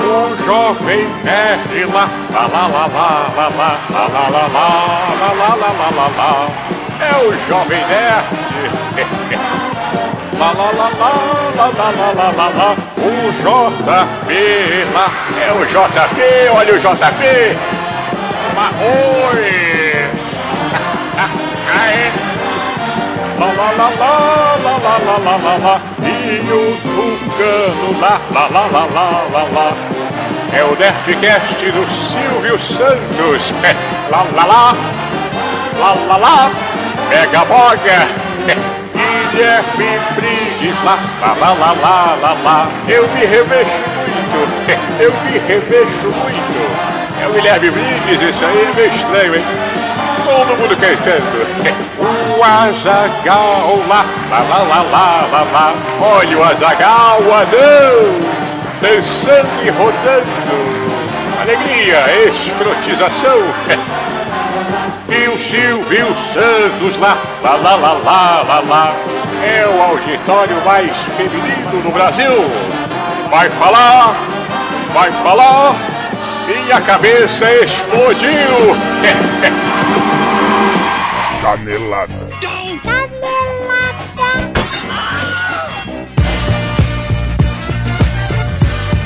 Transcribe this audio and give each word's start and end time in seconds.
O 0.00 0.36
Jovem 0.46 1.04
Nerd 1.22 1.84
lá, 1.92 2.08
lá, 2.32 2.46
lá, 2.46 2.66
lá, 2.66 2.86
lá, 2.86 3.28
lá, 3.36 3.48
lá, 3.48 3.68
lá, 3.68 4.46
lá, 4.46 4.46
lá, 4.46 5.32
lá, 5.34 5.54
lá, 5.54 5.70
lá, 5.70 5.88
lá, 5.90 6.06
lá. 6.16 6.32
É 6.98 7.12
o 7.26 7.36
Jovem 7.46 7.84
Nerd. 7.86 8.46
Lá, 10.38 10.52
lá, 10.52 10.70
lá, 10.70 10.88
lá, 10.98 11.12
lá, 11.54 11.66
lá, 11.66 11.90
lá, 11.90 12.10
lá, 12.12 12.28
lá, 12.30 12.48
lá. 12.48 12.70
O 12.96 13.32
JP 13.32 14.30
lá. 14.94 15.06
É 15.42 15.52
o 15.52 15.66
JP, 15.66 16.18
olha 16.56 16.72
o 16.74 16.78
JP. 16.78 17.22
Mas, 18.54 18.70
oi. 18.80 19.44
Aê. 21.68 22.35
Lá, 23.38 23.52
lá, 23.52 23.70
lá, 23.72 23.88
lá, 23.90 24.56
lá, 24.64 24.76
lá, 24.78 24.98
lá, 24.98 25.18
lá, 25.18 25.36
lá, 25.36 25.56
lá. 25.56 25.80
E 26.00 26.40
o 26.50 26.76
Tucano 26.80 28.00
lá, 28.00 28.20
lá, 28.32 28.46
lá, 28.48 28.66
lá, 28.66 28.84
lá, 28.86 29.22
lá, 29.30 29.42
lá. 29.52 29.76
É 30.52 30.64
o 30.64 30.74
Nerdcast 30.74 31.70
do 31.70 31.86
Silvio 31.86 32.58
Santos. 32.58 33.52
É, 33.62 34.10
lá, 34.10 34.22
lá, 34.34 34.44
lá. 34.46 34.76
Lá, 35.78 35.94
lá, 36.06 36.16
lá. 36.16 36.50
Mega 37.10 37.44
Boga. 37.44 38.26
Guilherme 39.32 40.00
Briggs 40.14 40.82
lá, 40.82 40.98
lá, 41.20 41.34
lá, 41.34 41.52
lá, 41.52 41.72
lá, 41.72 42.14
lá, 42.14 42.32
lá. 42.42 42.70
Eu 42.88 43.06
me 43.08 43.26
remexo 43.26 43.82
muito. 43.96 44.36
Eu 44.98 45.12
me 45.24 45.38
remexo 45.38 46.06
muito. 46.06 46.96
É 47.20 47.28
o 47.28 47.32
Guilherme 47.32 47.70
Briggs, 47.70 48.24
esse 48.24 48.44
aí 48.44 48.62
é 48.62 48.74
meio 48.74 48.90
estranho, 48.92 49.34
hein? 49.34 49.65
Todo 50.26 50.58
mundo 50.58 50.76
cantando. 50.76 51.46
O 51.98 52.42
Azagal 52.42 53.76
lá, 53.86 54.04
lá, 54.28 54.40
lá, 54.40 54.62
lá, 54.64 54.82
lá, 54.82 55.28
lá, 55.30 55.42
lá. 55.52 55.74
Olha 56.00 56.38
o 56.38 56.42
Azagal, 56.42 57.22
o 57.22 57.32
anão, 57.32 58.26
dançando 58.82 59.62
e 59.64 59.70
rodando. 59.70 60.76
Alegria, 61.40 62.28
escrotização. 62.28 63.38
E 65.08 65.28
o 65.28 65.38
Silvio 65.38 66.12
Santos 66.34 66.98
lá, 66.98 67.16
lá, 67.42 67.54
lá, 67.54 67.76
lá, 67.76 67.92
lá, 67.92 68.42
lá, 68.42 68.60
lá. 68.60 68.96
É 69.44 69.64
o 69.68 69.80
auditório 69.80 70.60
mais 70.64 70.96
feminino 71.16 71.82
do 71.82 71.92
Brasil. 71.92 72.50
Vai 73.30 73.48
falar, 73.50 74.16
vai 74.92 75.12
falar. 75.12 75.76
Minha 76.48 76.80
cabeça 76.80 77.44
explodiu. 77.62 78.76
Canelada. 81.46 82.12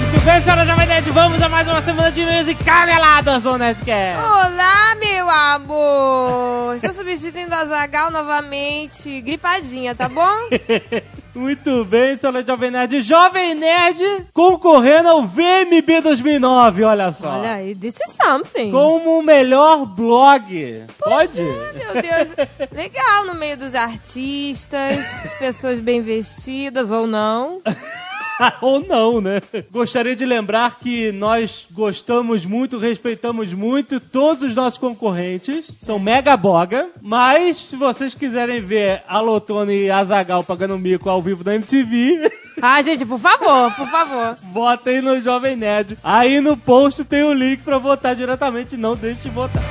Muito 0.00 0.24
bem, 0.24 0.40
senhora 0.40 0.64
Jovem 0.64 0.86
Nerd, 0.86 1.10
vamos 1.10 1.42
a 1.42 1.50
mais 1.50 1.68
uma 1.68 1.82
semana 1.82 2.10
de 2.10 2.22
e-mails 2.22 2.48
e 2.48 2.54
caneladas 2.54 3.42
do 3.42 3.58
Nerdcast. 3.58 4.24
Olá, 4.24 4.94
meu 4.98 5.28
amor! 5.28 6.76
Estou 6.76 6.94
substituindo 6.94 7.54
a 7.54 7.66
Zagal 7.66 8.10
novamente, 8.10 9.20
gripadinha, 9.20 9.94
tá 9.94 10.08
bom? 10.08 10.48
Muito 11.34 11.84
bem, 11.84 12.18
senhora 12.18 12.44
Jovem 12.44 12.70
Nerd. 12.70 13.02
Jovem 13.02 13.54
Nerd 13.54 14.26
concorrendo 14.32 15.08
ao 15.08 15.22
VMB 15.22 16.00
2009, 16.02 16.82
olha 16.84 17.12
só. 17.12 17.38
Olha 17.38 17.54
aí, 17.54 17.74
this 17.74 17.96
is 18.00 18.16
something. 18.20 18.70
Como 18.70 19.18
o 19.18 19.22
melhor 19.22 19.86
blog. 19.86 20.84
Pode? 20.98 21.40
Meu 21.40 22.02
Deus, 22.02 22.48
legal 22.72 23.26
no 23.26 23.34
meio 23.34 23.56
dos 23.56 23.74
artistas, 23.74 24.98
as 25.24 25.32
pessoas 25.34 25.78
bem 25.78 26.02
vestidas 26.02 26.90
ou 26.90 27.06
não. 27.06 27.62
Ou 28.60 28.80
não, 28.80 29.20
né? 29.20 29.40
Gostaria 29.70 30.16
de 30.16 30.24
lembrar 30.24 30.78
que 30.78 31.12
nós 31.12 31.66
gostamos 31.70 32.44
muito, 32.46 32.78
respeitamos 32.78 33.52
muito 33.52 34.00
todos 34.00 34.44
os 34.44 34.54
nossos 34.54 34.78
concorrentes. 34.78 35.70
São 35.80 35.98
mega 35.98 36.36
boga. 36.36 36.88
Mas, 37.02 37.56
se 37.56 37.76
vocês 37.76 38.14
quiserem 38.14 38.60
ver 38.60 39.02
a 39.08 39.20
Lotone 39.20 39.84
e 39.84 39.90
a 39.90 40.02
Zagal 40.04 40.44
pagando 40.44 40.78
mico 40.78 41.08
ao 41.08 41.22
vivo 41.22 41.44
na 41.44 41.54
MTV... 41.54 42.30
Ah, 42.62 42.82
gente, 42.82 43.06
por 43.06 43.18
favor, 43.18 43.72
por 43.74 43.88
favor. 43.88 44.36
Votem 44.52 45.00
no 45.00 45.18
Jovem 45.22 45.56
Nerd. 45.56 45.96
Aí 46.04 46.42
no 46.42 46.58
post 46.58 47.04
tem 47.04 47.22
o 47.22 47.32
link 47.32 47.62
pra 47.62 47.78
votar 47.78 48.14
diretamente. 48.14 48.76
Não 48.76 48.94
deixe 48.94 49.22
de 49.22 49.30
votar. 49.30 49.62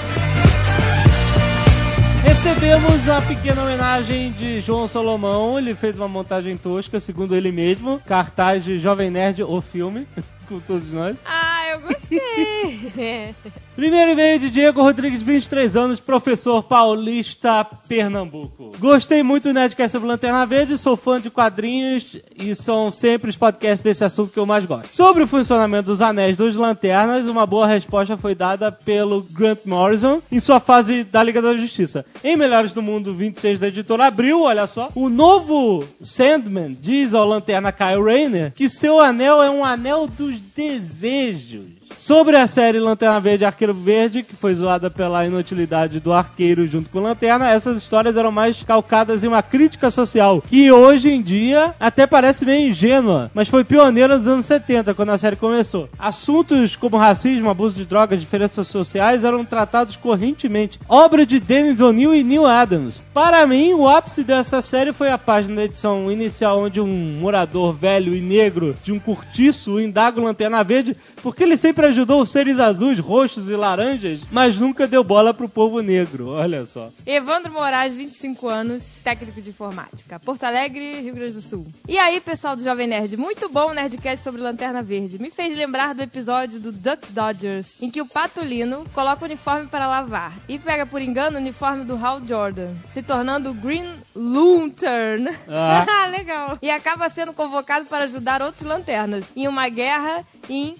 Recebemos 2.23 3.07
a 3.07 3.21
pequena 3.21 3.61
homenagem 3.63 4.31
de 4.33 4.59
João 4.61 4.87
Salomão. 4.87 5.57
Ele 5.57 5.73
fez 5.73 5.97
uma 5.97 6.07
montagem 6.07 6.57
tosca, 6.57 6.99
segundo 6.99 7.35
ele 7.35 7.51
mesmo. 7.51 8.01
Cartaz 8.05 8.63
de 8.63 8.77
Jovem 8.77 9.09
Nerd, 9.09 9.43
o 9.43 9.61
filme, 9.61 10.07
com 10.47 10.59
todos 10.59 10.91
nós. 10.91 11.15
Ah, 11.25 11.69
eu 11.71 11.81
gostei. 11.81 13.35
Primeiro 13.79 14.11
e-mail 14.11 14.37
de 14.37 14.49
Diego 14.49 14.81
Rodrigues, 14.81 15.23
23 15.23 15.77
anos, 15.77 16.01
professor 16.01 16.61
paulista, 16.61 17.63
Pernambuco. 17.63 18.73
Gostei 18.77 19.23
muito 19.23 19.43
do 19.43 19.53
Nerdcast 19.53 19.93
sobre 19.93 20.09
Lanterna 20.09 20.45
Verde, 20.45 20.77
sou 20.77 20.97
fã 20.97 21.17
de 21.17 21.29
quadrinhos 21.29 22.17
e 22.37 22.53
são 22.55 22.91
sempre 22.91 23.29
os 23.29 23.37
podcasts 23.37 23.81
desse 23.81 24.03
assunto 24.03 24.33
que 24.33 24.37
eu 24.37 24.45
mais 24.45 24.65
gosto. 24.65 24.93
Sobre 24.93 25.23
o 25.23 25.27
funcionamento 25.27 25.85
dos 25.85 26.01
anéis 26.01 26.35
dos 26.35 26.57
lanternas, 26.57 27.25
uma 27.25 27.45
boa 27.45 27.65
resposta 27.65 28.17
foi 28.17 28.35
dada 28.35 28.69
pelo 28.69 29.21
Grant 29.21 29.59
Morrison 29.65 30.21
em 30.29 30.41
sua 30.41 30.59
fase 30.59 31.05
da 31.05 31.23
Liga 31.23 31.41
da 31.41 31.55
Justiça. 31.55 32.05
Em 32.21 32.35
Melhores 32.35 32.73
do 32.73 32.81
Mundo 32.81 33.13
26 33.13 33.59
da 33.59 33.69
editora 33.69 34.07
Abril, 34.07 34.41
olha 34.41 34.67
só, 34.67 34.89
o 34.93 35.07
novo 35.07 35.85
Sandman 36.01 36.77
diz 36.81 37.13
ao 37.13 37.25
Lanterna 37.25 37.71
Kyle 37.71 38.03
Rayner 38.03 38.51
que 38.53 38.67
seu 38.67 38.99
anel 38.99 39.41
é 39.41 39.49
um 39.49 39.63
anel 39.63 40.05
dos 40.05 40.37
desejos. 40.53 41.79
Sobre 41.99 42.37
a 42.37 42.47
série 42.47 42.79
Lanterna 42.79 43.19
Verde 43.19 43.43
e 43.43 43.45
Arqueiro 43.69 43.73
Verde, 43.73 44.23
que 44.23 44.35
foi 44.35 44.55
zoada 44.55 44.89
pela 44.89 45.25
inutilidade 45.25 45.99
do 45.99 46.13
arqueiro 46.13 46.65
junto 46.65 46.89
com 46.89 46.99
Lanterna, 46.99 47.49
essas 47.49 47.77
histórias 47.77 48.17
eram 48.17 48.31
mais 48.31 48.63
calcadas 48.63 49.23
em 49.23 49.27
uma 49.27 49.43
crítica 49.43 49.91
social, 49.91 50.41
que 50.41 50.71
hoje 50.71 51.09
em 51.09 51.21
dia 51.21 51.73
até 51.79 52.07
parece 52.07 52.45
meio 52.45 52.69
ingênua, 52.69 53.29
mas 53.33 53.49
foi 53.49 53.63
pioneira 53.63 54.17
nos 54.17 54.27
anos 54.27 54.45
70, 54.45 54.93
quando 54.93 55.09
a 55.09 55.17
série 55.17 55.35
começou. 55.35 55.89
Assuntos 55.97 56.75
como 56.75 56.97
racismo, 56.97 57.49
abuso 57.49 57.75
de 57.75 57.85
drogas, 57.85 58.19
diferenças 58.19 58.67
sociais 58.67 59.23
eram 59.23 59.45
tratados 59.45 59.95
correntemente. 59.95 60.79
Obra 60.87 61.25
de 61.25 61.39
Dennis 61.39 61.79
O'Neill 61.79 62.15
e 62.15 62.23
Neil 62.23 62.45
Adams. 62.45 63.05
Para 63.13 63.45
mim, 63.45 63.73
o 63.73 63.87
ápice 63.87 64.23
dessa 64.23 64.61
série 64.61 64.93
foi 64.93 65.11
a 65.11 65.17
página 65.17 65.57
da 65.57 65.65
edição 65.65 66.11
inicial, 66.11 66.59
onde 66.59 66.81
um 66.81 67.17
morador 67.19 67.73
velho 67.73 68.15
e 68.15 68.21
negro 68.21 68.75
de 68.83 68.91
um 68.91 68.99
cortiço 68.99 69.79
indaga 69.79 70.19
o 70.19 70.23
Lanterna 70.23 70.63
Verde, 70.63 70.95
porque 71.21 71.43
ele 71.43 71.57
sempre 71.57 71.85
ajudou 71.87 72.21
os 72.21 72.31
seres 72.31 72.59
azuis, 72.59 72.99
roxos 72.99 73.49
e 73.49 73.55
laranjas, 73.59 74.21
mas 74.31 74.57
nunca 74.57 74.87
deu 74.87 75.03
bola 75.03 75.33
pro 75.33 75.49
povo 75.49 75.81
negro. 75.81 76.29
Olha 76.29 76.65
só. 76.65 76.91
Evandro 77.05 77.51
Moraes, 77.51 77.93
25 77.93 78.47
anos, 78.47 78.99
técnico 79.03 79.41
de 79.41 79.49
informática. 79.49 80.19
Porto 80.19 80.45
Alegre, 80.45 81.01
Rio 81.01 81.13
Grande 81.13 81.33
do 81.33 81.41
Sul. 81.41 81.67
E 81.87 81.97
aí, 81.97 82.19
pessoal 82.21 82.55
do 82.55 82.63
Jovem 82.63 82.87
Nerd, 82.87 83.15
muito 83.17 83.49
bom 83.49 83.69
o 83.69 83.73
Nerdcast 83.73 84.23
sobre 84.23 84.41
Lanterna 84.41 84.81
Verde. 84.81 85.19
Me 85.19 85.29
fez 85.29 85.55
lembrar 85.55 85.93
do 85.93 86.01
episódio 86.01 86.59
do 86.59 86.71
Duck 86.71 87.11
Dodgers, 87.11 87.75
em 87.81 87.91
que 87.91 88.01
o 88.01 88.05
Patulino 88.05 88.85
coloca 88.93 89.23
o 89.23 89.25
uniforme 89.25 89.67
para 89.67 89.87
lavar 89.87 90.33
e 90.47 90.57
pega 90.57 90.85
por 90.85 91.01
engano 91.01 91.37
o 91.37 91.41
uniforme 91.41 91.83
do 91.83 91.95
Hal 91.95 92.25
Jordan, 92.25 92.73
se 92.87 93.01
tornando 93.03 93.51
o 93.51 93.53
Green 93.53 93.95
Lantern. 94.15 95.29
Ah. 95.47 96.07
Legal. 96.09 96.57
E 96.61 96.69
acaba 96.69 97.09
sendo 97.09 97.33
convocado 97.33 97.85
para 97.85 98.05
ajudar 98.05 98.41
outros 98.41 98.63
lanternas 98.63 99.31
em 99.35 99.47
uma 99.47 99.67
guerra 99.69 100.25
em 100.49 100.75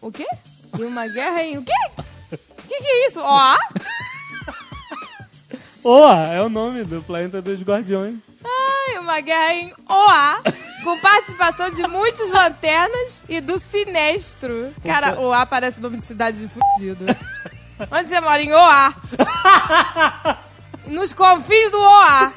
o 0.00 0.12
quê? 0.12 0.26
Em 0.78 0.84
uma 0.84 1.06
guerra 1.06 1.42
em 1.42 1.58
o 1.58 1.62
quê? 1.62 1.72
O 2.32 2.36
que, 2.68 2.78
que 2.78 2.86
é 2.86 3.06
isso? 3.06 3.20
Ó, 3.22 3.56
Oa 5.84 6.26
é 6.32 6.42
o 6.42 6.48
nome 6.48 6.84
do 6.84 7.02
planeta 7.02 7.40
dos 7.40 7.62
guardiões. 7.62 8.16
ai, 8.44 8.98
uma 8.98 9.20
guerra 9.20 9.54
em 9.54 9.72
Oá, 9.88 10.40
com 10.84 10.98
participação 11.00 11.70
de 11.70 11.82
muitos 11.86 12.30
lanternas 12.30 13.22
e 13.28 13.40
do 13.40 13.58
Sinestro. 13.58 14.72
Cara, 14.84 15.18
Oá 15.20 15.46
parece 15.46 15.80
nome 15.80 15.98
de 15.98 16.04
cidade 16.04 16.38
de 16.40 16.48
fudido. 16.48 17.04
Onde 17.90 18.08
você 18.08 18.20
mora? 18.20 18.42
Em 18.42 18.52
Oá. 18.52 18.94
Nos 20.86 21.12
confins 21.12 21.70
do 21.70 21.80
Oá. 21.80 22.32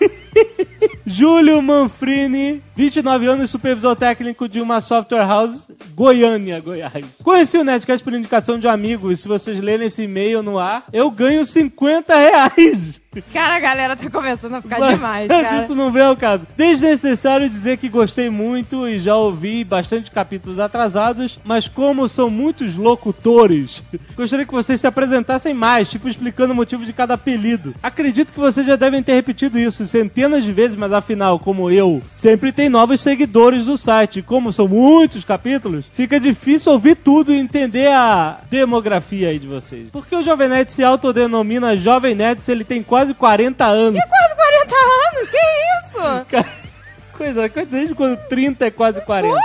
Júlio 1.06 1.62
Manfrini, 1.62 2.62
29 2.76 3.26
anos, 3.28 3.50
supervisor 3.52 3.96
técnico 3.96 4.48
de 4.48 4.60
uma 4.62 4.82
software 4.82 5.26
house, 5.28 5.68
Goiânia, 5.94 6.60
Goiás. 6.60 7.06
Conheci 7.24 7.58
o 7.58 7.64
Nerdcast 7.64 8.04
por 8.04 8.14
indicação 8.14 8.58
de 8.58 8.68
amigo 8.68 9.12
e 9.12 9.18
se 9.18 9.28
vocês 9.28 9.60
lerem 9.60 9.88
esse 9.88 10.04
e-mail 10.04 10.42
no 10.42 10.58
ar, 10.58 10.84
eu 10.92 11.10
ganho 11.12 11.46
50 11.46 12.16
reais. 12.16 13.02
Cara, 13.34 13.56
a 13.58 13.60
galera 13.60 13.96
tá 13.98 14.10
começando 14.10 14.54
a 14.56 14.62
ficar 14.62 14.80
Mas- 14.80 14.94
demais, 14.96 15.28
cara. 15.30 15.64
isso 15.64 15.76
não 15.76 15.92
vem 15.92 16.02
ao 16.04 16.16
caso. 16.16 16.48
Desnecessário 16.56 17.50
dizer 17.50 17.78
que 17.78 17.90
gostei 17.90 18.30
muito 18.30 18.88
e 18.88 19.00
já 19.00 19.16
ouvi 19.18 19.66
bastante 19.66 20.10
capítulos 20.10 20.60
atrasados, 20.60 21.38
mas 21.44 21.68
como 21.68 22.08
são 22.08 22.30
muitos 22.30 22.78
locutores, 22.78 23.84
gostaria 24.16 24.46
que 24.46 24.54
vocês 24.54 24.80
se 24.80 24.88
apresentassem 24.88 25.54
mais, 25.54 25.90
tipo 25.90 26.08
explicando 26.08 26.54
o 26.54 26.56
motivo 26.56 26.86
de 26.86 26.94
cada 26.94 27.16
apelido. 27.16 27.76
Acredito 27.84 28.32
que 28.32 28.40
vocês 28.40 28.66
já 28.66 28.78
devem 28.78 29.04
ter 29.04 29.14
repetido 29.14 29.60
isso 29.60 29.86
centenas 29.88 30.46
de 30.46 30.54
vezes, 30.54 30.71
mas 30.76 30.94
afinal, 30.94 31.40
como 31.40 31.70
eu, 31.70 32.02
sempre 32.10 32.52
tem 32.52 32.70
novos 32.70 33.02
seguidores 33.02 33.66
do 33.66 33.78
site. 33.78 34.22
Como 34.22 34.52
são 34.52 34.68
muitos 34.68 35.24
capítulos, 35.24 35.86
fica 35.94 36.20
difícil 36.20 36.72
ouvir 36.72 36.96
tudo 36.96 37.34
e 37.34 37.40
entender 37.40 37.88
a 37.88 38.40
demografia 38.50 39.30
aí 39.30 39.40
de 39.40 39.48
vocês. 39.48 39.90
Por 39.92 40.06
que 40.06 40.16
o 40.16 40.24
Jovem 40.24 40.50
Nerd 40.50 40.72
se 40.72 40.84
autodenomina 40.84 41.76
Jovem 41.76 42.16
Nerd 42.16 42.42
se 42.42 42.52
ele 42.52 42.64
tem 42.64 42.82
quase 42.84 43.14
40 43.14 43.66
anos? 43.66 44.02
Quase 44.02 44.36
40 44.36 44.76
anos, 45.16 45.30
que 45.30 45.38
isso? 45.80 46.52
Coisa, 47.22 47.48
coisa 47.50 47.70
desde 47.70 47.94
quando 47.94 48.18
30 48.18 48.66
é 48.66 48.72
quase 48.72 49.00
40. 49.02 49.38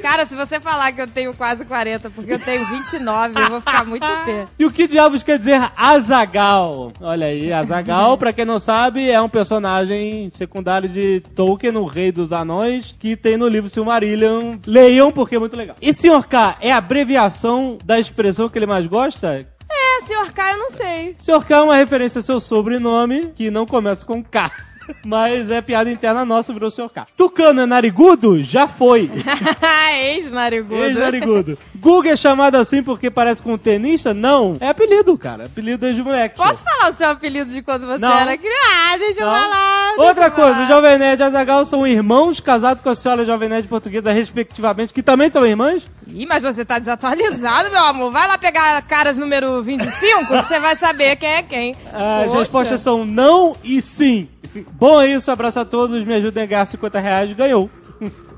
Cara, 0.00 0.24
se 0.24 0.34
você 0.34 0.60
falar 0.60 0.92
que 0.92 1.00
eu 1.00 1.06
tenho 1.06 1.34
quase 1.34 1.64
40, 1.64 2.10
porque 2.10 2.32
eu 2.32 2.38
tenho 2.38 2.66
29, 2.66 3.38
eu 3.38 3.48
vou 3.48 3.60
ficar 3.60 3.84
muito 3.84 4.06
pé. 4.24 4.46
E 4.58 4.64
o 4.64 4.70
que 4.70 4.86
diabos 4.86 5.22
quer 5.22 5.38
dizer 5.38 5.60
Azagal? 5.76 6.92
Olha 7.00 7.26
aí, 7.26 7.52
Azagal, 7.52 8.16
pra 8.18 8.32
quem 8.32 8.44
não 8.44 8.58
sabe, 8.58 9.10
é 9.10 9.20
um 9.20 9.28
personagem 9.28 10.30
secundário 10.32 10.88
de 10.88 11.20
Tolkien, 11.34 11.76
o 11.76 11.84
Rei 11.84 12.12
dos 12.12 12.32
Anões, 12.32 12.94
que 12.98 13.16
tem 13.16 13.36
no 13.36 13.48
livro 13.48 13.70
Silmarillion. 13.70 14.56
Leiam 14.66 15.10
porque 15.10 15.36
é 15.36 15.38
muito 15.38 15.56
legal. 15.56 15.76
E 15.80 15.92
Sr. 15.92 16.26
K 16.28 16.56
é 16.60 16.72
a 16.72 16.78
abreviação 16.78 17.78
da 17.84 17.98
expressão 17.98 18.48
que 18.48 18.58
ele 18.58 18.66
mais 18.66 18.86
gosta? 18.86 19.46
É, 19.70 20.00
senhor 20.06 20.30
K, 20.32 20.52
eu 20.52 20.58
não 20.58 20.70
sei. 20.70 21.16
Sr. 21.18 21.44
K 21.44 21.56
é 21.56 21.60
uma 21.60 21.76
referência 21.76 22.18
ao 22.18 22.22
seu 22.22 22.40
sobrenome, 22.40 23.32
que 23.34 23.50
não 23.50 23.66
começa 23.66 24.04
com 24.04 24.22
K. 24.22 24.50
Mas 25.06 25.50
é 25.50 25.60
piada 25.60 25.90
interna 25.90 26.24
nossa, 26.24 26.52
virou 26.52 26.70
Sr. 26.70 26.88
K. 26.88 27.06
Tucano 27.16 27.60
é 27.62 27.66
narigudo? 27.66 28.42
Já 28.42 28.66
foi. 28.68 29.10
Ex-narigudo. 30.14 30.82
Ex-narigudo. 30.84 31.58
Guga 31.76 32.10
é 32.10 32.16
chamado 32.16 32.56
assim 32.56 32.82
porque 32.82 33.10
parece 33.10 33.42
com 33.42 33.54
um 33.54 33.58
tenista? 33.58 34.12
Não. 34.14 34.56
É 34.60 34.68
apelido, 34.68 35.16
cara. 35.18 35.46
Apelido 35.46 35.78
desde 35.78 36.02
moleque. 36.02 36.36
Posso 36.36 36.64
falar 36.64 36.90
o 36.90 36.94
seu 36.94 37.08
apelido 37.10 37.50
de 37.50 37.62
quando 37.62 37.86
você 37.86 37.98
Não. 37.98 38.12
era 38.18 38.36
criança? 38.36 38.62
Ah, 38.92 38.96
deixa 38.98 39.20
eu 39.20 39.26
Não. 39.26 39.32
falar. 39.34 39.86
deixa 39.96 40.02
Outra 40.02 40.24
eu 40.26 40.32
coisa, 40.32 40.52
falar. 40.54 40.64
o 40.64 40.68
Jovem 40.68 40.98
Nerd 40.98 41.20
e 41.20 41.24
Azagal 41.24 41.66
são 41.66 41.86
irmãos 41.86 42.40
casados 42.40 42.82
com 42.82 42.90
a 42.90 42.94
senhora 42.94 43.24
Jovem 43.24 43.48
Nerd 43.48 43.68
portuguesa, 43.68 44.12
respectivamente, 44.12 44.92
que 44.92 45.02
também 45.02 45.30
são 45.30 45.46
irmãs? 45.46 45.82
Ih, 46.08 46.26
mas 46.26 46.42
você 46.42 46.64
tá 46.64 46.78
desatualizado, 46.78 47.70
meu 47.70 47.82
amor. 47.84 48.10
Vai 48.10 48.26
lá 48.28 48.36
pegar 48.38 48.80
caras 48.82 49.16
número 49.18 49.62
25, 49.62 50.26
que 50.26 50.36
você 50.46 50.58
vai 50.58 50.76
saber 50.76 51.16
quem 51.16 51.28
é 51.28 51.42
quem. 51.42 51.74
As 51.92 52.24
Poxa. 52.26 52.38
respostas 52.38 52.80
são 52.80 53.04
não 53.04 53.54
e 53.62 53.80
sim. 53.80 54.28
Bom 54.72 55.00
é 55.00 55.08
isso, 55.08 55.30
abraço 55.30 55.60
a 55.60 55.64
todos, 55.64 56.04
me 56.04 56.14
ajudem 56.14 56.42
a 56.42 56.46
ganhar 56.46 56.66
50 56.66 57.00
reais, 57.00 57.32
ganhou. 57.32 57.70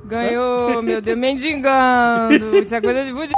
Ganhou, 0.04 0.82
meu 0.82 1.00
Deus, 1.00 1.18
mendigando. 1.18 2.58
Isso 2.58 2.74
é 2.74 2.80
coisa 2.80 3.04
de 3.04 3.12
budino. 3.12 3.34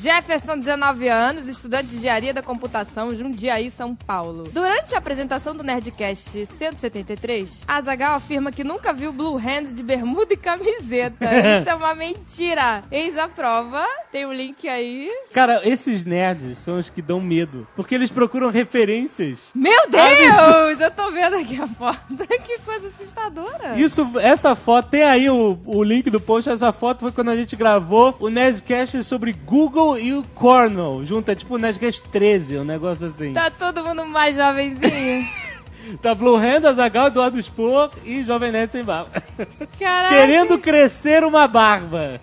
Jefferson, 0.00 0.58
19 0.58 1.08
anos, 1.08 1.48
estudante 1.48 1.88
de 1.88 1.96
engenharia 1.96 2.32
da 2.32 2.42
computação, 2.42 3.14
Jundiaí, 3.14 3.70
São 3.70 3.94
Paulo. 3.94 4.44
Durante 4.52 4.94
a 4.94 4.98
apresentação 4.98 5.56
do 5.56 5.64
Nerdcast 5.64 6.46
173, 6.46 7.62
Azagal 7.66 8.14
afirma 8.14 8.52
que 8.52 8.62
nunca 8.62 8.92
viu 8.92 9.12
Blue 9.12 9.36
Hand 9.36 9.74
de 9.74 9.82
bermuda 9.82 10.34
e 10.34 10.36
camiseta. 10.36 11.26
Isso 11.60 11.70
é 11.70 11.74
uma 11.74 11.94
mentira. 11.94 12.82
Eis 12.90 13.18
a 13.18 13.26
prova. 13.26 13.84
Tem 14.12 14.24
o 14.24 14.32
link 14.32 14.68
aí. 14.68 15.10
Cara, 15.32 15.60
esses 15.64 16.04
nerds 16.04 16.58
são 16.58 16.78
os 16.78 16.88
que 16.88 17.02
dão 17.02 17.20
medo, 17.20 17.66
porque 17.74 17.94
eles 17.94 18.10
procuram 18.10 18.50
referências. 18.50 19.50
Meu 19.54 19.88
Deus! 19.88 20.80
Eu 20.80 20.90
tô 20.90 21.10
vendo 21.10 21.36
aqui 21.36 21.60
a 21.60 21.66
foto. 21.66 22.26
que 22.44 22.58
coisa 22.60 22.88
assustadora. 22.88 23.74
Isso, 23.76 24.12
essa 24.20 24.54
foto, 24.54 24.75
tem 24.82 25.02
aí 25.02 25.28
o, 25.30 25.58
o 25.64 25.82
link 25.82 26.08
do 26.10 26.20
post, 26.20 26.48
essa 26.50 26.72
foto 26.72 27.00
foi 27.00 27.12
quando 27.12 27.30
a 27.30 27.36
gente 27.36 27.54
gravou 27.56 28.14
o 28.20 28.28
Nerdcast 28.28 29.02
sobre 29.04 29.32
Google 29.32 29.98
e 29.98 30.12
o 30.12 30.22
Cornell, 30.34 31.04
junto, 31.04 31.30
é 31.30 31.34
tipo 31.34 31.54
o 31.54 31.58
Nerdcast 31.58 32.02
13, 32.10 32.58
um 32.58 32.64
negócio 32.64 33.06
assim. 33.06 33.32
Tá 33.32 33.50
todo 33.50 33.84
mundo 33.84 34.04
mais 34.06 34.34
jovenzinho. 34.36 35.24
Tá 36.02 36.16
Blue 36.16 36.34
Hand, 36.34 36.64
Azagal, 36.66 37.06
Eduardo 37.06 37.40
Spor 37.40 37.90
e 38.04 38.24
Jovem 38.24 38.50
Nerd 38.50 38.72
sem 38.72 38.82
barba. 38.82 39.22
Caraca. 39.78 40.12
Querendo 40.12 40.58
crescer 40.58 41.22
uma 41.22 41.46
barba. 41.46 42.20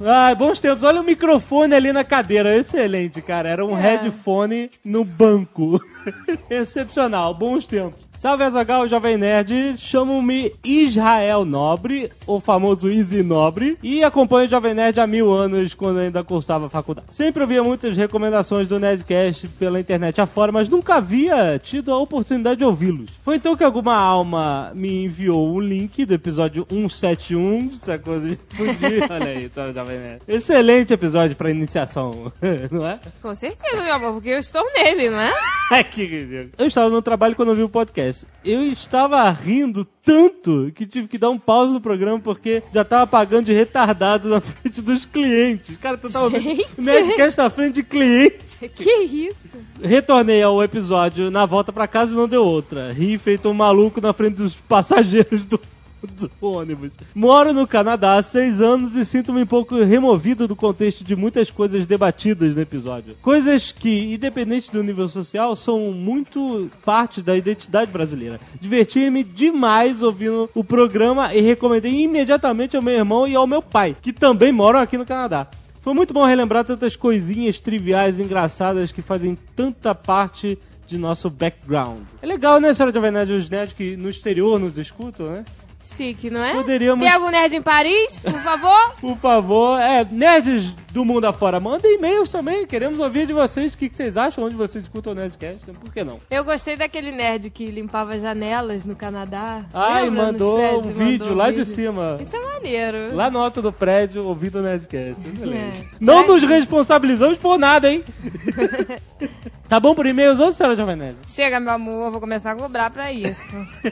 Ah, 0.00 0.32
bons 0.36 0.60
tempos. 0.60 0.84
Olha 0.84 1.00
o 1.00 1.04
microfone 1.04 1.74
ali 1.74 1.92
na 1.92 2.04
cadeira. 2.04 2.56
Excelente, 2.56 3.20
cara. 3.20 3.48
Era 3.48 3.66
um 3.66 3.76
É. 3.76 3.80
headphone 3.80 4.70
no 4.84 5.04
banco. 5.04 5.80
Excepcional. 6.48 7.34
Bons 7.34 7.66
tempos. 7.66 8.03
Salve 8.24 8.42
Azagal, 8.42 8.88
Jovem 8.88 9.18
Nerd. 9.18 9.76
Chamo-me 9.76 10.54
Israel 10.64 11.44
Nobre, 11.44 12.10
o 12.26 12.40
famoso 12.40 12.88
Easy 12.88 13.22
Nobre, 13.22 13.76
e 13.82 14.02
acompanho 14.02 14.46
o 14.46 14.50
Jovem 14.50 14.72
Nerd 14.72 14.98
há 14.98 15.06
mil 15.06 15.30
anos 15.30 15.74
quando 15.74 15.98
ainda 15.98 16.24
cursava 16.24 16.70
faculdade. 16.70 17.08
Sempre 17.10 17.42
ouvia 17.42 17.62
muitas 17.62 17.98
recomendações 17.98 18.66
do 18.66 18.80
Nerdcast 18.80 19.46
pela 19.48 19.78
internet 19.78 20.22
afora, 20.22 20.50
mas 20.50 20.70
nunca 20.70 20.94
havia 20.94 21.60
tido 21.62 21.92
a 21.92 21.98
oportunidade 21.98 22.60
de 22.60 22.64
ouvi-los. 22.64 23.10
Foi 23.22 23.36
então 23.36 23.54
que 23.54 23.62
alguma 23.62 23.94
alma 23.94 24.72
me 24.74 25.04
enviou 25.04 25.52
o 25.52 25.60
link 25.60 26.06
do 26.06 26.14
episódio 26.14 26.66
171, 26.70 27.72
essa 27.74 27.98
coisa 27.98 28.26
de 28.26 28.38
fugir. 28.56 29.04
Olha 29.12 29.26
aí, 29.26 29.50
tá, 29.50 29.70
Jovem 29.70 29.98
Nerd. 29.98 30.22
Excelente 30.26 30.94
episódio 30.94 31.36
pra 31.36 31.50
iniciação, 31.50 32.32
não 32.72 32.86
é? 32.86 32.98
Com 33.20 33.34
certeza, 33.34 33.82
meu 33.82 33.92
amor, 33.92 34.14
porque 34.14 34.30
eu 34.30 34.38
estou 34.38 34.64
nele, 34.72 35.10
não 35.10 35.20
é? 35.20 35.30
Ai, 35.70 35.84
que 35.84 36.06
ridículo. 36.06 36.52
Eu 36.56 36.66
estava 36.66 36.88
no 36.88 37.02
trabalho 37.02 37.36
quando 37.36 37.50
eu 37.50 37.56
vi 37.56 37.62
o 37.62 37.68
podcast. 37.68 38.13
Eu 38.44 38.62
estava 38.62 39.28
rindo 39.30 39.84
tanto 39.84 40.70
que 40.74 40.86
tive 40.86 41.08
que 41.08 41.16
dar 41.16 41.30
um 41.30 41.38
pause 41.38 41.72
no 41.72 41.80
programa 41.80 42.20
porque 42.20 42.62
já 42.72 42.82
estava 42.82 43.06
pagando 43.06 43.46
de 43.46 43.52
retardado 43.54 44.28
na 44.28 44.40
frente 44.42 44.82
dos 44.82 45.06
clientes. 45.06 45.76
Cara, 45.78 45.96
tu 45.96 46.10
tava 46.10 46.26
ouvindo 46.26 46.44
Gente. 46.44 46.80
Nerdcast 46.80 47.38
na 47.38 47.48
frente 47.50 47.74
de 47.76 47.82
cliente. 47.82 48.68
Que 48.74 49.04
isso? 49.04 49.36
Retornei 49.82 50.42
ao 50.42 50.62
episódio 50.62 51.30
na 51.30 51.46
volta 51.46 51.72
pra 51.72 51.88
casa 51.88 52.12
e 52.12 52.16
não 52.16 52.28
deu 52.28 52.44
outra. 52.44 52.92
Ri 52.92 53.16
feito 53.16 53.48
um 53.48 53.54
maluco 53.54 54.00
na 54.00 54.12
frente 54.12 54.36
dos 54.36 54.60
passageiros 54.60 55.42
do, 55.44 55.58
do 56.06 56.30
ônibus. 56.40 56.92
Moro 57.14 57.52
no 57.52 57.66
Canadá 57.66 58.16
há 58.16 58.22
seis 58.22 58.60
anos 58.60 58.94
e 58.94 59.04
sinto-me 59.04 59.42
um 59.42 59.46
pouco 59.46 59.82
removido 59.82 60.46
do 60.46 60.56
contexto 60.56 61.04
de 61.04 61.16
muitas 61.16 61.50
coisas 61.50 61.86
debatidas 61.86 62.54
no 62.54 62.62
episódio. 62.62 63.16
Coisas 63.22 63.72
que, 63.72 64.14
independente 64.14 64.70
do 64.70 64.82
nível 64.82 65.08
social, 65.08 65.56
são 65.56 65.92
muito 65.92 66.70
parte 66.84 67.22
da 67.22 67.36
identidade 67.36 67.90
brasileira. 67.90 68.40
Diverti-me 68.60 69.24
demais 69.24 70.02
ouvindo 70.02 70.50
o 70.54 70.64
programa 70.64 71.34
e 71.34 71.40
recomendei 71.40 72.02
imediatamente 72.02 72.76
ao 72.76 72.82
meu 72.82 72.94
irmão 72.94 73.26
e 73.26 73.34
ao 73.34 73.46
meu 73.46 73.62
pai, 73.62 73.96
que 74.00 74.12
também 74.12 74.52
moram 74.52 74.80
aqui 74.80 74.98
no 74.98 75.06
Canadá. 75.06 75.46
Foi 75.80 75.92
muito 75.92 76.14
bom 76.14 76.24
relembrar 76.24 76.64
tantas 76.64 76.96
coisinhas 76.96 77.60
triviais 77.60 78.18
e 78.18 78.22
engraçadas 78.22 78.90
que 78.90 79.02
fazem 79.02 79.36
tanta 79.54 79.94
parte 79.94 80.58
de 80.86 80.96
nosso 80.96 81.28
background. 81.28 82.00
É 82.22 82.26
legal, 82.26 82.60
né, 82.60 82.72
senhora 82.72 82.94
Jovem 82.94 83.10
Nerd, 83.10 83.32
os 83.32 83.50
nerds 83.50 83.74
que 83.74 83.96
no 83.96 84.08
exterior 84.08 84.58
nos 84.58 84.78
escutam, 84.78 85.26
né? 85.26 85.44
Chique, 85.84 86.30
não 86.30 86.42
é? 86.42 86.54
Poderíamos- 86.54 87.04
Tem 87.04 87.12
algum 87.12 87.30
nerd 87.30 87.54
em 87.54 87.62
Paris, 87.62 88.20
por 88.22 88.40
favor? 88.40 88.94
Por 89.00 89.16
favor, 89.18 89.78
é, 89.80 90.06
nerds 90.10 90.74
do 90.92 91.04
mundo 91.04 91.26
afora, 91.26 91.60
mandem 91.60 91.96
e-mails 91.96 92.30
também. 92.30 92.66
Queremos 92.66 92.98
ouvir 93.00 93.26
de 93.26 93.32
vocês 93.32 93.74
o 93.74 93.78
que, 93.78 93.88
que 93.88 93.96
vocês 93.96 94.16
acham, 94.16 94.44
onde 94.44 94.54
vocês 94.54 94.82
escutam 94.84 95.12
o 95.12 95.16
Nerdcast. 95.16 95.58
Por 95.80 95.92
que 95.92 96.02
não? 96.04 96.18
Eu 96.30 96.44
gostei 96.44 96.76
daquele 96.76 97.10
nerd 97.12 97.50
que 97.50 97.66
limpava 97.66 98.18
janelas 98.18 98.84
no 98.84 98.94
Canadá. 98.96 99.64
Nos 99.72 100.10
mandou 100.12 100.56
prédios, 100.56 100.84
um 100.86 100.88
mandou 100.88 101.06
vídeo 101.06 101.32
um 101.32 101.34
lá 101.34 101.50
de 101.50 101.56
vídeo. 101.58 101.66
cima. 101.74 102.16
Isso 102.20 102.34
é 102.36 102.40
maneiro. 102.40 103.14
Lá 103.14 103.30
no 103.30 103.40
alto 103.40 103.60
do 103.60 103.72
prédio, 103.72 104.24
ouvindo 104.26 104.60
o 104.60 104.62
Nerdcast. 104.62 105.20
Excelente. 105.34 105.82
É. 105.82 105.86
Não 106.00 106.20
Será 106.22 106.32
nos 106.32 106.42
responsabilizamos 106.44 107.38
por 107.38 107.58
nada, 107.58 107.90
hein? 107.92 108.02
tá 109.68 109.80
bom 109.80 109.94
por 109.94 110.06
e-mails 110.06 110.38
ou 110.38 110.52
senhora 110.52 110.96
Nerd? 110.96 111.16
Chega, 111.26 111.58
meu 111.58 111.72
amor, 111.72 112.06
eu 112.06 112.12
vou 112.12 112.20
começar 112.20 112.52
a 112.52 112.56
cobrar 112.56 112.90
pra 112.90 113.12
isso. 113.12 113.40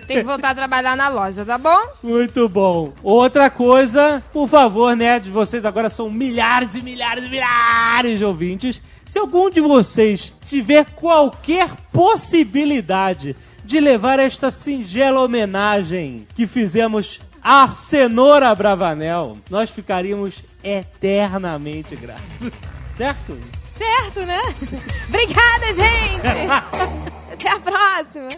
Tem 0.06 0.18
que 0.18 0.22
voltar 0.24 0.50
a 0.50 0.54
trabalhar 0.54 0.96
na 0.96 1.08
loja, 1.08 1.44
tá 1.44 1.58
bom? 1.58 1.80
Muito 2.02 2.48
bom. 2.48 2.92
Outra 3.02 3.50
coisa, 3.50 4.22
por 4.32 4.48
favor, 4.48 4.94
nerds, 4.96 5.30
vocês 5.30 5.64
agora 5.64 5.88
são 5.90 6.10
milhares 6.10 6.74
e 6.74 6.82
milhares 6.82 7.24
e 7.24 7.28
milhares 7.28 8.18
de 8.18 8.24
ouvintes. 8.24 8.82
Se 9.04 9.18
algum 9.18 9.50
de 9.50 9.60
vocês 9.60 10.34
tiver 10.44 10.86
qualquer 10.90 11.70
possibilidade 11.92 13.36
de 13.64 13.80
levar 13.80 14.18
esta 14.18 14.50
singela 14.50 15.20
homenagem 15.20 16.26
que 16.34 16.46
fizemos 16.46 17.20
à 17.42 17.68
cenoura 17.68 18.54
Bravanel, 18.54 19.38
nós 19.50 19.70
ficaríamos 19.70 20.44
eternamente 20.62 21.96
gratos. 21.96 22.22
Certo? 22.96 23.38
Certo, 23.76 24.26
né? 24.26 24.40
Obrigada, 25.08 25.66
gente! 25.74 27.02
Até 27.32 27.50
a 27.50 27.60
próxima! 27.60 28.28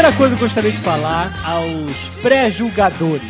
Primeira 0.00 0.12
coisa 0.12 0.34
que 0.34 0.42
eu 0.42 0.46
gostaria 0.46 0.72
de 0.72 0.78
falar 0.78 1.32
aos 1.44 1.92
pré-julgadores. 2.22 3.22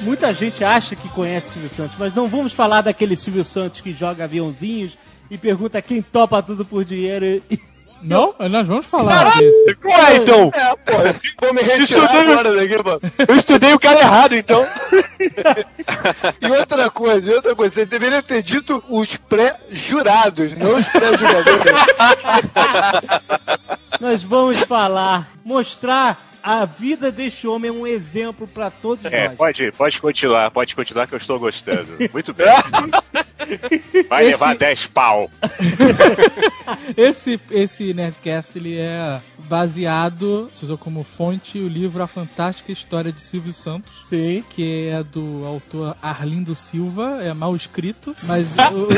Muita 0.00 0.32
gente 0.32 0.62
acha 0.64 0.94
que 0.94 1.08
conhece 1.08 1.50
Silvio 1.50 1.68
Santos, 1.68 1.96
mas 1.98 2.14
não 2.14 2.28
vamos 2.28 2.52
falar 2.52 2.82
daquele 2.82 3.16
Silvio 3.16 3.44
Santos 3.44 3.80
que 3.80 3.92
joga 3.92 4.24
aviãozinhos 4.24 4.96
e 5.30 5.38
pergunta 5.38 5.80
quem 5.82 6.02
topa 6.02 6.42
tudo 6.42 6.64
por 6.64 6.84
dinheiro 6.84 7.24
e... 7.50 7.58
Não? 8.02 8.34
Nós 8.50 8.68
vamos 8.68 8.84
falar 8.84 9.32
disso. 9.38 9.64
Ué, 9.82 10.16
então. 10.16 10.52
É, 10.54 10.76
pô, 10.76 10.92
eu 10.92 11.14
vou 11.40 11.54
me 11.54 11.62
retirar 11.62 12.04
Estudei- 12.04 12.32
agora 12.32 12.54
daqui, 12.54 12.84
mano. 12.84 13.00
Eu 13.26 13.34
estudei 13.34 13.72
o 13.72 13.80
cara 13.80 14.00
errado, 14.00 14.34
então. 14.34 14.62
E 16.40 16.46
outra 16.50 16.90
coisa, 16.90 17.30
e 17.30 17.34
outra 17.34 17.54
coisa, 17.54 17.74
você 17.74 17.86
deveria 17.86 18.22
ter 18.22 18.42
dito 18.42 18.82
os 18.90 19.16
pré-jurados, 19.16 20.52
não 20.54 20.76
os 20.76 20.86
pré-jogadores. 20.88 21.62
Nós 24.00 24.22
vamos 24.22 24.60
falar, 24.60 25.28
mostrar 25.44 26.33
a 26.44 26.64
vida 26.66 27.10
deste 27.10 27.48
homem 27.48 27.70
é 27.70 27.72
um 27.72 27.86
exemplo 27.86 28.46
pra 28.46 28.70
todos 28.70 29.06
É, 29.06 29.28
nós. 29.28 29.36
pode, 29.38 29.72
pode 29.72 29.98
continuar, 30.00 30.50
pode 30.50 30.76
continuar 30.76 31.06
que 31.06 31.14
eu 31.14 31.18
estou 31.18 31.38
gostando. 31.38 31.88
Muito 32.12 32.34
bem. 32.34 32.46
Vai 34.08 34.22
Esse- 34.24 34.30
levar 34.32 34.54
10 34.56 34.86
pau. 34.88 35.30
Esse, 36.96 37.38
esse 37.50 37.92
Nerdcast 37.94 38.58
ele 38.58 38.78
é 38.78 39.20
baseado, 39.38 40.50
usou 40.62 40.78
como 40.78 41.04
fonte 41.04 41.58
o 41.58 41.68
livro 41.68 42.02
A 42.02 42.06
Fantástica 42.06 42.72
História 42.72 43.12
de 43.12 43.20
Silvio 43.20 43.52
Santos. 43.52 43.92
Sim. 44.08 44.42
Que 44.50 44.88
é 44.88 45.02
do 45.02 45.44
autor 45.46 45.96
Arlindo 46.00 46.54
Silva, 46.54 47.18
é 47.22 47.32
mal 47.34 47.54
escrito, 47.56 48.14
mas. 48.24 48.54
o- 48.72 48.88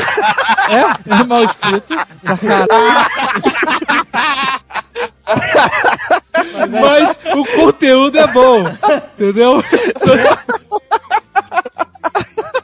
é, 0.71 1.19
é 1.19 1.23
mal 1.23 1.43
escrito. 1.43 1.93
Pra 2.21 2.37
caralho. 2.37 2.67
Mas 6.65 7.19
o 7.35 7.45
conteúdo 7.45 8.17
é 8.17 8.27
bom, 8.27 8.63
entendeu? 9.15 9.63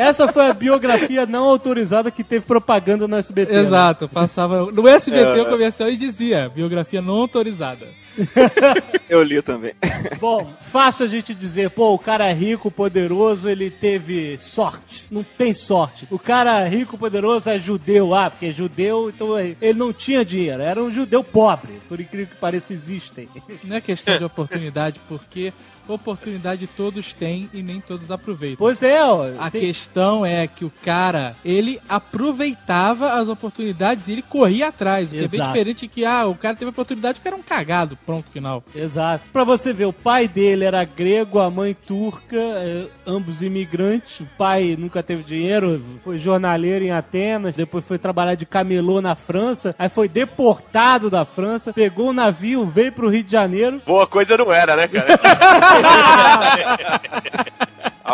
Essa 0.00 0.28
foi 0.28 0.48
a 0.48 0.54
biografia 0.54 1.26
não 1.26 1.44
autorizada 1.44 2.10
que 2.10 2.24
teve 2.24 2.46
propaganda 2.46 3.06
no 3.06 3.16
SBT. 3.16 3.52
né? 3.52 3.60
Exato, 3.60 4.08
passava 4.08 4.72
no 4.72 4.88
SBT 4.88 5.40
o 5.40 5.46
comercial 5.46 5.90
e 5.90 5.96
dizia 5.96 6.48
biografia 6.48 7.02
não 7.02 7.14
autorizada. 7.14 7.86
Eu 9.08 9.22
li 9.22 9.40
também. 9.42 9.72
Bom, 10.18 10.52
fácil 10.60 11.04
a 11.04 11.08
gente 11.08 11.34
dizer, 11.34 11.70
pô, 11.70 11.94
o 11.94 11.98
cara 11.98 12.28
é 12.28 12.32
rico, 12.32 12.70
poderoso, 12.70 13.48
ele 13.48 13.70
teve 13.70 14.38
sorte. 14.38 15.06
Não 15.10 15.22
tem 15.22 15.52
sorte. 15.52 16.06
O 16.10 16.18
cara 16.18 16.66
rico, 16.66 16.96
poderoso 16.96 17.50
é 17.50 17.58
judeu, 17.58 18.14
ah, 18.14 18.30
porque 18.30 18.46
é 18.46 18.52
judeu, 18.52 19.10
então 19.10 19.38
ele 19.38 19.74
não 19.74 19.92
tinha 19.92 20.24
dinheiro, 20.24 20.62
era 20.62 20.82
um 20.82 20.90
judeu 20.90 21.22
pobre, 21.22 21.80
por 21.88 22.00
incrível 22.00 22.28
que 22.28 22.36
pareça, 22.36 22.72
existem. 22.72 23.28
Não 23.64 23.76
é 23.76 23.80
questão 23.80 24.16
de 24.16 24.24
oportunidade, 24.24 25.00
porque 25.08 25.52
oportunidade 25.94 26.66
todos 26.66 27.12
têm 27.14 27.48
e 27.52 27.62
nem 27.62 27.80
todos 27.80 28.10
aproveitam. 28.10 28.56
Pois 28.58 28.82
é, 28.82 29.02
ó. 29.02 29.26
A 29.38 29.50
tem- 29.50 29.60
questão 29.62 30.24
é 30.24 30.46
que 30.46 30.64
o 30.64 30.72
cara, 30.84 31.36
ele 31.44 31.80
aproveitava 31.88 33.12
as 33.14 33.28
oportunidades 33.28 34.08
e 34.08 34.12
ele 34.12 34.22
corria 34.22 34.68
atrás. 34.68 35.08
O 35.08 35.12
que 35.12 35.18
é 35.24 35.28
bem 35.28 35.40
Exato. 35.40 35.48
diferente 35.52 35.88
que, 35.88 36.04
ah, 36.04 36.26
o 36.26 36.34
cara 36.34 36.54
teve 36.56 36.70
oportunidade, 36.70 37.18
o 37.18 37.22
cara 37.22 37.36
era 37.36 37.40
um 37.40 37.44
cagado, 37.44 37.98
pronto, 38.06 38.30
final. 38.30 38.62
Exato. 38.74 39.24
Pra 39.32 39.44
você 39.44 39.72
ver, 39.72 39.84
o 39.86 39.92
pai 39.92 40.26
dele 40.28 40.64
era 40.64 40.84
grego, 40.84 41.38
a 41.38 41.50
mãe 41.50 41.74
turca, 41.86 42.36
eh, 42.36 42.86
ambos 43.06 43.42
imigrantes. 43.42 44.20
O 44.20 44.26
pai 44.38 44.76
nunca 44.78 45.02
teve 45.02 45.22
dinheiro, 45.22 45.80
foi 46.02 46.18
jornaleiro 46.18 46.84
em 46.84 46.90
Atenas, 46.90 47.54
depois 47.56 47.84
foi 47.84 47.98
trabalhar 47.98 48.34
de 48.34 48.46
camelô 48.46 49.00
na 49.00 49.14
França, 49.14 49.74
aí 49.78 49.88
foi 49.88 50.08
deportado 50.08 51.10
da 51.10 51.24
França, 51.24 51.72
pegou 51.72 52.10
o 52.10 52.12
navio, 52.12 52.64
veio 52.64 52.92
pro 52.92 53.08
Rio 53.10 53.22
de 53.24 53.32
Janeiro. 53.32 53.80
Boa 53.86 54.06
coisa 54.06 54.36
não 54.36 54.52
era, 54.52 54.76
né, 54.76 54.88
cara? 54.88 55.18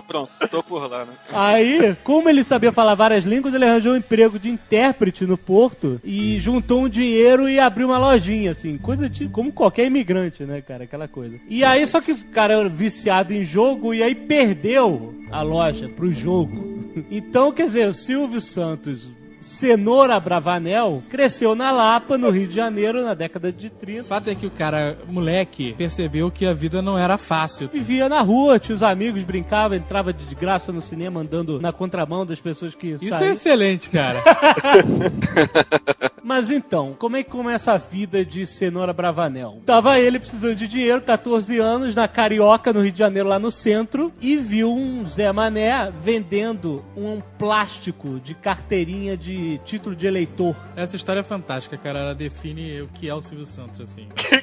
Pronto, 0.06 0.30
tô 0.50 0.62
por 0.62 0.88
lá, 0.88 1.04
né? 1.04 1.12
Aí, 1.32 1.96
como 2.04 2.28
ele 2.28 2.44
sabia 2.44 2.70
falar 2.70 2.94
várias 2.94 3.25
línguas, 3.25 3.52
ele 3.54 3.64
arranjou 3.64 3.92
um 3.92 3.96
emprego 3.96 4.38
de 4.38 4.49
intérprete 4.49 5.26
no 5.26 5.37
porto 5.37 6.00
e 6.04 6.38
juntou 6.38 6.82
um 6.82 6.88
dinheiro 6.88 7.49
e 7.49 7.58
abriu 7.58 7.88
uma 7.88 7.99
lojinha, 7.99 8.52
assim, 8.52 8.78
coisa 8.78 9.08
de 9.08 9.28
como 9.28 9.52
qualquer 9.52 9.87
imigrante, 9.87 10.44
né, 10.44 10.61
cara, 10.61 10.85
aquela 10.85 11.08
coisa. 11.08 11.37
E 11.49 11.64
aí, 11.64 11.87
só 11.87 12.00
que 12.00 12.12
o 12.12 12.25
cara 12.26 12.54
era 12.54 12.68
viciado 12.68 13.32
em 13.32 13.42
jogo 13.42 13.92
e 13.92 14.02
aí 14.02 14.14
perdeu 14.14 15.14
a 15.30 15.42
loja 15.42 15.88
pro 15.88 16.12
jogo. 16.12 16.76
Então, 17.11 17.52
quer 17.52 17.66
dizer, 17.66 17.88
o 17.88 17.94
Silvio 17.94 18.40
Santos. 18.40 19.11
Cenoura 19.47 20.19
Bravanel 20.19 21.05
cresceu 21.09 21.55
na 21.55 21.71
Lapa, 21.71 22.19
no 22.19 22.31
Rio 22.31 22.49
de 22.49 22.55
Janeiro, 22.57 23.05
na 23.05 23.15
década 23.15 23.53
de 23.53 23.71
30. 23.71 24.03
O 24.03 24.07
fato 24.07 24.29
é 24.29 24.35
que 24.35 24.45
o 24.45 24.50
cara, 24.50 24.99
moleque, 25.07 25.73
percebeu 25.75 26.33
que 26.33 26.45
a 26.45 26.53
vida 26.53 26.83
não 26.83 26.99
era 26.99 27.17
fácil. 27.17 27.69
Vivia 27.69 28.09
na 28.09 28.21
rua, 28.23 28.59
tinha 28.59 28.75
os 28.75 28.83
amigos, 28.83 29.23
brincava, 29.23 29.76
entrava 29.76 30.12
de 30.12 30.35
graça 30.35 30.73
no 30.73 30.81
cinema, 30.81 31.21
andando 31.21 31.61
na 31.61 31.73
contramão 31.73 32.26
das 32.26 32.41
pessoas 32.41 32.75
que 32.75 32.88
Isso 32.88 33.15
é 33.15 33.31
excelente, 33.31 33.88
cara. 33.88 34.21
Mas 36.26 36.50
então, 36.50 36.92
como 36.99 37.16
é 37.16 37.23
que 37.23 37.30
começa 37.30 37.73
a 37.73 37.78
vida 37.78 38.25
de 38.25 38.45
Cenoura 38.49 38.92
Bravanel? 38.92 39.62
Tava 39.64 40.00
ele 40.00 40.18
precisando 40.18 40.56
de 40.56 40.66
dinheiro, 40.66 41.00
14 41.00 41.56
anos, 41.61 41.95
na 41.95 42.09
Carioca, 42.09 42.73
no 42.73 42.83
Rio 42.83 42.90
de 42.90 42.99
Janeiro, 42.99 43.28
lá 43.28 43.38
no 43.38 43.52
centro, 43.52 44.12
e 44.21 44.35
viu 44.37 44.75
um 44.75 45.06
Zé 45.06 45.30
Mané 45.30 45.88
vendendo 45.92 46.85
um 46.97 47.21
plástico 47.38 48.18
de 48.18 48.35
carteirinha 48.35 49.16
de 49.16 49.61
título 49.64 49.95
de 49.95 50.09
eleitor. 50.09 50.56
Essa 50.75 50.97
história 50.97 51.21
é 51.21 51.23
fantástica, 51.23 51.78
cara. 51.78 52.00
Ela 52.00 52.14
define 52.14 52.83
o 52.83 52.88
que 52.88 53.09
é 53.09 53.14
o 53.14 53.23
Silvio 53.23 53.47
Santos, 53.47 53.80
assim. 53.80 54.09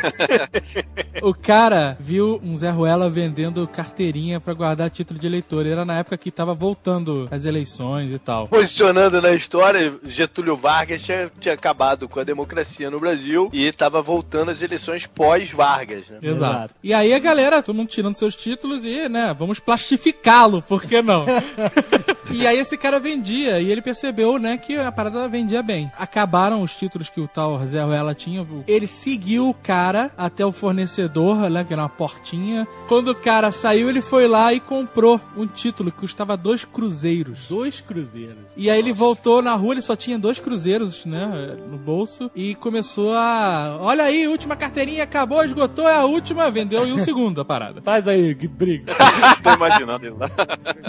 o 1.22 1.34
cara 1.34 1.96
viu 2.00 2.40
um 2.42 2.56
Zé 2.56 2.70
Ruela 2.70 3.10
vendendo 3.10 3.66
carteirinha 3.66 4.40
pra 4.40 4.54
guardar 4.54 4.90
título 4.90 5.18
de 5.18 5.26
eleitor. 5.26 5.66
Era 5.66 5.84
na 5.84 5.98
época 5.98 6.16
que 6.16 6.30
tava 6.30 6.54
voltando 6.54 7.28
as 7.30 7.44
eleições 7.44 8.12
e 8.12 8.18
tal. 8.18 8.48
Posicionando 8.48 9.20
na 9.20 9.32
história, 9.32 9.92
Getúlio 10.04 10.56
Vargas 10.56 11.02
tinha, 11.02 11.30
tinha 11.38 11.54
acabado 11.54 12.08
com 12.08 12.20
a 12.20 12.24
democracia 12.24 12.90
no 12.90 13.00
Brasil 13.00 13.50
e 13.52 13.66
estava 13.66 14.02
voltando 14.02 14.50
às 14.50 14.62
eleições 14.62 15.06
pós-Vargas, 15.06 16.08
né? 16.08 16.18
Exato. 16.22 16.50
Exato. 16.50 16.74
E 16.82 16.92
aí 16.92 17.12
a 17.12 17.18
galera, 17.18 17.62
todo 17.62 17.76
mundo 17.76 17.88
tirando 17.88 18.14
seus 18.14 18.36
títulos 18.36 18.84
e, 18.84 19.08
né, 19.08 19.34
vamos 19.38 19.60
plastificá-lo, 19.60 20.62
por 20.62 20.82
que 20.82 21.02
não? 21.02 21.26
e 22.30 22.46
aí 22.46 22.58
esse 22.58 22.76
cara 22.76 22.98
vendia, 22.98 23.60
e 23.60 23.70
ele 23.70 23.82
percebeu, 23.82 24.38
né, 24.38 24.56
que 24.56 24.76
a 24.76 24.90
parada 24.90 25.28
vendia 25.28 25.62
bem. 25.62 25.90
Acabaram 25.98 26.62
os 26.62 26.74
títulos 26.74 27.10
que 27.10 27.20
o 27.20 27.28
tal 27.28 27.58
Zé 27.66 27.82
Ruela 27.82 28.14
tinha. 28.14 28.46
Ele 28.66 28.86
seguiu 28.86 29.48
o 29.48 29.54
cara 29.54 29.89
até 30.16 30.44
o 30.44 30.52
fornecedor, 30.52 31.48
né, 31.50 31.64
que 31.64 31.72
era 31.72 31.82
uma 31.82 31.88
portinha. 31.88 32.66
Quando 32.88 33.08
o 33.08 33.14
cara 33.14 33.50
saiu, 33.52 33.88
ele 33.88 34.00
foi 34.00 34.26
lá 34.26 34.52
e 34.52 34.60
comprou 34.60 35.20
um 35.36 35.46
título 35.46 35.90
que 35.90 35.98
custava 35.98 36.36
dois 36.36 36.64
cruzeiros. 36.64 37.46
Dois 37.48 37.80
cruzeiros. 37.80 38.38
E 38.56 38.70
aí 38.70 38.78
ele 38.78 38.92
voltou 38.92 39.42
na 39.42 39.54
rua, 39.54 39.74
ele 39.74 39.82
só 39.82 39.96
tinha 39.96 40.18
dois 40.18 40.38
cruzeiros, 40.38 41.04
né, 41.04 41.56
no 41.70 41.78
bolso, 41.78 42.30
e 42.34 42.54
começou 42.54 43.14
a... 43.14 43.78
Olha 43.80 44.04
aí, 44.04 44.26
última 44.28 44.56
carteirinha 44.56 45.04
acabou, 45.04 45.44
esgotou, 45.44 45.88
é 45.88 45.94
a 45.94 46.04
última, 46.04 46.50
vendeu 46.50 46.86
em 46.86 46.92
um 46.92 46.98
segundo 46.98 47.40
a 47.40 47.44
parada. 47.44 47.82
Faz 47.82 48.06
aí, 48.06 48.34
que 48.34 48.48
briga. 48.48 48.94
Tô 49.42 49.52
imaginando 49.52 50.06
ele 50.06 50.16
lá. 50.18 50.30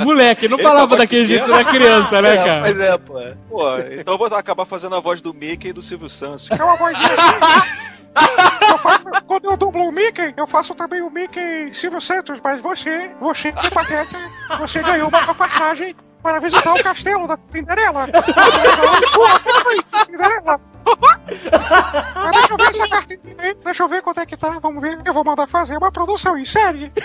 Moleque, 0.04 0.48
não 0.48 0.60
falava 0.60 0.98
daquele 0.98 1.26
jeito 1.26 1.48
da 1.48 1.64
criança, 1.64 2.22
né, 2.22 2.36
É, 2.36 2.38
cara? 2.38 2.62
Mas 2.62 2.80
é, 2.80 2.98
pô. 2.98 3.14
Pô, 3.50 3.78
então 4.00 4.14
eu 4.14 4.18
vou 4.18 4.28
acabar 4.28 4.66
fazendo 4.66 4.96
a 4.96 5.00
voz 5.00 5.22
do 5.22 5.34
Mickey 5.34 5.70
e 5.70 5.74
do 5.74 5.82
Silvio 5.82 6.10
Santos. 6.10 6.50
É 6.52 6.64
uma 6.64 6.76
assim. 6.90 8.51
Eu 8.70 8.78
faço- 8.78 9.06
quando 9.28 9.46
eu 9.46 9.58
dublo 9.58 9.88
o 9.88 9.92
Mickey, 9.92 10.34
eu 10.38 10.46
faço 10.48 10.74
também 10.76 11.02
o 11.02 11.10
Mickey 11.10 11.74
Silvio 11.74 12.00
Santos, 12.02 12.40
mas 12.44 12.62
você, 12.62 13.12
você, 13.20 13.52
que 13.52 13.70
pateta, 13.72 14.18
você 14.58 14.82
ganhou 14.82 15.10
uma 15.10 15.34
passagem 15.36 15.96
para 16.22 16.40
visitar 16.40 16.74
o 16.74 16.84
castelo 16.84 17.28
da 17.28 17.38
Cinderela. 17.52 18.06
Cinderela. 20.06 20.60
Mas 22.16 22.32
deixa 22.32 22.54
eu 22.54 22.58
ver 22.58 22.70
essa 22.72 22.88
carteirinha 22.90 23.36
aí, 23.40 23.54
deixa 23.64 23.84
eu 23.84 23.88
ver 23.88 24.02
quanto 24.02 24.20
é 24.20 24.26
que 24.26 24.36
tá, 24.36 24.58
vamos 24.60 24.82
ver. 24.82 24.98
Eu 25.06 25.14
vou 25.14 25.24
mandar 25.24 25.48
fazer 25.48 25.78
uma 25.78 25.92
produção 25.92 26.36
em 26.38 26.44
série. 26.46 26.92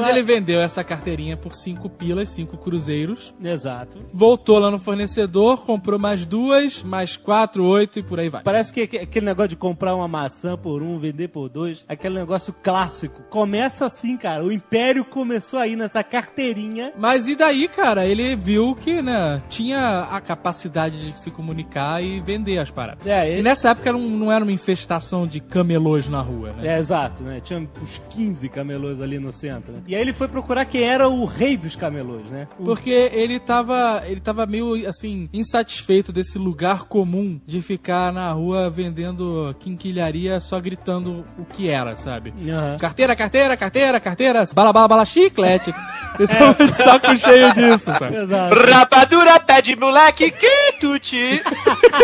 Depois 0.00 0.08
ele 0.16 0.22
vendeu 0.22 0.60
essa 0.60 0.82
carteirinha 0.84 1.36
por 1.36 1.54
cinco 1.54 1.88
pilas, 1.88 2.28
cinco 2.30 2.56
cruzeiros. 2.56 3.34
Exato. 3.42 3.98
Voltou 4.12 4.58
lá 4.58 4.70
no 4.70 4.78
fornecedor, 4.78 5.62
comprou 5.64 5.98
mais 5.98 6.24
duas, 6.26 6.82
mais 6.82 7.16
quatro, 7.16 7.64
oito 7.64 7.98
e 7.98 8.02
por 8.02 8.18
aí 8.20 8.28
vai. 8.28 8.42
Parece 8.42 8.72
que 8.72 8.86
que- 8.86 8.98
aquele 8.98 9.26
negócio 9.26 9.50
de 9.50 9.56
comprar 9.56 9.94
uma 9.94 10.08
maçã 10.08 10.56
por 10.56 10.82
um, 10.82 10.98
vender 10.98 11.28
por 11.28 11.48
dois, 11.48 11.84
aquele 11.88 12.14
negócio 12.14 12.54
clássico. 12.62 13.22
Começa 13.30 13.86
assim, 13.86 14.16
cara. 14.16 14.44
O 14.44 14.52
Império 14.52 15.04
começou 15.04 15.58
aí 15.58 15.76
nessa 15.76 16.02
carteirinha. 16.02 16.92
Mas 16.98 17.28
e 17.28 17.36
daí, 17.36 17.68
cara? 17.68 18.06
Ele 18.06 18.34
viu 18.36 18.74
que, 18.74 19.00
né, 19.02 19.42
tinha 19.48 20.00
a 20.10 20.20
capacidade 20.20 21.12
de 21.12 21.20
se 21.20 21.30
comunicar 21.30 22.02
e 22.02 22.20
vender 22.20 22.58
as 22.58 22.70
paradas. 22.70 23.06
É, 23.06 23.28
E 23.28 23.32
ele... 23.34 23.42
nessa 23.42 23.70
época 23.70 23.92
não, 23.92 24.00
não 24.00 24.32
era 24.32 24.44
uma 24.44 24.52
infestação 24.52 25.26
de 25.26 25.40
camelôs 25.40 26.08
na 26.08 26.20
rua, 26.20 26.52
né? 26.52 26.74
é 26.74 26.78
exato, 26.78 27.22
né? 27.22 27.40
Tinha 27.40 27.58
uns 27.82 28.00
15 28.10 28.48
camelôs 28.48 29.00
ali 29.00 29.18
no 29.18 29.32
centro. 29.32 29.72
né? 29.72 29.81
E 29.86 29.94
aí 29.94 30.00
ele 30.00 30.12
foi 30.12 30.28
procurar 30.28 30.64
quem 30.64 30.84
era 30.88 31.08
o 31.08 31.24
rei 31.24 31.56
dos 31.56 31.74
camelôs, 31.76 32.24
né? 32.30 32.46
O- 32.58 32.64
Porque 32.64 32.90
ele 33.12 33.38
tava, 33.40 34.02
ele 34.06 34.20
tava 34.20 34.46
meio, 34.46 34.88
assim, 34.88 35.28
insatisfeito 35.32 36.12
desse 36.12 36.38
lugar 36.38 36.84
comum 36.84 37.40
de 37.46 37.60
ficar 37.62 38.12
na 38.12 38.30
rua 38.32 38.70
vendendo 38.70 39.54
quinquilharia 39.58 40.40
só 40.40 40.60
gritando 40.60 41.24
o 41.38 41.44
que 41.44 41.68
era, 41.68 41.96
sabe? 41.96 42.32
Aham. 42.48 42.76
Carteira, 42.78 43.16
carteira, 43.16 43.56
carteira, 43.56 44.00
carteira, 44.00 44.44
bala, 44.54 44.72
bala, 44.72 44.88
bala, 44.88 45.04
chiclete. 45.04 45.74
Então, 46.20 46.52
de 46.66 46.72
saco 46.76 47.16
cheio 47.16 47.54
disso, 47.54 47.86
sabe? 47.98 48.14
Exato. 48.16 48.54
Rapadura, 48.54 49.40
pé 49.40 49.62
de 49.62 49.74
moleque, 49.74 50.30
que 50.30 50.72
tuti. 50.78 51.40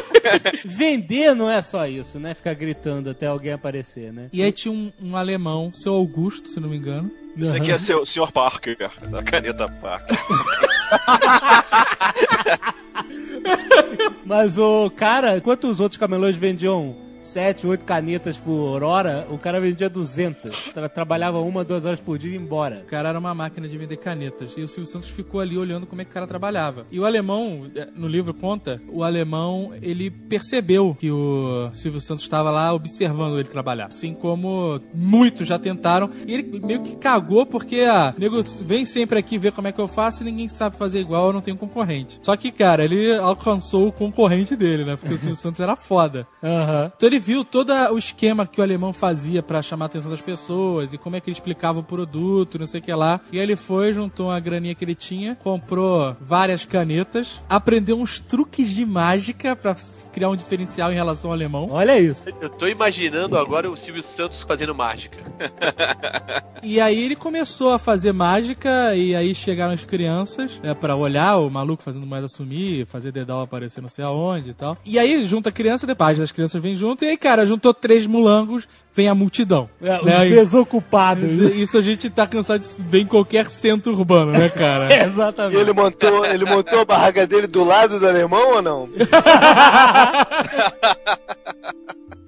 Vender 0.64 1.34
não 1.34 1.50
é 1.50 1.60
só 1.60 1.86
isso, 1.86 2.18
né? 2.18 2.32
Ficar 2.34 2.54
gritando 2.54 3.10
até 3.10 3.26
alguém 3.26 3.52
aparecer, 3.52 4.10
né? 4.10 4.28
E 4.32 4.42
aí 4.42 4.50
tinha 4.50 4.72
um, 4.72 4.90
um 5.02 5.14
alemão, 5.14 5.70
seu 5.74 5.92
Augusto, 5.94 6.48
se 6.48 6.58
não 6.58 6.70
me 6.70 6.78
engano. 6.78 7.10
Isso 7.38 7.56
aqui 7.56 7.70
é 7.70 7.78
seu 7.78 8.04
Sr. 8.04 8.32
Parker, 8.32 8.90
da 9.08 9.22
caneta 9.22 9.68
Parker. 9.68 10.18
Mas 14.26 14.58
o 14.58 14.90
cara, 14.90 15.36
enquanto 15.36 15.68
os 15.68 15.78
outros 15.78 15.98
camelôs 15.98 16.36
vendiam 16.36 16.96
7, 17.28 17.66
8 17.66 17.84
canetas 17.84 18.38
por 18.38 18.82
hora, 18.82 19.26
o 19.30 19.38
cara 19.38 19.60
vendia 19.60 19.88
200. 19.88 20.72
Tra- 20.72 20.88
Trabalhava 20.88 21.38
uma, 21.40 21.62
duas 21.64 21.84
horas 21.84 22.00
por 22.00 22.18
dia 22.18 22.30
e 22.30 22.34
ia 22.34 22.40
embora. 22.40 22.82
O 22.84 22.90
cara 22.90 23.10
era 23.10 23.18
uma 23.18 23.34
máquina 23.34 23.68
de 23.68 23.76
vender 23.78 23.96
canetas. 23.98 24.52
E 24.56 24.62
o 24.62 24.68
Silvio 24.68 24.90
Santos 24.90 25.08
ficou 25.10 25.40
ali 25.40 25.56
olhando 25.56 25.86
como 25.86 26.00
é 26.00 26.04
que 26.04 26.10
o 26.10 26.14
cara 26.14 26.26
trabalhava. 26.26 26.86
E 26.90 26.98
o 26.98 27.04
alemão, 27.04 27.70
eh, 27.74 27.88
no 27.94 28.08
livro 28.08 28.32
conta, 28.34 28.80
o 28.88 29.02
alemão, 29.04 29.72
ele 29.82 30.10
percebeu 30.10 30.96
que 30.98 31.10
o 31.10 31.70
Silvio 31.72 32.00
Santos 32.00 32.24
estava 32.24 32.50
lá 32.50 32.72
observando 32.72 33.38
ele 33.38 33.48
trabalhar. 33.48 33.86
Assim 33.86 34.14
como 34.14 34.80
muitos 34.94 35.46
já 35.46 35.58
tentaram. 35.58 36.10
E 36.26 36.34
ele 36.34 36.60
meio 36.64 36.82
que 36.82 36.96
cagou 36.96 37.44
porque, 37.46 37.80
ah, 37.88 38.14
nego 38.18 38.40
vem 38.62 38.84
sempre 38.84 39.18
aqui 39.18 39.38
ver 39.38 39.52
como 39.52 39.68
é 39.68 39.72
que 39.72 39.80
eu 39.80 39.88
faço 39.88 40.22
e 40.22 40.24
ninguém 40.24 40.48
sabe 40.48 40.76
fazer 40.76 41.00
igual, 41.00 41.28
eu 41.28 41.32
não 41.32 41.40
tenho 41.40 41.56
concorrente. 41.56 42.18
Só 42.22 42.36
que, 42.36 42.50
cara, 42.50 42.84
ele 42.84 43.16
alcançou 43.18 43.88
o 43.88 43.92
concorrente 43.92 44.56
dele, 44.56 44.84
né? 44.84 44.96
Porque 44.96 45.14
o 45.14 45.18
Silvio 45.18 45.36
Santos 45.36 45.60
era 45.60 45.76
foda. 45.76 46.26
Aham. 46.42 46.92
Então 46.96 47.08
ele 47.08 47.17
viu 47.18 47.44
todo 47.44 47.72
o 47.92 47.98
esquema 47.98 48.46
que 48.46 48.60
o 48.60 48.64
alemão 48.64 48.92
fazia 48.92 49.42
pra 49.42 49.62
chamar 49.62 49.86
a 49.86 49.86
atenção 49.86 50.10
das 50.10 50.20
pessoas 50.20 50.92
e 50.92 50.98
como 50.98 51.16
é 51.16 51.20
que 51.20 51.28
ele 51.28 51.36
explicava 51.36 51.80
o 51.80 51.82
produto, 51.82 52.58
não 52.58 52.66
sei 52.66 52.80
o 52.80 52.82
que 52.82 52.92
lá. 52.92 53.20
E 53.32 53.38
aí 53.38 53.42
ele 53.42 53.56
foi, 53.56 53.92
juntou 53.92 54.26
uma 54.28 54.40
graninha 54.40 54.74
que 54.74 54.84
ele 54.84 54.94
tinha, 54.94 55.34
comprou 55.36 56.16
várias 56.20 56.64
canetas, 56.64 57.40
aprendeu 57.48 57.98
uns 57.98 58.20
truques 58.20 58.70
de 58.70 58.84
mágica 58.84 59.54
pra 59.56 59.76
criar 60.12 60.30
um 60.30 60.36
diferencial 60.36 60.90
em 60.92 60.94
relação 60.94 61.30
ao 61.30 61.34
alemão. 61.34 61.68
Olha 61.70 61.98
isso. 61.98 62.28
Eu 62.40 62.50
tô 62.50 62.66
imaginando 62.66 63.36
agora 63.36 63.70
o 63.70 63.76
Silvio 63.76 64.02
Santos 64.02 64.42
fazendo 64.42 64.74
mágica. 64.74 65.18
E 66.62 66.80
aí 66.80 67.04
ele 67.04 67.14
começou 67.14 67.72
a 67.72 67.78
fazer 67.78 68.12
mágica 68.12 68.94
e 68.94 69.14
aí 69.14 69.34
chegaram 69.34 69.74
as 69.74 69.84
crianças 69.84 70.58
é, 70.62 70.74
para 70.74 70.96
olhar 70.96 71.36
o 71.36 71.48
maluco 71.48 71.82
fazendo 71.82 72.04
moeda 72.04 72.28
sumir, 72.28 72.84
fazer 72.86 73.12
dedal 73.12 73.42
aparecer 73.42 73.80
não 73.80 73.88
sei 73.88 74.04
aonde 74.04 74.50
e 74.50 74.54
tal. 74.54 74.76
E 74.84 74.98
aí 74.98 75.24
junta 75.24 75.50
a 75.50 75.52
criança, 75.52 75.86
depois 75.86 76.18
das 76.18 76.32
crianças 76.32 76.60
vem 76.60 76.74
junto 76.74 76.97
e 77.04 77.08
aí, 77.10 77.16
cara, 77.16 77.46
juntou 77.46 77.72
três 77.74 78.06
mulangos, 78.06 78.68
vem 78.94 79.08
a 79.08 79.14
multidão. 79.14 79.68
É, 79.80 79.98
os 79.98 80.04
Né? 80.04 80.26
E- 80.28 80.34
desocupados. 80.34 81.24
Isso 81.56 81.76
a 81.78 81.82
gente 81.82 82.08
tá 82.10 82.26
cansado 82.26 82.60
de 82.60 82.82
ver 82.82 83.00
em 83.00 83.06
qualquer 83.06 83.48
centro 83.50 83.92
urbano, 83.92 84.32
né, 84.32 84.48
cara? 84.48 84.88
É, 84.92 85.02
E 85.02 85.06
exatamente. 85.06 85.56
ele 85.56 85.72
montou, 85.72 86.24
ele 86.26 86.44
montou 86.44 86.80
a 86.80 86.84
barraca 86.84 87.26
dele 87.26 87.46
do 87.46 87.62
lado 87.64 87.98
do 88.00 88.06
alemão 88.08 88.54
ou 88.56 88.62
não? 88.62 88.88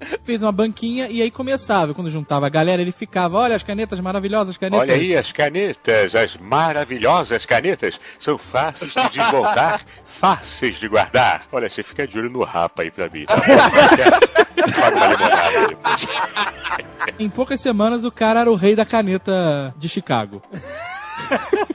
Fez 0.23 0.41
uma 0.41 0.51
banquinha 0.51 1.07
e 1.09 1.21
aí 1.21 1.31
começava. 1.31 1.93
Quando 1.93 2.09
juntava 2.09 2.47
a 2.47 2.49
galera, 2.49 2.81
ele 2.81 2.91
ficava, 2.91 3.37
olha 3.37 3.55
as 3.55 3.63
canetas 3.63 3.99
maravilhosas, 3.99 4.49
as 4.49 4.57
canetas. 4.57 4.89
Olha 4.89 4.93
aí 4.93 5.15
as 5.15 5.31
canetas, 5.31 6.15
as 6.15 6.37
maravilhosas 6.37 7.45
canetas. 7.45 7.99
São 8.19 8.37
fáceis 8.37 8.93
de 8.93 9.09
desmontar, 9.09 9.81
fáceis 10.05 10.79
de 10.79 10.87
guardar. 10.87 11.43
Olha, 11.51 11.69
você 11.69 11.83
fica 11.83 12.07
de 12.07 12.17
olho 12.17 12.29
no 12.29 12.43
rapa 12.43 12.83
aí 12.83 12.91
pra 12.91 13.09
mim. 13.09 13.25
Tá 13.25 13.35
bom? 13.35 13.41
Em 17.19 17.29
poucas 17.29 17.61
semanas, 17.61 18.03
o 18.03 18.11
cara 18.11 18.41
era 18.41 18.51
o 18.51 18.55
rei 18.55 18.75
da 18.75 18.85
caneta 18.85 19.73
de 19.77 19.89
Chicago. 19.89 20.41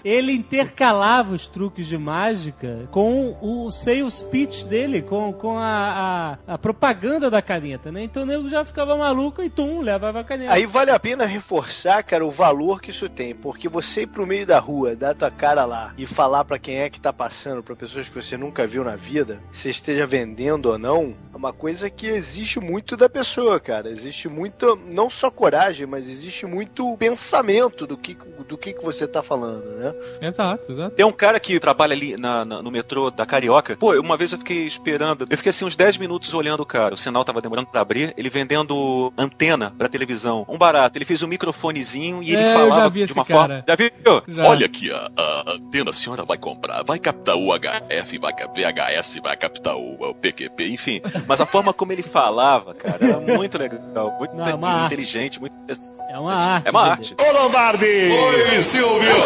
Ele 0.04 0.32
intercalava 0.32 1.34
os 1.34 1.46
truques 1.46 1.86
de 1.86 1.98
mágica 1.98 2.88
com 2.90 3.36
o 3.40 3.70
sales 3.70 4.22
pitch 4.22 4.64
dele, 4.64 5.02
com, 5.02 5.32
com 5.32 5.58
a, 5.58 6.38
a, 6.46 6.54
a 6.54 6.58
propaganda 6.58 7.30
da 7.30 7.42
caneta, 7.42 7.90
né? 7.90 8.02
Então 8.02 8.22
o 8.22 8.26
nego 8.26 8.48
já 8.48 8.64
ficava 8.64 8.96
maluco 8.96 9.42
e 9.42 9.50
tum, 9.50 9.80
levava 9.80 10.20
a 10.20 10.24
caneta. 10.24 10.52
Aí 10.52 10.66
vale 10.66 10.90
a 10.90 10.98
pena 10.98 11.24
reforçar, 11.24 12.02
cara, 12.02 12.24
o 12.24 12.30
valor 12.30 12.80
que 12.80 12.90
isso 12.90 13.08
tem, 13.08 13.34
porque 13.34 13.68
você 13.68 14.02
ir 14.02 14.06
pro 14.06 14.26
meio 14.26 14.46
da 14.46 14.58
rua, 14.58 14.94
dar 14.94 15.14
tua 15.14 15.30
cara 15.30 15.64
lá 15.64 15.92
e 15.98 16.06
falar 16.06 16.44
pra 16.44 16.58
quem 16.58 16.78
é 16.78 16.90
que 16.90 17.00
tá 17.00 17.12
passando, 17.12 17.62
pra 17.62 17.74
pessoas 17.74 18.08
que 18.08 18.14
você 18.14 18.36
nunca 18.36 18.66
viu 18.66 18.84
na 18.84 18.96
vida, 18.96 19.40
se 19.50 19.68
esteja 19.68 20.06
vendendo 20.06 20.66
ou 20.66 20.78
não, 20.78 21.14
é 21.32 21.36
uma 21.36 21.52
coisa 21.52 21.90
que 21.90 22.06
existe 22.06 22.58
muito 22.58 22.96
da 22.96 23.08
pessoa, 23.08 23.60
cara. 23.60 23.90
Existe 23.90 24.28
muito, 24.28 24.74
não 24.86 25.10
só 25.10 25.30
coragem, 25.30 25.86
mas 25.86 26.08
existe 26.08 26.46
muito 26.46 26.96
pensamento 26.96 27.86
do 27.86 27.96
que, 27.96 28.16
do 28.48 28.56
que, 28.56 28.72
que 28.72 28.82
você 28.82 29.06
tá 29.06 29.22
falando, 29.22 29.45
né? 29.46 29.94
Exato, 30.22 30.72
exato. 30.72 30.94
Tem 30.96 31.04
um 31.04 31.12
cara 31.12 31.38
que 31.40 31.58
trabalha 31.60 31.92
ali 31.94 32.16
na- 32.16 32.44
na- 32.44 32.62
no 32.62 32.70
metrô 32.70 33.10
da 33.10 33.24
Carioca. 33.26 33.76
Pô, 33.76 33.92
uma 34.00 34.16
vez 34.16 34.32
eu 34.32 34.38
fiquei 34.38 34.64
esperando. 34.66 35.26
Eu 35.28 35.36
fiquei 35.36 35.50
assim 35.50 35.64
uns 35.64 35.76
10 35.76 35.96
minutos 35.96 36.32
olhando 36.34 36.60
o 36.60 36.66
cara. 36.66 36.94
O 36.94 36.98
sinal 36.98 37.24
tava 37.24 37.40
demorando 37.40 37.68
pra 37.68 37.80
abrir. 37.80 38.12
Ele 38.16 38.28
vendendo 38.28 39.12
antena 39.16 39.72
pra 39.76 39.88
televisão. 39.88 40.44
Um 40.48 40.58
barato. 40.58 40.96
Ele 40.98 41.04
fez 41.04 41.22
um 41.22 41.26
microfonezinho 41.26 42.22
e 42.22 42.32
ele 42.32 42.42
É, 42.42 42.48
eu 42.54 42.58
falava 42.58 42.80
já 42.82 42.88
vi 42.88 42.98
de 43.00 43.04
esse 43.04 43.12
uma 43.14 43.24
cara. 43.24 43.38
forma. 43.38 43.64
Já 43.68 43.74
viu? 43.76 44.22
Já. 44.28 44.48
Olha 44.48 44.66
aqui, 44.66 44.90
a, 44.92 45.10
a 45.16 45.52
antena 45.52 45.90
a 45.90 45.92
senhora 45.92 46.24
vai 46.24 46.38
comprar, 46.38 46.82
vai 46.84 46.98
captar 46.98 47.36
o 47.36 47.52
HF, 47.52 48.18
vai 48.18 48.32
VHS, 48.32 49.20
vai 49.22 49.36
captar 49.36 49.76
o, 49.76 49.94
o 50.10 50.14
PQP, 50.14 50.68
enfim. 50.68 51.00
Mas 51.26 51.40
a 51.40 51.46
forma 51.46 51.72
como 51.72 51.92
ele 51.92 52.02
falava, 52.02 52.74
cara, 52.74 52.98
era 53.00 53.20
muito 53.20 53.58
legal. 53.58 54.16
Muito 54.18 54.34
Não, 54.34 54.46
é 54.46 54.54
uma 54.54 54.68
arte. 54.70 54.86
inteligente, 54.94 55.40
muito 55.40 55.56
interessante. 55.56 56.00
É 56.14 56.18
uma 56.18 56.34
arte 56.34 56.68
É 56.68 56.70
uma 56.70 56.82
arte. 56.82 57.14
Ô 57.18 57.32
Lombardi! 57.42 57.86
Oi, 57.86 58.62
Silvio! 58.62 59.06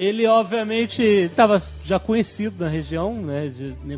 Ele, 0.00 0.26
obviamente, 0.26 1.02
estava 1.02 1.60
já 1.84 1.98
conhecido 1.98 2.64
na 2.64 2.70
região, 2.70 3.12
né? 3.16 3.52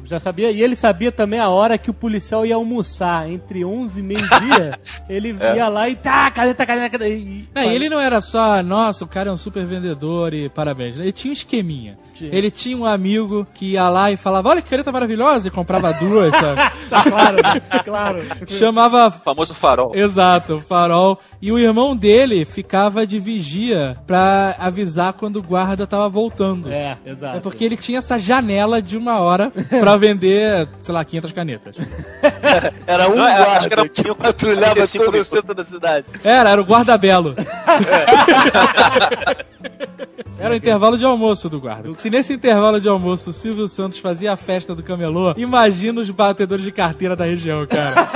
Já 0.05 0.19
sabia. 0.19 0.51
E 0.51 0.61
ele 0.61 0.75
sabia 0.75 1.13
também 1.13 1.39
a 1.39 1.49
hora 1.49 1.79
que 1.79 1.91
o 1.91 1.95
policial 1.95 2.45
ia 2.45 2.57
almoçar. 2.57 3.31
Entre 3.31 3.65
11 3.65 4.01
e 4.01 4.03
meio-dia, 4.03 4.81
ele 5.09 5.37
ia 5.55 5.69
lá 5.69 5.89
e 5.89 5.95
tá, 5.95 6.29
caneta, 6.33 6.67
caneta, 6.67 6.91
caneta. 6.99 7.09
E, 7.09 7.49
É, 7.55 7.67
e 7.69 7.75
ele 7.77 7.89
não 7.89 8.01
era 8.01 8.21
só, 8.21 8.61
nossa, 8.65 9.05
o 9.05 9.09
cara 9.09 9.31
é 9.31 9.33
um 9.33 9.37
super 9.37 9.65
vendedor 9.65 10.35
e 10.35 10.49
parabéns. 10.49 10.99
Ele 10.99 11.13
tinha 11.13 11.31
um 11.31 11.35
esqueminha. 11.35 11.97
Tinha. 12.13 12.35
Ele 12.35 12.51
tinha 12.51 12.77
um 12.77 12.85
amigo 12.85 13.47
que 13.55 13.73
ia 13.73 13.89
lá 13.89 14.11
e 14.11 14.17
falava, 14.17 14.49
olha 14.49 14.61
que 14.61 14.69
caneta 14.69 14.91
maravilhosa, 14.91 15.47
e 15.47 15.51
comprava 15.53 15.93
duas, 15.93 16.33
sabe? 16.35 16.61
Claro, 17.13 17.39
claro. 17.85 18.19
Chamava 18.47 19.09
O 19.09 19.11
famoso 19.11 19.55
farol. 19.55 19.95
Exato, 19.95 20.61
farol. 20.61 21.19
E 21.41 21.51
o 21.51 21.59
irmão 21.59 21.97
dele 21.97 22.45
ficava 22.45 23.07
de 23.07 23.19
vigia 23.19 23.97
pra 24.07 24.55
avisar 24.59 25.15
quando 25.15 25.37
o 25.37 25.43
guarda 25.43 25.87
tava 25.93 26.09
voltando. 26.09 26.71
É, 26.73 26.97
exato. 27.07 27.37
É 27.37 27.41
porque 27.41 27.65
ele 27.65 27.77
tinha 27.77 27.99
essa 27.99 28.19
janela 28.19 28.81
de 28.83 28.97
uma 28.97 29.21
hora 29.21 29.53
pra 29.69 29.97
vender, 29.97 30.69
sei 30.81 30.95
lá, 30.95 31.05
500 31.05 31.33
canetas. 31.33 31.77
Era 32.87 33.09
um 33.09 33.15
Não, 33.15 33.27
é, 33.29 33.37
guarda 33.37 33.57
acho 33.57 33.69
que 33.69 33.75
era 33.75 33.89
que 33.89 34.11
um- 34.11 34.15
patrulhava 34.15 34.75
45 34.75 35.05
todo 35.05 35.19
o 35.21 35.25
centro 35.25 35.55
da 35.55 35.65
cidade. 35.65 36.07
Era, 36.25 36.51
era 36.51 36.61
o 36.61 36.65
guarda-belo. 36.65 37.35
Era 40.39 40.55
o 40.55 40.57
intervalo 40.57 40.97
de 40.99 41.05
almoço 41.05 41.49
do 41.49 41.61
guarda. 41.61 41.91
Se 41.99 42.09
nesse 42.11 42.33
intervalo 42.33 42.81
de 42.81 42.89
almoço 42.89 43.31
o 43.31 43.33
Silvio 43.33 43.69
Santos 43.69 43.99
fazia 43.99 44.33
a 44.33 44.37
festa 44.37 44.75
do 44.75 44.83
camelô, 44.83 45.35
imagina 45.37 46.01
os 46.01 46.11
batedores 46.11 46.65
de 46.65 46.73
carteira 46.73 47.15
da 47.15 47.25
região, 47.27 47.65
cara. 47.67 48.09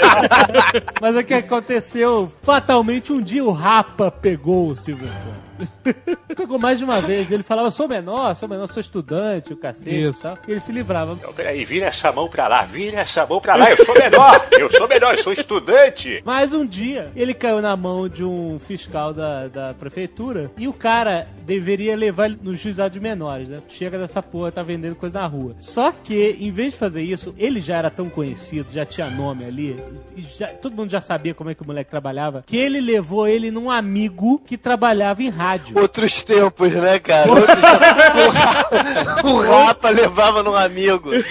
Mas 1.00 1.16
o 1.16 1.22
que 1.24 1.34
aconteceu? 1.34 2.32
Fatalmente, 2.42 3.12
um 3.12 3.20
dia 3.20 3.44
o 3.44 3.52
Rapa 3.52 4.10
pegou 4.10 4.68
o 4.68 4.76
Silvio 4.76 5.08
Santos. 5.08 5.51
pegou 6.36 6.58
mais 6.58 6.78
de 6.78 6.84
uma 6.84 7.00
vez. 7.00 7.30
Ele 7.30 7.42
falava, 7.42 7.70
sou 7.70 7.88
menor, 7.88 8.34
sou 8.34 8.48
menor, 8.48 8.66
sou 8.68 8.80
estudante, 8.80 9.52
o 9.52 9.56
cacete 9.56 10.02
Isso. 10.02 10.20
e 10.20 10.22
tal. 10.22 10.38
E 10.46 10.50
ele 10.52 10.60
se 10.60 10.72
livrava. 10.72 11.12
Então, 11.14 11.32
peraí, 11.32 11.64
vira 11.64 11.86
essa 11.86 12.10
mão 12.12 12.28
pra 12.28 12.48
lá, 12.48 12.62
vira 12.62 13.00
essa 13.00 13.26
mão 13.26 13.40
pra 13.40 13.56
lá. 13.56 13.70
Eu 13.70 13.84
sou 13.84 13.94
menor, 13.94 14.48
eu 14.52 14.70
sou 14.70 14.88
menor, 14.88 15.14
eu 15.16 15.22
sou 15.22 15.32
estudante. 15.32 16.22
Mas 16.24 16.52
um 16.52 16.66
dia 16.66 17.10
ele 17.14 17.34
caiu 17.34 17.60
na 17.60 17.76
mão 17.76 18.08
de 18.08 18.24
um 18.24 18.58
fiscal 18.58 19.12
da, 19.14 19.48
da 19.48 19.74
prefeitura 19.74 20.50
e 20.56 20.66
o 20.68 20.72
cara 20.72 21.28
deveria 21.44 21.96
levar 21.96 22.26
ele 22.26 22.38
no 22.42 22.54
juizado 22.54 22.92
de 22.94 23.00
menores, 23.00 23.48
né? 23.48 23.60
Chega 23.68 23.98
dessa 23.98 24.22
porra, 24.22 24.52
tá 24.52 24.62
vendendo 24.62 24.94
coisa 24.96 25.20
na 25.20 25.26
rua. 25.26 25.54
Só 25.58 25.92
que, 25.92 26.36
em 26.40 26.50
vez 26.50 26.72
de 26.72 26.78
fazer 26.78 27.02
isso, 27.02 27.34
ele 27.36 27.60
já 27.60 27.76
era 27.76 27.90
tão 27.90 28.08
conhecido, 28.08 28.72
já 28.72 28.84
tinha 28.84 29.08
nome 29.10 29.44
ali, 29.44 29.76
e 30.16 30.22
já- 30.22 30.48
todo 30.48 30.74
mundo 30.76 30.90
já 30.90 31.00
sabia 31.00 31.34
como 31.34 31.50
é 31.50 31.54
que 31.54 31.62
o 31.62 31.66
moleque 31.66 31.90
trabalhava, 31.90 32.42
que 32.46 32.56
ele 32.56 32.80
levou 32.80 33.26
ele 33.26 33.50
num 33.50 33.70
amigo 33.70 34.38
que 34.38 34.56
trabalhava 34.56 35.22
em 35.22 35.28
rádio. 35.28 35.51
Outros 35.74 36.22
tempos, 36.22 36.72
né, 36.72 36.98
cara? 36.98 37.30
Outros 37.30 37.46
tempos. 37.56 38.26
O, 38.26 38.30
Ra- 38.30 39.22
o 39.58 39.64
Rapa 39.66 39.90
levava 39.90 40.42
num 40.42 40.54
amigo. 40.56 41.10
Hoje 41.10 41.26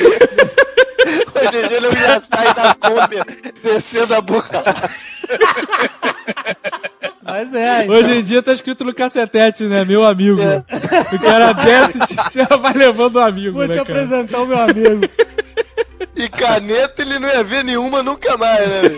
em 1.64 1.68
dia 1.68 1.78
ele 1.78 1.92
já 1.92 2.22
sai 2.22 2.54
da 2.54 2.76
Kombi 2.76 3.18
descendo 3.64 4.14
a 4.16 4.22
borracha. 4.22 4.90
Mas 7.24 7.54
é. 7.54 7.84
então. 7.84 7.96
Hoje 7.96 8.12
em 8.14 8.24
dia 8.24 8.42
tá 8.44 8.52
escrito 8.54 8.84
no 8.84 8.94
cacetete, 8.94 9.64
né? 9.64 9.86
Meu 9.86 10.04
amigo. 10.06 10.40
O 11.14 11.20
cara 11.20 11.54
desce 11.54 11.98
e 12.36 12.58
vai 12.58 12.74
levando 12.74 13.18
um 13.20 13.24
amigo, 13.24 13.58
Vou 13.58 13.68
né, 13.68 13.74
te 13.74 13.86
cara? 13.86 14.04
apresentar 14.04 14.42
o 14.42 14.46
meu 14.48 14.60
amigo. 14.60 15.02
E 16.24 16.30
caneta 16.30 17.02
ele 17.02 17.20
não 17.20 17.28
ia 17.30 17.44
ver 17.44 17.64
nenhuma 17.64 18.04
nunca 18.04 18.38
mais, 18.38 18.68
né? 18.68 18.82
velho? 18.82 18.98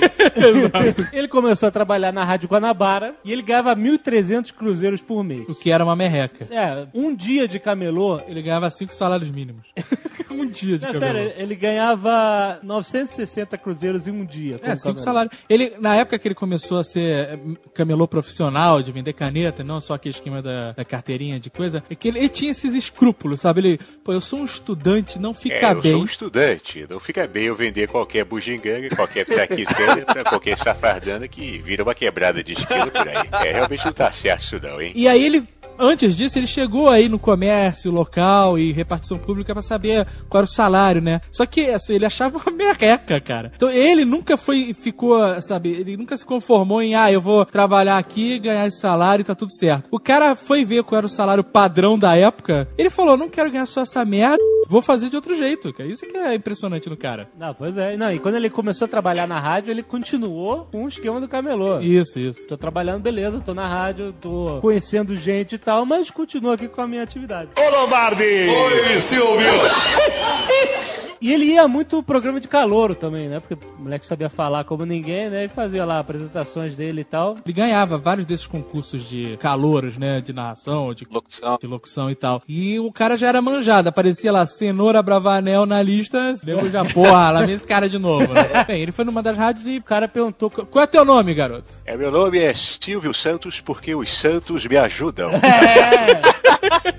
Ele 1.14 1.28
começou 1.28 1.68
a 1.68 1.72
trabalhar 1.72 2.12
na 2.12 2.24
Rádio 2.24 2.50
Guanabara 2.50 3.16
e 3.24 3.32
ele 3.32 3.42
ganhava 3.42 3.76
1.300 3.76 4.52
cruzeiros 4.54 5.02
por 5.02 5.24
mês. 5.24 5.48
O 5.48 5.56
que 5.56 5.72
era 5.72 5.84
uma 5.84 5.96
merreca. 5.96 6.48
É, 6.52 6.88
um 6.94 7.16
dia 7.16 7.48
de 7.48 7.60
camelô. 7.60 8.20
Ele 8.28 8.42
ganhava 8.42 8.70
cinco 8.70 8.94
salários 8.94 9.30
mínimos. 9.30 9.64
um 10.32 10.46
dia 10.48 10.78
de 10.78 10.86
Não, 10.86 10.94
camelô. 10.94 11.14
sério, 11.14 11.34
ele 11.38 11.56
ganhava 11.56 12.60
960 12.64 13.58
cruzeiros 13.58 14.08
em 14.08 14.12
um 14.12 14.26
dia. 14.26 14.58
É, 14.62 14.76
cinco 14.76 15.00
salários. 15.00 15.38
Ele, 15.50 15.74
na 15.80 15.96
época 15.96 16.18
que 16.18 16.28
ele 16.28 16.36
começou 16.36 16.80
a 16.80 16.84
ser 16.84 17.02
eh, 17.30 17.40
camelô 17.74 18.08
profissional, 18.08 18.82
de 18.82 18.92
vender 18.92 19.14
caneta, 19.14 19.64
não 19.64 19.80
só 19.80 19.94
aquele 19.96 20.16
esquema 20.16 20.42
da, 20.42 20.72
da 20.72 20.84
carteirinha 20.86 21.40
de 21.40 21.50
coisa, 21.50 21.84
é 21.90 21.96
que 21.96 22.08
ele, 22.08 22.20
ele 22.20 22.30
tinha 22.30 22.52
esses 22.52 22.74
escrúpulos, 22.74 23.42
sabe? 23.42 23.60
Ele, 23.62 23.80
pô, 24.04 24.12
eu 24.14 24.22
sou 24.22 24.40
um 24.40 24.46
estudante, 24.46 25.20
não 25.20 25.34
fica 25.34 25.56
É, 25.56 25.72
eu 25.74 25.82
bem. 25.82 25.92
sou 25.92 26.02
um 26.02 26.06
estudante. 26.06 26.86
Não 26.90 27.00
fica 27.00 27.13
bem 27.28 27.46
eu 27.46 27.56
vender 27.56 27.88
qualquer 27.88 28.26
bugiganga, 28.26 28.90
qualquer 28.96 29.26
traquitana 29.26 30.02
pra 30.06 30.24
qualquer 30.24 30.58
safardana 30.58 31.28
que 31.28 31.60
vira 31.60 31.84
uma 31.84 31.94
quebrada 31.94 32.44
de 32.44 32.54
esquilo 32.54 32.92
por 32.92 33.08
aí. 33.08 33.48
É, 33.48 33.52
realmente 33.52 33.86
não 33.86 33.94
tá 33.94 34.12
certo 34.12 34.42
isso 34.42 34.60
não, 34.62 34.82
hein? 34.82 34.92
E 34.96 35.08
aí 35.08 35.24
ele, 35.24 35.48
antes 35.80 36.16
disso, 36.16 36.38
ele 36.38 36.48
chegou 36.48 36.90
aí 36.90 37.10
no 37.10 37.20
comércio 37.20 37.92
local 37.92 38.58
e 38.58 38.72
repartição 38.72 39.18
pública 39.18 39.54
pra 39.54 39.62
saber 39.62 40.06
qual 40.30 40.40
era 40.40 40.46
o 40.46 40.50
salário, 40.50 41.02
né? 41.02 41.22
Só 41.32 41.46
que 41.46 41.68
assim, 41.70 41.94
ele 41.94 42.06
achava 42.06 42.38
uma 42.38 42.52
merreca, 42.56 43.20
cara. 43.20 43.52
Então 43.56 43.70
ele 43.70 44.06
nunca 44.06 44.38
foi, 44.38 44.74
ficou, 44.74 45.18
sabe, 45.42 45.70
ele 45.70 45.98
nunca 45.98 46.16
se 46.18 46.26
conformou 46.26 46.82
em, 46.82 46.96
ah, 46.96 47.12
eu 47.12 47.22
vou 47.22 47.46
trabalhar 47.46 47.98
aqui, 47.98 48.40
ganhar 48.40 48.68
esse 48.68 48.80
salário 48.80 49.22
e 49.22 49.26
tá 49.26 49.36
tudo 49.36 49.52
certo. 49.52 49.88
O 49.92 50.00
cara 50.00 50.36
foi 50.36 50.66
ver 50.66 50.84
qual 50.84 50.98
era 50.98 51.06
o 51.06 51.10
salário 51.10 51.44
padrão 51.44 51.98
da 51.98 52.16
época, 52.16 52.68
ele 52.78 52.90
falou, 52.90 53.18
não 53.18 53.30
quero 53.30 53.52
ganhar 53.52 53.66
só 53.66 53.82
essa 53.82 54.04
merda, 54.06 54.38
vou 54.68 54.82
fazer 54.82 55.10
de 55.10 55.16
outro 55.16 55.36
jeito, 55.36 55.74
cara. 55.74 55.90
Isso 55.90 56.06
que 56.06 56.16
é 56.18 56.36
impressionante 56.36 56.90
no 56.90 56.98
cara. 56.98 57.30
Não, 57.38 57.54
pois 57.54 57.78
é. 57.78 57.98
Não, 57.98 58.12
e 58.12 58.20
quando 58.20 58.36
ele 58.36 58.50
começou 58.50 58.86
a 58.86 58.90
trabalhar 58.90 59.28
na 59.28 59.40
rádio, 59.40 59.72
ele 59.72 59.84
continuou 59.84 60.68
com 60.72 60.86
o 60.86 60.88
esquema 60.88 61.20
do 61.20 61.28
camelô. 61.28 61.80
Isso, 61.80 62.20
isso. 62.20 62.48
Tô 62.48 62.58
trabalhando, 62.58 63.02
beleza, 63.02 63.40
tô 63.40 63.54
na 63.54 63.68
rádio, 63.68 64.14
tô 64.20 64.60
conhecendo 64.62 65.16
gente 65.16 65.56
e 65.56 65.58
tal, 65.58 65.73
mas 65.86 66.12
continuo 66.12 66.52
aqui 66.52 66.68
com 66.68 66.82
a 66.82 66.88
minha 66.88 67.04
atividade. 67.04 67.50
Ô 67.56 67.70
Lombardi! 67.70 68.24
Oi, 68.24 69.00
Silvio! 69.00 69.52
E 71.24 71.32
ele 71.32 71.46
ia 71.46 71.66
muito 71.70 72.04
pro 72.04 72.14
programa 72.14 72.38
de 72.38 72.50
calouro 72.50 72.94
também, 72.94 73.30
né? 73.30 73.40
Porque 73.40 73.54
o 73.54 73.82
moleque 73.82 74.06
sabia 74.06 74.30
falar 74.30 74.66
como 74.66 74.86
ninguém, 74.86 75.30
né? 75.30 75.46
E 75.46 75.48
fazia 75.48 75.86
lá 75.86 76.00
apresentações 76.00 76.76
dele 76.76 77.00
e 77.00 77.04
tal. 77.06 77.38
Ele 77.46 77.54
ganhava 77.54 77.98
vários 77.98 78.26
desses 78.26 78.46
concursos 78.46 79.08
de 79.08 79.38
calouros, 79.38 79.98
né? 79.98 80.20
De 80.20 80.34
narração, 80.34 80.94
de 80.94 81.08
Locução. 81.10 81.58
de 81.62 81.66
locução 81.66 82.10
e 82.12 82.16
tal. 82.16 82.42
E 82.46 82.78
o 82.78 82.92
cara 82.92 83.16
já 83.16 83.30
era 83.30 83.42
manjado, 83.42 83.88
aparecia 83.88 84.34
lá, 84.34 84.46
Cenoura 84.46 85.02
Bravanel 85.02 85.66
na 85.66 85.82
lista, 85.82 86.36
nego 86.46 86.70
já, 86.70 86.84
porra, 86.84 87.32
lá 87.32 87.46
vem 87.46 87.56
esse 87.56 87.66
cara 87.66 87.88
de 87.88 87.98
novo. 87.98 88.34
Né? 88.34 88.44
Bem, 88.68 88.82
ele 88.82 88.92
foi 88.92 89.06
numa 89.06 89.24
das 89.24 89.38
rádios 89.38 89.66
e 89.66 89.78
o 89.78 89.84
cara 89.84 90.10
perguntou, 90.10 90.50
qual 90.50 90.84
é 90.84 90.88
teu 90.88 91.06
nome, 91.06 91.34
garoto? 91.34 91.74
É, 91.86 91.96
meu 91.96 92.12
nome 92.12 92.38
é 92.38 92.54
Silvio 92.54 93.14
Santos 93.14 93.62
porque 93.62 93.96
os 93.96 94.14
Santos 94.14 94.66
me 94.66 94.76
ajudam. 94.76 95.32
É, 95.44 96.43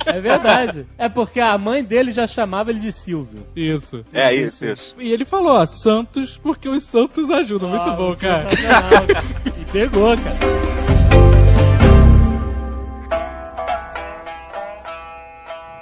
é 0.07 0.20
verdade. 0.20 0.87
É 0.98 1.09
porque 1.09 1.40
a 1.40 1.57
mãe 1.59 1.83
dele 1.83 2.12
já 2.12 2.27
chamava 2.27 2.70
ele 2.70 2.81
de 2.81 2.92
Silvio. 2.92 3.46
Isso. 3.55 4.05
É 4.12 4.35
isso, 4.35 4.64
isso. 4.66 4.94
E 4.98 5.12
ele 5.12 5.24
falou, 5.24 5.53
ó, 5.53 5.66
Santos, 5.66 6.38
porque 6.42 6.68
os 6.68 6.83
Santos 6.85 7.31
ajudam. 7.31 7.68
Muito 7.70 7.88
Ah, 7.90 7.92
bom, 7.96 8.14
cara. 8.14 8.50
sensacional. 8.50 9.05
E 9.61 9.64
pegou, 9.72 10.16
cara. 10.16 10.73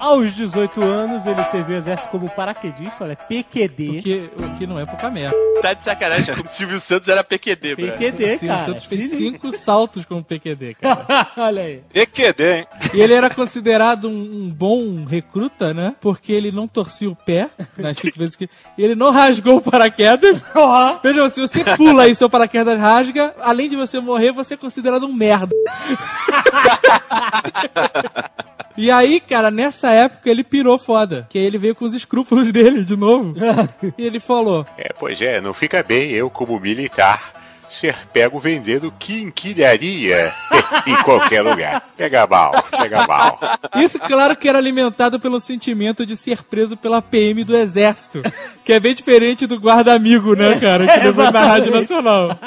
Aos 0.03 0.35
18 0.35 0.83
anos, 0.83 1.27
ele 1.27 1.45
serviu 1.45 1.77
o 1.77 1.79
exército 1.79 2.11
como 2.11 2.29
paraquedista, 2.29 3.05
olha, 3.05 3.15
PQD. 3.15 3.89
O 3.89 4.03
que, 4.03 4.31
o 4.37 4.59
que 4.59 4.67
não 4.67 4.77
é 4.77 4.85
pouca 4.85 5.09
merda. 5.09 5.37
Tá 5.63 5.75
de 5.75 5.85
sacanagem, 5.85 6.35
como 6.35 6.49
Silvio 6.49 6.81
Santos 6.81 7.09
era 7.09 7.23
PQD. 7.23 7.77
PQD, 7.77 8.39
Sim, 8.39 8.47
o 8.47 8.49
cara. 8.49 8.67
Santos 8.67 8.85
fez 8.87 9.11
Sinistro. 9.11 9.29
cinco 9.29 9.53
saltos 9.53 10.05
como 10.05 10.25
PQD, 10.25 10.75
cara. 10.75 11.29
olha 11.39 11.63
aí. 11.63 11.85
EQD, 11.95 12.43
hein? 12.43 12.67
E 12.93 13.01
ele 13.01 13.15
era 13.15 13.31
considerado 13.31 14.09
um, 14.09 14.43
um 14.43 14.51
bom 14.51 15.05
recruta, 15.05 15.73
né? 15.73 15.95
Porque 16.01 16.33
ele 16.33 16.51
não 16.51 16.67
torcia 16.67 17.09
o 17.09 17.15
pé 17.15 17.49
nas 17.79 17.97
cinco 17.97 18.19
vezes 18.19 18.35
que. 18.35 18.51
E 18.77 18.83
ele 18.83 18.97
não 18.97 19.13
rasgou 19.13 19.59
o 19.59 19.63
paraquedas. 19.63 20.43
Veja, 21.01 21.29
se 21.29 21.41
você 21.41 21.63
pula 21.77 22.09
e 22.09 22.15
seu 22.17 22.29
paraquedas 22.29 22.81
rasga, 22.81 23.37
além 23.41 23.69
de 23.69 23.77
você 23.77 24.01
morrer, 24.01 24.33
você 24.33 24.55
é 24.55 24.57
considerado 24.57 25.07
um 25.07 25.13
merda. 25.13 25.55
E 28.77 28.91
aí, 28.91 29.21
cara, 29.21 29.51
nessa 29.51 29.91
época 29.91 30.31
ele 30.31 30.43
pirou 30.45 30.79
foda. 30.79 31.27
Que 31.29 31.39
aí 31.39 31.45
ele 31.45 31.59
veio 31.59 31.75
com 31.75 31.85
os 31.85 31.95
escrúpulos 31.95 32.51
dele 32.53 32.85
de 32.85 32.97
novo. 32.97 33.35
e 33.97 34.05
ele 34.05 34.21
falou: 34.21 34.67
É, 34.77 34.93
pois 34.99 35.21
é, 35.21 35.41
não 35.41 35.53
fica 35.53 35.83
bem 35.83 36.11
eu, 36.11 36.31
como 36.31 36.59
militar, 36.59 37.33
ser 37.73 37.97
pego 38.13 38.39
vendendo 38.39 38.93
quinquilharia 38.99 40.33
em 40.87 40.97
qualquer 41.03 41.43
lugar. 41.43 41.83
Pega 41.97 42.27
mal, 42.27 42.53
pega 42.71 43.07
mal. 43.07 43.39
Isso, 43.77 43.99
claro 43.99 44.37
que 44.37 44.49
era 44.49 44.59
alimentado 44.59 45.19
pelo 45.19 45.41
sentimento 45.41 46.05
de 46.05 46.17
ser 46.17 46.43
preso 46.43 46.77
pela 46.77 47.01
PM 47.01 47.43
do 47.45 47.57
Exército. 47.57 48.23
Que 48.65 48.73
é 48.75 48.81
bem 48.81 48.95
diferente 48.95 49.47
do 49.47 49.57
guarda-amigo, 49.57 50.35
né, 50.35 50.59
cara? 50.61 50.87
Que 50.87 51.05
levou 51.05 51.31
na 51.33 51.45
Rádio 51.45 51.73
Nacional. 51.73 52.39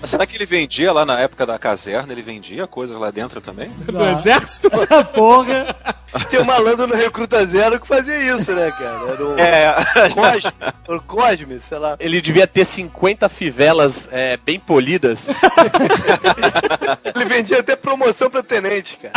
Mas 0.00 0.10
será 0.10 0.26
que 0.26 0.36
ele 0.36 0.46
vendia 0.46 0.92
lá 0.92 1.04
na 1.06 1.20
época 1.20 1.44
da 1.46 1.58
caserna? 1.58 2.12
Ele 2.12 2.22
vendia 2.22 2.66
coisas 2.66 2.98
lá 2.98 3.10
dentro 3.10 3.40
também? 3.40 3.68
Do 3.86 4.04
Exército? 4.04 4.68
Porra. 5.14 5.76
Tem 6.28 6.40
um 6.40 6.44
malandro 6.44 6.86
no 6.88 6.94
Recruta 6.96 7.44
Zero 7.46 7.78
que 7.78 7.86
fazia 7.86 8.18
isso, 8.34 8.50
né, 8.52 8.72
cara? 8.72 9.12
Era 9.12 9.24
o 9.24 9.38
É, 9.38 9.74
Cosme, 10.10 10.52
o 10.88 11.00
Cosme, 11.02 11.60
sei 11.60 11.78
lá. 11.78 11.96
ele 12.00 12.20
devia 12.20 12.46
ter 12.48 12.64
50 12.64 13.28
fivelas 13.28 14.08
é, 14.10 14.36
bem 14.38 14.58
polidas. 14.58 15.28
Ele 17.14 17.24
vendia 17.26 17.60
até 17.60 17.76
promoção 17.76 18.28
pra 18.30 18.42
tenente, 18.42 18.96
cara. 18.96 19.12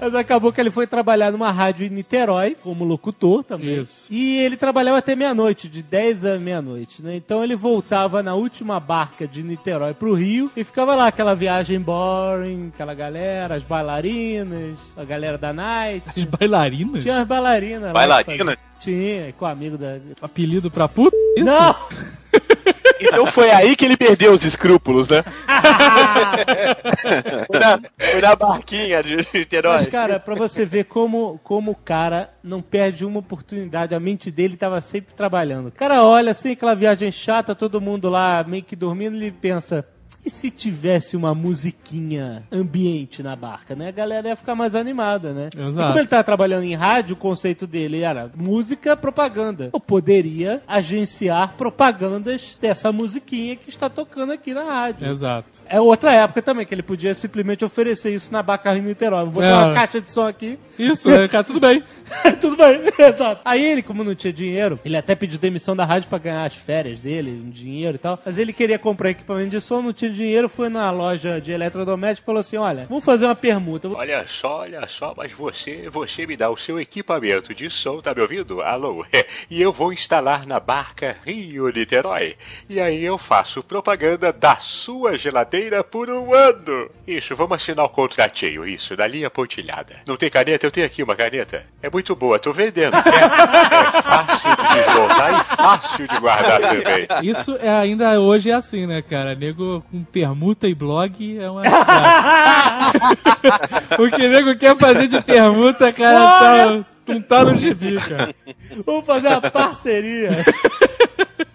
Mas 0.00 0.14
acabou 0.14 0.52
que 0.52 0.60
ele 0.60 0.70
foi 0.70 0.86
trabalhar 0.86 1.30
numa 1.32 1.50
rádio 1.50 1.86
em 1.86 1.90
Niterói, 1.90 2.27
como 2.62 2.84
locutor 2.84 3.42
também. 3.44 3.82
Isso. 3.82 4.06
E 4.10 4.38
ele 4.38 4.56
trabalhava 4.56 4.98
até 4.98 5.14
meia-noite, 5.14 5.68
de 5.68 5.82
10 5.82 6.24
a 6.24 6.38
meia-noite, 6.38 7.02
né? 7.02 7.16
Então 7.16 7.42
ele 7.42 7.56
voltava 7.56 8.22
na 8.22 8.34
última 8.34 8.78
barca 8.80 9.26
de 9.26 9.42
Niterói 9.42 9.94
pro 9.94 10.14
Rio 10.14 10.50
e 10.56 10.64
ficava 10.64 10.94
lá 10.94 11.08
aquela 11.08 11.34
viagem 11.34 11.80
boring, 11.80 12.70
aquela 12.74 12.94
galera, 12.94 13.54
as 13.54 13.64
bailarinas, 13.64 14.78
a 14.96 15.04
galera 15.04 15.38
da 15.38 15.52
night. 15.52 16.06
As 16.16 16.24
bailarinas? 16.24 17.02
Tinha 17.02 17.20
as 17.20 17.26
bailarinas 17.26 17.82
lá. 17.82 17.92
Bailarinas? 17.92 18.56
Tinha, 18.80 19.32
com 19.32 19.44
o 19.44 19.48
amigo 19.48 19.76
da... 19.76 19.98
Apelido 20.20 20.70
pra 20.70 20.88
puta? 20.88 21.16
Isso? 21.36 21.44
Não! 21.44 21.74
Então 23.00 23.26
foi 23.26 23.50
aí 23.50 23.76
que 23.76 23.84
ele 23.84 23.96
perdeu 23.96 24.32
os 24.32 24.44
escrúpulos, 24.44 25.08
né? 25.08 25.22
foi, 27.46 27.58
na, 27.58 27.80
foi 28.10 28.20
na 28.20 28.36
barquinha 28.36 29.02
de 29.02 29.16
Niterói. 29.32 29.78
Mas, 29.78 29.88
cara, 29.88 30.18
pra 30.18 30.34
você 30.34 30.64
ver 30.64 30.84
como, 30.84 31.38
como 31.42 31.72
o 31.72 31.76
cara 31.76 32.30
não 32.42 32.60
perde 32.60 33.04
uma 33.04 33.20
oportunidade, 33.20 33.94
a 33.94 34.00
mente 34.00 34.30
dele 34.30 34.56
tava 34.56 34.80
sempre 34.80 35.14
trabalhando. 35.14 35.68
O 35.68 35.72
cara 35.72 36.04
olha 36.04 36.32
assim, 36.32 36.52
aquela 36.52 36.74
viagem 36.74 37.10
chata, 37.10 37.54
todo 37.54 37.80
mundo 37.80 38.08
lá 38.08 38.44
meio 38.44 38.62
que 38.62 38.76
dormindo, 38.76 39.16
ele 39.16 39.32
pensa. 39.32 39.84
E 40.28 40.30
se 40.30 40.50
tivesse 40.50 41.16
uma 41.16 41.34
musiquinha 41.34 42.42
ambiente 42.52 43.22
na 43.22 43.34
barca, 43.34 43.74
né? 43.74 43.88
A 43.88 43.90
galera 43.90 44.28
ia 44.28 44.36
ficar 44.36 44.54
mais 44.54 44.74
animada, 44.74 45.32
né? 45.32 45.48
Exato. 45.56 45.86
Como 45.88 45.98
ele 45.98 46.06
tava 46.06 46.22
trabalhando 46.22 46.64
em 46.64 46.74
rádio, 46.74 47.14
o 47.14 47.16
conceito 47.18 47.66
dele 47.66 48.02
era 48.02 48.30
música, 48.36 48.94
propaganda. 48.94 49.70
Eu 49.72 49.80
poderia 49.80 50.60
agenciar 50.68 51.54
propagandas 51.56 52.58
dessa 52.60 52.92
musiquinha 52.92 53.56
que 53.56 53.70
está 53.70 53.88
tocando 53.88 54.32
aqui 54.32 54.52
na 54.52 54.64
rádio. 54.64 55.08
Exato. 55.08 55.48
É 55.66 55.80
outra 55.80 56.12
época 56.12 56.42
também, 56.42 56.66
que 56.66 56.74
ele 56.74 56.82
podia 56.82 57.14
simplesmente 57.14 57.64
oferecer 57.64 58.14
isso 58.14 58.30
na 58.30 58.42
Baca 58.42 58.70
Rio 58.74 58.82
Niterói. 58.82 59.24
Vou 59.24 59.32
botar 59.32 59.46
É. 59.46 59.54
uma 59.64 59.72
caixa 59.74 59.98
de 59.98 60.10
som 60.10 60.26
aqui. 60.26 60.58
Isso, 60.78 61.08
né, 61.08 61.26
cara, 61.26 61.42
tudo 61.42 61.58
bem. 61.58 61.82
Tudo 62.40 62.56
bem, 62.56 62.80
exato. 63.06 63.40
Aí 63.44 63.64
ele, 63.64 63.82
como 63.82 64.02
não 64.04 64.14
tinha 64.14 64.32
dinheiro, 64.32 64.78
ele 64.84 64.96
até 64.96 65.14
pediu 65.14 65.38
demissão 65.38 65.74
da 65.74 65.84
rádio 65.84 66.08
pra 66.08 66.18
ganhar 66.18 66.44
as 66.44 66.54
férias 66.54 67.00
dele, 67.00 67.42
um 67.44 67.50
dinheiro 67.50 67.96
e 67.96 67.98
tal. 67.98 68.18
Mas 68.24 68.38
ele 68.38 68.52
queria 68.52 68.78
comprar 68.78 69.10
equipamento 69.10 69.50
de 69.50 69.60
som, 69.60 69.82
não 69.82 69.92
tinha 69.92 70.10
dinheiro, 70.18 70.48
foi 70.48 70.68
na 70.68 70.90
loja 70.90 71.40
de 71.40 71.52
eletrodoméstico 71.52 72.24
e 72.24 72.26
falou 72.26 72.40
assim: 72.40 72.56
olha, 72.56 72.86
vamos 72.88 73.04
fazer 73.04 73.24
uma 73.24 73.34
permuta. 73.34 73.88
Olha 73.88 74.26
só, 74.26 74.60
olha 74.60 74.86
só, 74.86 75.14
mas 75.16 75.32
você, 75.32 75.88
você 75.88 76.26
me 76.26 76.36
dá 76.36 76.50
o 76.50 76.56
seu 76.56 76.80
equipamento 76.80 77.54
de 77.54 77.70
som, 77.70 78.00
tá 78.00 78.14
me 78.14 78.20
ouvindo? 78.20 78.60
Alô? 78.60 79.04
E 79.50 79.62
eu 79.62 79.72
vou 79.72 79.92
instalar 79.92 80.46
na 80.46 80.60
barca 80.60 81.16
Rio 81.24 81.68
Niterói. 81.68 82.36
E 82.68 82.80
aí 82.80 83.02
eu 83.02 83.16
faço 83.16 83.62
propaganda 83.62 84.32
da 84.32 84.56
sua 84.56 85.16
geladeira 85.16 85.82
por 85.82 86.10
um 86.10 86.34
ano. 86.34 86.90
Isso, 87.06 87.34
vamos 87.34 87.56
assinar 87.56 87.84
o 87.84 87.88
contratinho, 87.88 88.66
isso, 88.66 88.96
da 88.96 89.06
linha 89.06 89.30
pontilhada. 89.30 89.96
Não 90.06 90.16
tem 90.16 90.28
caneta? 90.28 90.66
Eu 90.66 90.70
tenho 90.70 90.86
aqui 90.86 91.02
uma 91.02 91.16
caneta. 91.16 91.64
É 91.82 91.88
muito 91.88 92.14
boa, 92.14 92.38
tô 92.38 92.52
vendendo. 92.52 92.96
É, 92.96 92.98
é 93.98 94.02
fácil 94.02 94.50
de 94.56 94.74
desmontar 94.74 95.30
e 95.32 95.56
fácil 95.56 96.08
de 96.08 96.18
guardar 96.18 96.60
também. 96.60 97.06
Isso 97.22 97.56
é, 97.60 97.70
ainda 97.70 98.20
hoje 98.20 98.50
é 98.50 98.54
assim, 98.54 98.86
né, 98.86 99.00
cara? 99.02 99.34
Nego 99.34 99.82
com 99.90 99.97
permuta 100.04 100.68
e 100.68 100.74
blog 100.74 101.38
é 101.38 101.50
uma. 101.50 101.62
o 103.98 104.10
que 104.10 104.28
nego 104.28 104.56
quer 104.56 104.76
fazer 104.76 105.08
de 105.08 105.20
permuta, 105.22 105.92
cara, 105.92 106.18
tá, 106.18 106.84
não 107.06 107.20
tá 107.20 107.44
no 107.44 107.56
gibi, 107.56 107.96
cara. 107.96 108.34
Vamos 108.84 109.06
fazer 109.06 109.28
uma 109.28 109.40
parceria. 109.40 110.30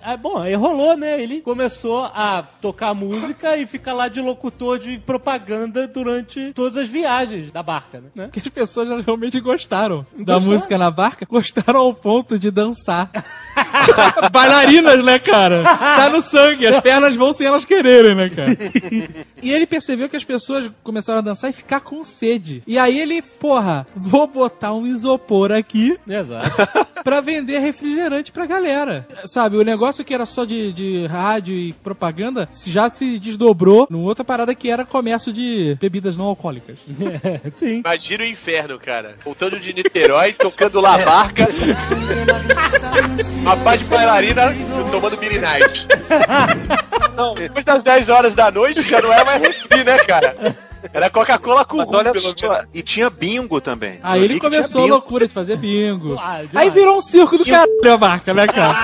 Ah, 0.05 0.17
bom, 0.17 0.37
aí 0.37 0.53
rolou, 0.53 0.97
né? 0.97 1.21
Ele 1.21 1.39
começou 1.39 2.03
a 2.03 2.43
tocar 2.61 2.93
música 2.93 3.55
e 3.55 3.65
ficar 3.65 3.93
lá 3.93 4.09
de 4.09 4.19
locutor 4.19 4.77
de 4.77 4.99
propaganda 4.99 5.87
durante 5.87 6.51
todas 6.53 6.75
as 6.75 6.89
viagens 6.89 7.51
da 7.51 7.63
barca, 7.63 8.03
né? 8.13 8.27
Que 8.29 8.39
as 8.39 8.47
pessoas 8.49 9.05
realmente 9.05 9.39
gostaram 9.39 10.05
da 10.11 10.33
Gostaram? 10.33 10.41
música 10.41 10.77
na 10.77 10.91
barca, 10.91 11.25
gostaram 11.25 11.79
ao 11.79 11.93
ponto 11.93 12.37
de 12.37 12.51
dançar. 12.51 13.09
Bailarinas, 14.31 15.03
né, 15.03 15.19
cara? 15.19 15.63
Tá 15.63 16.09
no 16.09 16.21
sangue, 16.21 16.67
as 16.67 16.79
pernas 16.79 17.15
vão 17.15 17.33
sem 17.33 17.47
elas 17.47 17.65
quererem, 17.65 18.15
né, 18.15 18.29
cara? 18.29 18.57
E 19.41 19.51
ele 19.51 19.65
percebeu 19.65 20.09
que 20.09 20.15
as 20.15 20.23
pessoas 20.23 20.69
começaram 20.83 21.19
a 21.19 21.23
dançar 21.23 21.49
e 21.49 21.53
ficar 21.53 21.81
com 21.81 22.03
sede. 22.05 22.63
E 22.65 22.77
aí 22.77 22.99
ele, 22.99 23.21
porra, 23.21 23.85
vou 23.95 24.27
botar 24.27 24.73
um 24.73 24.85
isopor 24.85 25.51
aqui 25.51 25.97
Exato. 26.07 26.49
pra 27.03 27.21
vender 27.21 27.59
refrigerante 27.59 28.31
pra 28.31 28.45
galera. 28.45 29.05
Sabe, 29.25 29.57
o 29.57 29.63
negócio 29.63 30.03
que 30.03 30.13
era 30.13 30.25
só 30.25 30.45
de, 30.45 30.71
de 30.71 31.05
rádio 31.07 31.53
e 31.53 31.73
propaganda 31.73 32.47
já 32.65 32.89
se 32.89 33.19
desdobrou 33.19 33.87
numa 33.89 34.05
outra 34.05 34.23
parada 34.23 34.55
que 34.55 34.69
era 34.69 34.85
comércio 34.85 35.33
de 35.33 35.77
bebidas 35.79 36.15
não 36.15 36.25
alcoólicas. 36.25 36.77
Sim. 37.55 37.79
Imagina 37.79 38.23
o 38.23 38.27
inferno, 38.27 38.79
cara. 38.79 39.15
Voltando 39.23 39.59
de 39.59 39.73
Niterói, 39.73 40.33
tocando 40.33 40.79
lá 40.79 40.95
a 40.95 40.99
barca. 40.99 41.47
Uma 43.43 43.57
paz 43.57 43.81
de 43.81 43.87
bailarina 43.87 44.55
tomando 44.89 45.17
Billy 45.17 45.37
Night. 45.37 45.85
Não, 47.13 47.35
depois 47.35 47.65
das 47.65 47.83
10 47.83 48.07
horas 48.07 48.33
da 48.33 48.49
noite 48.49 48.81
já 48.83 49.01
não 49.01 49.11
era 49.11 49.25
mais 49.25 49.41
refri, 49.41 49.83
né, 49.83 49.97
cara? 49.99 50.33
Era 50.91 51.09
Coca-Cola 51.09 51.63
com 51.65 51.81
rum, 51.83 51.95
olha 51.95 52.11
só, 52.19 52.33
menos. 52.51 52.65
e 52.73 52.81
tinha 52.81 53.09
bingo 53.09 53.61
também. 53.61 53.99
Aí 54.03 54.19
Eu 54.19 54.25
ele 54.25 54.39
começou 54.39 54.83
a 54.83 54.87
loucura 54.87 55.27
de 55.27 55.33
fazer 55.33 55.55
bingo. 55.57 56.17
Ah. 56.19 56.41
Aí 56.55 56.69
virou 56.69 56.97
um 56.97 57.01
circo 57.01 57.37
do 57.37 57.45
caralho 57.45 57.71
a 57.93 57.97
marca, 57.97 58.33
né, 58.33 58.47
cara? 58.47 58.73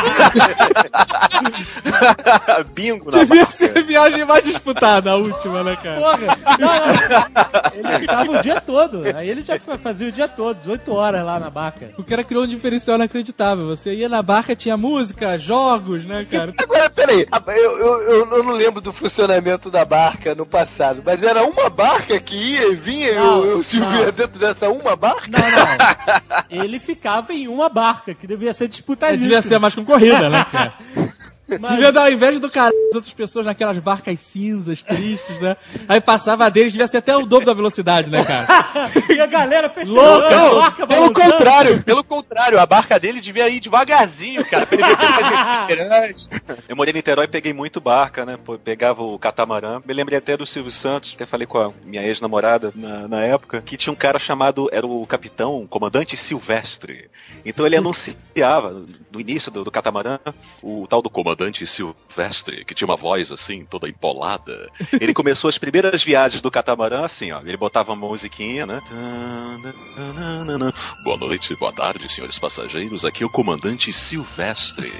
bingo 2.74 3.12
na 3.12 3.20
Devia 3.20 3.44
barca. 3.44 3.52
ser 3.52 3.78
a 3.78 3.82
viagem 3.82 4.26
mais 4.26 4.44
disputada, 4.44 5.12
a 5.12 5.16
última, 5.16 5.64
né, 5.64 5.76
cara? 5.82 6.00
Porra! 6.00 6.20
Não, 6.60 6.70
não. 6.70 7.70
Ele 7.74 8.00
ficava 8.00 8.32
o 8.32 8.42
dia 8.42 8.62
todo. 8.62 9.04
Aí 9.16 9.30
ele 9.30 9.42
já 9.42 9.60
fa- 9.60 9.78
fazia 9.78 10.08
o 10.08 10.12
dia 10.12 10.28
todo, 10.28 10.58
18 10.58 10.94
horas 10.94 11.26
lá 11.26 11.40
na 11.40 11.50
barca. 11.50 11.92
O 11.98 12.04
cara 12.04 12.24
criou 12.24 12.44
um 12.44 12.48
diferencial 12.48 12.96
inacreditável. 12.96 13.68
Você 13.68 13.94
ia 13.94 14.10
na 14.10 14.22
barca, 14.22 14.56
tinha 14.56 14.78
música, 14.78 15.38
jogos, 15.38 16.06
né, 16.06 16.26
cara? 16.30 16.54
Agora, 16.58 16.90
peraí, 16.90 17.26
eu, 17.48 17.78
eu, 17.78 18.26
eu 18.34 18.44
não 18.44 18.54
lembro 18.54 18.82
do 18.82 18.92
funcionamento 18.94 19.70
da 19.70 19.86
barca 19.86 20.36
no 20.36 20.46
passado, 20.46 21.02
mas 21.06 21.22
era 21.24 21.44
uma 21.44 21.70
barca 21.70 21.89
que 22.26 22.36
ia 22.36 22.72
e 22.72 22.76
vinha 22.76 23.16
Não, 23.16 23.46
e 23.46 23.50
o, 23.50 23.58
o 23.60 23.64
Silvio 23.64 23.90
não. 23.90 24.00
ia 24.00 24.12
dentro 24.12 24.40
dessa 24.40 24.70
uma 24.70 24.96
barca? 24.96 25.28
Não, 25.30 25.40
não. 25.40 26.50
Ele 26.64 26.80
ficava 26.80 27.34
em 27.34 27.48
uma 27.48 27.70
barca, 27.70 28.14
que 28.14 28.26
devia 28.28 28.54
ser 28.54 28.68
disputadíssima. 28.68 29.24
Devia 29.24 29.42
ser 29.42 29.60
mais 29.60 29.76
concorrida, 29.76 30.30
né, 30.30 30.46
cara? 30.52 30.74
Mas- 31.60 31.72
Devia 31.72 31.92
dar 31.92 32.04
ao 32.04 32.12
invés 32.12 32.40
do 32.40 32.50
cara 32.50 32.72
das 32.72 32.96
outras 32.96 33.14
pessoas 33.14 33.46
naquelas 33.46 33.78
barcas 33.80 34.20
cinzas, 34.20 34.84
tristes, 34.84 35.40
né? 35.40 35.56
Aí 35.88 36.02
passava 36.02 36.50
deles, 36.50 36.72
devia 36.74 36.88
ser 36.88 36.98
até 36.98 37.16
o 37.16 37.26
dobro 37.26 37.46
da 37.46 37.54
velocidade, 37.54 38.10
né, 38.10 38.24
cara? 38.24 38.48
E 39.10 39.20
a 39.20 39.26
galera 39.28 39.70
festejando, 39.70 40.00
Louca, 40.02 40.28
a 40.28 40.56
barca 40.56 40.88
Pelo 40.88 41.02
balançando. 41.14 41.32
contrário, 41.38 41.84
pelo 41.84 42.04
contrário, 42.04 42.60
a 42.60 42.66
barca 42.66 43.00
dele 43.00 43.20
devia 43.20 43.50
ir 43.50 43.60
devagarzinho, 43.60 44.46
cara, 44.46 44.66
pra 44.66 44.78
ele 44.78 44.88
ver 44.88 44.98
refrigerante. 44.98 46.30
Eu 46.68 46.76
morei 46.76 46.92
em 46.92 46.96
Niterói 46.96 47.26
e 47.26 47.28
peguei 47.28 47.54
muito 47.54 47.80
barca, 47.82 48.26
né? 48.26 48.38
Pô, 48.44 48.58
Pegava 48.58 49.02
o 49.04 49.18
catamarã. 49.18 49.82
Me 49.86 49.94
lembrei 49.94 50.18
até 50.18 50.36
do 50.38 50.46
Silvio 50.46 50.72
Santos, 50.72 51.14
até 51.16 51.26
falei 51.26 51.48
com 51.48 51.58
a 51.58 51.72
minha 51.84 52.04
ex-namorada 52.04 52.72
na, 52.76 53.08
na 53.08 53.22
época, 53.24 53.62
que 53.62 53.78
tinha 53.78 53.92
um 53.92 53.96
cara 53.96 54.20
chamado, 54.20 54.70
era 54.72 54.86
o 54.86 55.06
capitão, 55.06 55.62
o 55.64 55.68
comandante 55.68 56.16
Silvestre. 56.16 57.10
Então 57.46 57.66
ele 57.66 57.76
anunciava, 57.78 58.84
no 59.12 59.20
início 59.20 59.52
do, 59.52 59.64
do 59.64 59.72
catamarã, 59.72 60.20
o 60.64 60.86
tal 60.88 61.02
do 61.02 61.10
comandante 61.10 61.39
Silvestre, 61.66 62.66
que 62.66 62.74
tinha 62.74 62.88
uma 62.88 62.96
voz 62.96 63.32
assim, 63.32 63.66
toda 63.66 63.88
empolada. 63.88 64.70
Ele 65.00 65.14
começou 65.14 65.48
as 65.48 65.58
primeiras 65.58 66.04
viagens 66.04 66.42
do 66.42 66.52
catamarã 66.52 67.06
assim, 67.06 67.32
ó. 67.32 67.42
Ele 67.42 67.58
botava 67.58 67.94
uma 67.94 68.08
musiquinha, 68.08 68.66
né? 68.66 68.82
Boa 71.04 71.18
noite, 71.18 71.56
boa 71.56 71.72
tarde, 71.72 72.12
senhores 72.12 72.38
passageiros. 72.38 73.06
Aqui 73.06 73.24
é 73.24 73.26
o 73.26 73.30
comandante 73.30 73.94
Silvestre. 73.94 74.92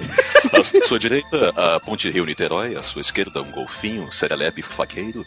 À 0.52 0.86
sua 0.86 0.98
direita, 0.98 1.52
a 1.56 1.80
Ponte 1.80 2.10
Rio 2.10 2.24
Niterói. 2.24 2.74
À 2.74 2.82
sua 2.82 3.00
esquerda, 3.02 3.42
um 3.42 3.50
golfinho, 3.50 4.10
serelepe 4.10 4.62
faqueiro. 4.62 5.26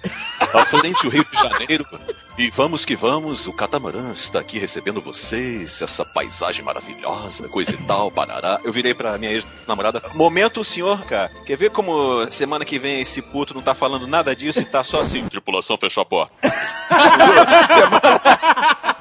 À 0.53 0.65
frente, 0.65 1.05
o 1.05 1.09
Rio 1.09 1.25
de 1.31 1.39
Janeiro. 1.39 1.85
E 2.35 2.49
vamos 2.49 2.83
que 2.83 2.95
vamos, 2.95 3.45
o 3.45 3.53
catamarã 3.53 4.11
está 4.11 4.39
aqui 4.39 4.57
recebendo 4.57 4.99
vocês, 4.99 5.81
essa 5.81 6.03
paisagem 6.03 6.63
maravilhosa, 6.63 7.47
coisa 7.47 7.75
e 7.75 7.77
tal, 7.77 8.09
parará. 8.09 8.59
Eu 8.63 8.73
virei 8.73 8.93
pra 8.93 9.19
minha 9.19 9.31
ex-namorada. 9.31 10.01
Momento, 10.15 10.63
senhor, 10.63 11.05
cara. 11.05 11.29
Quer 11.45 11.57
ver 11.57 11.69
como 11.69 12.25
semana 12.31 12.65
que 12.65 12.79
vem 12.79 13.01
esse 13.01 13.21
puto 13.21 13.53
não 13.53 13.61
tá 13.61 13.75
falando 13.75 14.07
nada 14.07 14.35
disso 14.35 14.59
e 14.61 14.65
tá 14.65 14.83
só 14.83 15.01
assim? 15.01 15.23
Tripulação, 15.29 15.77
fechou 15.77 16.01
a 16.01 16.05
porta. 16.05 16.33
Semana 17.73 18.92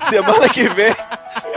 que 0.52 0.68
vem, 0.68 0.94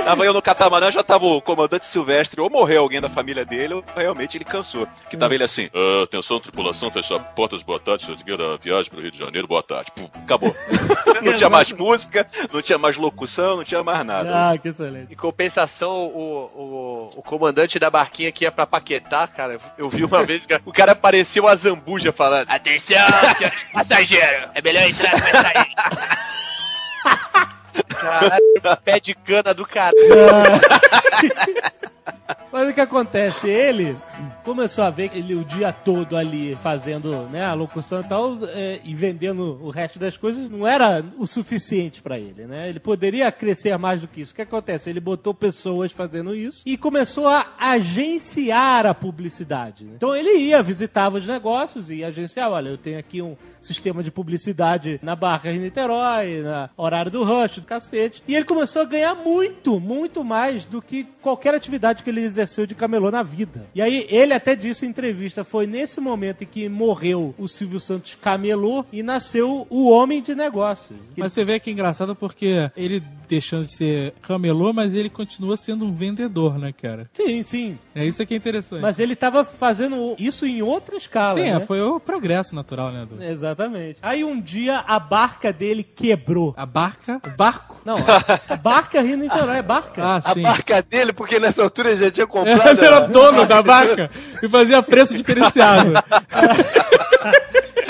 tava 0.04 0.26
eu 0.26 0.34
no 0.34 0.42
catamarã, 0.42 0.92
já 0.92 1.04
tava 1.04 1.26
o 1.26 1.42
comandante 1.42 1.86
Silvestre, 1.86 2.40
ou 2.40 2.50
morreu 2.50 2.82
alguém 2.82 3.02
da 3.02 3.10
família 3.10 3.46
dele, 3.46 3.74
ou 3.74 3.84
realmente 3.96 4.38
ele 4.38 4.46
cansou. 4.46 4.88
Que 5.10 5.18
tava 5.18 5.34
ele 5.34 5.44
assim, 5.44 5.70
Ah, 5.74 6.04
atenção, 6.04 6.40
tripulação, 6.40 6.92
fechar 6.92 7.20
portas, 7.20 7.64
boa 7.64 7.80
tarde, 7.80 8.06
seguida 8.06 8.58
viagem 8.58 8.92
pro 8.92 9.02
Rio 9.02 9.12
de 9.12 9.18
Janeiro, 9.18 9.48
boa 9.48 9.64
tarde. 9.64 9.92
Pum. 9.96 10.10
acabou. 10.24 10.56
não 11.22 11.34
tinha 11.34 11.50
mais 11.50 11.72
música, 11.72 12.26
não 12.52 12.62
tinha 12.62 12.78
mais 12.78 12.98
locução, 12.98 13.58
não 13.58 13.64
tinha 13.64 13.84
mais 13.84 14.06
nada. 14.06 14.52
Ah, 14.52 14.58
que 14.58 14.70
excelente. 14.70 15.12
Em 15.12 15.16
compensação, 15.16 15.92
o, 15.92 17.12
o, 17.14 17.20
o 17.20 17.22
comandante 17.22 17.80
da 17.80 17.90
barquinha 17.90 18.32
que 18.32 18.46
ia 18.46 18.52
pra 18.52 18.66
Paquetá, 18.66 19.28
cara, 19.28 19.60
eu 19.78 19.90
vi 19.90 20.04
uma 20.04 20.24
vez, 20.24 20.44
o 20.66 20.72
cara 20.72 20.96
parecia 20.96 21.42
uma 21.42 21.56
zambuja 21.56 22.12
falando: 22.12 22.50
Atenção, 22.50 22.98
senhores 23.38 23.64
passageiros, 23.74 24.50
é 24.54 24.62
melhor 24.62 24.84
entrar 24.84 25.16
do 25.16 25.22
que 25.22 25.32
sair. 25.32 25.76
Caralho, 28.06 28.78
pé 28.84 29.00
de 29.00 29.16
cana 29.16 29.54
do 29.54 29.66
caralho. 29.66 29.96
Mas 32.52 32.70
o 32.70 32.74
que 32.74 32.80
acontece? 32.80 33.50
Ele 33.50 33.98
começou 34.44 34.86
a 34.86 34.90
ver 34.90 35.12
ele 35.14 35.36
o 35.36 35.44
dia 35.44 35.74
todo 35.74 36.16
ali 36.16 36.58
fazendo 36.62 37.12
né, 37.30 37.44
a 37.44 37.54
locução 37.54 38.00
e 38.00 38.04
tal, 38.06 38.38
é, 38.48 38.80
e 38.84 38.96
vendendo 38.96 39.60
o 39.62 39.70
resto 39.70 40.00
das 40.00 40.16
coisas, 40.16 40.50
não 40.50 40.66
era 40.66 41.04
o 41.18 41.28
suficiente 41.28 42.02
pra 42.02 42.18
ele, 42.18 42.46
né? 42.46 42.70
Ele 42.70 42.80
poderia 42.80 43.30
crescer 43.32 43.78
mais 43.78 44.02
do 44.02 44.08
que 44.08 44.22
isso. 44.22 44.32
O 44.32 44.36
que 44.36 44.42
acontece? 44.42 44.90
Ele 44.90 45.02
botou 45.02 45.34
pessoas 45.34 45.92
fazendo 45.92 46.34
isso 46.34 46.62
e 46.66 46.78
começou 46.78 47.28
a 47.28 47.46
agenciar 47.60 48.86
a 48.86 48.94
publicidade. 48.94 49.84
né? 49.84 49.94
Então 49.98 50.16
ele 50.16 50.38
ia, 50.38 50.64
visitava 50.64 51.18
os 51.18 51.28
negócios 51.28 51.92
e 51.92 52.06
agenciava, 52.06 52.56
olha, 52.56 52.70
eu 52.70 52.78
tenho 52.78 53.00
aqui 53.00 53.22
um 53.22 53.36
sistema 53.60 54.02
de 54.02 54.12
publicidade 54.12 54.98
na 55.04 55.16
Barca 55.16 55.52
de 55.52 55.60
Niterói, 55.60 56.42
na 56.42 56.70
horário 56.78 57.12
do 57.12 57.24
rush, 57.24 57.60
do 57.60 57.66
cacete. 57.66 57.95
E 58.28 58.36
ele 58.36 58.46
começou 58.46 58.82
a 58.82 58.86
ganhar 58.86 59.16
muito, 59.16 59.80
muito 59.80 60.24
mais 60.24 60.66
do 60.66 60.82
que 60.82 61.06
qualquer 61.22 61.54
atividade 61.54 62.04
que 62.04 62.10
ele 62.10 62.22
exerceu 62.22 62.66
de 62.66 62.76
camelô 62.76 63.10
na 63.10 63.24
vida. 63.24 63.68
E 63.74 63.82
aí 63.82 64.06
ele 64.10 64.34
até 64.34 64.56
disse 64.56 64.86
em 64.86 64.90
entrevista, 64.90 65.44
foi 65.44 65.66
nesse 65.66 66.00
momento 66.00 66.44
em 66.44 66.48
que 66.48 66.70
morreu 66.70 67.34
o 67.38 67.48
Silvio 67.48 67.80
Santos 67.80 68.16
camelô 68.16 68.86
e 68.92 69.02
nasceu 69.02 69.66
o 69.70 69.90
homem 69.90 70.22
de 70.22 70.36
negócios. 70.36 71.00
Mas 71.18 71.34
você 71.34 71.44
vê 71.44 71.60
que 71.60 71.70
é 71.70 71.74
engraçado 71.74 72.16
porque 72.16 72.70
ele 72.76 73.02
deixando 73.28 73.66
de 73.66 73.76
ser 73.76 74.14
camelô, 74.22 74.72
mas 74.72 74.94
ele 74.94 75.10
continua 75.10 75.58
sendo 75.58 75.86
um 75.86 75.94
vendedor, 75.94 76.58
né, 76.58 76.72
cara? 76.72 77.10
Sim, 77.14 77.44
sim. 77.44 77.78
É 77.94 78.06
isso 78.06 78.26
que 78.26 78.34
é 78.34 78.38
interessante. 78.38 78.82
Mas 78.82 79.00
ele 79.00 79.16
tava 79.16 79.44
fazendo 79.44 80.16
isso 80.18 80.46
em 80.46 80.62
outra 80.62 80.96
escala, 80.96 81.40
Sim, 81.40 81.46
né? 81.46 81.58
é, 81.58 81.60
foi 81.60 81.82
o 81.82 82.00
progresso 82.00 82.56
natural, 82.56 82.92
né, 82.92 83.06
do... 83.06 83.22
Exatamente. 83.22 84.00
Aí 84.02 84.24
um 84.24 84.40
dia 84.40 84.80
a 84.80 85.00
barca 85.00 85.52
dele 85.52 85.84
quebrou. 85.84 86.54
A 86.58 86.66
barca? 86.66 87.22
O 87.26 87.36
barco? 87.36 87.82
Não, 87.86 87.96
a 88.50 88.56
barca 88.58 89.00
Rio 89.02 89.16
Niterói, 89.16 89.58
é 89.58 89.62
barca. 89.62 90.02
Ah, 90.04 90.20
A 90.26 90.34
barca 90.36 90.82
dele, 90.82 91.14
porque 91.14 91.40
nessa 91.40 91.62
altura 91.64 91.92
ele 91.92 91.98
já 92.06 92.10
tinha 92.12 92.24
Ele 92.24 92.32
comprado. 92.32 92.84
era 92.84 92.98
a- 92.98 93.02
dono 93.02 93.46
da 93.46 93.62
barca 93.62 94.10
e 94.42 94.50
fazia 94.50 94.82
preço 94.82 95.16
diferenciado. 95.16 95.94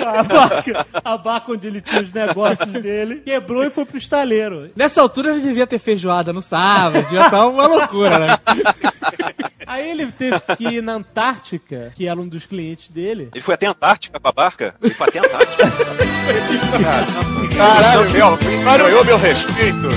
A 0.06 0.22
barca, 0.24 0.86
a 1.04 1.18
barca 1.18 1.52
onde 1.52 1.66
ele 1.68 1.82
tinha 1.82 2.00
os 2.02 2.14
negócios 2.14 2.68
dele 2.72 3.16
quebrou 3.26 3.64
e 3.64 3.72
foi 3.72 3.86
pro 3.86 3.98
estaleiro. 3.98 4.70
Nessa 4.76 5.02
altura 5.02 5.34
já 5.34 5.40
devia 5.40 5.66
ter 5.66 5.80
feijoada 5.80 6.32
no 6.32 6.44
sábado, 6.44 7.08
já 7.12 7.28
tá 7.30 7.48
uma 7.48 7.66
loucura, 7.66 8.20
né? 8.20 8.28
Aí 9.68 9.90
ele 9.92 10.12
teve 10.12 10.40
que 10.58 10.64
ir 10.66 10.82
na 10.82 10.94
Antártica, 10.94 11.92
que 11.96 12.08
era 12.08 12.20
um 12.20 12.28
dos 12.28 12.46
clientes 12.46 12.90
dele. 12.90 13.30
Ele 13.34 13.42
foi 13.42 13.54
até 13.54 13.68
a 13.68 13.72
Antártica 13.72 14.20
com 14.20 14.28
a 14.28 14.32
barca? 14.32 14.76
Ele 14.82 14.94
foi 14.94 15.08
até 15.08 15.20
a 15.20 15.24
Antártica. 15.24 15.64
Caralho, 17.56 18.12
meu, 18.12 18.38
ganhou 18.38 19.06
meu 19.06 19.18
respeito. 19.18 19.88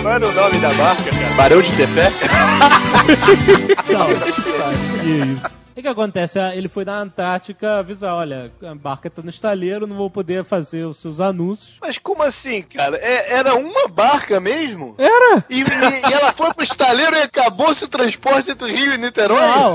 qual 0.00 0.14
era 0.14 0.26
o 0.26 0.32
nome 0.32 0.58
da 0.58 0.72
barca, 0.74 1.10
cara? 1.10 1.34
Barão 1.36 1.62
de 1.62 1.72
Tefé? 1.76 2.10
O 3.04 3.06
que, 5.02 5.63
que 5.82 5.88
acontece? 5.88 6.38
Ah, 6.38 6.54
Ele 6.54 6.68
foi 6.68 6.84
na 6.84 6.96
Antártica 6.98 7.78
avisar, 7.78 8.14
olha, 8.14 8.52
a 8.62 8.74
barca 8.74 9.10
tá 9.10 9.20
no 9.22 9.28
estaleiro, 9.30 9.86
não 9.86 9.96
vou 9.96 10.08
poder 10.10 10.44
fazer 10.44 10.84
os 10.84 10.98
seus 10.98 11.18
anúncios. 11.20 11.76
Mas 11.80 11.98
como 11.98 12.22
assim, 12.22 12.62
cara? 12.62 12.96
É- 12.98 13.32
era 13.34 13.54
uma 13.54 13.88
barca 13.88 14.38
mesmo? 14.40 14.94
Era! 14.98 15.44
E, 15.50 15.60
e- 15.62 15.64
e 16.10 16.12
ela 16.12 16.32
foi 16.32 16.52
pro 16.54 16.62
estaleiro 16.64 17.16
e 17.16 17.22
acabou-se 17.22 17.84
o 17.84 17.88
transporte 17.88 18.50
entre 18.52 18.70
Rio 18.72 18.94
e 18.94 18.98
Niterói? 18.98 19.40
Não! 19.40 19.72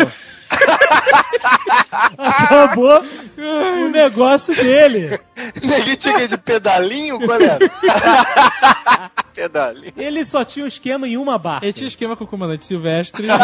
Acabou 2.18 3.04
o 3.38 3.90
negócio 3.90 4.56
dele. 4.56 5.20
Ninguém 5.62 5.96
tinha 5.96 6.28
de 6.28 6.38
pedalinho? 6.38 7.20
Qual 7.20 7.40
era? 7.40 7.60
Pedalinho. 9.36 9.94
Ele 9.96 10.26
só 10.26 10.44
tinha 10.44 10.66
o 10.66 10.68
esquema 10.68 11.08
em 11.08 11.18
uma 11.18 11.38
barca. 11.38 11.66
Ele 11.66 11.74
tinha 11.74 11.88
esquema 11.88 12.16
com 12.16 12.24
o 12.24 12.28
comandante 12.28 12.66
Silvestre. 12.66 13.28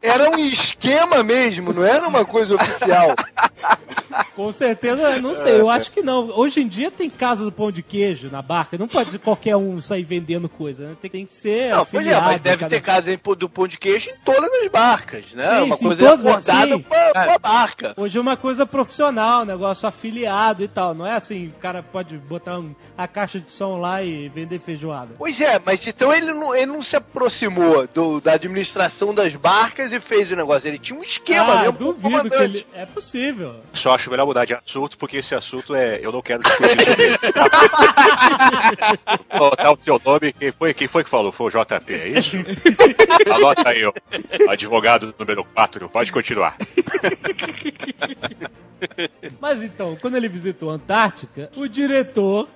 Era 0.00 0.30
um 0.30 0.38
esquema 0.38 1.22
mesmo, 1.22 1.72
não 1.72 1.84
era 1.84 2.06
uma 2.06 2.24
coisa 2.24 2.54
oficial. 2.54 3.14
Com 4.34 4.50
certeza, 4.52 5.18
não 5.20 5.34
sei, 5.34 5.60
eu 5.60 5.68
acho 5.68 5.90
que 5.90 6.00
não. 6.02 6.30
Hoje 6.30 6.60
em 6.60 6.68
dia 6.68 6.90
tem 6.90 7.10
casa 7.10 7.44
do 7.44 7.50
pão 7.52 7.70
de 7.72 7.82
queijo 7.82 8.30
na 8.30 8.40
barca, 8.40 8.78
não 8.78 8.86
pode 8.88 9.18
qualquer 9.18 9.56
um 9.56 9.80
sair 9.80 10.04
vendendo 10.04 10.48
coisa, 10.48 10.88
né? 10.88 10.96
Tem, 11.00 11.10
tem 11.10 11.26
que 11.26 11.32
ser 11.34 11.70
Não, 11.74 11.84
pois 11.84 12.06
é, 12.06 12.20
mas 12.20 12.40
deve 12.40 12.58
cada- 12.58 12.70
ter 12.70 12.80
casa 12.80 13.20
do 13.36 13.48
pão 13.48 13.66
de 13.66 13.76
queijo 13.78 14.10
em 14.10 14.14
todas 14.24 14.48
as 14.62 14.68
barcas, 14.68 15.34
né? 15.34 15.44
Sim, 15.58 15.62
uma 15.64 15.76
sim, 15.76 15.84
coisa 15.86 16.02
todas, 16.08 16.26
acordada 16.26 16.74
sim. 16.74 16.82
com 16.82 16.94
a, 16.94 17.24
com 17.24 17.30
a 17.32 17.38
barca. 17.38 17.94
Hoje 17.96 18.16
é 18.16 18.20
uma 18.20 18.36
coisa 18.36 18.64
profissional, 18.64 19.44
negócio 19.44 19.88
afiliado 19.88 20.62
e 20.62 20.68
tal. 20.68 20.94
Não 20.94 21.06
é 21.06 21.14
assim, 21.16 21.48
o 21.48 21.60
cara 21.60 21.82
pode 21.82 22.16
botar 22.16 22.58
um- 22.58 22.74
a 22.96 23.08
caixa 23.08 23.40
de 23.40 23.50
som 23.50 23.76
lá 23.78 24.02
e 24.02 24.28
vender 24.28 24.58
feijoada. 24.60 25.14
Pois 25.18 25.40
é, 25.40 25.60
mas 25.64 25.84
então 25.86 26.12
ele 26.14 26.32
não, 26.32 26.54
ele 26.54 26.66
não 26.66 26.82
se 26.82 26.96
aproximou 26.96 27.86
do- 27.88 28.20
da 28.20 28.32
administração 28.34 29.12
das 29.12 29.34
barcas 29.34 29.87
e 29.92 30.00
fez 30.00 30.30
o 30.30 30.36
negócio. 30.36 30.68
Ele 30.68 30.78
tinha 30.78 30.98
um 30.98 31.02
esquema 31.02 31.52
ah, 31.52 31.62
mesmo 31.62 31.78
duvido 31.78 32.30
que 32.30 32.36
ele... 32.36 32.66
É 32.72 32.86
possível. 32.86 33.56
Só 33.72 33.94
acho 33.94 34.10
melhor 34.10 34.26
mudar 34.26 34.44
de 34.44 34.54
assunto, 34.54 34.96
porque 34.98 35.18
esse 35.18 35.34
assunto 35.34 35.74
é. 35.74 36.00
Eu 36.02 36.12
não 36.12 36.22
quero 36.22 36.42
discutir 36.42 36.76
sobre 36.76 36.98
botar 39.38 39.72
o 39.72 39.78
seu 39.78 40.00
nome. 40.04 40.32
Quem 40.32 40.52
foi, 40.52 40.74
quem 40.74 40.88
foi 40.88 41.04
que 41.04 41.10
falou? 41.10 41.32
Foi 41.32 41.46
o 41.46 41.50
JP, 41.50 41.94
é 41.94 42.08
isso? 42.08 42.36
Anota 43.34 43.68
aí, 43.68 43.84
ó. 43.84 43.92
Advogado 44.48 45.14
número 45.18 45.44
4. 45.44 45.88
Pode 45.88 46.12
continuar. 46.12 46.56
Mas 49.40 49.62
então, 49.62 49.96
quando 50.00 50.16
ele 50.16 50.28
visitou 50.28 50.70
a 50.70 50.74
Antártica, 50.74 51.50
o 51.56 51.68
diretor 51.68 52.48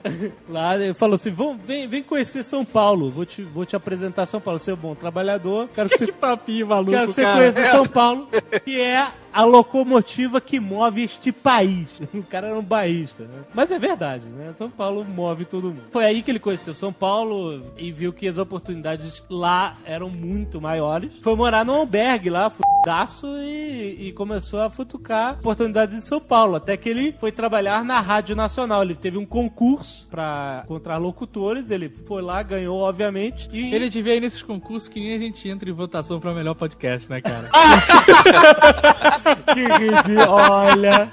lá 0.48 0.72
falou 0.94 1.14
assim: 1.14 1.30
Vamos, 1.30 1.60
vem, 1.62 1.88
vem 1.88 2.02
conhecer 2.02 2.42
São 2.42 2.64
Paulo, 2.64 3.10
vou 3.10 3.24
te, 3.24 3.42
vou 3.42 3.64
te 3.64 3.74
apresentar 3.76 4.26
São 4.26 4.40
Paulo. 4.40 4.58
Você 4.58 4.70
é 4.70 4.74
um 4.74 4.76
bom 4.76 4.94
trabalhador, 4.94 5.68
quero 5.74 5.88
que 5.88 5.98
você, 5.98 6.06
que 6.06 6.12
papinho 6.12 6.66
maluco, 6.66 6.92
quero 6.92 7.08
que 7.08 7.14
você 7.14 7.21
cara. 7.22 7.36
conheça 7.38 7.64
São 7.66 7.86
Paulo, 7.86 8.28
que 8.64 8.80
é 8.80 9.08
a 9.32 9.44
locomotiva 9.44 10.40
que 10.40 10.60
move 10.60 11.02
este 11.02 11.32
país. 11.32 11.88
O 12.12 12.22
cara 12.22 12.48
era 12.48 12.58
um 12.58 12.62
baísta, 12.62 13.24
né? 13.24 13.42
Mas 13.54 13.70
é 13.70 13.78
verdade, 13.78 14.26
né? 14.26 14.52
São 14.52 14.70
Paulo 14.70 15.04
move 15.04 15.44
todo 15.44 15.68
mundo. 15.68 15.84
Foi 15.90 16.04
aí 16.04 16.22
que 16.22 16.30
ele 16.30 16.38
conheceu 16.38 16.74
São 16.74 16.92
Paulo 16.92 17.62
e 17.76 17.90
viu 17.90 18.12
que 18.12 18.28
as 18.28 18.38
oportunidades 18.38 19.22
lá 19.28 19.76
eram 19.84 20.08
muito 20.08 20.60
maiores. 20.60 21.12
Foi 21.20 21.34
morar 21.34 21.64
num 21.64 21.74
albergue 21.74 22.30
lá, 22.30 22.50
fudaço, 22.50 23.26
e, 23.38 24.08
e 24.08 24.12
começou 24.12 24.60
a 24.60 24.70
futucar 24.70 25.34
oportunidades 25.34 25.96
em 25.96 26.00
São 26.00 26.20
Paulo. 26.20 26.56
Até 26.56 26.76
que 26.76 26.88
ele 26.88 27.12
foi 27.18 27.32
trabalhar 27.32 27.84
na 27.84 28.00
Rádio 28.00 28.36
Nacional. 28.36 28.82
Ele 28.82 28.94
teve 28.94 29.18
um 29.18 29.26
concurso 29.26 30.06
pra 30.08 30.62
encontrar 30.64 30.98
locutores. 30.98 31.70
Ele 31.70 31.88
foi 31.88 32.22
lá, 32.22 32.42
ganhou, 32.42 32.80
obviamente. 32.80 33.48
E 33.52 33.74
Ele 33.74 33.88
devia 33.88 34.14
ir 34.16 34.20
nesses 34.20 34.42
concursos 34.42 34.88
que 34.88 35.00
nem 35.00 35.14
a 35.14 35.18
gente 35.18 35.48
entra 35.48 35.68
em 35.68 35.72
votação 35.72 36.20
pra 36.20 36.32
melhor 36.34 36.54
podcast, 36.54 37.10
né, 37.10 37.20
cara? 37.20 37.50
que 39.54 39.60
ridículo. 39.60 40.30
Olha. 40.30 41.10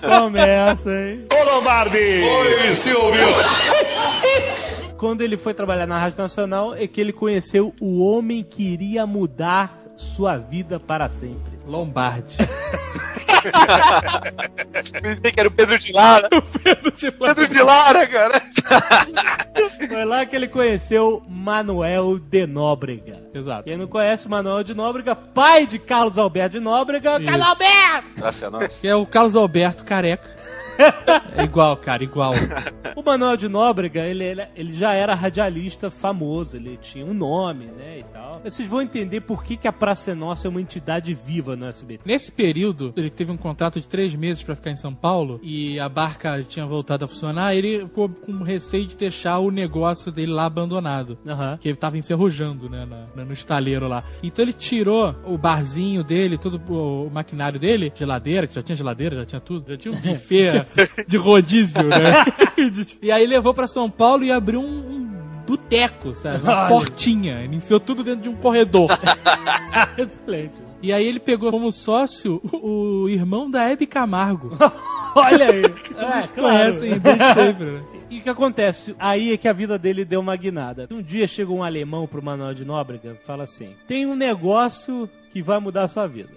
Começa, 0.00 0.90
hein? 0.90 1.26
Ô 1.32 1.54
Lombardi! 1.54 1.98
Oi, 1.98 2.74
Silvio! 2.74 3.26
Quando 4.96 5.20
ele 5.20 5.36
foi 5.36 5.52
trabalhar 5.52 5.86
na 5.86 5.98
Rádio 5.98 6.18
Nacional, 6.18 6.74
é 6.74 6.86
que 6.86 7.00
ele 7.00 7.12
conheceu 7.12 7.74
o 7.80 8.04
homem 8.04 8.44
que 8.44 8.62
iria 8.62 9.04
mudar 9.06 9.76
sua 9.96 10.36
vida 10.36 10.78
para 10.78 11.08
sempre. 11.08 11.58
Lombardi. 11.66 12.36
Pensei 15.02 15.32
que 15.32 15.40
era 15.40 15.48
o 15.48 15.52
Pedro 15.52 15.78
de 15.78 15.92
Lara. 15.92 16.28
Pedro 16.62 16.92
de 16.92 17.14
Lara. 17.18 17.34
Pedro 17.34 17.54
de 17.54 17.62
Lara, 17.62 18.06
cara. 18.06 18.42
Foi 19.88 20.04
lá 20.04 20.24
que 20.24 20.36
ele 20.36 20.48
conheceu 20.48 21.22
Manuel 21.28 22.18
de 22.18 22.46
Nóbrega. 22.46 23.22
Exato. 23.34 23.64
Quem 23.64 23.76
não 23.76 23.86
conhece 23.86 24.26
o 24.26 24.30
Manuel 24.30 24.62
de 24.62 24.74
Nóbrega, 24.74 25.14
pai 25.14 25.66
de 25.66 25.78
Carlos 25.78 26.18
Alberto 26.18 26.58
de 26.58 26.60
Nóbrega, 26.60 27.18
Isso. 27.18 27.24
Carlos 27.24 27.46
Alberto! 27.46 28.08
Graças 28.16 28.42
a 28.42 28.50
nós. 28.50 28.80
Que 28.80 28.88
é 28.88 28.94
o 28.94 29.06
Carlos 29.06 29.36
Alberto 29.36 29.84
careca. 29.84 30.41
É 31.34 31.44
igual, 31.44 31.76
cara, 31.78 32.04
igual. 32.04 32.32
O 32.94 33.02
Manuel 33.02 33.38
de 33.38 33.48
Nóbrega, 33.48 34.00
ele, 34.04 34.22
ele, 34.22 34.46
ele 34.54 34.72
já 34.74 34.92
era 34.92 35.14
radialista 35.14 35.90
famoso, 35.90 36.56
ele 36.56 36.76
tinha 36.76 37.06
um 37.06 37.14
nome, 37.14 37.64
né, 37.64 38.00
e 38.00 38.04
tal. 38.04 38.38
Vocês 38.44 38.68
vão 38.68 38.82
entender 38.82 39.22
por 39.22 39.42
que, 39.42 39.56
que 39.56 39.66
a 39.66 39.72
Praça 39.72 40.10
é 40.10 40.14
Nossa 40.14 40.46
é 40.46 40.50
uma 40.50 40.60
entidade 40.60 41.14
viva 41.14 41.56
no 41.56 41.64
SBT. 41.66 42.02
Nesse 42.04 42.30
período, 42.30 42.92
ele 42.94 43.08
teve 43.08 43.32
um 43.32 43.36
contrato 43.38 43.80
de 43.80 43.88
três 43.88 44.14
meses 44.14 44.42
pra 44.44 44.54
ficar 44.54 44.70
em 44.72 44.76
São 44.76 44.94
Paulo 44.94 45.40
e 45.42 45.80
a 45.80 45.88
barca 45.88 46.44
tinha 46.46 46.66
voltado 46.66 47.06
a 47.06 47.08
funcionar. 47.08 47.54
Ele 47.54 47.80
ficou 47.80 48.10
com 48.10 48.42
receio 48.42 48.86
de 48.86 48.94
deixar 48.94 49.38
o 49.38 49.50
negócio 49.50 50.12
dele 50.12 50.32
lá 50.32 50.44
abandonado. 50.44 51.16
Aham. 51.26 51.56
Que 51.58 51.68
ele 51.68 51.76
tava 51.76 51.96
enferrujando, 51.96 52.68
né, 52.68 52.86
na- 53.16 53.24
no 53.24 53.32
estaleiro 53.32 53.88
lá. 53.88 54.04
Então 54.22 54.44
ele 54.44 54.52
tirou 54.52 55.16
o 55.24 55.38
barzinho 55.38 56.04
dele, 56.04 56.36
todo 56.36 56.60
o, 56.68 57.06
o 57.06 57.10
maquinário 57.10 57.58
dele, 57.58 57.90
geladeira, 57.94 58.46
que 58.46 58.54
já 58.54 58.60
tinha 58.60 58.76
geladeira, 58.76 59.16
já 59.16 59.24
tinha 59.24 59.40
tudo, 59.40 59.70
já 59.70 59.78
tinha 59.78 59.94
um 59.94 59.96
buffet 60.00 60.61
de 61.06 61.16
rodízio, 61.16 61.82
né? 61.84 62.24
e 63.02 63.10
aí 63.10 63.26
levou 63.26 63.54
pra 63.54 63.66
São 63.66 63.90
Paulo 63.90 64.24
e 64.24 64.32
abriu 64.32 64.60
um, 64.60 64.64
um 64.64 65.12
boteco, 65.46 66.14
sabe? 66.14 66.42
Uma 66.42 66.60
Olha. 66.60 66.68
portinha. 66.68 67.42
Ele 67.42 67.56
enfiou 67.56 67.80
tudo 67.80 68.02
dentro 68.02 68.22
de 68.22 68.28
um 68.28 68.36
corredor. 68.36 68.90
Excelente. 69.96 70.62
E 70.80 70.92
aí 70.92 71.06
ele 71.06 71.20
pegou 71.20 71.50
como 71.50 71.70
sócio 71.70 72.40
o, 72.52 73.02
o 73.02 73.08
irmão 73.08 73.50
da 73.50 73.62
Hebe 73.70 73.86
Camargo. 73.86 74.56
Olha 75.14 75.50
aí. 75.50 75.62
Vocês 75.62 76.32
conhecem 76.32 76.98
desde 76.98 77.34
sempre, 77.34 77.64
né? 77.66 77.82
E 78.10 78.18
o 78.18 78.22
que 78.22 78.28
acontece? 78.28 78.94
Aí 78.98 79.32
é 79.32 79.36
que 79.36 79.48
a 79.48 79.52
vida 79.52 79.78
dele 79.78 80.04
deu 80.04 80.20
uma 80.20 80.36
guinada. 80.36 80.86
Um 80.90 81.00
dia 81.00 81.26
chega 81.26 81.52
um 81.52 81.62
alemão 81.62 82.06
pro 82.06 82.22
Manuel 82.22 82.52
de 82.52 82.64
Nóbrega 82.64 83.16
e 83.18 83.26
fala 83.26 83.44
assim: 83.44 83.74
tem 83.86 84.06
um 84.06 84.14
negócio 84.14 85.08
que 85.30 85.42
vai 85.42 85.58
mudar 85.58 85.84
a 85.84 85.88
sua 85.88 86.06
vida. 86.06 86.30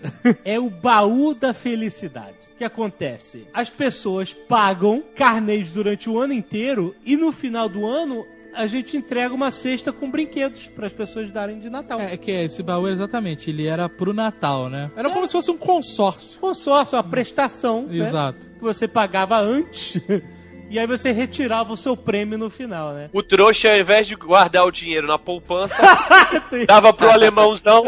é 0.45 0.59
o 0.59 0.69
baú 0.69 1.33
da 1.33 1.53
felicidade. 1.53 2.44
O 2.55 2.57
que 2.57 2.63
acontece? 2.63 3.45
As 3.53 3.69
pessoas 3.69 4.33
pagam 4.33 5.03
carnês 5.13 5.71
durante 5.71 6.09
o 6.09 6.17
ano 6.17 6.31
inteiro 6.31 6.95
e 7.05 7.17
no 7.17 7.33
final 7.33 7.67
do 7.67 7.85
ano 7.85 8.25
a 8.53 8.65
gente 8.65 8.95
entrega 8.95 9.33
uma 9.33 9.51
cesta 9.51 9.91
com 9.91 10.09
brinquedos 10.09 10.67
para 10.67 10.87
as 10.87 10.93
pessoas 10.93 11.29
darem 11.29 11.59
de 11.59 11.69
Natal. 11.69 11.99
É 11.99 12.15
que 12.15 12.31
esse 12.31 12.63
baú 12.63 12.87
exatamente, 12.87 13.49
ele 13.49 13.67
era 13.67 13.89
pro 13.89 14.13
Natal, 14.13 14.69
né? 14.69 14.89
Era 14.95 15.09
como 15.09 15.27
se 15.27 15.33
fosse 15.33 15.51
um 15.51 15.57
consórcio. 15.57 16.39
Consórcio, 16.39 16.95
uma 16.95 17.03
prestação. 17.03 17.87
né? 17.87 17.97
Exato. 18.07 18.49
Que 18.51 18.61
você 18.61 18.87
pagava 18.87 19.37
antes. 19.37 20.01
E 20.69 20.79
aí 20.79 20.87
você 20.87 21.11
retirava 21.11 21.71
o 21.73 21.77
seu 21.77 21.95
prêmio 21.95 22.37
no 22.37 22.49
final, 22.49 22.93
né? 22.93 23.09
O 23.13 23.21
trouxa, 23.21 23.71
ao 23.71 23.77
invés 23.77 24.07
de 24.07 24.15
guardar 24.15 24.65
o 24.65 24.71
dinheiro 24.71 25.07
na 25.07 25.17
poupança, 25.17 25.75
dava 26.67 26.91
pro 26.91 27.09
alemãozão. 27.09 27.83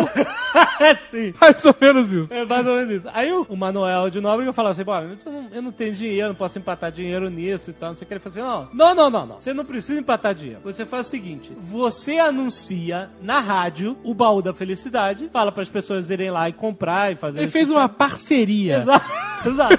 Sim. 1.11 1.33
Mais 1.39 1.65
ou 1.65 1.75
menos 1.79 2.11
isso. 2.11 2.33
É 2.33 2.45
mais 2.45 2.65
ou 2.65 2.75
menos 2.75 2.91
isso. 2.91 3.09
Aí 3.13 3.31
o, 3.31 3.45
o 3.49 3.57
Manuel 3.57 4.09
de 4.09 4.21
Nóbrega 4.21 4.53
falava 4.53 4.73
assim: 4.73 4.83
Bom, 4.83 4.95
eu 4.95 5.31
não, 5.31 5.47
eu 5.51 5.61
não 5.61 5.71
tenho 5.71 5.93
dinheiro, 5.93 6.29
não 6.29 6.35
posso 6.35 6.57
empatar 6.57 6.91
dinheiro 6.91 7.29
nisso 7.29 7.71
e 7.71 7.73
tal. 7.73 7.89
Não 7.89 7.95
sei 7.97 8.05
o 8.05 8.07
que. 8.07 8.13
Ele 8.13 8.19
falou 8.19 8.37
assim: 8.37 8.77
Não, 8.77 8.95
não, 8.95 8.95
não, 8.95 9.09
não, 9.09 9.25
não. 9.25 9.41
Você 9.41 9.53
não 9.53 9.65
precisa 9.65 9.99
empatar 9.99 10.35
dinheiro. 10.35 10.61
Você 10.63 10.85
faz 10.85 11.07
o 11.07 11.09
seguinte: 11.09 11.51
você 11.59 12.19
anuncia 12.19 13.09
na 13.21 13.39
rádio 13.39 13.97
o 14.03 14.13
baú 14.13 14.41
da 14.41 14.53
felicidade, 14.53 15.29
fala 15.31 15.51
para 15.51 15.63
as 15.63 15.69
pessoas 15.69 16.09
irem 16.09 16.31
lá 16.31 16.47
e 16.47 16.53
comprar 16.53 17.11
e 17.11 17.15
fazer 17.15 17.39
Ele 17.39 17.45
isso 17.47 17.53
fez 17.53 17.71
uma 17.71 17.89
parceria. 17.89 18.77
Exato. 18.77 19.27
Exato. 19.47 19.77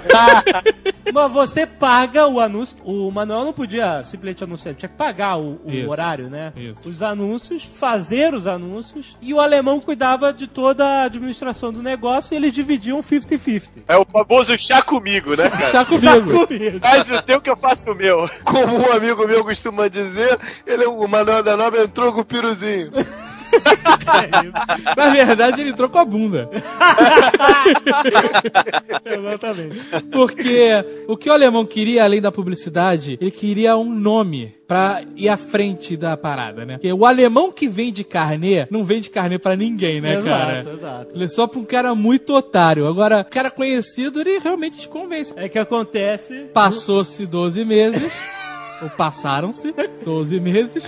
Mas 1.13 1.31
você 1.31 1.65
paga 1.65 2.27
o 2.27 2.39
anúncio. 2.39 2.77
O 2.83 3.09
Manuel 3.11 3.45
não 3.45 3.53
podia 3.53 4.03
simplesmente 4.03 4.43
anunciar, 4.43 4.75
tinha 4.75 4.89
que 4.89 4.95
pagar 4.95 5.37
o, 5.37 5.59
o 5.65 5.71
Isso. 5.71 5.89
horário, 5.89 6.29
né? 6.29 6.53
Isso. 6.55 6.87
Os 6.87 7.01
anúncios, 7.01 7.63
fazer 7.63 8.33
os 8.33 8.45
anúncios. 8.45 9.17
E 9.21 9.33
o 9.33 9.39
alemão 9.39 9.79
cuidava 9.79 10.31
de 10.31 10.47
toda 10.47 10.85
a 10.85 11.03
administração 11.03 11.71
do 11.73 11.81
negócio 11.81 12.33
e 12.33 12.37
eles 12.37 12.53
dividiam 12.53 12.99
50-50. 12.99 13.69
É 13.87 13.97
o 13.97 14.05
famoso 14.05 14.57
chá 14.57 14.81
comigo, 14.81 15.35
né, 15.35 15.49
cara? 15.49 15.71
Chá 15.71 15.85
comigo. 15.85 16.47
Comigo. 16.47 16.79
Faz 16.79 17.11
o 17.11 17.21
teu 17.21 17.41
que 17.41 17.49
eu 17.49 17.57
faço 17.57 17.91
o 17.91 17.95
meu. 17.95 18.29
Como 18.43 18.77
um 18.77 18.91
amigo 18.91 19.27
meu 19.27 19.43
costuma 19.43 19.87
dizer, 19.87 20.37
ele, 20.65 20.85
o 20.85 21.07
Manuel 21.07 21.43
da 21.43 21.57
Nobre 21.57 21.81
entrou 21.81 22.13
com 22.13 22.21
o 22.21 22.25
piruzinho. 22.25 22.91
Na 24.95 25.09
verdade, 25.09 25.61
ele 25.61 25.71
entrou 25.71 25.89
com 25.89 25.97
a 25.97 26.05
bunda. 26.05 26.49
Exatamente. 29.05 29.79
Porque 30.11 30.71
o 31.07 31.17
que 31.17 31.29
o 31.29 31.33
alemão 31.33 31.65
queria, 31.65 32.03
além 32.03 32.21
da 32.21 32.31
publicidade, 32.31 33.17
ele 33.19 33.31
queria 33.31 33.75
um 33.77 33.89
nome 33.89 34.55
pra 34.67 35.01
ir 35.15 35.27
à 35.29 35.37
frente 35.37 35.97
da 35.97 36.15
parada, 36.15 36.63
né? 36.65 36.73
Porque 36.75 36.93
o 36.93 37.05
alemão 37.05 37.51
que 37.51 37.67
vende 37.67 38.03
carnê, 38.03 38.67
não 38.69 38.83
vende 38.83 39.09
carnê 39.09 39.39
pra 39.39 39.55
ninguém, 39.55 39.99
né, 39.99 40.21
cara? 40.21 40.59
Exato, 40.59 40.77
exato. 40.77 41.15
Ele 41.15 41.23
é 41.25 41.27
só 41.27 41.47
pra 41.47 41.59
um 41.59 41.65
cara 41.65 41.95
muito 41.95 42.35
otário. 42.35 42.87
Agora, 42.87 43.23
cara 43.23 43.49
conhecido, 43.49 44.21
ele 44.21 44.37
realmente 44.37 44.79
te 44.79 44.87
convence. 44.87 45.33
É 45.35 45.49
que 45.49 45.57
acontece. 45.57 46.49
Passou-se 46.53 47.25
12 47.25 47.65
meses, 47.65 48.13
ou 48.81 48.89
passaram-se 48.91 49.73
12 50.03 50.39
meses. 50.39 50.83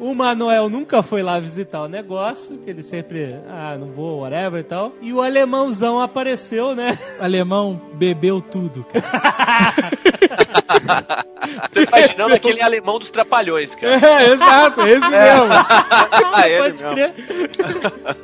O 0.00 0.14
Manuel 0.14 0.70
nunca 0.70 1.02
foi 1.02 1.22
lá 1.22 1.38
visitar 1.38 1.82
o 1.82 1.88
negócio, 1.88 2.56
que 2.58 2.70
ele 2.70 2.82
sempre, 2.82 3.36
ah, 3.46 3.76
não 3.78 3.88
vou, 3.88 4.20
whatever 4.20 4.60
e 4.60 4.64
tal. 4.64 4.94
E 5.02 5.12
o 5.12 5.20
alemãozão 5.20 6.00
apareceu, 6.00 6.74
né? 6.74 6.98
O 7.20 7.24
alemão 7.24 7.78
bebeu 7.94 8.40
tudo, 8.40 8.82
cara. 8.84 9.90
Tô 11.72 11.80
imaginando 11.80 12.34
aquele 12.34 12.62
alemão 12.62 12.98
dos 12.98 13.10
trapalhões, 13.10 13.74
cara. 13.74 13.94
É, 13.94 14.32
exato, 14.34 14.80
esse 14.82 15.00
mesmo. 15.08 15.46
Ah, 16.32 16.48
ele 16.48 16.58
Pode 16.62 16.84
mesmo. 16.84 16.94
crer. 16.94 17.14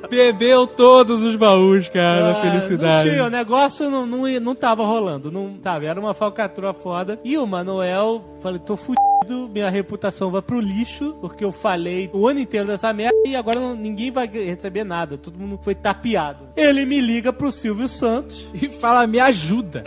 Bebeu 0.09 0.67
todos 0.67 1.23
os 1.23 1.35
baús, 1.37 1.89
cara, 1.89 2.31
Ah, 2.31 2.35
felicidade. 2.35 3.05
Não 3.07 3.13
tinha, 3.15 3.25
o 3.25 3.31
negócio 3.31 3.91
não, 3.91 4.07
não, 4.07 4.29
não 4.41 4.55
tava 4.55 4.85
rolando, 4.85 5.31
não 5.33 5.55
tava, 5.55 5.87
era 5.87 5.99
uma 5.99 6.15
falcatrua 6.15 6.73
foda. 6.73 7.19
E 7.25 7.37
o 7.37 7.47
Manuel, 7.47 8.25
falei, 8.41 8.61
tô 8.61 8.77
fudido, 8.77 9.49
minha 9.53 9.69
reputação 9.69 10.31
vai 10.31 10.41
pro 10.43 10.61
lixo, 10.61 11.17
porque 11.21 11.45
eu 11.45 11.51
falei 11.51 12.09
o 12.13 12.29
ano 12.29 12.39
inteiro 12.39 12.67
dessa 12.67 12.93
merda 12.93 13.17
e 13.27 13.35
agora 13.35 13.59
não- 13.59 13.75
ninguém 13.75 14.11
vai 14.11 14.27
receber 14.29 14.85
nada, 14.85 15.19
todo 15.19 15.37
mundo 15.39 15.59
foi 15.63 15.75
tapeado. 15.75 16.49
Ele 16.57 16.85
me 16.87 17.01
liga 17.01 17.33
pro 17.33 17.51
Silvio 17.51 17.89
Santos, 17.89 18.47
E 18.55 18.69
fala, 18.69 19.07
me 19.07 19.19
ajuda. 19.19 19.83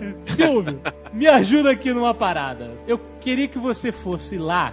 Silvio, 0.34 0.80
me 1.12 1.26
ajuda 1.26 1.70
aqui 1.70 1.92
numa 1.92 2.14
parada. 2.14 2.70
Eu 2.86 3.00
queria 3.20 3.48
que 3.48 3.58
você 3.58 3.92
fosse 3.92 4.36
lá 4.38 4.72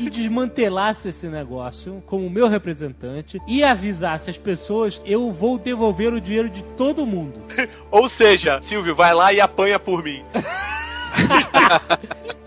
e 0.00 0.10
desmantelasse 0.10 1.08
esse 1.08 1.26
negócio 1.28 2.02
como 2.06 2.28
meu 2.28 2.48
representante 2.48 3.40
e 3.46 3.62
avisasse 3.62 4.30
as 4.30 4.38
pessoas, 4.38 5.00
eu 5.04 5.30
vou 5.30 5.58
devolver 5.58 6.12
o 6.12 6.20
dinheiro 6.20 6.50
de 6.50 6.64
todo 6.64 7.06
mundo. 7.06 7.40
Ou 7.90 8.08
seja, 8.08 8.60
Silvio, 8.62 8.94
vai 8.94 9.14
lá 9.14 9.32
e 9.32 9.40
apanha 9.40 9.78
por 9.78 10.02
mim. 10.02 10.24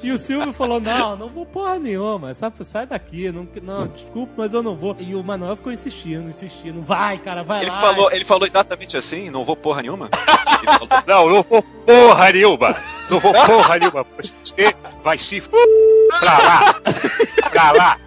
E 0.05 0.11
o 0.11 0.18
Silvio 0.20 0.53
falou: 0.53 0.80
Não, 0.80 1.16
não 1.16 1.30
vou 1.30 1.45
porra 1.47 1.80
nenhuma, 1.80 2.34
sabe? 2.36 2.63
sai 2.63 2.86
daqui, 2.86 3.32
não, 3.32 3.47
não, 3.63 3.88
desculpa, 3.88 4.34
mas 4.38 4.53
eu 4.53 4.61
não 4.61 4.76
vou. 4.76 4.95
E 4.99 5.16
o 5.16 5.24
Manuel 5.24 5.55
ficou 5.55 5.72
insistindo, 5.74 6.30
insistindo: 6.30 6.82
Vai, 6.82 7.18
cara, 7.18 7.43
vai 7.43 7.63
Ele 7.63 7.72
lá. 7.72 7.82
falou, 7.82 8.11
ele 8.11 8.24
falou 8.24 8.45
exatamente 8.45 8.95
assim, 8.95 9.32
não 9.32 9.43
vou 9.43 9.55
porra 9.55 9.82
nenhuma. 9.82 10.09
Ele 10.61 10.72
falou, 10.72 11.03
Não, 11.07 11.30
não 11.30 11.43
vou 11.43 11.61
porra 11.86 12.32
nenhuma. 12.32 12.76
Não 13.09 13.20
vou 13.20 13.34
porra 13.34 13.78
nenhuma. 13.80 14.05
Você 14.18 14.76
vai 15.03 15.18
se 15.18 15.38
f... 15.38 15.49
pra 16.20 16.38
lá. 16.38 16.76
Pra 17.49 17.72
lá. 17.72 17.97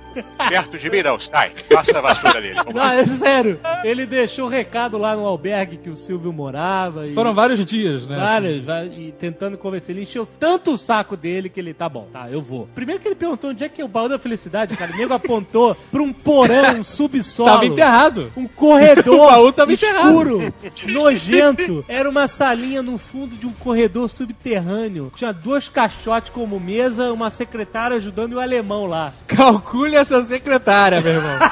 Perto 0.49 0.79
de 0.79 0.91
mim 0.91 1.03
não, 1.03 1.19
sai. 1.19 1.53
Passa 1.73 1.99
a 1.99 2.01
vassoura 2.01 2.41
nele. 2.41 2.55
Vamos 2.55 2.75
Não, 2.75 2.83
lá. 2.83 2.97
é 2.97 3.05
sério. 3.05 3.61
Ele 3.85 4.07
deixou 4.07 4.47
o 4.47 4.49
recado 4.49 4.99
lá 4.99 5.15
no 5.15 5.27
albergue 5.27 5.77
que 5.77 5.91
o 5.91 5.97
Silvio 5.97 6.33
morava. 6.33 7.07
E... 7.07 7.13
Foram 7.13 7.35
vários 7.35 7.65
dias, 7.65 8.07
né? 8.07 8.17
Vários, 8.17 8.65
e 8.97 9.13
tentando 9.19 9.57
convencer. 9.59 9.95
Ele 9.95 10.03
encheu 10.03 10.27
tanto 10.27 10.73
o 10.73 10.79
saco 10.79 11.17
dele 11.17 11.49
que 11.49 11.61
ele, 11.61 11.75
tá 11.75 11.89
bom, 11.89 12.09
tá, 12.13 12.29
eu 12.31 12.41
vou. 12.41 12.69
Primeiro 12.75 13.01
que 13.01 13.09
ele 13.09 13.15
perguntou 13.15 13.51
onde 13.51 13.65
é 13.65 13.69
que 13.69 13.81
é 13.81 13.85
o 13.85 13.89
baú 13.89 14.09
da 14.09 14.19
felicidade, 14.19 14.77
cara. 14.77 14.93
O 14.93 14.97
nego 14.97 15.15
apontou 15.15 15.75
pra 15.91 16.03
um 16.03 16.13
porão, 16.13 16.81
um 16.81 16.85
subsolo. 16.85 17.51
Tava 17.51 17.67
enterrado. 17.67 18.33
Um 18.37 18.47
corredor 18.47 19.09
O 19.19 19.27
baú 19.31 19.53
tava 19.53 19.73
escuro, 19.73 20.53
nojento. 20.87 21.85
Era 21.89 22.09
uma 22.09 22.29
salinha 22.29 22.83
no 22.83 22.99
fundo 22.99 23.37
de 23.37 23.47
um 23.47 23.53
corredor 23.53 24.09
subterrâneo. 24.09 25.11
Tinha 25.15 25.33
dois 25.33 25.69
caixotes 25.69 26.31
como 26.31 26.59
mesa, 26.61 27.13
uma 27.13 27.31
secretária 27.31 27.97
ajudando 27.97 28.33
e 28.33 28.35
o 28.37 28.41
alemão 28.41 28.87
lá. 28.87 29.13
Calcule 29.27 29.97
essa 30.15 30.23
secretária, 30.23 31.01
meu 31.01 31.15
irmão. 31.15 31.39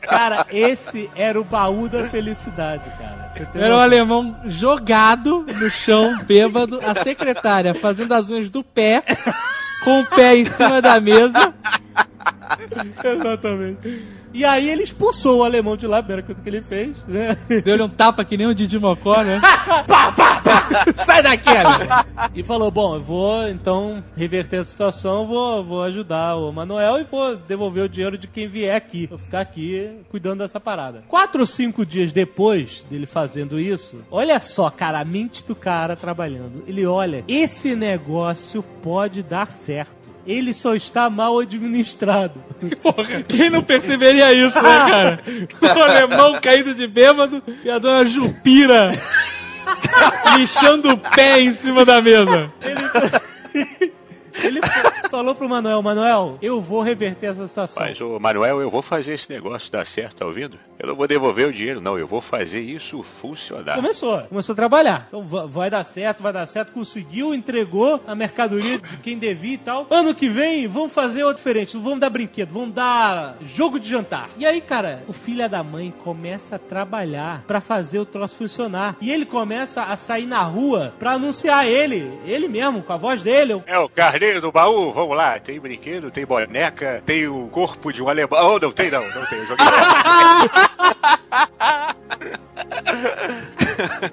Cara, 0.00 0.46
esse 0.50 1.10
era 1.14 1.40
o 1.40 1.44
baú 1.44 1.88
da 1.88 2.08
felicidade, 2.08 2.90
cara. 2.98 3.30
Era 3.54 3.76
um 3.76 3.78
alemão 3.78 4.36
jogado 4.46 5.46
no 5.60 5.70
chão, 5.70 6.18
bêbado, 6.24 6.80
a 6.84 6.94
secretária 7.02 7.72
fazendo 7.72 8.12
as 8.12 8.28
unhas 8.28 8.50
do 8.50 8.64
pé, 8.64 9.02
com 9.84 10.00
o 10.00 10.06
pé 10.06 10.36
em 10.36 10.44
cima 10.44 10.82
da 10.82 11.00
mesa. 11.00 11.54
Exatamente. 13.04 14.02
E 14.32 14.44
aí 14.44 14.68
ele 14.68 14.82
expulsou 14.82 15.38
o 15.38 15.44
alemão 15.44 15.76
de 15.76 15.86
lá, 15.86 16.02
primeira 16.02 16.22
coisa 16.22 16.40
que 16.40 16.48
ele 16.48 16.62
fez, 16.62 16.96
né? 17.06 17.36
Deu-lhe 17.64 17.82
um 17.82 17.88
tapa 17.88 18.24
que 18.24 18.36
nem 18.36 18.46
o 18.46 18.54
Didi 18.54 18.78
Mocó, 18.78 19.22
né? 19.22 19.40
pá. 19.86 20.14
Sai 21.04 21.22
daqui, 21.22 21.48
alemão. 21.48 22.04
E 22.34 22.42
falou: 22.42 22.70
Bom, 22.70 22.96
eu 22.96 23.00
vou 23.00 23.48
então 23.48 24.02
reverter 24.16 24.60
a 24.60 24.64
situação, 24.64 25.26
vou, 25.26 25.64
vou 25.64 25.82
ajudar 25.82 26.36
o 26.36 26.52
Manuel 26.52 27.00
e 27.00 27.04
vou 27.04 27.36
devolver 27.36 27.84
o 27.84 27.88
dinheiro 27.88 28.18
de 28.18 28.26
quem 28.26 28.48
vier 28.48 28.76
aqui. 28.76 29.06
Vou 29.06 29.18
ficar 29.18 29.40
aqui 29.40 29.90
cuidando 30.10 30.40
dessa 30.40 30.60
parada. 30.60 31.04
Quatro 31.08 31.40
ou 31.40 31.46
cinco 31.46 31.84
dias 31.84 32.12
depois 32.12 32.84
dele 32.90 33.06
fazendo 33.06 33.58
isso, 33.58 34.02
olha 34.10 34.38
só, 34.40 34.70
cara, 34.70 35.00
a 35.00 35.04
mente 35.04 35.44
do 35.46 35.54
cara 35.54 35.96
trabalhando. 35.96 36.64
Ele 36.66 36.86
olha: 36.86 37.24
esse 37.28 37.74
negócio 37.74 38.62
pode 38.62 39.22
dar 39.22 39.50
certo. 39.50 39.96
Ele 40.26 40.52
só 40.52 40.74
está 40.74 41.08
mal 41.08 41.38
administrado. 41.38 42.44
Porra, 42.82 43.22
quem 43.22 43.48
não 43.48 43.62
perceberia 43.62 44.30
isso, 44.34 44.60
né, 44.60 44.62
cara? 44.62 45.20
O 45.62 45.66
alemão 45.82 46.38
caído 46.38 46.74
de 46.74 46.86
bêbado 46.86 47.42
e 47.64 47.70
a 47.70 47.78
dona 47.78 48.04
Jupira 48.04 48.92
lixando 50.36 50.92
o 50.92 50.98
pé 50.98 51.40
em 51.40 51.52
cima 51.52 51.84
da 51.84 52.00
mesa. 52.00 52.52
Ele 52.62 53.92
falou 55.10 55.34
pro 55.34 55.48
Manuel: 55.48 55.82
Manuel, 55.82 56.38
eu 56.40 56.60
vou 56.60 56.82
reverter 56.82 57.26
essa 57.30 57.46
situação. 57.46 57.82
Mas, 57.84 58.00
ô 58.00 58.18
Manuel, 58.18 58.60
eu 58.60 58.70
vou 58.70 58.82
fazer 58.82 59.14
esse 59.14 59.30
negócio 59.30 59.70
dar 59.70 59.86
certo, 59.86 60.16
tá 60.16 60.26
ouvindo? 60.26 60.58
Eu 60.78 60.88
não 60.88 60.94
vou 60.94 61.06
devolver 61.08 61.48
o 61.48 61.52
dinheiro, 61.52 61.80
não. 61.80 61.98
Eu 61.98 62.06
vou 62.06 62.20
fazer 62.20 62.60
isso 62.60 63.02
funcionar. 63.02 63.74
Começou, 63.76 64.22
começou 64.24 64.52
a 64.52 64.56
trabalhar. 64.56 65.04
Então 65.08 65.22
va- 65.24 65.46
vai 65.46 65.68
dar 65.70 65.82
certo, 65.84 66.22
vai 66.22 66.32
dar 66.32 66.46
certo. 66.46 66.72
Conseguiu, 66.72 67.34
entregou 67.34 68.02
a 68.06 68.14
mercadoria 68.14 68.78
de 68.78 68.96
quem 68.98 69.18
devia 69.18 69.54
e 69.54 69.58
tal. 69.58 69.86
Ano 69.90 70.14
que 70.14 70.28
vem, 70.28 70.66
vamos 70.68 70.92
fazer 70.92 71.24
outro 71.24 71.38
diferente. 71.38 71.74
Não 71.74 71.82
vamos 71.82 72.00
dar 72.00 72.10
brinquedo, 72.10 72.52
vamos 72.52 72.72
dar 72.72 73.36
jogo 73.44 73.80
de 73.80 73.88
jantar. 73.88 74.30
E 74.38 74.46
aí, 74.46 74.60
cara, 74.60 75.02
o 75.08 75.12
filho 75.12 75.48
da 75.48 75.62
mãe 75.62 75.92
começa 76.04 76.56
a 76.56 76.58
trabalhar 76.58 77.42
pra 77.46 77.60
fazer 77.60 77.98
o 77.98 78.04
troço 78.06 78.36
funcionar. 78.36 78.96
E 79.00 79.10
ele 79.10 79.26
começa 79.26 79.82
a 79.82 79.96
sair 79.96 80.26
na 80.26 80.42
rua 80.42 80.94
pra 80.98 81.12
anunciar 81.12 81.66
ele, 81.66 82.12
ele 82.24 82.48
mesmo, 82.48 82.82
com 82.82 82.92
a 82.92 82.96
voz 82.96 83.22
dele. 83.22 83.62
É 83.66 83.78
o 83.78 83.88
do 84.40 84.52
baú, 84.52 84.92
vamos 84.92 85.16
lá. 85.16 85.38
Tem 85.38 85.58
brinquedo, 85.58 86.10
tem 86.10 86.26
boneca, 86.26 87.02
tem 87.04 87.26
o 87.26 87.48
corpo 87.48 87.92
de 87.92 88.02
um 88.02 88.08
alemão. 88.08 88.54
Oh, 88.54 88.58
não 88.58 88.72
tem 88.72 88.90
não, 88.90 89.00
não 89.00 89.26
tem. 89.26 89.38
Eu 89.38 89.46
joguei 89.46 89.66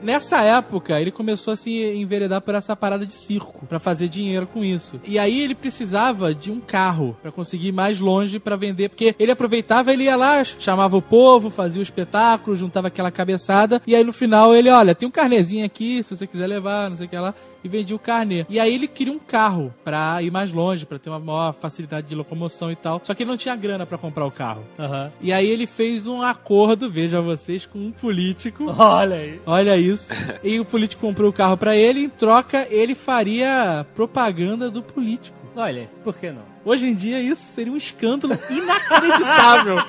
Nessa 0.01 0.41
época, 0.41 0.99
ele 0.99 1.11
começou 1.11 1.53
a 1.53 1.57
se 1.57 1.71
enveredar 1.71 2.41
por 2.41 2.55
essa 2.55 2.75
parada 2.75 3.05
de 3.05 3.13
circo, 3.13 3.65
pra 3.65 3.79
fazer 3.79 4.07
dinheiro 4.07 4.47
com 4.47 4.63
isso. 4.63 4.99
E 5.03 5.17
aí 5.17 5.41
ele 5.41 5.55
precisava 5.55 6.33
de 6.33 6.51
um 6.51 6.59
carro 6.59 7.17
pra 7.21 7.31
conseguir 7.31 7.69
ir 7.69 7.73
mais 7.73 7.99
longe 7.99 8.39
pra 8.39 8.55
vender, 8.55 8.89
porque 8.89 9.15
ele 9.17 9.31
aproveitava, 9.31 9.91
ele 9.91 10.03
ia 10.03 10.15
lá, 10.15 10.43
chamava 10.43 10.95
o 10.95 11.01
povo, 11.01 11.49
fazia 11.49 11.79
o 11.79 11.83
espetáculo, 11.83 12.55
juntava 12.55 12.87
aquela 12.87 13.11
cabeçada, 13.11 13.81
e 13.87 13.95
aí 13.95 14.03
no 14.03 14.13
final 14.13 14.55
ele, 14.55 14.69
olha, 14.69 14.95
tem 14.95 15.07
um 15.07 15.11
carnezinho 15.11 15.65
aqui, 15.65 16.03
se 16.03 16.15
você 16.15 16.27
quiser 16.27 16.47
levar, 16.47 16.89
não 16.89 16.97
sei 16.97 17.07
o 17.07 17.09
que 17.09 17.17
lá. 17.17 17.33
E 17.65 17.67
vendia 17.67 17.95
o 17.95 17.99
carnê. 17.99 18.45
E 18.47 18.59
aí 18.59 18.75
ele 18.75 18.87
queria 18.87 19.11
um 19.11 19.17
carro 19.17 19.73
pra 19.83 20.21
ir 20.21 20.29
mais 20.29 20.53
longe, 20.53 20.85
pra 20.85 20.99
ter 20.99 21.09
uma 21.09 21.19
maior 21.19 21.51
facilidade 21.51 22.07
de 22.07 22.13
locomoção 22.13 22.71
e 22.71 22.75
tal. 22.75 23.01
Só 23.03 23.15
que 23.15 23.23
ele 23.23 23.31
não 23.31 23.37
tinha 23.37 23.55
grana 23.55 23.87
pra 23.87 23.97
comprar 23.97 24.23
o 24.23 24.29
carro. 24.29 24.63
Aham. 24.77 25.11
E 25.19 25.33
aí 25.33 25.49
ele 25.49 25.65
fez 25.65 26.05
um 26.05 26.21
acordo, 26.21 26.91
veja 26.91 27.21
vocês, 27.21 27.65
com 27.65 27.79
um 27.79 27.91
político. 27.91 28.65
Olha 28.77 29.15
aí. 29.15 29.41
Olha 29.47 29.75
isso. 29.77 30.13
E 30.43 30.59
o 30.59 30.65
político 30.65 31.01
comprou 31.01 31.31
o 31.31 31.33
carro 31.33 31.57
pra 31.57 31.75
ele, 31.75 32.01
em 32.01 32.09
troca 32.09 32.67
ele 32.69 32.93
faria 32.93 33.83
propaganda 33.95 34.69
do 34.69 34.83
político. 34.83 35.44
Olha, 35.55 35.89
por 36.03 36.17
que 36.17 36.31
não? 36.31 36.43
Hoje 36.65 36.85
em 36.85 36.93
dia 36.93 37.19
isso 37.19 37.43
seria 37.43 37.71
um 37.71 37.77
escândalo 37.77 38.37
inacreditável. 38.49 39.77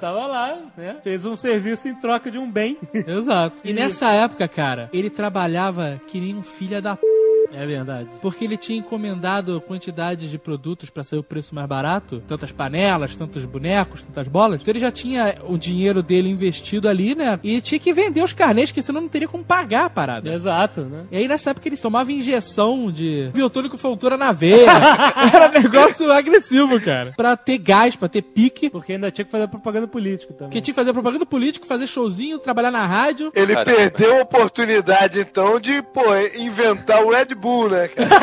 Tava 0.00 0.26
lá, 0.26 0.58
né? 0.76 0.96
Fez 1.04 1.24
um 1.24 1.36
serviço 1.36 1.86
em 1.86 1.94
troca 1.94 2.30
de 2.30 2.38
um 2.38 2.50
bem. 2.50 2.76
Exato. 2.92 3.60
E 3.64 3.72
nessa 3.72 4.10
época, 4.10 4.48
cara, 4.48 4.90
ele 4.92 5.08
trabalhava 5.08 6.00
que 6.08 6.20
nem 6.20 6.34
um 6.34 6.42
filho 6.42 6.82
da 6.82 6.96
p... 6.96 7.06
É 7.54 7.66
verdade. 7.66 8.08
Porque 8.20 8.44
ele 8.44 8.56
tinha 8.56 8.78
encomendado 8.78 9.60
quantidades 9.60 10.30
de 10.30 10.38
produtos 10.38 10.90
pra 10.90 11.04
sair 11.04 11.18
o 11.18 11.22
preço 11.22 11.54
mais 11.54 11.66
barato, 11.66 12.22
tantas 12.26 12.52
panelas, 12.52 13.16
tantos 13.16 13.44
bonecos, 13.44 14.02
tantas 14.02 14.28
bolas. 14.28 14.60
Então 14.60 14.72
ele 14.72 14.80
já 14.80 14.90
tinha 14.90 15.36
o 15.48 15.56
dinheiro 15.58 16.02
dele 16.02 16.28
investido 16.28 16.88
ali, 16.88 17.14
né? 17.14 17.38
E 17.42 17.60
tinha 17.60 17.78
que 17.78 17.92
vender 17.92 18.22
os 18.22 18.32
carnês, 18.32 18.70
porque 18.70 18.82
senão 18.82 19.00
não 19.00 19.08
teria 19.08 19.28
como 19.28 19.44
pagar 19.44 19.86
a 19.86 19.90
parada. 19.90 20.32
Exato, 20.32 20.82
né? 20.82 21.04
E 21.10 21.16
aí 21.16 21.28
nessa 21.28 21.50
época 21.50 21.68
ele 21.68 21.76
tomava 21.76 22.10
injeção 22.12 22.90
de 22.90 23.30
biotônico 23.32 23.76
fontura 23.76 24.16
na 24.16 24.32
veia. 24.32 24.70
Era 25.32 25.48
um 25.48 25.62
negócio 25.62 26.10
agressivo, 26.10 26.80
cara. 26.80 27.12
Pra 27.16 27.36
ter 27.36 27.58
gás, 27.58 27.96
pra 27.96 28.08
ter 28.08 28.22
pique. 28.22 28.70
Porque 28.70 28.92
ainda 28.94 29.10
tinha 29.10 29.24
que 29.24 29.30
fazer 29.30 29.48
propaganda 29.48 29.86
política 29.86 30.32
também. 30.32 30.48
Porque 30.48 30.60
tinha 30.60 30.72
que 30.72 30.80
fazer 30.80 30.92
propaganda 30.92 31.26
político, 31.26 31.66
fazer 31.66 31.86
showzinho, 31.86 32.38
trabalhar 32.38 32.70
na 32.70 32.86
rádio. 32.86 33.30
Ele 33.34 33.54
Caramba. 33.54 33.76
perdeu 33.76 34.18
a 34.18 34.22
oportunidade, 34.22 35.20
então, 35.20 35.58
de, 35.60 35.82
pô, 35.82 36.02
inventar 36.38 37.04
o 37.04 37.10
Red 37.10 37.34
Bull, 37.42 37.68
né, 37.68 37.88
cara? 37.88 38.08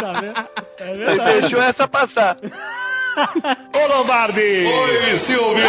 Tá 0.00 0.20
vendo? 0.20 0.48
É 0.80 0.90
Ele 0.90 1.04
verdade. 1.04 1.40
deixou 1.40 1.62
essa 1.62 1.86
passar. 1.86 2.36
Ô 3.74 3.86
Lombardi! 3.98 4.40
Oi, 4.66 5.16
Silvio! 5.18 5.68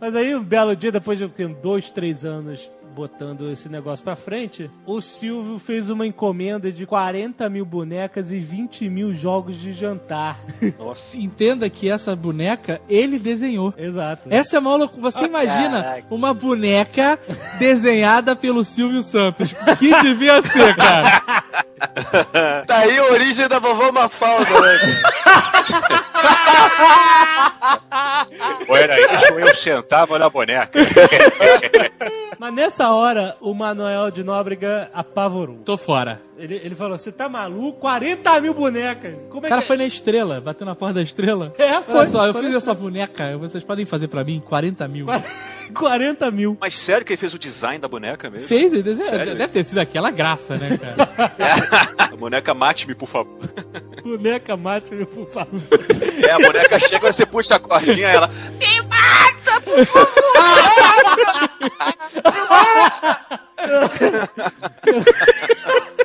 Mas 0.00 0.14
aí, 0.16 0.34
um 0.34 0.42
belo 0.42 0.74
dia, 0.74 0.90
depois 0.92 1.18
de 1.18 1.26
dois, 1.62 1.90
três 1.90 2.24
anos 2.24 2.70
botando 2.96 3.50
esse 3.52 3.68
negócio 3.68 4.02
pra 4.02 4.16
frente, 4.16 4.70
o 4.86 5.02
Silvio 5.02 5.58
fez 5.58 5.90
uma 5.90 6.06
encomenda 6.06 6.72
de 6.72 6.86
40 6.86 7.46
mil 7.50 7.66
bonecas 7.66 8.32
e 8.32 8.40
20 8.40 8.88
mil 8.88 9.12
jogos 9.12 9.60
de 9.60 9.74
jantar. 9.74 10.40
Nossa. 10.80 11.14
Entenda 11.14 11.68
que 11.68 11.90
essa 11.90 12.16
boneca 12.16 12.80
ele 12.88 13.18
desenhou. 13.18 13.74
Exato. 13.76 14.30
Essa 14.32 14.56
é 14.56 14.60
uma 14.60 14.74
loucura. 14.76 15.10
Você 15.10 15.26
imagina 15.26 15.82
caraca. 15.82 16.06
uma 16.10 16.32
boneca 16.32 17.18
desenhada 17.60 18.34
pelo 18.34 18.64
Silvio 18.64 19.02
Santos. 19.02 19.52
Que 19.78 20.00
devia 20.00 20.40
ser, 20.40 20.74
cara. 20.74 21.22
Tá 22.66 22.78
aí 22.78 22.96
a 22.96 23.04
origem 23.04 23.46
da 23.48 23.58
vovó 23.58 23.92
Mafalda, 23.92 24.60
né? 24.60 24.78
Ou 28.66 28.76
era 28.76 28.98
isso 28.98 29.32
ou 29.32 29.40
eu 29.40 29.54
sentava 29.54 30.18
na 30.18 30.30
boneca. 30.30 30.70
Mas 32.38 32.54
nessa 32.54 32.90
hora, 32.90 33.36
o 33.40 33.54
Manuel 33.54 34.10
de 34.10 34.22
Nóbrega 34.22 34.90
apavorou. 34.92 35.58
Tô 35.64 35.76
fora. 35.76 36.20
Ele, 36.36 36.54
ele 36.62 36.74
falou: 36.74 36.98
Você 36.98 37.10
tá 37.10 37.28
maluco? 37.28 37.80
40 37.80 38.40
mil 38.40 38.54
bonecas! 38.54 39.14
Como 39.30 39.42
O 39.42 39.46
é 39.46 39.48
cara 39.48 39.60
que 39.62 39.66
foi 39.66 39.76
na 39.76 39.86
estrela, 39.86 40.40
bateu 40.40 40.66
na 40.66 40.74
porta 40.74 40.94
da 40.94 41.02
estrela. 41.02 41.52
É, 41.66 41.82
foi. 41.82 41.94
Olha 41.96 42.10
só, 42.10 42.26
eu 42.26 42.34
fiz 42.34 42.54
essa 42.54 42.72
boneca, 42.74 43.36
vocês 43.38 43.64
podem 43.64 43.84
fazer 43.84 44.08
pra 44.08 44.22
mim 44.22 44.40
40 44.40 44.86
mil. 44.88 45.06
40 45.74 46.30
mil. 46.30 46.56
Mas 46.60 46.74
sério 46.76 47.04
que 47.04 47.12
ele 47.12 47.16
fez 47.16 47.34
o 47.34 47.38
design 47.38 47.78
da 47.78 47.88
boneca 47.88 48.30
mesmo? 48.30 48.46
Fez, 48.46 48.72
ele 48.72 48.82
desenhou. 48.82 49.10
Sério? 49.10 49.34
Deve 49.34 49.52
ter 49.52 49.64
sido 49.64 49.78
aquela 49.78 50.10
graça, 50.10 50.56
né, 50.56 50.78
cara? 50.78 51.96
A 52.12 52.16
boneca 52.16 52.54
mate-me, 52.54 52.94
por 52.94 53.08
favor. 53.08 53.36
Boneca 54.02 54.56
mate, 54.56 54.94
por 55.06 55.28
favor. 55.28 55.60
É, 56.22 56.30
a 56.30 56.38
boneca 56.38 56.78
chega, 56.78 57.12
você 57.12 57.26
puxa 57.26 57.56
a 57.56 57.58
cordinha, 57.58 58.08
ela. 58.08 58.30
Mata, 59.06 59.60
por 59.60 59.86
favor! 59.86 60.16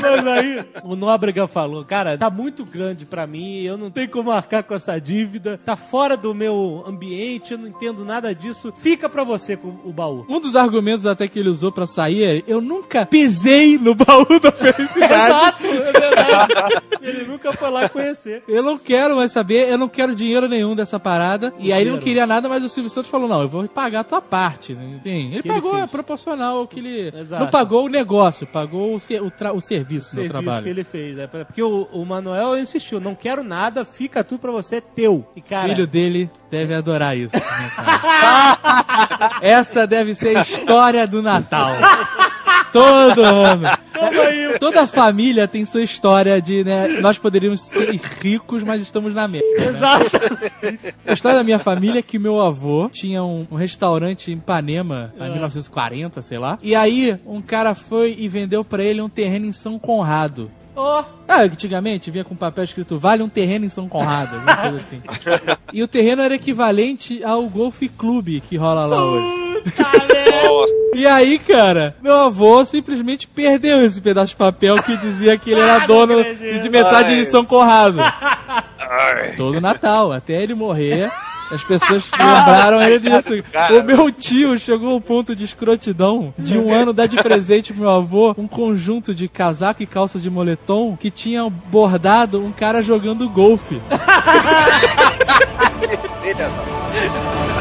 Mas 0.00 0.26
aí, 0.26 0.64
o 0.82 0.96
Nóbrega 0.96 1.46
falou, 1.46 1.84
cara, 1.84 2.16
tá 2.18 2.30
muito 2.30 2.64
grande 2.64 3.04
pra 3.06 3.26
mim, 3.26 3.60
eu 3.62 3.76
não 3.76 3.90
tenho 3.90 4.08
como 4.08 4.30
arcar 4.30 4.62
com 4.64 4.74
essa 4.74 4.98
dívida, 5.00 5.58
tá 5.64 5.76
fora 5.76 6.16
do 6.16 6.34
meu 6.34 6.84
ambiente, 6.86 7.52
eu 7.52 7.58
não 7.58 7.68
entendo 7.68 8.04
nada 8.04 8.34
disso, 8.34 8.72
fica 8.76 9.08
pra 9.08 9.24
você 9.24 9.56
com 9.56 9.68
o 9.84 9.92
baú. 9.92 10.24
Um 10.28 10.40
dos 10.40 10.56
argumentos 10.56 11.06
até 11.06 11.28
que 11.28 11.38
ele 11.38 11.48
usou 11.48 11.70
pra 11.72 11.86
sair 11.86 12.22
é: 12.24 12.42
eu 12.46 12.60
nunca 12.60 13.06
pisei 13.06 13.78
no 13.78 13.94
baú 13.94 14.38
da 14.40 14.50
felicidade. 14.52 15.34
Exato, 15.34 15.66
é 15.66 15.92
verdade. 15.92 16.82
Ele 17.02 17.24
nunca 17.24 17.52
foi 17.52 17.70
lá 17.70 17.88
conhecer. 17.88 18.42
Eu 18.48 18.62
não 18.62 18.78
quero 18.78 19.16
mais 19.16 19.32
saber, 19.32 19.68
eu 19.68 19.76
não 19.78 19.88
quero 19.88 20.14
dinheiro 20.14 20.48
nenhum 20.48 20.74
dessa 20.74 20.98
parada. 20.98 21.52
E 21.58 21.72
aí 21.72 21.82
ele 21.82 21.90
não 21.90 21.98
queria 21.98 22.26
nada, 22.26 22.48
mas 22.48 22.62
o 22.64 22.68
Silvio 22.68 22.90
Santos 22.90 23.10
falou: 23.10 23.28
não, 23.28 23.42
eu 23.42 23.48
vou 23.48 23.66
pagar 23.68 24.00
a 24.00 24.04
tua 24.04 24.20
parte. 24.20 24.72
né? 24.74 25.00
Ele 25.04 25.28
Que 25.30 25.36
ele 25.36 25.42
pagou 25.42 25.72
fez. 25.72 25.84
é 25.84 25.86
proporcional 25.86 26.58
ao 26.58 26.66
que 26.66 26.80
ele. 26.80 27.12
Exato. 27.16 27.44
Não 27.44 27.50
pagou 27.50 27.84
o 27.84 27.88
negócio, 27.88 28.46
pagou 28.46 28.94
o, 28.96 28.96
o, 29.26 29.30
tra- 29.30 29.52
o 29.52 29.60
serviço 29.76 30.10
serviço 30.10 30.32
trabalho. 30.32 30.64
que 30.64 30.70
ele 30.70 30.84
fez, 30.84 31.16
né? 31.16 31.26
Porque 31.26 31.62
o, 31.62 31.88
o 31.92 32.04
Manuel 32.04 32.58
insistiu, 32.58 33.00
não 33.00 33.14
quero 33.14 33.42
nada, 33.42 33.84
fica 33.84 34.22
tudo 34.22 34.40
pra 34.40 34.52
você, 34.52 34.76
é 34.76 34.80
teu. 34.80 35.26
E 35.34 35.40
cara, 35.40 35.68
filho 35.68 35.86
dele 35.86 36.30
deve 36.50 36.74
adorar 36.74 37.16
isso. 37.16 37.34
né? 37.36 37.42
Essa 39.40 39.86
deve 39.86 40.14
ser 40.14 40.36
a 40.36 40.42
história 40.42 41.06
do 41.06 41.22
Natal. 41.22 41.70
Todo 42.78 43.22
ano. 43.24 43.68
Toda 44.58 44.86
família 44.86 45.46
tem 45.46 45.64
sua 45.64 45.82
história 45.82 46.40
de, 46.42 46.64
né? 46.64 46.88
Nós 47.00 47.18
poderíamos 47.18 47.60
ser 47.60 48.00
ricos, 48.20 48.62
mas 48.62 48.82
estamos 48.82 49.14
na 49.14 49.26
merda. 49.28 49.46
né? 49.58 49.66
Exato. 49.68 50.10
A 51.06 51.12
história 51.12 51.38
da 51.38 51.44
minha 51.44 51.58
família 51.58 52.00
é 52.00 52.02
que 52.02 52.18
meu 52.18 52.40
avô 52.40 52.88
tinha 52.90 53.22
um, 53.22 53.46
um 53.50 53.56
restaurante 53.56 54.30
em 54.30 54.34
Ipanema, 54.34 55.12
Ah. 55.18 55.26
em 55.28 55.32
1940, 55.32 56.20
sei 56.22 56.38
lá. 56.38 56.58
E 56.62 56.74
aí, 56.74 57.16
um 57.26 57.40
cara 57.40 57.74
foi 57.74 58.16
e 58.18 58.28
vendeu 58.28 58.64
pra 58.64 58.82
ele 58.82 59.00
um 59.00 59.08
terreno 59.08 59.46
em 59.46 59.52
São 59.52 59.78
Conrado. 59.78 60.50
Ó, 60.76 61.04
Ah, 61.28 61.42
antigamente 61.42 62.10
vinha 62.10 62.24
com 62.24 62.34
papel 62.34 62.64
escrito 62.64 62.98
vale 62.98 63.22
um 63.22 63.28
terreno 63.28 63.64
em 63.64 63.68
São 63.68 63.88
Conrado, 63.88 64.34
alguma 64.34 64.56
coisa 64.56 64.76
assim. 64.78 65.00
E 65.72 65.82
o 65.82 65.88
terreno 65.88 66.22
era 66.22 66.34
equivalente 66.34 67.22
ao 67.24 67.42
Golf 67.44 67.80
Clube 67.96 68.40
que 68.40 68.56
rola 68.56 68.86
lá 68.86 69.04
hoje. 69.04 69.53
Nossa. 70.44 70.72
E 70.94 71.06
aí, 71.06 71.38
cara, 71.38 71.96
meu 72.02 72.14
avô 72.14 72.64
simplesmente 72.64 73.26
perdeu 73.26 73.84
esse 73.84 74.00
pedaço 74.00 74.28
de 74.28 74.36
papel 74.36 74.76
que 74.82 74.96
dizia 74.96 75.36
que 75.38 75.50
ele 75.50 75.60
era 75.60 75.80
dono 75.86 76.22
de 76.22 76.68
metade 76.68 77.12
Ai. 77.12 77.20
de 77.20 77.24
São 77.26 77.44
Conrado. 77.44 77.98
Todo 79.36 79.60
Natal, 79.60 80.12
até 80.12 80.42
ele 80.42 80.54
morrer. 80.54 81.10
As 81.50 81.62
pessoas 81.62 82.10
lembraram 82.12 82.82
ele 82.82 82.98
disso. 82.98 83.42
cara. 83.52 83.78
O 83.78 83.84
meu 83.84 84.10
tio 84.10 84.58
chegou 84.58 84.92
ao 84.92 85.00
ponto 85.00 85.36
de 85.36 85.44
escrotidão 85.44 86.32
de 86.38 86.58
um 86.58 86.72
ano 86.72 86.92
dar 86.92 87.06
de 87.06 87.16
presente 87.16 87.72
pro 87.72 87.82
meu 87.82 87.90
avô 87.90 88.34
um 88.38 88.46
conjunto 88.46 89.14
de 89.14 89.28
casaco 89.28 89.82
e 89.82 89.86
calça 89.86 90.18
de 90.18 90.30
moletom 90.30 90.96
que 90.96 91.10
tinha 91.10 91.48
bordado 91.48 92.42
um 92.42 92.52
cara 92.52 92.82
jogando 92.82 93.28
golfe. 93.28 93.80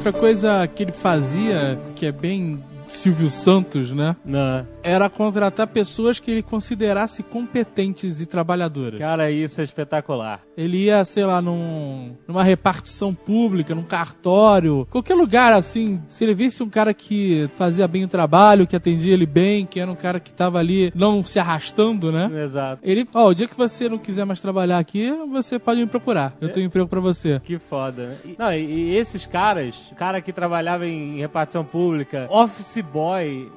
Outra 0.00 0.18
coisa 0.18 0.66
que 0.66 0.82
ele 0.82 0.92
fazia, 0.92 1.78
que 1.94 2.06
é 2.06 2.10
bem 2.10 2.58
Silvio 2.88 3.28
Santos, 3.28 3.92
né? 3.92 4.16
não. 4.24 4.66
Era 4.82 5.08
contratar 5.10 5.66
pessoas 5.66 6.18
que 6.18 6.30
ele 6.30 6.42
considerasse 6.42 7.22
competentes 7.22 8.20
e 8.20 8.26
trabalhadoras. 8.26 8.98
Cara, 8.98 9.30
isso 9.30 9.60
é 9.60 9.64
espetacular. 9.64 10.40
Ele 10.56 10.84
ia, 10.84 11.04
sei 11.04 11.24
lá, 11.24 11.40
num, 11.42 12.14
numa 12.26 12.42
repartição 12.42 13.14
pública, 13.14 13.74
num 13.74 13.82
cartório, 13.82 14.86
qualquer 14.90 15.14
lugar 15.14 15.52
assim. 15.52 16.00
Se 16.08 16.24
ele 16.24 16.34
visse 16.34 16.62
um 16.62 16.68
cara 16.68 16.94
que 16.94 17.48
fazia 17.56 17.86
bem 17.86 18.04
o 18.04 18.08
trabalho, 18.08 18.66
que 18.66 18.76
atendia 18.76 19.12
ele 19.12 19.26
bem, 19.26 19.66
que 19.66 19.80
era 19.80 19.90
um 19.90 19.94
cara 19.96 20.18
que 20.20 20.32
tava 20.32 20.58
ali 20.58 20.92
não 20.94 21.24
se 21.24 21.38
arrastando, 21.38 22.10
né? 22.10 22.30
Exato. 22.42 22.80
Ele, 22.82 23.06
ó, 23.14 23.28
o 23.28 23.34
dia 23.34 23.46
que 23.48 23.56
você 23.56 23.88
não 23.88 23.98
quiser 23.98 24.24
mais 24.24 24.40
trabalhar 24.40 24.78
aqui, 24.78 25.10
você 25.30 25.58
pode 25.58 25.80
me 25.80 25.86
procurar. 25.86 26.34
Eu 26.40 26.48
tenho 26.50 26.66
emprego 26.66 26.88
pra 26.88 27.00
você. 27.00 27.40
Que 27.40 27.58
foda, 27.58 28.06
né? 28.08 28.16
E- 28.24 28.34
Não, 28.38 28.52
e, 28.52 28.60
e 28.64 28.96
esses 28.96 29.26
caras, 29.26 29.92
cara 29.96 30.20
que 30.20 30.32
trabalhava 30.32 30.86
em 30.86 31.18
repartição 31.18 31.64
pública, 31.64 32.26
office 32.30 32.80
boy, 32.82 33.50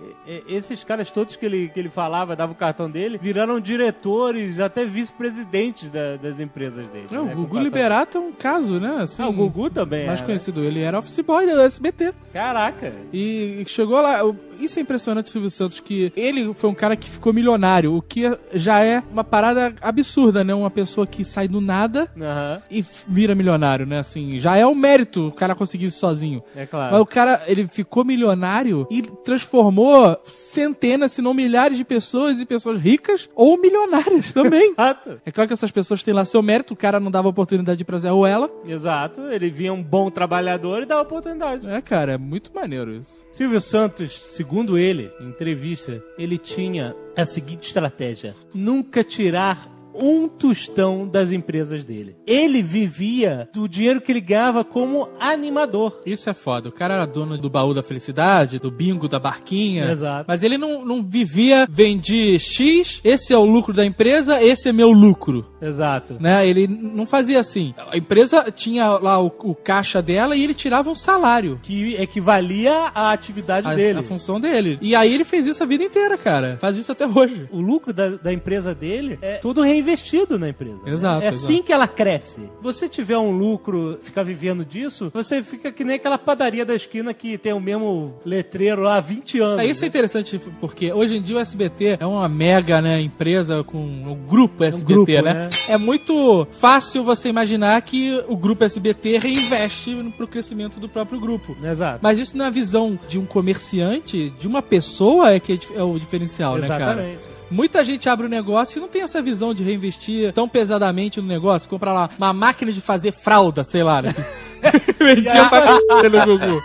esses 0.47 0.83
caras 0.83 1.09
todos 1.13 1.35
que 1.35 1.45
ele, 1.45 1.69
que 1.73 1.79
ele 1.79 1.89
falava, 1.89 2.35
dava 2.35 2.51
o 2.51 2.55
cartão 2.55 2.89
dele, 2.89 3.19
viraram 3.21 3.59
diretores, 3.59 4.59
até 4.59 4.83
vice-presidentes 4.85 5.89
da- 5.89 6.17
das 6.17 6.39
empresas 6.39 6.87
dele. 6.89 7.07
Não, 7.11 7.25
né, 7.25 7.33
o 7.33 7.37
Gugu. 7.37 7.59
Liberato 7.59 8.17
é 8.17 8.21
um 8.21 8.31
caso, 8.31 8.79
né? 8.79 8.97
Assim, 9.01 9.21
Ah, 9.21 9.27
o 9.27 9.33
Gugu 9.33 9.69
também 9.69 10.05
Mais 10.07 10.19
era. 10.19 10.25
conhecido. 10.25 10.63
Ele 10.63 10.81
era 10.81 10.99
office 10.99 11.19
boy 11.19 11.45
do 11.45 11.59
SBT. 11.61 12.13
Caraca. 12.33 12.93
E 13.13 13.63
chegou 13.67 14.01
lá. 14.01 14.19
Isso 14.59 14.77
é 14.79 14.81
impressionante, 14.81 15.29
Silvio 15.29 15.49
Santos, 15.49 15.79
que 15.79 16.13
ele 16.15 16.53
foi 16.53 16.69
um 16.69 16.73
cara 16.75 16.95
que 16.95 17.09
ficou 17.09 17.33
milionário, 17.33 17.95
o 17.97 18.01
que 18.01 18.23
já 18.53 18.81
é 18.83 19.03
uma 19.11 19.23
parada 19.23 19.73
absurda, 19.81 20.43
né? 20.43 20.53
Uma 20.53 20.69
pessoa 20.69 21.05
que 21.07 21.25
sai 21.25 21.47
do 21.47 21.59
nada 21.59 22.07
Aham, 22.15 22.61
e 22.69 22.85
vira 23.07 23.35
milionário, 23.35 23.85
né? 23.85 23.99
Assim, 23.99 24.39
já 24.39 24.55
é 24.55 24.65
um 24.65 24.75
mérito 24.75 25.27
o 25.27 25.31
cara 25.31 25.53
conseguir 25.55 25.87
isso 25.87 25.99
sozinho. 25.99 26.41
é 26.55 26.65
claro. 26.65 26.91
Mas 26.93 27.01
o 27.01 27.05
cara, 27.05 27.41
ele 27.47 27.67
ficou 27.67 28.05
milionário 28.05 28.87
e 28.89 29.01
transformou 29.01 30.17
centenas 30.23 31.02
se 31.07 31.21
não 31.21 31.33
milhares 31.33 31.77
de 31.77 31.83
pessoas 31.85 32.39
e 32.39 32.45
pessoas 32.45 32.79
ricas 32.79 33.29
ou 33.35 33.57
milionárias 33.57 34.31
também. 34.33 34.71
Exato. 34.71 35.21
É 35.25 35.31
claro 35.31 35.47
que 35.47 35.53
essas 35.53 35.71
pessoas 35.71 36.03
têm 36.03 36.13
lá 36.13 36.25
seu 36.25 36.41
mérito, 36.41 36.73
o 36.73 36.77
cara 36.77 36.99
não 36.99 37.11
dava 37.11 37.27
oportunidade 37.27 37.83
pra 37.83 37.97
Zé 37.97 38.09
Ruela. 38.09 38.49
Exato. 38.65 39.21
Ele 39.21 39.49
via 39.49 39.73
um 39.73 39.81
bom 39.83 40.09
trabalhador 40.09 40.83
e 40.83 40.85
dava 40.85 41.01
oportunidade. 41.01 41.69
É, 41.69 41.81
cara, 41.81 42.13
é 42.13 42.17
muito 42.17 42.51
maneiro 42.53 42.93
isso. 42.95 43.25
Silvio 43.31 43.61
Santos, 43.61 44.13
segundo 44.31 44.77
ele, 44.77 45.11
em 45.19 45.29
entrevista, 45.29 46.03
ele 46.17 46.37
tinha 46.37 46.95
a 47.15 47.25
seguinte 47.25 47.67
estratégia: 47.67 48.35
nunca 48.53 49.03
tirar 49.03 49.72
um 49.95 50.27
tostão 50.27 51.07
das 51.07 51.31
empresas 51.31 51.83
dele. 51.83 52.15
Ele 52.25 52.61
vivia 52.61 53.49
do 53.53 53.67
dinheiro 53.67 54.01
que 54.01 54.11
ele 54.11 54.21
ganhava 54.21 54.63
como 54.63 55.09
animador. 55.19 56.01
Isso 56.05 56.29
é 56.29 56.33
foda. 56.33 56.69
O 56.69 56.71
cara 56.71 56.95
era 56.95 57.05
dono 57.05 57.37
do 57.37 57.49
baú 57.49 57.73
da 57.73 57.83
felicidade, 57.83 58.59
do 58.59 58.71
bingo 58.71 59.07
da 59.07 59.19
barquinha. 59.19 59.91
Exato. 59.91 60.25
Mas 60.27 60.43
ele 60.43 60.57
não, 60.57 60.85
não 60.85 61.03
vivia, 61.03 61.67
vendi 61.69 62.37
X, 62.39 63.01
esse 63.03 63.33
é 63.33 63.37
o 63.37 63.45
lucro 63.45 63.73
da 63.73 63.85
empresa, 63.85 64.41
esse 64.41 64.69
é 64.69 64.73
meu 64.73 64.91
lucro. 64.91 65.52
Exato. 65.63 66.17
Né? 66.19 66.47
Ele 66.47 66.67
não 66.67 67.05
fazia 67.05 67.39
assim. 67.39 67.73
A 67.91 67.97
empresa 67.97 68.51
tinha 68.51 68.87
lá 68.97 69.21
o, 69.21 69.27
o 69.43 69.55
caixa 69.55 70.01
dela 70.01 70.35
e 70.35 70.43
ele 70.43 70.53
tirava 70.53 70.89
um 70.89 70.95
salário. 70.95 71.59
Que 71.61 71.95
equivalia 71.95 72.91
à 72.93 73.11
atividade 73.11 73.67
A, 73.69 73.73
dele. 73.73 73.99
a 73.99 74.03
função 74.03 74.39
dele. 74.39 74.77
E 74.81 74.95
aí 74.95 75.13
ele 75.13 75.23
fez 75.23 75.47
isso 75.47 75.63
a 75.63 75.65
vida 75.65 75.83
inteira, 75.83 76.17
cara. 76.17 76.57
Faz 76.59 76.77
isso 76.77 76.91
até 76.91 77.05
hoje. 77.07 77.47
O 77.51 77.59
lucro 77.59 77.93
da, 77.93 78.09
da 78.09 78.33
empresa 78.33 78.73
dele 78.73 79.17
é 79.21 79.37
tudo 79.37 79.61
reinvestido 79.61 80.37
na 80.39 80.49
empresa. 80.49 80.77
né? 80.85 80.91
Exato, 80.91 81.23
É 81.23 81.27
exato. 81.29 81.45
assim 81.45 81.63
que 81.63 81.71
ela 81.73 81.87
cresce. 81.87 82.41
Se 82.41 82.49
você 82.61 82.87
tiver 82.89 83.17
um 83.17 83.31
lucro, 83.31 83.97
ficar 84.01 84.23
vivendo 84.23 84.65
disso, 84.65 85.11
você 85.13 85.41
fica 85.41 85.71
que 85.71 85.83
nem 85.83 85.95
aquela 85.95 86.17
padaria 86.17 86.65
da 86.65 86.75
esquina 86.75 87.13
que 87.13 87.37
tem 87.37 87.53
o 87.53 87.59
mesmo 87.59 88.15
letreiro 88.25 88.87
há 88.87 88.99
20 88.99 89.39
anos. 89.39 89.59
É, 89.59 89.65
isso 89.65 89.81
é 89.81 89.85
né? 89.85 89.89
interessante 89.89 90.39
porque 90.59 90.91
hoje 90.91 91.15
em 91.15 91.21
dia 91.21 91.37
o 91.37 91.39
SBT 91.39 91.97
é 91.99 92.05
uma 92.05 92.27
mega 92.29 92.81
né, 92.81 92.99
empresa 93.01 93.63
com 93.63 93.77
o 94.11 94.15
grupo 94.15 94.63
SBT, 94.63 94.93
grupo, 94.93 95.11
né? 95.11 95.33
né? 95.33 95.49
É 95.67 95.77
muito 95.77 96.47
fácil 96.51 97.03
você 97.03 97.29
imaginar 97.29 97.81
que 97.81 98.23
o 98.27 98.35
grupo 98.35 98.63
SBT 98.63 99.17
reinveste 99.17 99.95
pro 100.17 100.27
crescimento 100.27 100.79
do 100.79 100.89
próprio 100.89 101.19
grupo. 101.19 101.55
Exato. 101.63 101.99
Mas 102.01 102.19
isso 102.19 102.37
na 102.37 102.49
visão 102.49 102.99
de 103.07 103.17
um 103.19 103.25
comerciante, 103.25 104.31
de 104.39 104.47
uma 104.47 104.61
pessoa, 104.61 105.31
é 105.33 105.39
que 105.39 105.53
é 105.53 105.79
é 105.79 105.83
o 105.83 105.97
diferencial, 105.97 106.57
né, 106.57 106.67
cara? 106.67 106.83
Exatamente. 106.85 107.19
Muita 107.51 107.85
gente 107.85 108.09
abre 108.09 108.25
o 108.25 108.29
negócio 108.29 108.79
e 108.79 108.81
não 108.81 108.87
tem 108.87 109.01
essa 109.03 109.21
visão 109.21 109.53
de 109.53 109.63
reinvestir 109.63 110.33
tão 110.33 110.47
pesadamente 110.49 111.21
no 111.21 111.27
negócio. 111.27 111.69
Comprar 111.69 111.93
lá 111.93 112.09
uma 112.17 112.33
máquina 112.33 112.71
de 112.71 112.81
fazer 112.81 113.11
fralda, 113.11 113.63
sei 113.63 113.83
lá. 113.83 114.01
Né? 114.01 114.13
Vendia 114.97 115.49
pra 115.49 115.65
no 116.09 116.25
Gugu. 116.25 116.63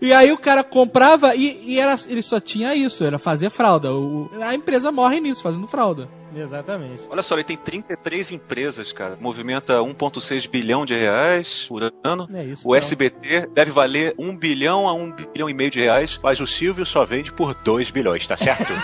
E 0.00 0.12
aí 0.12 0.32
o 0.32 0.38
cara 0.38 0.62
comprava 0.64 1.34
e, 1.34 1.60
e 1.66 1.78
era, 1.78 1.98
ele 2.08 2.22
só 2.22 2.40
tinha 2.40 2.74
isso, 2.74 3.04
era 3.04 3.18
fazer 3.18 3.50
fralda. 3.50 3.92
O- 3.92 4.28
a 4.40 4.54
empresa 4.54 4.90
morre 4.92 5.20
nisso, 5.20 5.42
fazendo 5.42 5.66
fralda. 5.66 6.08
Exatamente. 6.34 7.02
Olha 7.08 7.22
só, 7.22 7.34
ele 7.34 7.44
tem 7.44 7.56
33 7.56 8.32
empresas, 8.32 8.92
cara. 8.92 9.16
Movimenta 9.20 9.74
1,6 9.78 10.48
bilhão 10.48 10.86
de 10.86 10.94
reais 10.94 11.66
por 11.68 11.92
ano. 12.04 12.28
É 12.32 12.44
isso. 12.44 12.66
O 12.66 12.70
não. 12.70 12.76
SBT 12.76 13.48
deve 13.52 13.70
valer 13.70 14.14
1 14.18 14.36
bilhão 14.36 14.88
a 14.88 14.94
1 14.94 15.12
bilhão 15.12 15.50
e 15.50 15.54
meio 15.54 15.70
de 15.70 15.80
reais, 15.80 16.18
mas 16.22 16.40
o 16.40 16.46
Silvio 16.46 16.86
só 16.86 17.04
vende 17.04 17.32
por 17.32 17.54
2 17.54 17.90
bilhões, 17.90 18.26
tá 18.26 18.36
certo? 18.36 18.68
2 18.72 18.78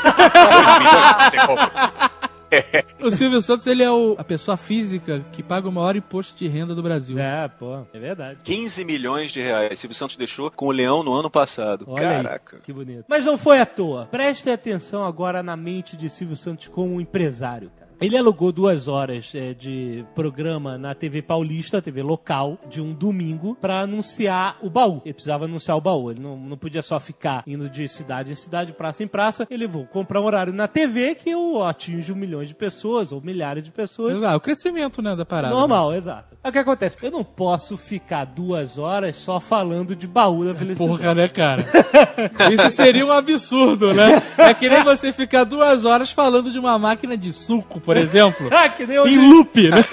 bilhões 0.78 1.30
você 1.30 1.46
compra. 1.46 2.10
O 3.00 3.10
Silvio 3.10 3.40
Santos, 3.40 3.66
ele 3.66 3.82
é 3.82 3.90
o- 3.90 4.16
a 4.18 4.24
pessoa 4.24 4.56
física 4.56 5.24
que 5.32 5.42
paga 5.42 5.68
o 5.68 5.72
maior 5.72 5.94
imposto 5.96 6.36
de 6.36 6.48
renda 6.48 6.74
do 6.74 6.82
Brasil. 6.82 7.18
É, 7.18 7.46
pô, 7.48 7.84
é 7.92 7.98
verdade. 7.98 8.40
15 8.42 8.84
milhões 8.84 9.30
de 9.30 9.40
reais. 9.40 9.78
Silvio 9.78 9.94
Santos 9.96 10.16
deixou 10.16 10.50
com 10.50 10.66
o 10.66 10.70
Leão 10.70 11.02
no 11.02 11.12
ano 11.12 11.30
passado. 11.30 11.84
Olha 11.86 12.08
aí, 12.10 12.16
Caraca. 12.22 12.58
que 12.64 12.72
bonito. 12.72 13.04
Mas 13.08 13.24
não 13.24 13.38
foi 13.38 13.60
à 13.60 13.66
toa. 13.66 14.06
Prestem 14.10 14.52
atenção 14.52 15.04
agora 15.04 15.42
na 15.42 15.56
mente 15.56 15.96
de 15.96 16.08
Silvio 16.10 16.36
Santos 16.36 16.68
como 16.68 16.94
um 16.94 17.00
empresário, 17.00 17.70
cara. 17.78 17.87
Ele 18.00 18.16
alugou 18.16 18.52
duas 18.52 18.86
horas 18.86 19.32
é, 19.34 19.52
de 19.52 20.04
programa 20.14 20.78
na 20.78 20.94
TV 20.94 21.20
Paulista, 21.20 21.82
TV 21.82 22.00
local, 22.00 22.56
de 22.70 22.80
um 22.80 22.92
domingo, 22.92 23.56
pra 23.60 23.80
anunciar 23.80 24.56
o 24.62 24.70
baú. 24.70 25.02
Ele 25.04 25.14
precisava 25.14 25.46
anunciar 25.46 25.76
o 25.76 25.80
baú. 25.80 26.12
Ele 26.12 26.20
não, 26.20 26.36
não 26.36 26.56
podia 26.56 26.80
só 26.80 27.00
ficar 27.00 27.42
indo 27.44 27.68
de 27.68 27.88
cidade 27.88 28.30
em 28.30 28.36
cidade, 28.36 28.72
praça 28.72 29.02
em 29.02 29.08
praça. 29.08 29.48
Ele 29.50 29.66
vou 29.66 29.84
comprar 29.84 30.20
um 30.20 30.24
horário 30.24 30.52
na 30.52 30.68
TV 30.68 31.16
que 31.16 31.30
eu 31.30 31.64
atinjo 31.64 32.14
milhões 32.14 32.48
de 32.48 32.54
pessoas 32.54 33.10
ou 33.10 33.20
milhares 33.20 33.64
de 33.64 33.72
pessoas. 33.72 34.14
Exato, 34.14 34.36
o 34.36 34.40
crescimento, 34.40 35.02
né, 35.02 35.16
da 35.16 35.24
parada. 35.24 35.52
Normal, 35.52 35.92
exato. 35.92 36.36
Aí 36.42 36.50
O 36.50 36.52
que 36.52 36.58
acontece? 36.58 36.96
Eu 37.02 37.10
não 37.10 37.24
posso 37.24 37.76
ficar 37.76 38.24
duas 38.24 38.78
horas 38.78 39.16
só 39.16 39.40
falando 39.40 39.96
de 39.96 40.06
baú 40.06 40.44
da 40.44 40.54
felicidade. 40.54 40.90
Porra, 40.90 41.14
né, 41.14 41.28
cara? 41.28 41.64
Isso 42.54 42.70
seria 42.70 43.04
um 43.04 43.10
absurdo, 43.10 43.92
né? 43.92 44.22
É 44.36 44.54
que 44.54 44.68
nem 44.68 44.84
você 44.84 45.12
ficar 45.12 45.42
duas 45.42 45.84
horas 45.84 46.12
falando 46.12 46.52
de 46.52 46.60
uma 46.60 46.78
máquina 46.78 47.16
de 47.16 47.32
suco, 47.32 47.80
por 47.88 47.96
exemplo. 47.96 48.50
Ah, 48.58 48.68
que 48.68 48.86
nem 48.86 48.98
hoje. 48.98 49.14
em 49.14 49.18
loop, 49.32 49.70
né? 49.70 49.84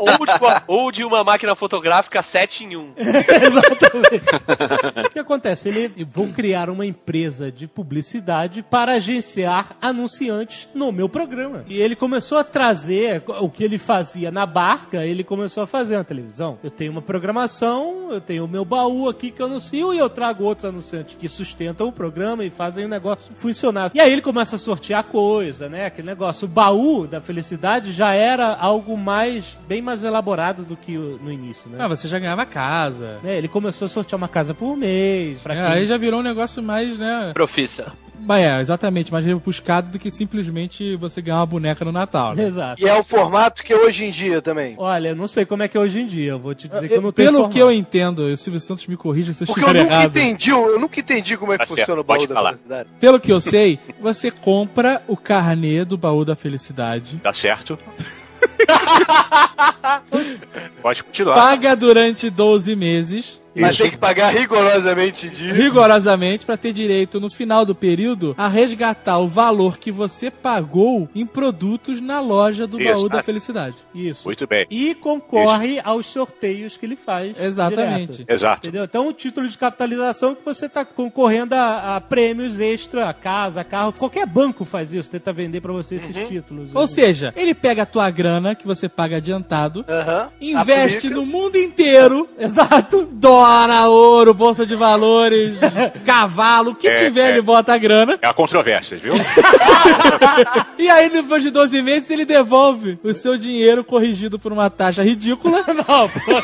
ou, 0.00 0.08
ou, 0.08 0.26
de 0.26 0.32
uma, 0.32 0.62
ou 0.66 0.92
de 0.92 1.04
uma 1.04 1.22
máquina 1.22 1.54
fotográfica 1.54 2.20
7 2.20 2.64
em 2.64 2.74
1. 2.76 2.94
O 5.06 5.10
que 5.10 5.18
acontece? 5.20 5.68
Ele 5.68 6.04
vou 6.10 6.26
criar 6.28 6.68
uma 6.68 6.84
empresa 6.84 7.52
de 7.52 7.68
publicidade 7.68 8.60
para 8.62 8.94
agenciar 8.94 9.76
anunciantes 9.80 10.68
no 10.74 10.90
meu 10.90 11.08
programa. 11.08 11.64
E 11.68 11.80
ele 11.80 11.94
começou 11.94 12.38
a 12.38 12.44
trazer 12.44 13.22
o 13.40 13.48
que 13.48 13.62
ele 13.62 13.78
fazia 13.78 14.32
na 14.32 14.44
barca, 14.44 15.06
ele 15.06 15.22
começou 15.22 15.62
a 15.62 15.66
fazer 15.66 15.96
na 15.96 16.04
televisão. 16.04 16.58
Eu 16.64 16.70
tenho 16.70 16.90
uma 16.90 17.02
programação, 17.02 18.08
eu 18.10 18.20
tenho 18.20 18.44
o 18.44 18.48
meu 18.48 18.64
baú 18.64 19.08
aqui 19.08 19.30
que 19.30 19.40
eu 19.40 19.46
anuncio 19.46 19.94
e 19.94 19.98
eu 19.98 20.10
trago 20.10 20.42
outros 20.42 20.64
anunciantes 20.64 21.14
que 21.14 21.28
sustentam 21.28 21.86
o 21.86 21.92
programa 21.92 22.44
e 22.44 22.50
fazem 22.50 22.84
o 22.84 22.88
negócio 22.88 23.32
funcionar. 23.36 23.92
E 23.94 24.00
aí 24.00 24.12
ele 24.12 24.22
começa 24.22 24.56
a 24.56 24.58
sortear 24.58 25.04
coisa, 25.04 25.68
né? 25.68 25.86
Aquele 25.86 26.08
negócio. 26.08 26.41
O 26.42 26.48
baú 26.48 27.06
da 27.06 27.20
felicidade 27.20 27.92
já 27.92 28.12
era 28.12 28.54
algo 28.56 28.96
mais, 28.96 29.58
bem 29.68 29.80
mais 29.80 30.02
elaborado 30.02 30.64
do 30.64 30.76
que 30.76 30.96
o- 30.98 31.18
no 31.22 31.30
início, 31.30 31.70
né? 31.70 31.78
Ah, 31.80 31.86
você 31.88 32.08
já 32.08 32.18
ganhava 32.18 32.44
casa. 32.44 33.18
né, 33.22 33.36
Ele 33.38 33.48
começou 33.48 33.86
a 33.86 33.88
sortear 33.88 34.16
uma 34.18 34.28
casa 34.28 34.52
por 34.54 34.76
mês. 34.76 35.40
Pra 35.40 35.54
É, 35.54 35.56
quem... 35.56 35.66
aí 35.66 35.86
já 35.86 35.96
virou 35.96 36.20
um 36.20 36.22
negócio 36.22 36.62
mais, 36.62 36.98
né? 36.98 37.30
Profissa. 37.32 37.92
Mas 38.24 38.42
É, 38.44 38.60
exatamente, 38.60 39.12
mais 39.12 39.24
rebuscado 39.24 39.90
do 39.90 39.98
que 39.98 40.10
simplesmente 40.10 40.96
você 40.96 41.20
ganhar 41.20 41.38
uma 41.38 41.46
boneca 41.46 41.84
no 41.84 41.92
Natal. 41.92 42.34
Né? 42.34 42.44
Exato. 42.46 42.82
E 42.82 42.88
é 42.88 42.94
o 42.98 43.02
formato 43.02 43.62
que 43.62 43.72
é 43.72 43.76
hoje 43.76 44.04
em 44.04 44.10
dia 44.10 44.40
também. 44.40 44.74
Olha, 44.78 45.08
eu 45.08 45.16
não 45.16 45.26
sei 45.28 45.44
como 45.44 45.62
é 45.62 45.68
que 45.68 45.76
é 45.76 45.80
hoje 45.80 46.00
em 46.00 46.06
dia. 46.06 46.30
Eu 46.32 46.38
vou 46.38 46.54
te 46.54 46.68
dizer 46.68 46.88
que 46.88 46.94
eu 46.94 47.02
não 47.02 47.12
tenho 47.12 47.26
Pelo 47.28 47.38
formato. 47.38 47.54
que 47.54 47.58
eu 47.60 47.70
entendo, 47.70 48.28
e 48.28 48.32
o 48.32 48.36
Silvio 48.36 48.60
Santos 48.60 48.86
me 48.86 48.96
corrija 48.96 49.32
se 49.32 49.42
eu 49.42 49.46
Porque 49.46 49.60
eu 49.64 49.68
nunca 49.74 49.80
errado. 49.80 50.06
entendi, 50.16 50.50
eu 50.50 50.78
nunca 50.78 51.00
entendi 51.00 51.36
como 51.36 51.52
é 51.52 51.58
que 51.58 51.66
Tá 51.66 51.74
funciona 51.74 52.00
o 52.00 52.04
baú 52.04 52.16
pode 52.18 52.28
da 52.28 52.34
falar. 52.34 52.50
felicidade. 52.50 52.88
Pelo 53.00 53.20
que 53.20 53.32
eu 53.32 53.40
sei, 53.40 53.78
você 54.00 54.30
compra 54.30 55.02
o 55.08 55.16
carnê 55.16 55.84
do 55.84 55.96
baú 55.98 56.24
da 56.24 56.36
felicidade, 56.36 57.18
Tá 57.22 57.32
certo? 57.32 57.78
Pode 60.82 61.04
continuar. 61.04 61.34
paga 61.34 61.74
durante 61.76 62.28
12 62.30 62.74
meses, 62.76 63.40
Mas 63.54 63.76
tem 63.76 63.90
que 63.90 63.98
pagar 63.98 64.32
rigorosamente 64.32 65.28
de. 65.28 65.52
rigorosamente, 65.52 66.46
pra 66.46 66.56
ter 66.56 66.72
direito, 66.72 67.20
no 67.20 67.30
final 67.30 67.64
do 67.64 67.74
período, 67.74 68.34
a 68.38 68.48
resgatar 68.48 69.18
o 69.18 69.28
valor 69.28 69.78
que 69.78 69.90
você 69.92 70.30
pagou 70.30 71.08
em 71.14 71.26
produtos 71.26 72.00
na 72.00 72.20
loja 72.20 72.66
do 72.66 72.80
Isso. 72.80 72.92
baú 72.92 73.08
da 73.08 73.22
felicidade. 73.22 73.76
Isso. 73.94 74.22
Muito 74.26 74.46
bem. 74.46 74.66
E 74.70 74.94
concorre 74.94 75.80
aos 75.84 76.06
sorteios 76.06 76.76
que 76.76 76.86
ele 76.86 76.96
faz. 76.96 77.38
Exatamente. 77.38 78.12
direto. 78.12 78.30
Exato. 78.30 78.60
Entendeu? 78.66 78.84
Então, 78.84 79.08
um 79.08 79.12
título 79.12 79.46
de 79.48 79.58
capitalização 79.58 80.34
que 80.34 80.44
você 80.44 80.68
tá 80.68 80.84
concorrendo 80.84 81.54
a, 81.54 81.96
a 81.96 82.00
prêmios 82.00 82.58
extra, 82.60 83.12
casa, 83.12 83.62
carro. 83.64 83.92
Qualquer 83.92 84.26
banco 84.26 84.64
faz 84.64 84.92
isso, 84.92 85.10
tenta 85.10 85.32
vender 85.32 85.60
pra 85.60 85.72
você 85.72 85.96
esses 85.96 86.28
títulos. 86.28 86.70
Ou 86.74 86.88
seja, 86.88 87.32
ele 87.36 87.54
pega 87.54 87.82
a 87.82 87.86
tua 87.86 88.08
grana, 88.10 88.54
que 88.54 88.66
você 88.66 88.88
paga 88.88 89.16
adiantado, 89.18 89.84
Aham. 89.88 90.28
investe 90.40 91.06
Aplica. 91.08 91.14
no 91.16 91.26
mundo 91.26 91.56
inteiro, 91.56 92.28
Exato. 92.38 93.08
dólar, 93.12 93.41
ouro, 93.88 94.32
bolsa 94.34 94.64
de 94.66 94.74
valores, 94.74 95.56
cavalo, 96.04 96.70
o 96.72 96.74
que 96.74 96.88
É, 96.88 96.96
tiver, 96.96 97.26
é. 97.26 97.30
ele 97.32 97.42
bota 97.42 97.72
a 97.74 97.78
grana. 97.78 98.18
É 98.22 98.26
a 98.26 98.32
controvérsia, 98.34 98.96
viu? 98.96 99.14
E 100.78 100.88
aí, 100.90 101.08
depois 101.08 101.42
de 101.42 101.50
12 101.50 101.80
meses, 101.82 102.10
ele 102.10 102.24
devolve 102.24 102.98
o 103.04 103.12
seu 103.14 103.36
dinheiro 103.38 103.84
corrigido 103.84 104.38
por 104.38 104.52
uma 104.52 104.68
taxa 104.68 105.02
ridícula. 105.02 105.64
Não, 105.86 106.08
pô. 106.08 106.42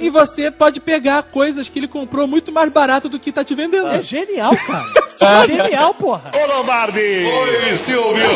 E 0.00 0.10
você 0.10 0.50
pode 0.50 0.80
pegar 0.80 1.22
coisas 1.24 1.68
que 1.68 1.78
ele 1.78 1.88
comprou 1.88 2.26
muito 2.26 2.52
mais 2.52 2.70
barato 2.70 3.08
do 3.08 3.18
que 3.18 3.32
tá 3.32 3.42
te 3.42 3.54
vendendo. 3.54 3.88
É 3.88 4.02
genial, 4.02 4.54
cara. 4.66 4.84
É 5.20 5.46
genial, 5.46 5.94
porra. 5.94 6.30
Ô 6.34 6.56
Lombardi! 6.58 7.00
Oi, 7.00 7.76
Silvio! 7.76 8.28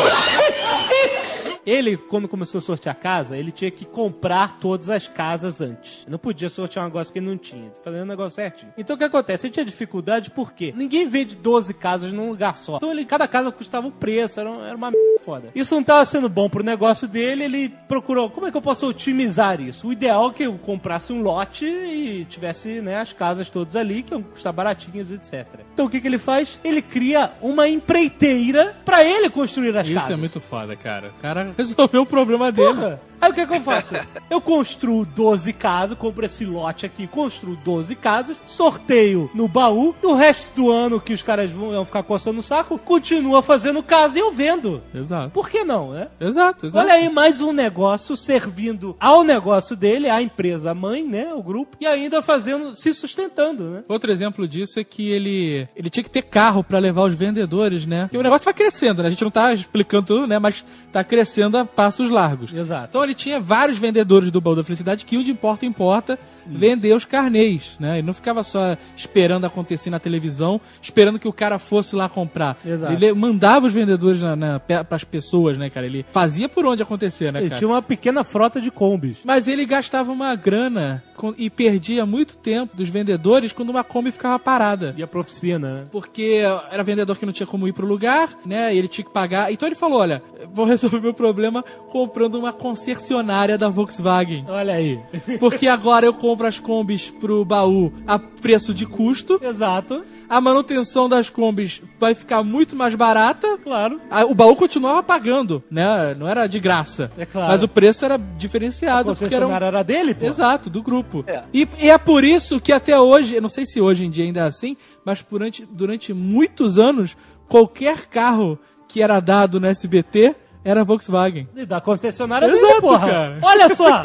Ele, 1.65 1.95
quando 1.97 2.27
começou 2.27 2.57
a 2.59 2.61
sortear 2.61 2.95
casa, 2.95 3.37
ele 3.37 3.51
tinha 3.51 3.71
que 3.71 3.85
comprar 3.85 4.57
todas 4.59 4.89
as 4.89 5.07
casas 5.07 5.61
antes. 5.61 6.05
Não 6.07 6.17
podia 6.17 6.49
sortear 6.49 6.85
um 6.85 6.87
negócio 6.89 7.11
que 7.13 7.19
ele 7.19 7.27
não 7.27 7.37
tinha. 7.37 7.71
Fazendo 7.83 8.01
o 8.03 8.05
negócio 8.05 8.35
certinho. 8.35 8.73
Então 8.77 8.95
o 8.95 8.99
que 8.99 9.05
acontece? 9.05 9.47
Ele 9.47 9.53
tinha 9.53 9.65
dificuldade 9.65 10.31
por 10.31 10.53
quê? 10.53 10.73
Ninguém 10.75 11.07
vende 11.07 11.35
12 11.35 11.73
casas 11.73 12.11
num 12.11 12.29
lugar 12.29 12.55
só. 12.55 12.77
Então 12.77 12.91
ele, 12.91 13.05
cada 13.05 13.27
casa 13.27 13.51
custava 13.51 13.87
um 13.87 13.91
preço, 13.91 14.39
era, 14.39 14.49
um- 14.49 14.63
era 14.63 14.75
uma 14.75 14.91
merda 14.91 15.19
foda. 15.23 15.49
Isso 15.55 15.73
não 15.75 15.83
tava 15.83 16.03
sendo 16.05 16.27
bom 16.27 16.49
pro 16.49 16.63
negócio 16.63 17.07
dele, 17.07 17.43
ele 17.45 17.69
procurou, 17.87 18.29
como 18.29 18.45
é 18.47 18.51
que 18.51 18.57
eu 18.57 18.61
posso 18.61 18.87
otimizar 18.87 19.61
isso? 19.61 19.87
O 19.87 19.93
ideal 19.93 20.29
é 20.29 20.33
que 20.33 20.43
eu 20.43 20.57
comprasse 20.57 21.13
um 21.13 21.21
lote 21.21 21.65
e 21.65 22.25
tivesse, 22.25 22.81
né, 22.81 22.99
as 22.99 23.13
casas 23.13 23.49
todas 23.49 23.75
ali, 23.75 24.03
que 24.03 24.13
iam 24.13 24.21
custar 24.21 24.51
baratinhas, 24.51 25.11
etc. 25.11 25.47
Então 25.73 25.85
o 25.85 25.89
que 25.89 26.01
que 26.01 26.07
ele 26.07 26.17
faz? 26.17 26.59
Ele 26.63 26.81
cria 26.81 27.31
uma 27.41 27.67
empreiteira 27.67 28.75
pra 28.83 29.03
ele 29.03 29.29
construir 29.29 29.75
as 29.77 29.87
Isso 29.87 29.95
casas. 29.95 30.11
é 30.11 30.15
muito 30.15 30.39
foda, 30.39 30.75
cara. 30.75 31.09
O 31.17 31.21
cara 31.21 31.52
resolveu 31.57 32.01
o 32.01 32.05
problema 32.05 32.51
dele. 32.51 32.73
Porra. 32.73 33.01
Aí 33.23 33.31
o 33.31 33.33
que, 33.33 33.47
que 33.47 33.53
eu 33.55 33.61
faço? 33.61 33.93
Eu 34.29 34.41
construo 34.41 35.05
12 35.05 35.53
casas, 35.53 35.97
compro 35.97 36.25
esse 36.25 36.43
lote 36.43 36.85
aqui, 36.85 37.07
construo 37.07 37.55
12 37.63 37.95
casas, 37.95 38.35
sorteio 38.45 39.31
no 39.33 39.47
baú, 39.47 39.95
e 40.03 40.05
o 40.05 40.13
resto 40.13 40.53
do 40.53 40.69
ano 40.69 40.99
que 40.99 41.13
os 41.13 41.23
caras 41.23 41.49
vão, 41.49 41.85
ficar 41.85 42.03
coçando 42.03 42.41
o 42.41 42.43
saco, 42.43 42.77
continua 42.77 43.41
fazendo 43.41 43.81
casa 43.81 44.17
e 44.17 44.21
eu 44.21 44.29
vendo. 44.29 44.83
Exato. 44.93 45.29
Por 45.29 45.49
que 45.49 45.63
não, 45.63 45.91
né? 45.93 46.09
Exato, 46.19 46.65
exato. 46.65 46.85
Olha 46.85 46.95
aí, 46.95 47.07
mais 47.07 47.39
um 47.39 47.53
negócio 47.53 48.17
servindo 48.17 48.93
ao 48.99 49.23
negócio 49.23 49.73
dele, 49.73 50.09
à 50.09 50.21
empresa 50.21 50.73
mãe, 50.73 51.07
né? 51.07 51.33
O 51.33 51.41
grupo, 51.41 51.77
e 51.79 51.87
ainda 51.87 52.21
fazendo, 52.21 52.75
se 52.75 52.93
sustentando, 52.93 53.63
né? 53.69 53.83
Outro 53.87 54.11
exemplo 54.11 54.45
disso 54.45 54.81
é 54.81 54.83
que 54.83 55.09
ele, 55.09 55.65
ele 55.77 55.89
tinha 55.89 56.03
que 56.03 56.09
ter 56.09 56.23
carro 56.23 56.61
pra 56.61 56.77
levar 56.77 57.03
os 57.03 57.13
vendedores, 57.13 57.85
né? 57.85 58.01
Porque 58.03 58.17
o 58.17 58.23
negócio 58.23 58.43
vai 58.43 58.53
crescendo, 58.53 59.01
né? 59.01 59.07
A 59.07 59.11
gente 59.11 59.23
não 59.23 59.31
tá 59.31 59.53
explicando 59.53 60.07
tudo, 60.07 60.27
né? 60.27 60.39
Mas 60.39 60.65
tá 60.91 61.05
crescendo 61.05 61.42
a 61.51 61.65
passos 61.65 62.09
largos. 62.09 62.53
Exato. 62.53 62.87
Então 62.89 63.03
ele 63.03 63.13
tinha 63.13 63.39
vários 63.39 63.77
vendedores 63.77 64.31
do 64.31 64.41
Baú 64.41 64.55
da 64.55 64.63
Felicidade 64.63 65.05
que 65.05 65.15
iam 65.15 65.23
de 65.23 65.33
porta 65.33 65.65
em 65.65 65.71
porta 65.71 66.17
vender 66.45 66.93
os 66.93 67.05
carnês, 67.05 67.75
né? 67.79 67.99
Ele 67.99 68.07
não 68.07 68.13
ficava 68.13 68.43
só 68.43 68.75
esperando 68.95 69.45
acontecer 69.45 69.89
na 69.89 69.99
televisão, 69.99 70.59
esperando 70.81 71.19
que 71.19 71.27
o 71.27 71.33
cara 71.33 71.57
fosse 71.57 71.95
lá 71.95 72.09
comprar. 72.09 72.57
Exato. 72.65 72.91
Ele 72.93 73.13
mandava 73.13 73.67
os 73.67 73.73
vendedores 73.73 74.21
na, 74.21 74.35
na, 74.35 74.59
pras 74.59 75.03
pessoas, 75.03 75.57
né, 75.57 75.69
cara? 75.69 75.85
Ele 75.85 76.05
fazia 76.11 76.49
por 76.49 76.65
onde 76.65 76.83
acontecer, 76.83 77.31
né, 77.31 77.39
Ele 77.39 77.49
cara? 77.49 77.59
tinha 77.59 77.67
uma 77.69 77.81
pequena 77.81 78.23
frota 78.23 78.59
de 78.59 78.69
combis. 78.69 79.19
Mas 79.23 79.47
ele 79.47 79.65
gastava 79.65 80.11
uma 80.11 80.35
grana 80.35 81.03
e 81.37 81.49
perdia 81.49 82.05
muito 82.05 82.37
tempo 82.37 82.75
dos 82.75 82.89
vendedores 82.89 83.51
quando 83.51 83.69
uma 83.69 83.83
Kombi 83.83 84.11
ficava 84.11 84.37
parada. 84.39 84.93
Ia 84.97 85.07
pra 85.07 85.19
oficina, 85.19 85.73
né? 85.73 85.83
Porque 85.91 86.41
era 86.71 86.83
vendedor 86.83 87.17
que 87.17 87.25
não 87.25 87.33
tinha 87.33 87.47
como 87.47 87.67
ir 87.67 87.73
pro 87.73 87.87
lugar, 87.87 88.29
né? 88.45 88.73
E 88.73 88.77
ele 88.77 88.87
tinha 88.87 89.05
que 89.05 89.11
pagar. 89.11 89.51
Então 89.51 89.67
ele 89.67 89.75
falou: 89.75 89.99
olha, 89.99 90.21
vou 90.51 90.65
resolver 90.65 90.99
meu 91.01 91.13
problema 91.13 91.63
comprando 91.89 92.35
uma 92.35 92.53
concessionária 92.53 93.57
da 93.57 93.69
Volkswagen. 93.69 94.45
Olha 94.47 94.73
aí. 94.73 94.99
Porque 95.39 95.67
agora 95.67 96.05
eu 96.05 96.13
compro 96.13 96.47
as 96.47 96.59
combis 96.59 97.09
pro 97.09 97.45
baú 97.45 97.91
a 98.05 98.17
preço 98.17 98.73
de 98.73 98.85
custo. 98.85 99.39
Exato. 99.41 100.03
A 100.35 100.41
manutenção 100.41 101.07
das 101.07 101.29
combis 101.29 101.81
vai 101.99 102.15
ficar 102.15 102.41
muito 102.43 102.75
mais 102.75 102.95
barata. 102.95 103.57
Claro. 103.63 104.01
A- 104.09 104.25
O 104.25 104.33
baú 104.33 104.55
continuava 104.55 105.03
pagando, 105.03 105.63
né? 105.69 106.15
Não 106.17 106.27
era 106.27 106.47
de 106.47 106.59
graça. 106.59 107.11
É 107.17 107.25
claro. 107.25 107.47
Mas 107.51 107.61
o 107.61 107.67
preço 107.67 108.03
era 108.03 108.17
diferenciado. 108.37 109.15
porque 109.15 109.35
era 109.35 109.47
um- 109.47 109.51
era 109.51 109.83
dele, 109.83 110.13
pô? 110.15 110.25
Exato, 110.25 110.69
do 110.69 110.81
grupo. 110.81 111.23
É. 111.27 111.43
E, 111.53 111.67
e 111.79 111.89
é 111.89 111.97
por 111.97 112.23
isso 112.23 112.59
que 112.59 112.71
até 112.71 112.99
hoje, 112.99 113.35
eu 113.35 113.41
não 113.41 113.49
sei 113.49 113.65
se 113.65 113.79
hoje 113.79 114.05
em 114.05 114.09
dia 114.09 114.23
ainda 114.25 114.39
é 114.41 114.43
assim, 114.47 114.75
mas 115.05 115.23
durante, 115.29 115.65
durante 115.69 116.13
muitos 116.13 116.79
anos, 116.79 117.15
qualquer 117.47 118.07
carro 118.07 118.57
que 118.87 119.01
era 119.01 119.19
dado 119.19 119.59
no 119.59 119.67
SBT 119.67 120.35
era 120.63 120.83
Volkswagen. 120.83 121.47
E 121.55 121.65
da 121.65 121.79
concessionária 121.81 122.45
Exato, 122.47 122.65
dele, 122.67 122.81
porra. 122.81 123.07
cara. 123.07 123.39
Olha 123.41 123.75
só. 123.75 124.03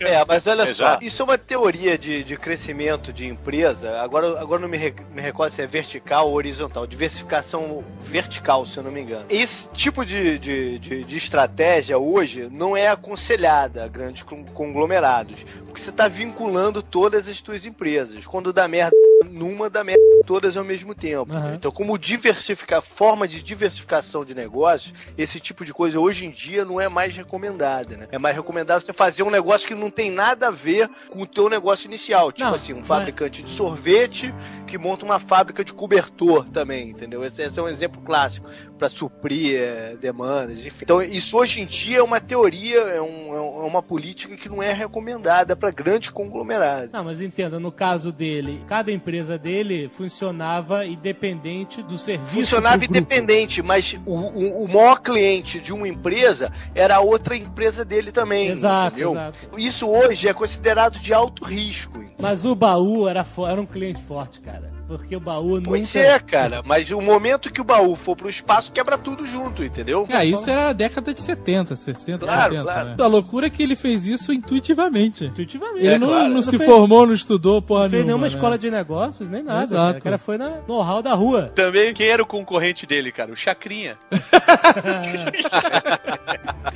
É, 0.00 0.24
mas 0.26 0.46
olha 0.46 0.66
só, 0.74 0.98
isso 1.00 1.22
é 1.22 1.24
uma 1.24 1.38
teoria 1.38 1.96
de, 1.98 2.22
de 2.22 2.36
crescimento 2.36 3.12
de 3.12 3.26
empresa. 3.26 3.98
Agora, 4.00 4.38
agora 4.40 4.60
não 4.60 4.68
me, 4.68 4.76
re- 4.76 4.94
me 5.14 5.20
recordo 5.22 5.52
se 5.52 5.62
é 5.62 5.66
vertical 5.66 6.28
ou 6.28 6.34
horizontal. 6.34 6.86
Diversificação 6.86 7.82
vertical, 8.02 8.64
se 8.66 8.78
eu 8.78 8.84
não 8.84 8.90
me 8.92 9.00
engano. 9.00 9.24
Esse 9.28 9.68
tipo 9.70 10.04
de, 10.04 10.38
de, 10.38 10.78
de, 10.78 11.04
de 11.04 11.16
estratégia 11.16 11.98
hoje 11.98 12.48
não 12.50 12.76
é 12.76 12.88
aconselhada 12.88 13.84
a 13.84 13.88
grandes 13.88 14.22
con- 14.22 14.44
conglomerados. 14.44 15.44
Porque 15.66 15.80
você 15.80 15.90
está 15.90 16.08
vinculando 16.08 16.82
todas 16.82 17.28
as 17.28 17.38
suas 17.38 17.64
empresas. 17.66 18.26
Quando 18.26 18.52
dá 18.52 18.68
merda 18.68 18.94
numa, 19.30 19.68
dá 19.70 19.82
merda 19.84 20.02
todas 20.26 20.56
ao 20.56 20.64
mesmo 20.64 20.94
tempo. 20.94 21.32
Aham. 21.32 21.54
Então, 21.54 21.70
como 21.70 21.96
diversificar, 21.96 22.82
forma 22.82 23.28
de 23.28 23.42
diversificação 23.42 24.24
de 24.24 24.34
negócios, 24.34 24.92
esse 25.16 25.38
tipo 25.38 25.64
de 25.64 25.72
coisa 25.72 26.00
hoje 26.00 26.26
em 26.26 26.30
dia 26.30 26.64
não 26.64 26.80
é 26.80 26.88
mais 26.88 27.16
recomendada, 27.16 27.96
né? 27.96 28.08
É 28.10 28.18
mais 28.18 28.34
recomendável 28.34 28.80
você 28.80 28.92
fazer 28.92 29.22
um 29.22 29.30
negócio 29.30 29.68
que 29.68 29.74
não 29.74 29.88
tem 29.90 30.10
nada 30.10 30.48
a 30.48 30.50
ver 30.50 30.88
com 31.10 31.22
o 31.22 31.26
teu 31.26 31.48
negócio 31.48 31.86
inicial. 31.86 32.32
Tipo 32.32 32.48
Não, 32.48 32.54
assim, 32.54 32.72
um 32.72 32.78
mas- 32.78 32.86
fabricante 32.88 33.42
de 33.42 33.50
sorvete 33.50 34.34
que 34.66 34.76
monta 34.78 35.04
uma 35.04 35.20
fábrica 35.20 35.64
de 35.64 35.72
cobertor 35.72 36.44
também, 36.48 36.90
entendeu? 36.90 37.24
Esse, 37.24 37.42
esse 37.42 37.58
é 37.58 37.62
um 37.62 37.68
exemplo 37.68 38.00
clássico 38.02 38.48
para 38.78 38.88
suprir 38.88 39.56
é, 39.60 39.96
demandas, 40.00 40.64
enfim. 40.66 40.80
Então, 40.82 41.00
isso 41.00 41.36
hoje 41.38 41.60
em 41.60 41.66
dia 41.66 41.98
é 41.98 42.02
uma 42.02 42.20
teoria, 42.20 42.80
é, 42.80 43.00
um- 43.00 43.34
é 43.34 43.40
um- 43.40 43.62
é 43.62 43.66
uma 43.66 43.82
política 43.82 44.36
que 44.36 44.48
não 44.48 44.62
é 44.62 44.72
recomendada 44.72 45.54
para 45.54 45.70
grandes 45.70 46.10
conglomerados. 46.10 46.90
Não, 46.92 47.04
mas 47.04 47.20
entenda, 47.20 47.60
no 47.60 47.70
caso 47.70 48.10
dele, 48.12 48.60
cada 48.66 48.90
empresa 48.90 49.05
dele 49.38 49.88
funcionava 49.88 50.84
independente 50.84 51.82
do 51.82 51.96
serviço. 51.96 52.32
Funcionava 52.32 52.84
independente, 52.84 53.62
mas 53.62 53.96
o, 54.04 54.12
o, 54.12 54.64
o 54.64 54.68
maior 54.68 55.00
cliente 55.00 55.60
de 55.60 55.72
uma 55.72 55.86
empresa 55.86 56.52
era 56.74 56.96
a 56.96 57.00
outra 57.00 57.36
empresa 57.36 57.84
dele 57.84 58.10
também. 58.10 58.48
Exato, 58.48 59.00
exato. 59.00 59.38
Isso 59.56 59.88
hoje 59.88 60.28
é 60.28 60.32
considerado 60.32 60.98
de 60.98 61.14
alto 61.14 61.44
risco. 61.44 62.04
Mas 62.20 62.44
o 62.44 62.54
baú 62.54 63.08
era, 63.08 63.24
era 63.48 63.60
um 63.60 63.66
cliente 63.66 64.02
forte, 64.02 64.40
cara. 64.40 64.75
Porque 64.88 65.16
o 65.16 65.20
baú 65.20 65.60
Pois 65.62 65.94
nunca. 65.94 66.06
é, 66.06 66.18
cara, 66.20 66.62
mas 66.64 66.90
o 66.92 67.00
momento 67.00 67.50
que 67.50 67.60
o 67.60 67.64
baú 67.64 67.96
for 67.96 68.14
pro 68.14 68.28
espaço, 68.28 68.70
quebra 68.70 68.96
tudo 68.96 69.26
junto, 69.26 69.64
entendeu? 69.64 70.06
É, 70.08 70.24
isso 70.24 70.48
era 70.48 70.68
a 70.68 70.72
década 70.72 71.12
de 71.12 71.20
70, 71.20 71.74
60, 71.74 72.24
Claro, 72.24 72.42
70. 72.52 72.62
claro. 72.62 72.88
Né? 72.90 72.94
A 72.98 73.06
loucura 73.08 73.46
é 73.46 73.50
que 73.50 73.62
ele 73.62 73.74
fez 73.74 74.06
isso 74.06 74.32
intuitivamente. 74.32 75.24
Intuitivamente. 75.24 75.84
Ele 75.84 75.94
É, 75.94 75.98
não, 75.98 76.08
claro. 76.08 76.24
não 76.28 76.34
Não 76.34 76.42
se 76.42 76.56
fez- 76.56 76.70
formou, 76.70 77.04
não 77.06 77.14
estudou, 77.14 77.60
porra 77.60 77.84
Não 77.84 77.90
fez 77.90 78.04
nenhuma, 78.04 78.22
nenhuma 78.22 78.26
né? 78.28 78.34
escola 78.34 78.56
de 78.58 78.70
negócios, 78.70 79.28
nem 79.28 79.42
nada. 79.42 79.64
Exato. 79.64 79.76
Cara. 79.76 79.98
O 79.98 80.02
cara 80.02 80.18
foi 80.18 80.38
na 80.38 80.50
know-how 80.68 81.02
da 81.02 81.14
rua. 81.14 81.50
Também, 81.54 81.92
quem 81.92 82.06
era 82.06 82.22
o 82.22 82.26
concorrente 82.26 82.86
dele, 82.86 83.10
cara? 83.10 83.32
O 83.32 83.36
Chacrinha. 83.36 83.96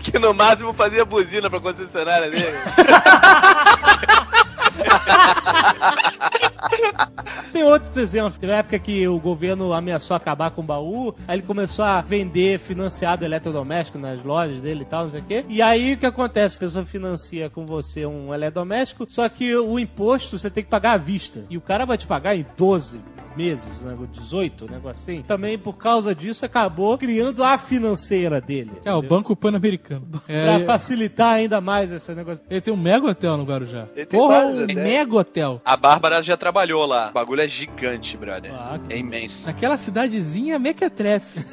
Que 0.02 0.18
no 0.18 0.32
máximo 0.32 0.72
fazia 0.72 1.04
buzina 1.04 1.50
pra 1.50 1.60
concessionária 1.60 2.30
dele. 2.30 2.46
Tem 7.52 7.64
outros 7.64 7.96
exemplos. 7.96 8.38
Teve 8.38 8.52
época 8.52 8.78
que 8.78 9.06
o 9.08 9.18
governo 9.18 9.72
ameaçou 9.72 10.16
acabar 10.16 10.50
com 10.50 10.60
o 10.60 10.64
baú, 10.64 11.14
aí 11.26 11.36
ele 11.36 11.42
começou 11.42 11.84
a 11.84 12.00
vender 12.00 12.58
financiado 12.58 13.24
eletrodoméstico 13.24 13.98
nas 13.98 14.22
lojas 14.22 14.60
dele 14.60 14.82
e 14.82 14.84
tal, 14.84 15.04
não 15.04 15.10
sei 15.10 15.20
o 15.20 15.24
quê. 15.24 15.44
E 15.48 15.60
aí 15.60 15.94
o 15.94 15.98
que 15.98 16.06
acontece? 16.06 16.56
A 16.56 16.60
pessoa 16.60 16.84
financia 16.84 17.50
com 17.50 17.66
você 17.66 18.06
um 18.06 18.32
eletrodoméstico, 18.32 19.06
só 19.08 19.28
que 19.28 19.54
o 19.56 19.78
imposto 19.78 20.38
você 20.38 20.50
tem 20.50 20.62
que 20.62 20.70
pagar 20.70 20.92
à 20.92 20.96
vista. 20.96 21.44
E 21.50 21.56
o 21.56 21.60
cara 21.60 21.84
vai 21.84 21.98
te 21.98 22.06
pagar 22.06 22.36
em 22.36 22.46
12 22.56 23.00
meses, 23.40 23.82
né, 23.82 23.96
18, 24.12 24.64
um 24.66 24.68
negócio 24.68 25.00
assim. 25.02 25.22
Também 25.22 25.58
por 25.58 25.78
causa 25.78 26.14
disso 26.14 26.44
acabou 26.44 26.98
criando 26.98 27.42
a 27.42 27.56
financeira 27.56 28.40
dele. 28.40 28.70
É, 28.84 28.92
o 28.92 28.98
entendeu? 28.98 29.08
Banco 29.16 29.34
Pan-Americano. 29.34 30.06
Pra 30.26 30.34
É, 30.34 30.64
facilitar 30.64 31.34
ainda 31.34 31.60
mais 31.60 31.90
esse 31.90 32.12
negócio. 32.14 32.42
ele 32.50 32.60
tem 32.60 32.72
um 32.72 32.76
mega 32.76 33.06
hotel 33.06 33.36
no 33.36 33.44
Guarujá. 33.44 33.86
Ele 33.96 34.04
tem 34.06 34.18
Porra, 34.20 34.40
um 34.46 34.64
até. 34.64 34.74
mega 34.74 35.16
hotel. 35.16 35.60
A 35.64 35.76
Bárbara 35.76 36.22
já 36.22 36.36
trabalhou 36.36 36.84
lá. 36.86 37.08
O 37.08 37.12
bagulho 37.12 37.40
é 37.40 37.48
gigante, 37.48 38.16
brother. 38.16 38.52
Ah, 38.54 38.78
que 38.86 38.94
É 38.94 38.98
imenso. 38.98 39.48
Aquela 39.48 39.76
cidadezinha 39.76 40.58
mequetrefe. 40.58 41.40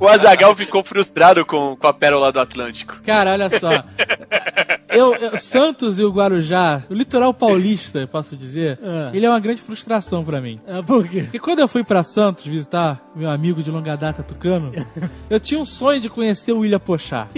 O 0.00 0.06
Azagal 0.08 0.54
ficou 0.54 0.82
frustrado 0.84 1.44
com, 1.44 1.76
com 1.76 1.86
a 1.86 1.92
pérola 1.92 2.30
do 2.32 2.40
Atlântico. 2.40 3.00
Cara, 3.04 3.32
olha 3.32 3.50
só. 3.50 3.70
Eu, 4.88 5.14
eu- 5.14 5.38
Santos 5.38 5.98
e 5.98 6.02
o 6.04 6.10
Guarujá, 6.10 6.82
o 6.88 6.94
litoral 6.94 7.32
paulista, 7.34 7.98
eu 7.98 8.08
posso 8.08 8.36
dizer, 8.36 8.78
Ah. 8.82 9.10
ele 9.12 9.26
é 9.26 9.28
uma 9.30 9.38
grande 9.40 9.60
frustração 9.60 10.24
pra 10.24 10.40
mim. 10.40 10.58
Ah, 10.66 10.82
por 10.82 11.06
quê? 11.06 11.22
Porque 11.24 11.38
quando 11.38 11.58
eu 11.58 11.68
fui 11.68 11.84
pra 11.84 12.02
Santos 12.02 12.46
visitar 12.46 13.00
meu 13.14 13.30
amigo 13.30 13.62
de 13.62 13.70
longa 13.70 13.96
data 13.96 14.22
tucano, 14.22 14.72
eu 15.28 15.38
tinha 15.38 15.60
um 15.60 15.66
sonho 15.66 16.00
de 16.00 16.08
conhecer 16.08 16.52
o 16.52 16.58
William 16.60 16.78
Pochá. 16.80 17.28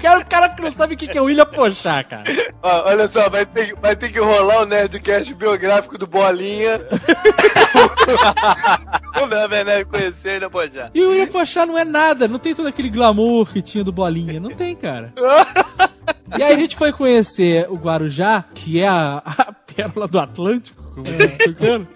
Quero 0.00 0.20
o 0.20 0.26
cara 0.26 0.48
que 0.50 0.60
não 0.62 0.70
sabe 0.72 0.94
o 0.94 0.96
que 0.96 1.06
que 1.08 1.16
é 1.16 1.20
o 1.22 1.24
William 1.26 1.46
Pochá, 1.46 2.02
cara. 2.04 2.24
Ó, 2.62 2.88
olha 2.90 3.08
só, 3.08 3.28
vai 3.30 3.46
ter, 3.46 3.74
vai 3.80 3.94
ter 3.96 4.10
que 4.10 4.18
rolar 4.20 4.62
o 4.62 4.66
Nerdcast 4.66 5.32
biográfico 5.34 5.96
do 5.96 6.06
Bolinha. 6.06 6.80
o 9.22 9.26
Nerd 9.26 9.64
deve 9.64 9.84
conhecer 9.86 10.30
ainda 10.30 10.50
pode 10.50 10.74
já. 10.74 10.90
E 10.94 11.02
o 11.02 11.10
William 11.10 11.26
Pochá 11.28 11.64
não 11.64 11.78
é 11.78 11.84
nada, 11.84 12.26
não 12.28 12.38
tem 12.38 12.54
todo 12.54 12.68
aquele 12.68 12.90
glamour 12.90 13.46
que 13.52 13.62
tinha 13.62 13.82
do 13.84 13.92
Bolinha, 13.92 14.40
não 14.40 14.50
tem, 14.50 14.74
cara. 14.76 15.12
E 16.36 16.42
aí 16.42 16.54
a 16.54 16.56
gente 16.56 16.76
foi 16.76 16.92
conhecer 16.92 17.66
o 17.70 17.76
Guarujá, 17.76 18.44
que 18.54 18.80
é 18.80 18.88
a, 18.88 19.22
a 19.24 19.52
pérola 19.52 20.06
do 20.06 20.18
Atlântico, 20.18 20.82
como 20.94 21.04
tô 21.04 21.24
explicando. 21.24 21.88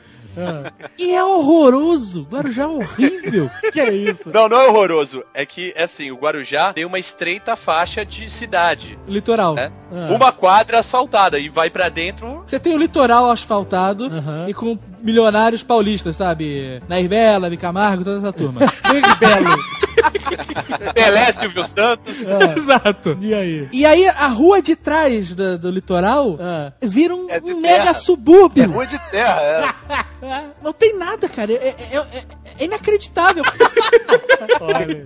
E 0.98 1.14
é 1.14 1.22
horroroso, 1.22 2.26
Guarujá 2.30 2.62
é 2.62 2.66
horrível. 2.66 3.50
Que 3.72 3.80
é 3.80 3.92
isso? 3.92 4.30
Não, 4.32 4.48
não 4.48 4.60
é 4.60 4.68
horroroso. 4.68 5.22
É 5.34 5.44
que, 5.44 5.74
assim, 5.76 6.10
o 6.10 6.16
Guarujá 6.16 6.72
tem 6.72 6.84
uma 6.84 6.98
estreita 6.98 7.54
faixa 7.54 8.04
de 8.04 8.30
cidade. 8.30 8.98
Litoral. 9.06 9.58
É. 9.58 9.70
Ah. 9.92 10.08
Uma 10.10 10.32
quadra 10.32 10.78
asfaltada 10.78 11.38
e 11.38 11.48
vai 11.48 11.68
pra 11.68 11.88
dentro. 11.88 12.42
Você 12.46 12.58
tem 12.58 12.74
o 12.74 12.78
litoral 12.78 13.30
asfaltado 13.30 14.06
Aham. 14.06 14.46
e 14.48 14.54
com 14.54 14.78
milionários 15.00 15.62
paulistas, 15.62 16.16
sabe? 16.16 16.82
Nair 16.88 17.08
Bela, 17.08 17.54
Camargo, 17.56 18.04
toda 18.04 18.18
essa 18.18 18.32
turma. 18.32 18.60
Belo. 19.20 19.56
Pelé, 20.94 21.32
Silvio 21.32 21.64
Santos. 21.64 22.18
Exato. 22.56 23.16
E 23.20 23.34
aí? 23.34 23.68
E 23.72 23.86
aí, 23.86 24.06
a 24.08 24.28
rua 24.28 24.60
de 24.62 24.74
trás 24.76 25.34
do, 25.34 25.58
do 25.58 25.70
litoral 25.70 26.36
Ah. 26.40 26.72
vira 26.82 27.14
um, 27.14 27.28
É 27.30 27.40
um 27.44 27.60
mega 27.60 27.94
subúrbio. 27.94 28.62
É 28.62 28.66
rua 28.66 28.86
de 28.86 28.98
terra, 29.10 29.40
é. 29.42 30.44
Não 30.62 30.72
tem 30.72 30.96
nada, 30.96 31.28
cara. 31.28 31.52
É, 31.52 31.74
é- 31.92 31.96
é- 31.96 32.24
é 32.58 32.64
inacreditável. 32.64 33.42
Olha. 34.60 35.04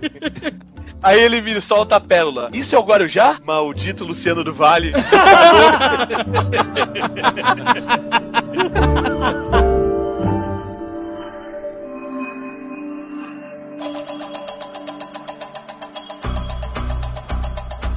Aí 1.01 1.19
ele 1.19 1.41
me 1.41 1.59
solta 1.61 1.95
a 1.95 1.99
pérola. 1.99 2.49
Isso 2.53 2.75
é 2.75 2.79
o 2.79 2.83
Guarujá? 2.83 3.37
Maldito 3.43 4.03
Luciano 4.03 4.43
do 4.43 4.53
Vale. 4.53 4.91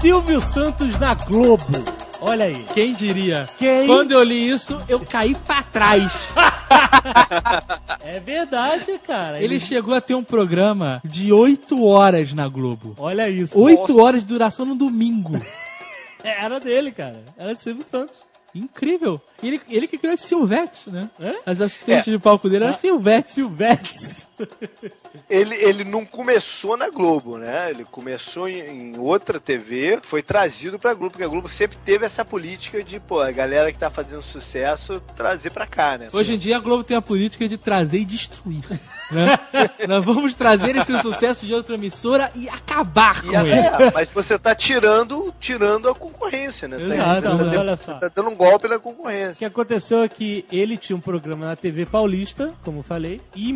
Silvio 0.00 0.40
Santos 0.40 0.98
na 0.98 1.12
Globo. 1.12 1.84
Olha 2.22 2.46
aí. 2.46 2.64
Quem 2.72 2.94
diria? 2.94 3.46
Quem? 3.58 3.86
Quando 3.86 4.12
eu 4.12 4.22
li 4.22 4.48
isso, 4.48 4.80
eu 4.88 5.00
caí 5.00 5.34
pra 5.34 5.62
trás. 5.62 6.10
É 8.02 8.18
verdade, 8.18 8.98
cara. 9.06 9.42
Ele 9.42 9.60
chegou 9.60 9.94
a 9.94 10.00
ter 10.00 10.14
um 10.14 10.24
programa 10.24 11.00
de 11.04 11.32
8 11.32 11.84
horas 11.84 12.32
na 12.32 12.48
Globo. 12.48 12.94
Olha 12.98 13.28
isso. 13.28 13.60
8 13.60 13.98
horas 14.00 14.22
de 14.22 14.28
duração 14.28 14.64
no 14.66 14.74
domingo. 14.74 15.32
Era 16.24 16.58
dele, 16.58 16.90
cara. 16.92 17.22
Era 17.38 17.54
de 17.54 17.60
Silvio 17.60 17.84
Santos. 17.88 18.18
Incrível. 18.54 19.20
Ele, 19.42 19.60
ele 19.68 19.86
que 19.86 19.96
criou 19.98 20.14
esse 20.14 20.26
Silvete, 20.26 20.90
né? 20.90 21.08
Hã? 21.20 21.34
As 21.46 21.60
assistentes 21.60 22.06
de 22.06 22.18
palco 22.18 22.48
dele 22.48 22.64
eram 22.64 22.74
Silvete. 22.74 23.32
Silvestre. 23.32 24.24
Ele, 25.28 25.54
ele 25.56 25.84
não 25.84 26.04
começou 26.04 26.76
na 26.76 26.88
Globo, 26.90 27.38
né? 27.38 27.70
Ele 27.70 27.84
começou 27.84 28.48
em, 28.48 28.60
em 28.92 28.98
outra 28.98 29.38
TV, 29.40 29.98
foi 30.02 30.22
trazido 30.22 30.78
pra 30.78 30.94
Globo, 30.94 31.12
porque 31.12 31.24
a 31.24 31.28
Globo 31.28 31.48
sempre 31.48 31.76
teve 31.84 32.04
essa 32.04 32.24
política 32.24 32.82
de, 32.82 32.98
pô, 33.00 33.20
a 33.20 33.30
galera 33.30 33.72
que 33.72 33.78
tá 33.78 33.90
fazendo 33.90 34.22
sucesso, 34.22 35.00
trazer 35.16 35.50
pra 35.50 35.66
cá, 35.66 35.98
né? 35.98 36.08
Hoje 36.12 36.34
em 36.34 36.38
dia 36.38 36.56
a 36.56 36.60
Globo 36.60 36.84
tem 36.84 36.96
a 36.96 37.02
política 37.02 37.48
de 37.48 37.56
trazer 37.56 37.98
e 37.98 38.04
destruir. 38.04 38.62
Né? 39.10 39.38
Nós 39.88 40.04
vamos 40.04 40.34
trazer 40.34 40.76
esse 40.76 40.96
sucesso 41.02 41.44
de 41.44 41.52
outra 41.52 41.74
emissora 41.74 42.30
e 42.34 42.48
acabar 42.48 43.22
com 43.22 43.32
E 43.32 43.36
a- 43.36 43.40
ele. 43.42 43.50
é, 43.52 43.90
mas 43.92 44.10
você 44.12 44.38
tá 44.38 44.54
tirando, 44.54 45.34
tirando 45.40 45.88
a 45.88 45.94
concorrência, 45.94 46.68
né? 46.68 46.78
Você 46.78 46.88
tá- 46.88 46.94
Exato, 46.94 47.36
você 47.38 47.50
tá, 47.50 47.60
olha 47.60 47.76
você 47.76 47.84
só. 47.84 47.94
tá 47.94 48.10
dando 48.14 48.30
um 48.30 48.36
golpe 48.36 48.68
na 48.68 48.76
O 48.76 48.80
concorrência. 48.80 49.34
que 49.34 49.44
aconteceu 49.44 50.02
é 50.02 50.08
que 50.08 50.44
ele 50.50 50.76
tinha 50.76 50.96
um 50.96 51.00
programa 51.00 51.44
na 51.46 51.56
TV 51.56 51.84
Paulista, 51.86 52.52
como 52.62 52.78
eu 52.78 52.82
falei, 52.82 53.20
e 53.34 53.50
em 53.50 53.52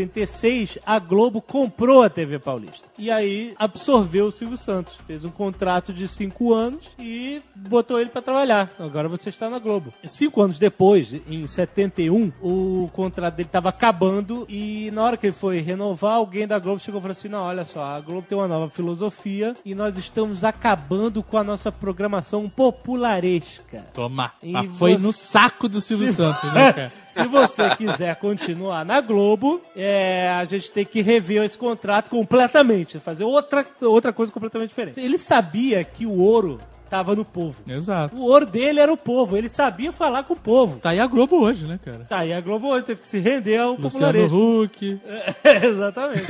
1966 0.00 0.78
a 0.84 0.98
Globo 0.98 1.40
comprou 1.40 2.02
a 2.02 2.10
TV 2.10 2.38
Paulista. 2.38 2.86
E 2.98 3.10
aí 3.10 3.54
absorveu 3.58 4.26
o 4.26 4.30
Silvio 4.32 4.56
Santos. 4.56 4.96
Fez 5.06 5.24
um 5.24 5.30
contrato 5.30 5.92
de 5.92 6.06
cinco 6.08 6.52
anos 6.52 6.80
e 6.98 7.40
botou 7.54 8.00
ele 8.00 8.10
pra 8.10 8.22
trabalhar. 8.22 8.72
Agora 8.78 9.08
você 9.08 9.28
está 9.28 9.48
na 9.48 9.58
Globo. 9.58 9.92
Cinco 10.06 10.40
anos 10.42 10.58
depois, 10.58 11.12
em 11.28 11.46
71, 11.46 12.32
o 12.42 12.88
contrato 12.92 13.34
dele 13.34 13.48
estava 13.48 13.68
acabando 13.68 14.46
e 14.48 14.90
na 14.92 15.02
hora 15.02 15.16
que 15.16 15.26
ele 15.26 15.34
foi 15.34 15.60
renovar, 15.60 16.14
alguém 16.14 16.46
da 16.46 16.58
Globo 16.58 16.80
chegou 16.80 16.98
e 16.98 17.02
falou 17.02 17.12
assim: 17.12 17.28
não, 17.28 17.42
olha 17.44 17.64
só, 17.64 17.82
a 17.84 18.00
Globo 18.00 18.26
tem 18.28 18.36
uma 18.36 18.48
nova 18.48 18.68
filosofia 18.70 19.54
e 19.64 19.74
nós 19.74 19.96
estamos 19.96 20.44
acabando 20.44 21.22
com 21.22 21.38
a 21.38 21.44
nossa 21.44 21.70
programação 21.72 22.48
popularesca. 22.48 23.86
Toma. 23.92 24.32
E 24.42 24.52
Mas 24.52 24.76
foi 24.76 24.94
você- 24.96 25.06
no 25.06 25.12
saco 25.12 25.68
do 25.68 25.80
Silvio 25.80 26.12
Santos, 26.12 26.52
né, 26.52 26.72
cara? 26.72 26.92
Se 27.14 27.28
você 27.28 27.76
quiser 27.76 28.16
continuar 28.16 28.84
na 28.84 29.00
Globo, 29.00 29.60
é, 29.76 30.28
a 30.30 30.44
gente 30.44 30.70
tem 30.72 30.84
que 30.84 31.00
rever 31.00 31.44
esse 31.44 31.56
contrato 31.56 32.10
completamente, 32.10 32.98
fazer 32.98 33.22
outra, 33.22 33.64
outra 33.82 34.12
coisa 34.12 34.32
completamente 34.32 34.70
diferente. 34.70 35.00
Ele 35.00 35.16
sabia 35.16 35.84
que 35.84 36.04
o 36.04 36.18
ouro 36.18 36.58
tava 36.90 37.14
no 37.14 37.24
povo. 37.24 37.62
Exato. 37.68 38.16
O 38.16 38.24
ouro 38.24 38.46
dele 38.46 38.80
era 38.80 38.92
o 38.92 38.96
povo, 38.96 39.36
ele 39.36 39.48
sabia 39.48 39.92
falar 39.92 40.24
com 40.24 40.34
o 40.34 40.36
povo. 40.36 40.78
Tá 40.78 40.90
aí 40.90 40.98
a 40.98 41.06
Globo 41.06 41.40
hoje, 41.40 41.66
né, 41.66 41.78
cara? 41.84 42.04
Tá 42.08 42.18
aí 42.18 42.32
a 42.32 42.40
Globo 42.40 42.68
hoje 42.68 42.84
teve 42.84 43.00
que 43.02 43.08
se 43.08 43.20
render 43.20 43.58
ao 43.58 43.74
Luciano. 43.74 44.62
Huck. 44.62 45.00
É, 45.44 45.66
exatamente. 45.66 46.26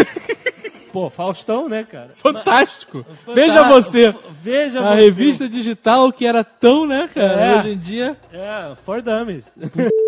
Pô, 0.94 1.10
Faustão, 1.10 1.68
né, 1.68 1.82
cara? 1.82 2.10
Fantástico. 2.14 3.02
Fantástico. 3.02 3.34
Veja 3.34 3.64
você. 3.64 4.14
Veja 4.40 4.78
A 4.78 4.94
você. 4.94 5.00
revista 5.02 5.48
digital 5.48 6.12
que 6.12 6.24
era 6.24 6.44
tão, 6.44 6.86
né, 6.86 7.10
cara? 7.12 7.32
É. 7.32 7.58
Hoje 7.58 7.70
em 7.70 7.78
dia. 7.78 8.16
É, 8.32 8.76
for 8.76 9.02
dummies. 9.02 9.44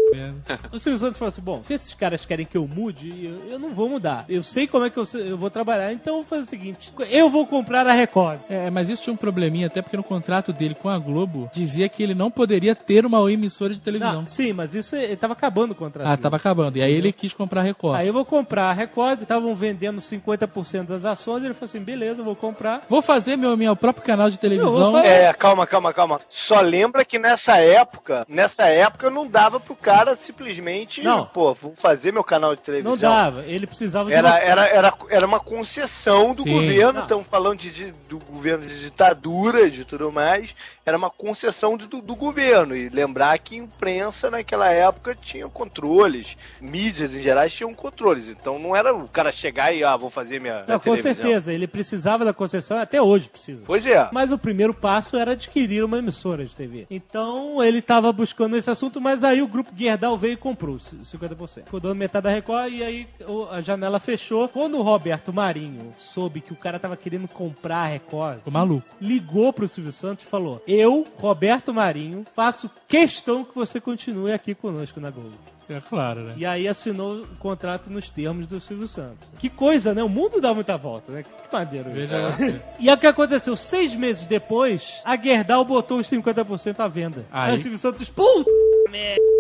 O 0.73 0.79
Silvio 0.79 0.99
Santos 0.99 1.19
falou 1.19 1.29
assim: 1.31 1.43
bom, 1.43 1.65
se 1.65 1.75
esses 1.75 1.93
caras 1.93 2.25
querem 2.25 2.47
que 2.47 2.57
eu 2.57 2.67
mude, 2.67 3.25
eu, 3.25 3.53
eu 3.53 3.59
não 3.59 3.71
vou 3.71 3.89
mudar. 3.89 4.25
Eu 4.29 4.43
sei 4.43 4.67
como 4.67 4.85
é 4.85 4.91
que 4.91 4.97
eu, 4.97 5.05
eu 5.15 5.37
vou 5.37 5.51
trabalhar, 5.51 5.93
então 5.93 6.15
eu 6.15 6.21
vou 6.21 6.25
fazer 6.29 6.43
o 6.43 6.47
seguinte: 6.47 6.93
eu 7.11 7.29
vou 7.29 7.47
comprar 7.47 7.87
a 7.87 7.93
Record. 7.93 8.41
É, 8.49 8.71
mas 8.71 8.89
isso 8.89 9.03
tinha 9.03 9.15
um 9.15 9.17
probleminha, 9.17 9.67
até 9.67 9.83
porque 9.83 9.97
no 9.97 10.05
contrato 10.05 10.53
dele 10.53 10.75
com 10.75 10.89
a 10.89 10.99
Globo 10.99 11.51
dizia 11.53 11.89
que 11.89 12.03
ele 12.03 12.15
não 12.15 12.31
poderia 12.31 12.75
ter 12.75 13.05
uma 13.05 13.31
emissora 13.31 13.75
de 13.75 13.81
televisão. 13.81 14.23
Não, 14.23 14.29
sim, 14.29 14.53
mas 14.53 14.75
isso 14.75 14.95
ele 14.95 15.17
tava 15.17 15.33
acabando 15.33 15.73
o 15.73 15.75
contrato. 15.75 16.07
Ah, 16.07 16.11
dele. 16.11 16.23
tava 16.23 16.37
acabando. 16.37 16.79
E 16.79 16.83
aí 16.83 16.93
ele 16.93 17.13
quis 17.13 17.33
comprar 17.33 17.61
a 17.61 17.65
Record. 17.65 17.99
Aí 17.99 18.07
eu 18.07 18.13
vou 18.13 18.25
comprar 18.25 18.71
a 18.71 18.73
Record, 18.73 19.23
estavam 19.23 19.55
vendendo 19.55 20.01
50% 20.01 20.76
das 20.85 21.05
ações, 21.05 21.45
ele 21.45 21.55
falou 21.55 21.67
assim: 21.69 21.81
beleza, 21.81 22.23
vou 22.23 22.37
comprar. 22.37 22.83
Vou 22.89 23.01
fazer 23.03 23.37
meu, 23.37 23.57
meu 23.57 23.75
próprio 23.77 24.05
canal 24.05 24.31
de 24.31 24.39
televisão. 24.39 24.99
É, 24.99 25.33
calma, 25.33 25.67
calma, 25.67 25.93
calma. 25.93 26.21
Só 26.29 26.61
lembra 26.61 27.05
que 27.05 27.19
nessa 27.19 27.57
época, 27.59 28.25
nessa 28.29 28.65
época 28.67 29.11
não 29.11 29.27
dava 29.27 29.59
pro 29.61 29.75
cara 29.75 30.15
simplesmente, 30.17 31.03
Não. 31.03 31.27
pô, 31.27 31.55
vou 31.55 31.75
fazer 31.75 32.13
meu 32.13 32.25
canal 32.25 32.55
de 32.55 32.63
televisão. 32.63 32.93
Não 32.93 32.99
dava, 32.99 33.45
ele 33.47 33.67
precisava 33.67 34.09
de 34.11 34.15
Era, 34.17 34.29
uma- 34.29 34.39
era, 34.39 34.67
era, 34.67 34.93
era 35.11 35.27
uma 35.27 35.41
concessão 35.41 36.35
do 36.35 36.43
Sim. 36.43 36.53
governo, 36.53 37.01
estamos 37.01 37.27
falando 37.27 37.59
de, 37.59 37.71
de- 37.71 37.95
do 38.09 38.19
governo 38.19 38.67
de 38.67 38.81
ditadura 38.81 39.67
e 39.67 39.71
de 39.71 39.85
tudo 39.85 40.11
mais, 40.13 40.55
era 40.87 40.97
uma 40.97 41.11
concessão 41.11 41.77
de- 41.77 41.87
do, 41.89 42.01
do 42.01 42.15
governo. 42.15 42.77
E 42.77 42.89
lembrar 42.89 43.37
que 43.41 43.57
imprensa 43.57 44.31
naquela 44.31 44.71
época 44.71 45.17
tinha 45.21 45.49
controles, 45.49 46.37
mídias 46.61 47.13
em 47.15 47.21
geral 47.21 47.49
tinham 47.51 47.75
controles. 47.75 48.29
Então 48.31 48.59
não 48.59 48.75
era 48.77 48.95
o 48.95 49.09
cara 49.09 49.33
chegar 49.33 49.75
e, 49.75 49.83
ah, 49.83 49.97
vou 49.97 50.09
fazer 50.09 50.41
minha, 50.41 50.55
minha 50.55 50.65
Não, 50.69 50.75
com 50.79 50.85
televisão. 50.95 51.15
certeza, 51.15 51.53
ele 51.53 51.67
precisava 51.67 52.25
da 52.25 52.33
concessão, 52.33 52.79
até 52.79 53.03
hoje 53.03 53.29
precisa. 53.29 53.63
Pois 53.67 53.85
é. 53.85 54.09
Mas 54.13 54.31
o 54.31 54.39
primeiro 54.39 54.73
passo 54.73 55.17
era 55.17 55.33
adquirir 55.33 55.85
uma 55.85 55.99
emissora 55.99 56.45
de 56.45 56.55
TV. 56.55 56.87
Então 56.91 57.63
ele 57.63 57.79
estava 57.79 58.13
buscando 58.13 58.57
esse 58.57 58.71
assunto, 58.71 59.01
mas 59.01 59.25
aí 59.25 59.43
o 59.43 59.49
grupo 59.49 59.73
Guerdal 59.75 60.17
veio 60.17 60.35
e 60.35 60.37
comprou 60.37 60.79
c- 60.79 60.97
50%. 61.05 61.65
Ficou 61.65 61.81
dando 61.81 61.97
metade 61.97 62.25
da 62.25 62.31
Record 62.31 62.73
e 62.73 62.83
aí 62.85 63.09
o- 63.27 63.47
a 63.51 63.61
janela 63.61 63.99
fechou. 63.99 64.49
Quando 64.49 64.79
o 64.79 64.83
Roberto 64.83 65.33
Marinho 65.33 65.91
soube 65.99 66.41
que 66.41 66.53
o 66.53 66.57
cara 66.57 66.79
tava 66.79 66.97
querendo 66.97 67.27
comprar 67.27 67.79
a 67.79 67.87
Record, 67.87 68.39
Ficou 68.39 68.53
maluco. 68.53 68.87
ligou 69.01 69.53
pro 69.53 69.67
Silvio 69.67 69.93
Santos 69.93 70.25
e 70.25 70.29
falou: 70.29 70.63
Eu, 70.77 71.07
Roberto 71.17 71.73
Marinho, 71.73 72.25
faço 72.35 72.71
questão 72.87 73.45
que 73.45 73.55
você 73.55 73.81
continue 73.81 74.33
aqui 74.33 74.55
conosco 74.55 75.01
na 75.01 75.11
Globo. 75.11 75.37
É 75.69 75.81
claro, 75.81 76.21
né? 76.21 76.35
E 76.37 76.47
aí 76.47 76.69
assinou 76.69 77.23
o 77.23 77.27
contrato 77.39 77.91
nos 77.91 78.09
termos 78.09 78.47
do 78.47 78.61
Silvio 78.61 78.87
Santos. 78.87 79.27
Que 79.39 79.49
coisa, 79.49 79.93
né? 79.95 80.03
O 80.03 80.09
mundo 80.09 80.41
dá 80.41 80.55
muita 80.55 80.77
volta, 80.77 81.11
né? 81.11 81.23
Que 81.25 81.57
maneiro. 81.57 81.89
isso. 81.89 81.97
Veja 81.97 82.31
você. 82.31 82.61
E 82.79 82.89
é 82.89 82.95
o 82.95 82.99
que 82.99 83.07
aconteceu. 83.07 83.57
Seis 83.57 83.97
meses 83.97 84.27
depois, 84.27 85.01
a 85.05 85.17
Gerdau 85.17 85.65
botou 85.65 85.99
os 85.99 86.09
50% 86.09 86.79
à 86.79 86.87
venda. 86.87 87.25
Aí. 87.33 87.51
Aí 87.51 87.57
o 87.57 87.59
Silvio 87.59 87.79
Santos, 87.79 88.09
puta 88.09 88.51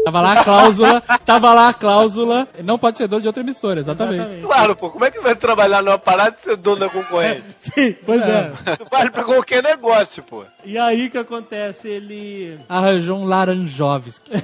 Tava 0.04 0.20
lá 0.20 0.32
a 0.32 0.44
cláusula, 0.44 1.00
tava 1.24 1.52
lá 1.52 1.68
a 1.68 1.74
cláusula. 1.74 2.48
Não 2.62 2.78
pode 2.78 2.98
ser 2.98 3.08
dono 3.08 3.22
de 3.22 3.28
outra 3.28 3.42
emissora, 3.42 3.80
exatamente. 3.80 4.20
Exatamente. 4.20 4.46
Claro, 4.46 4.76
pô, 4.76 4.90
como 4.90 5.04
é 5.04 5.10
que 5.10 5.20
vai 5.20 5.34
trabalhar 5.34 5.82
numa 5.82 5.98
parada 5.98 6.36
e 6.40 6.44
ser 6.44 6.56
dono 6.56 6.76
da 6.76 6.88
concorrente? 6.88 7.44
Sim, 7.62 7.96
pois 8.04 8.22
é. 8.22 8.52
Isso 8.72 8.86
vale 8.90 9.10
pra 9.10 9.24
qualquer 9.24 9.62
negócio, 9.62 10.22
pô. 10.22 10.44
E 10.64 10.78
aí 10.78 11.06
o 11.06 11.10
que 11.10 11.18
acontece? 11.18 11.88
Ele. 11.88 12.58
Arranjou 12.68 13.18
um 13.18 13.24
Laranjovski. 13.24 14.30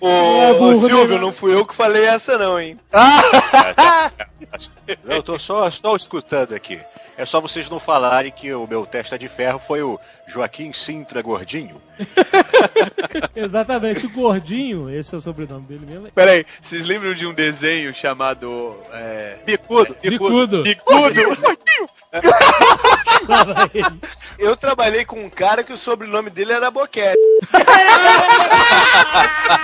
Ô, 0.00 0.08
é 0.08 0.54
Silvio, 0.86 1.16
né? 1.16 1.20
não 1.20 1.32
fui 1.32 1.52
eu 1.54 1.66
que 1.66 1.74
falei 1.74 2.04
essa 2.04 2.38
não, 2.38 2.60
hein? 2.60 2.78
Eu 5.04 5.22
tô 5.22 5.38
só, 5.38 5.70
só 5.70 5.96
escutando 5.96 6.54
aqui. 6.54 6.80
É 7.16 7.24
só 7.24 7.40
vocês 7.40 7.68
não 7.68 7.78
falarem 7.78 8.30
que 8.30 8.52
o 8.52 8.66
meu 8.66 8.86
testa 8.86 9.18
de 9.18 9.26
ferro 9.26 9.58
foi 9.58 9.82
o 9.82 9.98
Joaquim 10.26 10.72
Sintra 10.72 11.22
Gordinho. 11.22 11.80
Exatamente, 13.34 14.06
o 14.06 14.10
gordinho, 14.10 14.90
esse 14.90 15.14
é 15.14 15.18
o 15.18 15.20
sobrenome 15.20 15.66
dele 15.66 15.86
mesmo. 15.86 16.10
Peraí, 16.12 16.44
vocês 16.60 16.86
lembram 16.86 17.14
de 17.14 17.26
um 17.26 17.32
desenho 17.32 17.94
chamado. 17.94 18.76
É... 18.92 19.38
Bicudo, 19.46 19.96
Bicudo. 20.02 20.62
Bicudo? 20.62 21.36
pra 22.10 22.20
ele. 22.20 22.95
Eu 24.38 24.54
trabalhei 24.56 25.04
com 25.04 25.24
um 25.24 25.30
cara 25.30 25.64
que 25.64 25.72
o 25.72 25.78
sobrenome 25.78 26.28
dele 26.28 26.52
era 26.52 26.70
Boquete. 26.70 27.16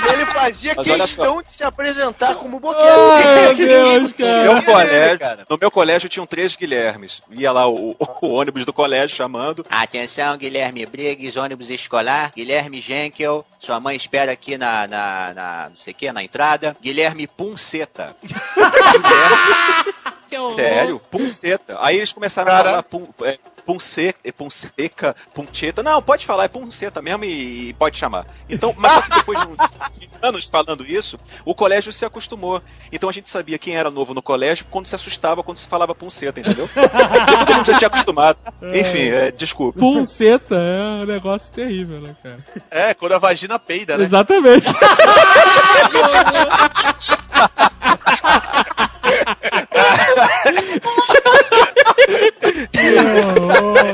e 0.09 0.13
ele 0.13 0.25
fazia 0.27 0.75
Mas 0.75 0.87
questão 0.87 1.43
de 1.43 1.53
se 1.53 1.63
apresentar 1.63 2.37
como 2.37 2.59
Boquete. 2.59 2.87
Ai, 2.89 3.35
meu 3.35 3.55
Deus, 3.55 4.03
No 4.05 4.15
cara. 4.15 4.43
meu, 4.43 4.53
Ele, 4.57 4.63
colégio, 4.63 5.19
cara. 5.19 5.47
no 5.49 5.59
meu 5.61 5.71
colégio 5.71 6.09
tinham 6.09 6.27
três 6.27 6.57
Guilhermes. 6.57 7.21
Ia 7.31 7.53
lá 7.53 7.69
o, 7.69 7.95
o 8.23 8.29
ônibus 8.29 8.65
do 8.65 8.73
colégio 8.73 9.15
chamando. 9.17 9.65
Atenção, 9.69 10.37
Guilherme 10.39 10.87
Briggs, 10.87 11.39
ônibus 11.39 11.69
escolar. 11.71 12.33
Guilherme 12.35 12.81
Genkel, 12.81 13.45
sua 13.61 13.79
mãe 13.79 13.95
espera 13.97 14.33
aqui 14.33 14.57
na, 14.57 14.87
na, 14.89 15.35
na 15.35 15.69
não 15.69 15.77
sei 15.77 15.93
o 15.93 15.97
que, 15.97 16.11
na 16.13 16.23
entrada. 16.23 16.75
Guilherme 16.81 17.27
Punceta. 17.27 18.17
Que 20.33 20.39
horror. 20.39 20.57
Sério, 20.57 20.99
Punceta. 21.11 21.77
Aí 21.79 21.99
eles 21.99 22.11
começaram 22.11 22.51
a 22.51 22.57
falar 22.65 22.83
pum, 22.85 23.07
é, 23.23 23.37
punce, 23.67 24.15
é, 24.25 24.33
punseca, 24.33 25.15
puncheta. 25.35 25.83
Não, 25.83 26.01
pode 26.01 26.25
falar, 26.25 26.45
é 26.45 26.49
Punceta 26.49 27.03
mesmo 27.03 27.23
e, 27.23 27.69
e 27.69 27.75
pode 27.75 27.99
chamar. 27.99 28.25
Então, 28.49 28.75
mas 28.79 28.95
só 28.95 29.03
que 29.03 29.11
depois 29.11 29.39
de, 29.39 29.47
um- 29.47 29.55
de 30.01 30.09
anos 30.23 30.49
falando 30.49 30.87
isso, 30.87 31.19
o 31.45 31.55
colégio 31.55 31.93
se 31.93 32.07
acostumou. 32.07 32.63
Então 32.91 33.11
a 33.11 33.13
gente 33.13 33.29
sabia 33.29 33.59
quem 33.59 33.77
era 33.77 33.91
novo 33.91 34.15
no 34.15 34.23
colégio 34.23 34.65
quando 34.71 34.87
se 34.87 34.95
assustava 34.95 35.43
quando 35.43 35.59
se 35.59 35.67
falava 35.67 35.95
Punceta, 35.95 36.41
entendeu? 36.41 36.67
Porque 36.73 37.37
todo 37.37 37.55
mundo 37.55 37.67
já 37.67 37.77
tinha 37.77 37.89
acostumado. 37.89 38.39
Enfim, 38.73 39.09
é, 39.11 39.31
desculpa. 39.33 39.81
Punceta 39.81 40.55
é 40.55 40.83
um 41.03 41.05
negócio 41.05 41.53
terrível, 41.53 42.01
né, 42.01 42.17
cara? 42.23 42.39
É, 42.71 42.95
quando 42.95 43.13
a 43.13 43.19
vagina 43.19 43.59
peida, 43.59 43.99
né? 43.99 44.05
Exatamente. 44.05 44.69
Que 52.73 52.99
horror. 52.99 53.93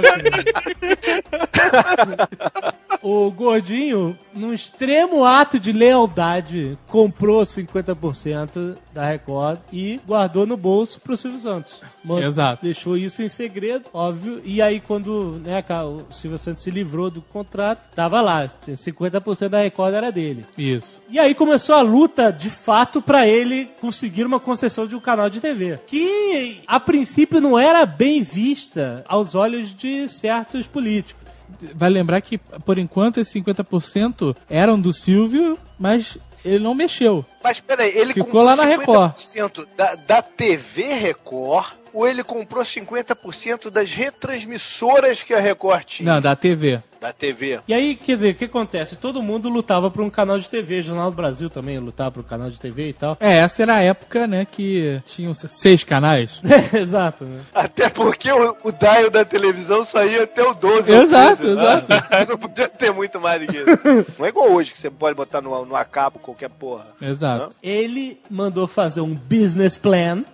O 3.03 3.31
gordinho, 3.31 4.19
num 4.35 4.53
extremo 4.53 5.25
ato 5.25 5.59
de 5.61 5.73
lealdade, 5.73 6.77
comprou 6.89 7.43
50% 7.43 8.77
da 8.93 9.05
Record 9.09 9.61
e 9.73 10.01
guardou 10.07 10.47
no 10.47 10.57
bolso 10.57 11.01
pro 11.01 11.17
Silvio 11.17 11.39
Santos. 11.39 11.81
Man- 12.05 12.21
Exato. 12.25 12.63
Deixou 12.65 12.97
isso 12.97 13.23
em 13.23 13.29
segredo, 13.29 13.85
óbvio. 13.93 14.41
E 14.45 14.61
aí, 14.61 14.81
quando 14.81 15.41
né, 15.45 15.65
o 15.85 16.13
Silvio 16.13 16.39
Santos 16.39 16.63
se 16.65 16.71
livrou 16.71 17.11
do 17.11 17.23
contrato, 17.23 17.89
tava 17.95 18.21
lá. 18.21 18.49
50% 18.67 19.49
da 19.49 19.61
Record 19.63 19.95
era 19.95 20.11
dele. 20.11 20.45
Isso. 20.57 21.01
E 21.09 21.19
aí 21.19 21.35
começou 21.35 21.75
a 21.77 21.83
luta, 21.83 22.33
de 22.33 22.51
fato, 22.51 23.01
pra 23.01 23.27
ele 23.27 23.71
conseguir 23.81 24.25
uma 24.25 24.41
concessão 24.41 24.87
de 24.87 24.97
um 24.97 25.01
canal 25.01 25.31
de 25.31 25.41
TV. 25.41 25.79
Que, 25.87 26.61
a 26.67 26.81
princípio, 26.81 27.41
não 27.41 27.59
era 27.59 27.85
bem 27.87 28.23
vista 28.23 29.05
aos 29.09 29.35
olhos 29.35 29.75
de 29.75 30.09
certos 30.09 30.67
políticos. 30.67 31.28
Vai 31.75 31.91
lembrar 31.91 32.21
que, 32.21 32.39
por 32.39 32.79
enquanto, 32.79 33.21
esses 33.21 33.35
50% 33.35 34.37
eram 34.49 34.81
do 34.81 34.93
Silvio, 34.93 35.59
mas 35.79 36.17
ele 36.45 36.59
não 36.59 36.75
mexeu. 36.75 37.25
Mas 37.43 37.61
peraí, 37.61 37.91
ele 37.97 38.13
Ficou 38.13 38.27
comprou 38.27 38.45
lá 38.45 38.57
na 38.57 38.65
Record. 38.65 39.15
50% 39.17 39.67
da, 39.77 39.95
da 39.95 40.23
TV 40.23 40.95
Record 40.95 41.79
ou 41.93 42.07
ele 42.07 42.23
comprou 42.23 42.63
50% 42.63 43.71
das 43.71 43.93
retransmissoras 43.93 45.23
que 45.23 45.35
a 45.35 45.41
Record 45.41 45.85
tinha? 45.85 46.15
Não, 46.15 46.21
da 46.21 46.37
TV. 46.37 46.83
Da 47.01 47.13
TV. 47.13 47.61
E 47.69 47.73
aí, 47.73 47.95
quer 47.95 48.17
dizer, 48.17 48.31
o 48.33 48.35
que 48.35 48.45
acontece? 48.47 48.97
Todo 48.97 49.23
mundo 49.23 49.49
lutava 49.49 49.91
por 49.91 50.03
um 50.03 50.11
canal 50.11 50.39
de 50.39 50.49
TV, 50.49 50.83
Jornal 50.83 51.11
do 51.11 51.17
Brasil 51.17 51.49
também 51.49 51.79
lutava 51.79 52.11
por 52.11 52.21
um 52.21 52.25
canal 52.25 52.51
de 52.51 52.59
TV 52.59 52.89
e 52.89 52.93
tal. 52.93 53.17
É, 53.21 53.37
essa 53.39 53.63
era 53.63 53.77
a 53.77 53.83
época, 53.83 54.27
né, 54.27 54.45
que 54.45 55.01
tinham 55.07 55.33
seis 55.35 55.85
canais. 55.85 56.41
Exato, 56.75 57.25
né? 57.25 57.41
Até 57.55 57.89
porque 57.89 58.31
o, 58.33 58.57
o 58.65 58.73
dial 58.73 59.11
da 59.11 59.25
televisão 59.25 59.85
saía 59.85 60.25
até 60.25 60.43
o 60.43 60.55
12. 60.55 60.93
Exato, 60.93 61.37
13, 61.43 61.53
exato. 61.53 61.87
né? 61.89 62.27
Não 62.29 62.39
podia 62.39 62.69
ter 62.69 62.93
muito 62.93 63.21
mais 63.21 63.41
do 63.41 63.47
que 63.47 63.59
isso. 63.59 64.15
Não 64.19 64.27
é 64.27 64.29
igual 64.29 64.51
hoje, 64.51 64.73
que 64.73 64.81
você 64.81 64.91
pode 64.91 65.15
botar 65.15 65.41
no, 65.41 65.65
no 65.65 65.77
acabo 65.77 66.19
qualquer 66.19 66.51
porra. 66.51 66.87
Exato. 67.01 67.57
Ele 67.63 68.21
mandou 68.29 68.67
fazer 68.67 69.01
um 69.01 69.15
business 69.15 69.79
plan, 69.79 70.25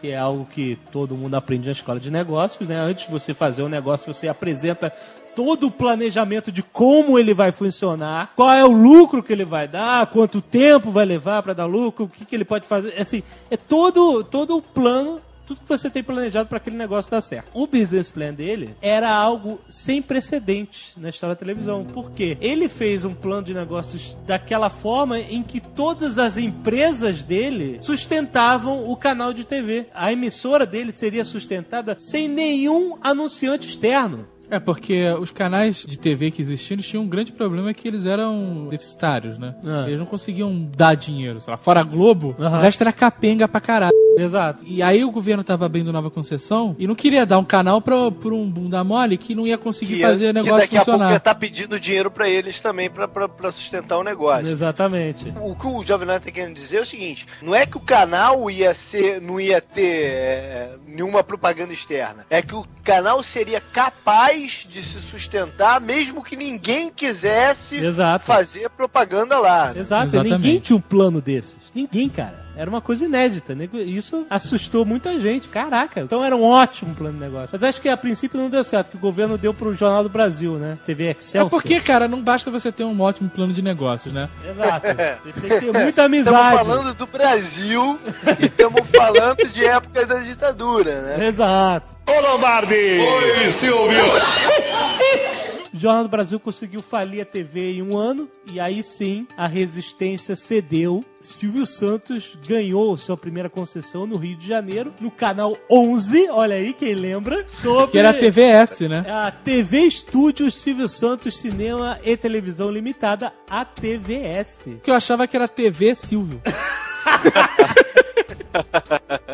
que 0.00 0.10
é 0.10 0.18
algo 0.18 0.46
que 0.46 0.78
todo 0.92 1.16
mundo 1.16 1.34
aprende 1.34 1.66
na 1.66 1.72
escola 1.72 1.98
de 1.98 2.10
negócios, 2.10 2.68
né? 2.68 2.76
Antes 2.76 3.06
de 3.06 3.12
você 3.12 3.34
fazer 3.34 3.62
um 3.62 3.68
negócio, 3.68 4.12
você 4.12 4.28
apresenta 4.28 4.92
todo 5.34 5.66
o 5.66 5.70
planejamento 5.70 6.50
de 6.50 6.62
como 6.62 7.18
ele 7.18 7.34
vai 7.34 7.52
funcionar, 7.52 8.32
qual 8.34 8.50
é 8.52 8.64
o 8.64 8.72
lucro 8.72 9.22
que 9.22 9.32
ele 9.32 9.44
vai 9.44 9.68
dar, 9.68 10.06
quanto 10.06 10.40
tempo 10.40 10.90
vai 10.90 11.04
levar 11.04 11.42
para 11.42 11.52
dar 11.52 11.66
lucro, 11.66 12.04
o 12.04 12.08
que, 12.08 12.24
que 12.24 12.34
ele 12.34 12.44
pode 12.44 12.66
fazer. 12.66 12.94
Assim, 13.00 13.22
é 13.50 13.56
todo, 13.56 14.24
todo 14.24 14.56
o 14.56 14.62
plano 14.62 15.20
tudo 15.48 15.62
que 15.62 15.68
você 15.68 15.88
tem 15.88 16.04
planejado 16.04 16.46
para 16.46 16.58
aquele 16.58 16.76
negócio 16.76 17.10
dar 17.10 17.22
certo. 17.22 17.50
O 17.54 17.66
business 17.66 18.10
plan 18.10 18.34
dele 18.34 18.74
era 18.82 19.10
algo 19.10 19.58
sem 19.66 20.02
precedentes 20.02 20.92
na 20.94 21.08
história 21.08 21.34
da 21.34 21.38
televisão. 21.38 21.86
Por 21.86 22.10
quê? 22.10 22.36
Ele 22.38 22.68
fez 22.68 23.02
um 23.02 23.14
plano 23.14 23.44
de 23.44 23.54
negócios 23.54 24.14
daquela 24.26 24.68
forma 24.68 25.18
em 25.18 25.42
que 25.42 25.58
todas 25.58 26.18
as 26.18 26.36
empresas 26.36 27.22
dele 27.22 27.78
sustentavam 27.80 28.90
o 28.90 28.94
canal 28.94 29.32
de 29.32 29.42
TV. 29.42 29.86
A 29.94 30.12
emissora 30.12 30.66
dele 30.66 30.92
seria 30.92 31.24
sustentada 31.24 31.96
sem 31.98 32.28
nenhum 32.28 32.98
anunciante 33.00 33.66
externo. 33.66 34.26
É, 34.50 34.58
porque 34.58 35.04
os 35.20 35.30
canais 35.30 35.84
de 35.86 35.98
TV 35.98 36.30
que 36.30 36.40
existiam, 36.40 36.76
eles 36.76 36.86
tinham 36.86 37.04
um 37.04 37.08
grande 37.08 37.32
problema 37.32 37.72
que 37.74 37.86
eles 37.86 38.06
eram 38.06 38.68
deficitários, 38.68 39.38
né? 39.38 39.54
Ah. 39.64 39.84
Eles 39.86 39.98
não 39.98 40.06
conseguiam 40.06 40.68
dar 40.76 40.94
dinheiro. 40.94 41.40
Sei 41.40 41.50
lá, 41.50 41.56
fora 41.56 41.80
a 41.80 41.84
Globo, 41.84 42.34
o 42.38 42.48
resto 42.58 42.80
era 42.80 42.92
capenga 42.92 43.46
pra 43.46 43.60
caralho. 43.60 43.92
Exato. 44.22 44.64
E 44.66 44.82
aí 44.82 45.04
o 45.04 45.10
governo 45.10 45.42
tava 45.44 45.66
abrindo 45.66 45.92
nova 45.92 46.10
concessão 46.10 46.74
e 46.78 46.86
não 46.86 46.94
queria 46.94 47.24
dar 47.26 47.38
um 47.38 47.44
canal 47.44 47.80
pra, 47.80 48.10
pra 48.10 48.34
um 48.34 48.50
bunda 48.50 48.82
mole 48.84 49.16
que 49.16 49.34
não 49.34 49.46
ia 49.46 49.56
conseguir 49.58 49.96
Que, 49.96 50.02
fazer 50.02 50.24
o 50.26 50.28
que 50.28 50.32
negócio 50.34 50.56
daqui 50.58 50.76
a 50.76 50.84
pouco 50.84 50.90
ia 50.90 50.94
funcionar. 50.98 51.16
estar 51.16 51.34
pedindo 51.34 51.80
dinheiro 51.80 52.10
pra 52.10 52.28
eles 52.28 52.60
também 52.60 52.90
pra, 52.90 53.06
pra, 53.08 53.28
pra 53.28 53.50
sustentar 53.52 53.98
o 53.98 54.02
negócio. 54.04 54.48
Exatamente. 54.50 55.32
O 55.40 55.54
que 55.54 55.66
o 55.66 55.84
Jovem 55.84 56.06
Nerd 56.06 56.24
tá 56.24 56.30
querendo 56.30 56.54
dizer 56.54 56.78
é 56.78 56.80
o 56.80 56.86
seguinte: 56.86 57.26
não 57.42 57.54
é 57.54 57.64
que 57.66 57.76
o 57.76 57.80
canal 57.80 58.50
ia 58.50 58.74
ser, 58.74 59.20
não 59.20 59.40
ia 59.40 59.60
ter 59.60 60.06
é, 60.06 60.70
nenhuma 60.86 61.22
propaganda 61.22 61.72
externa. 61.72 62.24
É 62.30 62.42
que 62.42 62.54
o 62.54 62.64
canal 62.84 63.22
seria 63.22 63.60
capaz 63.60 64.66
de 64.68 64.82
se 64.82 65.00
sustentar 65.00 65.80
mesmo 65.80 66.22
que 66.24 66.36
ninguém 66.36 66.90
quisesse 66.90 67.76
Exato. 67.76 68.24
fazer 68.24 68.68
propaganda 68.70 69.38
lá. 69.38 69.72
né? 69.72 69.80
Exato, 69.80 70.06
Exatamente. 70.08 70.32
ninguém 70.32 70.60
tinha 70.60 70.76
um 70.76 70.80
plano 70.80 71.20
desses. 71.20 71.56
Ninguém, 71.74 72.08
cara. 72.08 72.37
Era 72.58 72.68
uma 72.68 72.80
coisa 72.80 73.04
inédita, 73.04 73.54
né? 73.54 73.68
Isso 73.72 74.26
assustou 74.28 74.84
muita 74.84 75.18
gente. 75.20 75.46
Caraca, 75.46 76.00
então 76.00 76.24
era 76.24 76.34
um 76.34 76.42
ótimo 76.42 76.92
plano 76.92 77.14
de 77.14 77.20
negócio. 77.20 77.50
Mas 77.52 77.62
acho 77.62 77.80
que 77.80 77.88
a 77.88 77.96
princípio 77.96 78.36
não 78.40 78.50
deu 78.50 78.64
certo, 78.64 78.90
que 78.90 78.96
o 78.96 79.00
governo 79.00 79.38
deu 79.38 79.54
pro 79.54 79.72
Jornal 79.76 80.02
do 80.02 80.08
Brasil, 80.08 80.54
né? 80.54 80.76
TV 80.84 81.04
É 81.06 81.10
Excelsior. 81.12 81.48
porque, 81.48 81.80
cara, 81.80 82.08
não 82.08 82.20
basta 82.20 82.50
você 82.50 82.72
ter 82.72 82.82
um 82.82 83.00
ótimo 83.00 83.30
plano 83.30 83.52
de 83.52 83.62
negócios, 83.62 84.12
né? 84.12 84.28
Exato. 84.44 84.86
Tem 85.22 85.32
que 85.32 85.40
ter 85.60 85.72
muita 85.72 85.88
Estamos 85.88 86.04
amizade. 86.06 86.56
falando 86.56 86.94
do 86.94 87.06
Brasil 87.06 87.98
e 88.40 88.46
estamos 88.46 88.88
falando 88.90 89.48
de 89.48 89.64
época 89.64 90.04
da 90.04 90.16
ditadura, 90.18 91.02
né? 91.16 91.26
Exato. 91.28 91.94
Ô 92.08 92.20
Lombardi! 92.20 92.74
Oi, 92.74 93.50
Silvio! 93.52 94.02
O 95.78 95.80
Jornal 95.80 96.02
do 96.02 96.08
Brasil 96.08 96.40
conseguiu 96.40 96.82
falir 96.82 97.22
a 97.22 97.24
TV 97.24 97.74
em 97.74 97.82
um 97.82 97.96
ano 97.96 98.28
e 98.52 98.58
aí 98.58 98.82
sim 98.82 99.28
a 99.36 99.46
resistência 99.46 100.34
cedeu. 100.34 101.04
Silvio 101.22 101.64
Santos 101.66 102.36
ganhou 102.48 102.98
sua 102.98 103.16
primeira 103.16 103.48
concessão 103.48 104.04
no 104.04 104.16
Rio 104.16 104.36
de 104.36 104.44
Janeiro, 104.44 104.92
no 104.98 105.08
canal 105.08 105.56
11, 105.70 106.30
olha 106.30 106.56
aí 106.56 106.72
quem 106.72 106.96
lembra, 106.96 107.46
sobre 107.48 107.92
Que 107.92 107.98
era 107.98 108.10
a 108.10 108.14
TVS, 108.14 108.80
né? 108.88 109.06
a 109.08 109.30
TV 109.30 109.82
Estúdios 109.82 110.56
Silvio 110.56 110.88
Santos 110.88 111.38
Cinema 111.38 112.00
e 112.02 112.16
Televisão 112.16 112.72
Limitada, 112.72 113.32
a 113.48 113.64
TVS. 113.64 114.64
Que 114.82 114.90
eu 114.90 114.96
achava 114.96 115.28
que 115.28 115.36
era 115.36 115.46
TV 115.46 115.94
Silvio. 115.94 116.42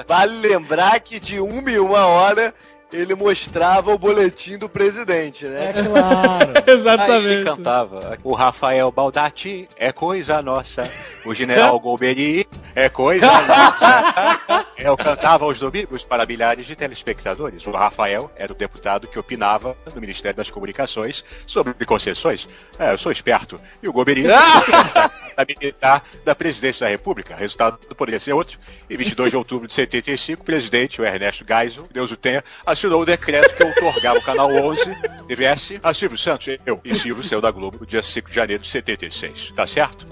Vale 0.07 0.47
lembrar 0.47 1.01
que 1.01 1.18
de 1.18 1.40
uma 1.40 1.70
em 1.70 1.78
uma 1.78 2.07
hora 2.07 2.55
ele 2.95 3.14
mostrava 3.14 3.92
o 3.92 3.99
boletim 3.99 4.57
do 4.57 4.68
presidente, 4.68 5.45
né? 5.47 5.70
É 5.70 5.72
claro. 5.72 6.53
Aí 6.55 6.62
ele 6.66 6.80
Exatamente. 6.80 7.45
cantava. 7.45 8.18
O 8.22 8.34
Rafael 8.34 8.90
Baldatti 8.90 9.68
é 9.76 9.92
coisa 9.92 10.40
nossa. 10.40 10.88
O 11.24 11.34
General 11.34 11.78
Golbery 11.80 12.47
é 12.74 12.88
coisa 12.88 13.26
nossa. 13.26 14.66
Eu 14.78 14.97
cantava 14.97 15.45
aos 15.45 15.59
domingos 15.59 16.05
para 16.05 16.26
milhares 16.26 16.66
de 16.66 16.76
telespectadores. 16.76 17.66
O 17.66 17.70
Rafael 17.70 18.30
era 18.36 18.53
o 18.53 18.57
deputado 18.57 19.07
que 19.07 19.18
opinava 19.18 19.76
no 19.95 20.01
Ministério 20.01 20.36
das 20.36 20.51
Comunicações 20.51 21.24
sobre 21.47 21.72
concessões. 21.86 22.49
É, 22.78 22.92
eu 22.92 22.99
sou 22.99 23.11
esperto. 23.11 23.61
E 23.82 23.88
o 23.88 23.92
Golbery... 23.92 24.24
da 24.24 25.45
militar 25.45 26.05
da 26.24 26.34
presidência 26.34 26.86
da 26.86 26.90
República. 26.90 27.34
Resultado 27.34 27.78
poderia 27.97 28.20
ser 28.20 28.32
outro. 28.32 28.59
Em 28.88 28.97
22 28.97 29.30
de 29.30 29.36
outubro 29.36 29.66
de 29.66 29.74
75, 29.74 30.42
o 30.42 30.45
presidente, 30.45 31.01
o 31.01 31.05
Ernesto 31.05 31.45
Geisel, 31.47 31.88
Deus 31.92 32.11
o 32.11 32.16
tenha, 32.16 32.45
assinou 32.64 32.84
o 32.93 33.05
decreto 33.05 33.55
que 33.55 33.62
outorgava 33.62 34.18
o 34.18 34.22
canal 34.22 34.51
11, 34.51 34.95
TVS, 35.26 35.74
a 35.82 35.95
Silvio 35.95 36.18
Santos, 36.18 36.57
eu. 36.64 36.80
E 36.85 36.95
Silvio 36.95 37.24
saiu 37.24 37.41
da 37.41 37.51
Globo 37.51 37.78
no 37.80 37.87
dia 37.87 38.03
5 38.03 38.28
de 38.28 38.35
janeiro 38.35 38.62
de 38.62 38.68
76. 38.68 39.53
Tá 39.55 39.66
certo? 39.66 40.07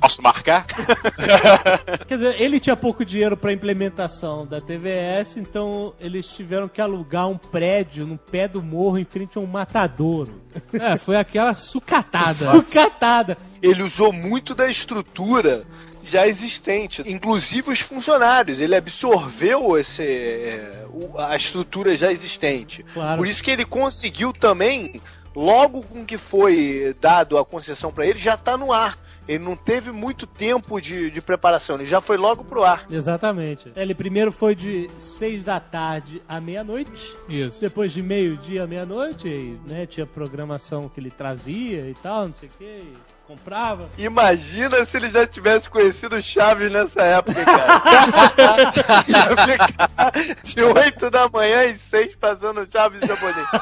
Posso 0.00 0.22
marcar? 0.22 0.66
Quer 2.06 2.16
dizer, 2.16 2.40
ele 2.40 2.60
tinha 2.60 2.76
pouco 2.76 3.04
dinheiro 3.04 3.36
pra 3.36 3.52
implementação 3.52 4.46
da 4.46 4.60
TVS, 4.60 5.36
então 5.36 5.94
eles 6.00 6.26
tiveram 6.26 6.68
que 6.68 6.80
alugar 6.80 7.28
um 7.28 7.36
prédio 7.36 8.06
no 8.06 8.16
pé 8.16 8.46
do 8.46 8.62
morro 8.62 8.98
em 8.98 9.04
frente 9.04 9.38
a 9.38 9.40
um 9.40 9.46
matadouro. 9.46 10.40
É, 10.72 10.96
foi 10.96 11.16
aquela 11.16 11.54
sucatada. 11.54 12.60
Sucatada. 12.60 13.38
Ele 13.62 13.82
usou 13.82 14.12
muito 14.12 14.54
da 14.54 14.68
estrutura 14.68 15.64
já 16.02 16.26
existente, 16.26 17.02
inclusive 17.06 17.70
os 17.70 17.80
funcionários. 17.80 18.60
Ele 18.60 18.76
absorveu 18.76 19.78
esse, 19.78 20.02
é, 20.02 20.84
a 21.18 21.36
estrutura 21.36 21.96
já 21.96 22.10
existente. 22.10 22.84
Claro. 22.94 23.18
Por 23.18 23.26
isso 23.26 23.42
que 23.42 23.50
ele 23.50 23.64
conseguiu 23.64 24.32
também, 24.32 25.00
logo 25.34 25.82
com 25.82 26.04
que 26.04 26.18
foi 26.18 26.94
dado 27.00 27.38
a 27.38 27.44
concessão 27.44 27.90
para 27.92 28.06
ele, 28.06 28.18
já 28.18 28.36
tá 28.36 28.56
no 28.56 28.72
ar. 28.72 28.98
Ele 29.28 29.44
não 29.44 29.54
teve 29.54 29.92
muito 29.92 30.26
tempo 30.26 30.80
de, 30.80 31.08
de 31.08 31.20
preparação, 31.20 31.76
ele 31.76 31.84
já 31.84 32.00
foi 32.00 32.16
logo 32.16 32.42
pro 32.42 32.64
ar. 32.64 32.86
Exatamente. 32.90 33.70
Ele 33.76 33.94
primeiro 33.94 34.32
foi 34.32 34.56
de 34.56 34.90
6 34.98 35.44
da 35.44 35.60
tarde 35.60 36.20
à 36.28 36.40
meia-noite. 36.40 37.16
Isso. 37.28 37.60
Depois 37.60 37.92
de 37.92 38.02
meio-dia 38.02 38.64
à 38.64 38.66
meia-noite, 38.66 39.56
né, 39.68 39.86
tinha 39.86 40.04
programação 40.04 40.88
que 40.88 40.98
ele 40.98 41.12
trazia 41.12 41.88
e 41.88 41.94
tal, 41.94 42.26
não 42.26 42.34
sei 42.34 42.48
o 42.48 42.58
que, 42.58 42.64
e 42.64 42.96
comprava. 43.30 43.88
Imagina 43.96 44.84
se 44.84 44.96
ele 44.96 45.08
já 45.08 45.24
tivesse 45.24 45.70
conhecido 45.70 46.16
o 46.16 46.22
Chaves 46.22 46.72
nessa 46.72 47.00
época, 47.02 47.44
cara. 47.44 48.72
Ia 49.06 49.36
ficar 49.46 50.12
de 50.42 50.62
8 50.62 51.10
da 51.10 51.28
manhã 51.28 51.64
e 51.66 51.78
6 51.78 52.16
passando 52.16 52.66
Chaves 52.68 53.00
japonês. 53.00 53.46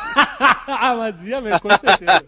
ah, 0.66 0.94
mas 0.96 1.22
ia 1.22 1.40
mesmo, 1.42 1.60
com 1.60 1.68
certeza. 1.68 2.24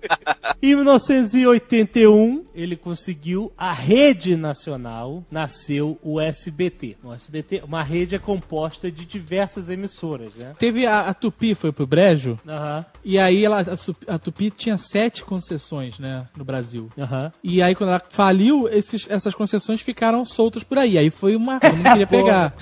em 0.61 0.75
1981, 0.75 2.45
ele 2.55 2.77
conseguiu 2.77 3.51
a 3.57 3.73
rede 3.73 4.37
nacional, 4.37 5.25
nasceu 5.31 5.99
o 6.03 6.21
SBT. 6.21 6.99
O 7.03 7.15
SBT, 7.15 7.63
uma 7.65 7.83
rede 7.83 8.15
é 8.15 8.19
composta 8.19 8.91
de 8.91 9.07
diversas 9.07 9.71
emissoras, 9.71 10.35
né? 10.35 10.53
Teve 10.59 10.87
a, 10.87 11.09
a 11.09 11.15
Tupi, 11.15 11.55
foi 11.55 11.73
pro 11.73 11.87
Brejo, 11.87 12.39
Aham, 12.47 12.85
e 13.03 13.19
aí 13.19 13.43
ela, 13.43 13.61
a, 13.61 14.15
a 14.15 14.19
Tupi 14.19 14.51
tinha 14.51 14.77
sete 14.77 15.25
concessões, 15.25 15.99
né, 15.99 16.27
no 16.37 16.45
Brasil. 16.45 16.91
aham. 16.99 17.30
E 17.43 17.63
aí, 17.63 17.75
quando 17.75 17.91
ela 17.91 18.03
faliu, 18.11 18.69
esses, 18.69 19.09
essas 19.11 19.35
concessões 19.35 19.81
ficaram 19.81 20.25
soltas 20.25 20.63
por 20.63 20.79
aí. 20.79 20.99
Aí 20.99 21.11
foi 21.11 21.37
uma. 21.37 21.61
Todo 21.61 21.77
mundo 21.77 21.91
queria 21.91 22.07
pegar. 22.09 22.53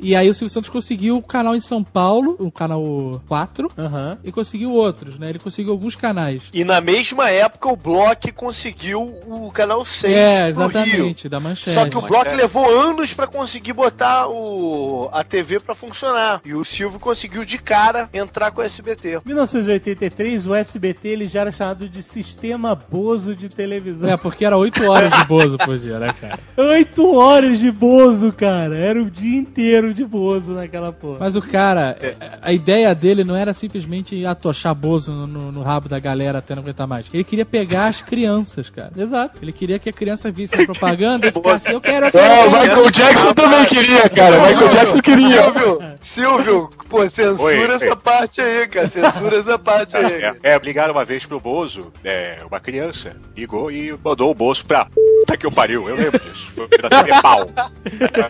e 0.00 0.14
aí 0.14 0.28
o 0.28 0.34
Silvio 0.34 0.52
Santos 0.52 0.70
conseguiu 0.70 1.16
o 1.16 1.22
canal 1.22 1.54
em 1.54 1.60
São 1.60 1.82
Paulo, 1.82 2.36
o 2.38 2.50
canal 2.50 3.20
4, 3.26 3.68
Aham. 3.78 4.18
e 4.24 4.32
conseguiu 4.32 4.72
outros, 4.72 5.18
né? 5.18 5.30
Ele 5.30 5.38
conseguiu 5.38 5.72
alguns 5.72 5.94
canais. 5.94 6.44
E 6.52 6.64
na 6.64 6.80
mesma 6.80 7.30
época 7.30 7.68
o 7.68 7.76
Block 7.76 8.30
conseguiu 8.32 9.02
o 9.26 9.50
canal 9.52 9.84
6 9.84 10.12
é, 10.14 10.52
pro 10.52 10.66
Rio. 10.66 10.70
exatamente, 10.72 11.28
da 11.28 11.40
manchete. 11.40 11.74
Só 11.74 11.88
que 11.88 11.96
o 11.96 12.02
Block 12.02 12.32
levou 12.34 12.68
anos 12.68 13.14
pra 13.14 13.26
conseguir 13.26 13.72
botar 13.72 14.28
o, 14.28 15.08
a 15.12 15.22
TV 15.24 15.60
pra 15.60 15.74
funcionar. 15.74 16.40
E 16.44 16.54
o 16.54 16.64
Silvio 16.64 16.98
conseguiu 16.98 17.44
de 17.44 17.58
cara 17.58 18.08
entrar 18.12 18.50
com 18.50 18.60
o 18.60 18.64
SBT. 18.64 19.16
Em 19.16 19.20
1983, 19.26 20.46
o 20.46 20.54
SBT 20.54 21.08
ele 21.08 21.24
já 21.26 21.40
era 21.42 21.52
chamado 21.52 21.88
de 21.88 22.02
Sistema 22.02 22.74
Bozo 22.74 23.34
de 23.34 23.48
Televisão. 23.48 24.07
É, 24.08 24.16
porque 24.16 24.44
era 24.44 24.56
8 24.56 24.82
horas 24.90 25.10
de 25.10 25.24
Bozo 25.26 25.58
por 25.58 25.76
dia, 25.78 25.98
né, 25.98 26.14
cara? 26.20 26.38
Oito 26.56 27.14
horas 27.16 27.58
de 27.58 27.70
Bozo, 27.70 28.32
cara. 28.32 28.76
Era 28.76 29.00
o 29.02 29.10
dia 29.10 29.38
inteiro 29.38 29.92
de 29.94 30.04
Bozo 30.04 30.52
naquela 30.52 30.92
porra. 30.92 31.18
Mas 31.20 31.36
o 31.36 31.42
cara, 31.42 31.96
a 32.42 32.52
ideia 32.52 32.94
dele 32.94 33.24
não 33.24 33.36
era 33.36 33.52
simplesmente 33.54 34.24
atochar 34.26 34.74
Bozo 34.74 35.12
no, 35.12 35.26
no- 35.26 35.52
no 35.52 35.62
rabo 35.62 35.88
da 35.88 35.98
galera 35.98 36.38
até 36.38 36.54
não 36.54 36.62
aguentar 36.62 36.86
mais. 36.86 37.06
Ele 37.12 37.24
queria 37.24 37.44
pegar 37.46 37.86
as 37.88 38.00
crianças, 38.02 38.68
cara. 38.70 38.90
Exato. 38.96 39.38
Ele 39.42 39.52
queria 39.52 39.78
que 39.78 39.88
a 39.88 39.92
criança 39.92 40.30
visse 40.30 40.60
a 40.60 40.64
propaganda 40.64 41.26
e 41.28 41.32
ficasse, 41.32 41.72
eu 41.72 41.80
quero, 41.80 42.06
eu 42.06 42.08
É, 42.08 42.10
quero. 42.12 42.48
o 42.48 42.60
Michael 42.60 42.90
Jackson 42.90 43.34
também 43.34 43.64
queria, 43.66 44.08
cara. 44.08 44.36
Michael 44.48 44.68
Jackson 44.68 45.00
queria. 45.00 45.42
Silvio, 45.42 45.78
Silvio, 46.00 46.70
pô, 46.88 47.08
censura 47.08 47.42
Oi, 47.44 47.74
essa 47.76 47.84
oi. 47.86 47.96
parte 47.96 48.40
aí, 48.40 48.66
cara. 48.68 48.88
Censura 48.88 49.36
essa 49.38 49.58
parte 49.58 49.96
aí. 49.96 50.04
É, 50.42 50.54
é, 50.54 50.58
ligaram 50.62 50.92
uma 50.94 51.04
vez 51.04 51.24
pro 51.26 51.38
Bozo, 51.40 51.92
é, 52.04 52.38
uma 52.48 52.60
criança, 52.60 53.16
ligou 53.36 53.70
e 53.70 53.92
mandou 54.02 54.30
o 54.30 54.34
Bozo 54.34 54.64
pra 54.64 54.86
puta 54.86 55.36
que 55.36 55.46
eu 55.46 55.52
pariu. 55.52 55.88
Eu 55.88 55.96
lembro 55.96 56.18
disso. 56.20 56.52
Foi 56.54 56.68
na 56.82 56.88
TV 56.88 57.22
Pau. 57.22 57.46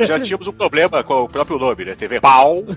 Já 0.07 0.19
tínhamos 0.21 0.47
um 0.47 0.53
problema 0.53 1.03
com 1.03 1.23
o 1.23 1.29
próprio 1.29 1.59
nome, 1.59 1.85
né? 1.85 1.95
TV 1.95 2.21
Pau. 2.21 2.65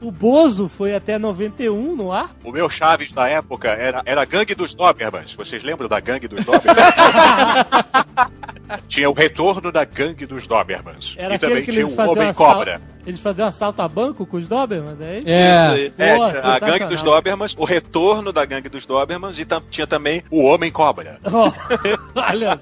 O 0.00 0.10
Bozo 0.10 0.68
foi 0.68 0.94
até 0.94 1.18
91 1.18 1.96
no 1.96 2.12
ar. 2.12 2.30
O 2.44 2.52
meu 2.52 2.68
Chaves 2.68 3.14
na 3.14 3.26
época 3.28 3.68
era, 3.70 4.02
era 4.04 4.24
Gangue 4.24 4.54
dos 4.54 4.74
Dobermans. 4.74 5.34
Vocês 5.34 5.62
lembram 5.62 5.88
da 5.88 5.98
Gangue 5.98 6.28
dos 6.28 6.44
Dobermans? 6.44 6.94
tinha 8.88 9.08
o 9.08 9.12
retorno 9.12 9.70
da 9.72 9.84
Gangue 9.84 10.26
dos 10.26 10.46
Dobermans. 10.46 11.14
Era 11.18 11.34
e 11.34 11.38
também 11.38 11.64
tinha 11.64 11.86
o 11.86 11.92
Homem 11.92 12.28
assalto- 12.28 12.34
Cobra. 12.54 12.80
Eles 13.06 13.20
faziam 13.20 13.46
assalto 13.46 13.82
a 13.82 13.88
banco 13.88 14.24
com 14.24 14.38
os 14.38 14.48
Dobermans, 14.48 14.98
é 15.02 15.18
isso? 15.18 15.28
É, 15.28 15.92
É, 15.98 16.16
Pô, 16.16 16.22
a 16.24 16.58
Gangue 16.58 16.86
dos 16.86 17.02
Dobermans, 17.02 17.54
o 17.58 17.64
retorno 17.66 18.32
da 18.32 18.46
Gangue 18.46 18.70
dos 18.70 18.86
Dobermans 18.86 19.38
e 19.38 19.46
tinha 19.70 19.86
também 19.86 20.24
O 20.30 20.42
Homem 20.42 20.72
Cobra. 20.72 21.18
Ó, 21.30 21.52
olha, 22.16 22.58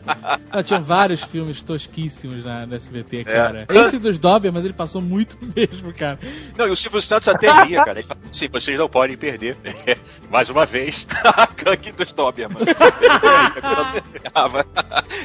Ah, 0.51 0.61
tinha 0.65 0.81
vários 0.81 1.23
filmes 1.23 1.63
tosquíssimos 1.63 2.45
na, 2.45 2.67
na 2.67 2.75
SBT, 2.75 3.23
cara. 3.23 3.67
Esse 3.71 4.01
dos 4.01 4.19
Dobermans, 4.19 4.65
ele 4.65 4.75
passou 4.75 5.01
muito 5.01 5.39
mesmo, 5.55 5.93
cara. 5.95 6.19
Não, 6.59 6.67
e 6.67 6.71
o 6.73 6.77
Silvio 6.77 7.01
Santos 7.01 7.29
até 7.29 7.49
ria, 7.63 7.85
cara. 7.85 8.01
Ele 8.01 8.09
fala, 8.09 8.19
Sim, 8.33 8.49
vocês 8.51 8.77
não 8.77 8.89
podem 8.89 9.17
perder. 9.17 9.57
Mais 10.29 10.51
uma 10.51 10.67
vez. 10.67 11.07
a 11.25 11.47
gangue 11.55 11.93
dos 11.93 12.13
Doberman. 12.13 12.65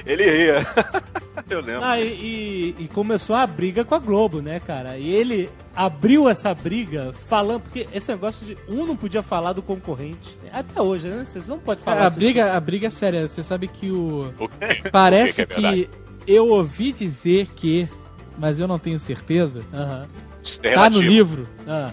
Ele 0.05 0.23
ria. 0.29 0.66
Eu 1.49 1.61
lembro. 1.61 1.83
Ah, 1.85 1.99
e, 2.01 2.07
e- 2.09 2.75
e 2.79 2.87
começou 2.89 3.35
a 3.35 3.47
briga 3.47 3.85
com 3.85 3.95
a 3.95 3.99
Globo, 3.99 4.41
né, 4.41 4.59
cara? 4.59 4.97
E 4.97 5.09
ele 5.09 5.49
abriu 5.73 6.27
essa 6.27 6.53
briga 6.53 7.13
falando, 7.13 7.61
porque 7.61 7.87
esse 7.93 8.11
negócio 8.11 8.45
de 8.45 8.57
um 8.67 8.85
não 8.85 8.97
podia 8.97 9.23
falar 9.23 9.53
do 9.53 9.61
concorrente. 9.61 10.37
Até 10.51 10.81
hoje, 10.81 11.07
né? 11.07 11.23
Vocês 11.23 11.47
não 11.47 11.57
podem 11.59 11.81
falar 11.83 12.01
a, 12.01 12.09
desse 12.09 12.19
briga, 12.19 12.53
a 12.53 12.59
briga 12.59 12.87
é 12.87 12.89
séria. 12.89 13.27
Você 13.27 13.43
sabe 13.43 13.67
que 13.69 13.89
o. 13.91 14.33
O 14.39 14.49
quê? 14.49 14.89
Parece 14.91 15.43
O 15.43 15.47
que 15.47 15.55
que 15.55 15.65
é 15.65 15.71
que, 15.71 15.89
eu 16.27 16.49
ouvi 16.49 16.91
dizer 16.91 17.47
que, 17.55 17.87
mas 18.37 18.59
eu 18.59 18.67
não 18.67 18.77
tenho 18.79 18.99
certeza. 18.99 19.61
tipo. 19.61 19.75
Aham. 19.77 20.07
Isso 20.43 20.59
é 20.63 20.73
Tá 20.73 20.89
no 20.89 20.99
livro 21.01 21.47
Ah. 21.65 21.91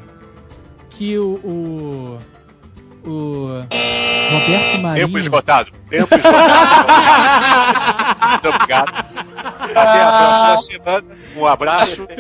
que 0.91 1.17
o. 1.17 1.35
o 1.45 2.19
o 3.07 3.65
Roberto 4.31 4.71
Tempo 4.71 4.83
Marinho. 4.83 5.19
esgotado. 5.19 5.71
Tempo 5.89 6.15
esgotado. 6.15 6.87
Muito 8.31 8.49
obrigado. 8.49 8.93
Até 9.75 10.03
a 10.03 10.13
próxima 10.13 10.59
semana. 10.59 11.17
Um 11.37 11.47
abraço. 11.47 12.07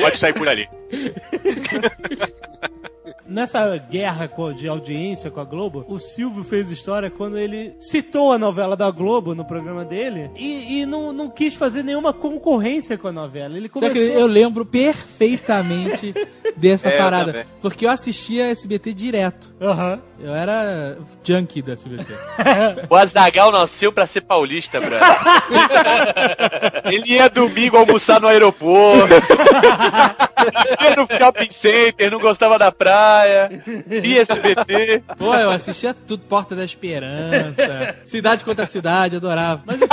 Pode 0.00 0.16
sair 0.16 0.32
por 0.32 0.48
ali. 0.48 0.68
Nessa 3.32 3.76
guerra 3.78 4.30
de 4.54 4.68
audiência 4.68 5.30
com 5.30 5.40
a 5.40 5.44
Globo, 5.44 5.86
o 5.88 5.98
Silvio 5.98 6.44
fez 6.44 6.70
história 6.70 7.08
quando 7.10 7.38
ele 7.38 7.74
citou 7.80 8.30
a 8.30 8.38
novela 8.38 8.76
da 8.76 8.90
Globo 8.90 9.34
no 9.34 9.42
programa 9.44 9.86
dele 9.86 10.30
e, 10.36 10.80
e 10.82 10.86
não, 10.86 11.12
não 11.14 11.30
quis 11.30 11.54
fazer 11.54 11.82
nenhuma 11.82 12.12
concorrência 12.12 12.98
com 12.98 13.08
a 13.08 13.12
novela. 13.12 13.56
Ele 13.56 13.70
Só 13.72 13.80
que 13.80 13.88
começou... 13.88 14.14
eu 14.20 14.26
lembro 14.26 14.66
perfeitamente 14.66 16.12
dessa 16.56 16.90
É, 16.90 16.94
eu 16.94 16.98
parada. 16.98 17.32
também. 17.32 17.46
Porque 17.62 17.86
eu 17.86 17.90
assistia 17.90 18.50
SBT 18.50 18.92
direto. 18.92 19.50
Aham. 19.60 19.98
Eu 20.20 20.34
era 20.34 20.98
junkie 21.24 21.62
da 21.62 21.72
SBT. 21.72 22.12
O 22.90 22.94
Azagal 22.94 23.50
nasceu 23.50 23.90
pra 23.92 24.06
ser 24.06 24.20
paulista, 24.20 24.78
brother. 24.78 25.00
Ele 26.84 27.14
ia 27.14 27.28
domingo 27.30 27.76
almoçar 27.78 28.20
no 28.20 28.28
aeroporto. 28.28 29.14
ia 29.14 30.96
no 30.96 31.08
shopping 31.16 31.50
center, 31.50 32.10
não 32.10 32.20
gostava 32.20 32.58
da 32.58 32.70
praia. 32.70 33.21
Ia 33.26 34.22
SBT. 34.22 35.02
Pô, 35.16 35.34
eu 35.34 35.50
assistia 35.50 35.94
tudo, 35.94 36.24
Porta 36.24 36.54
da 36.56 36.64
Esperança, 36.64 37.96
Cidade 38.04 38.44
contra 38.44 38.66
Cidade, 38.66 39.16
adorava. 39.16 39.62
Mas 39.66 39.80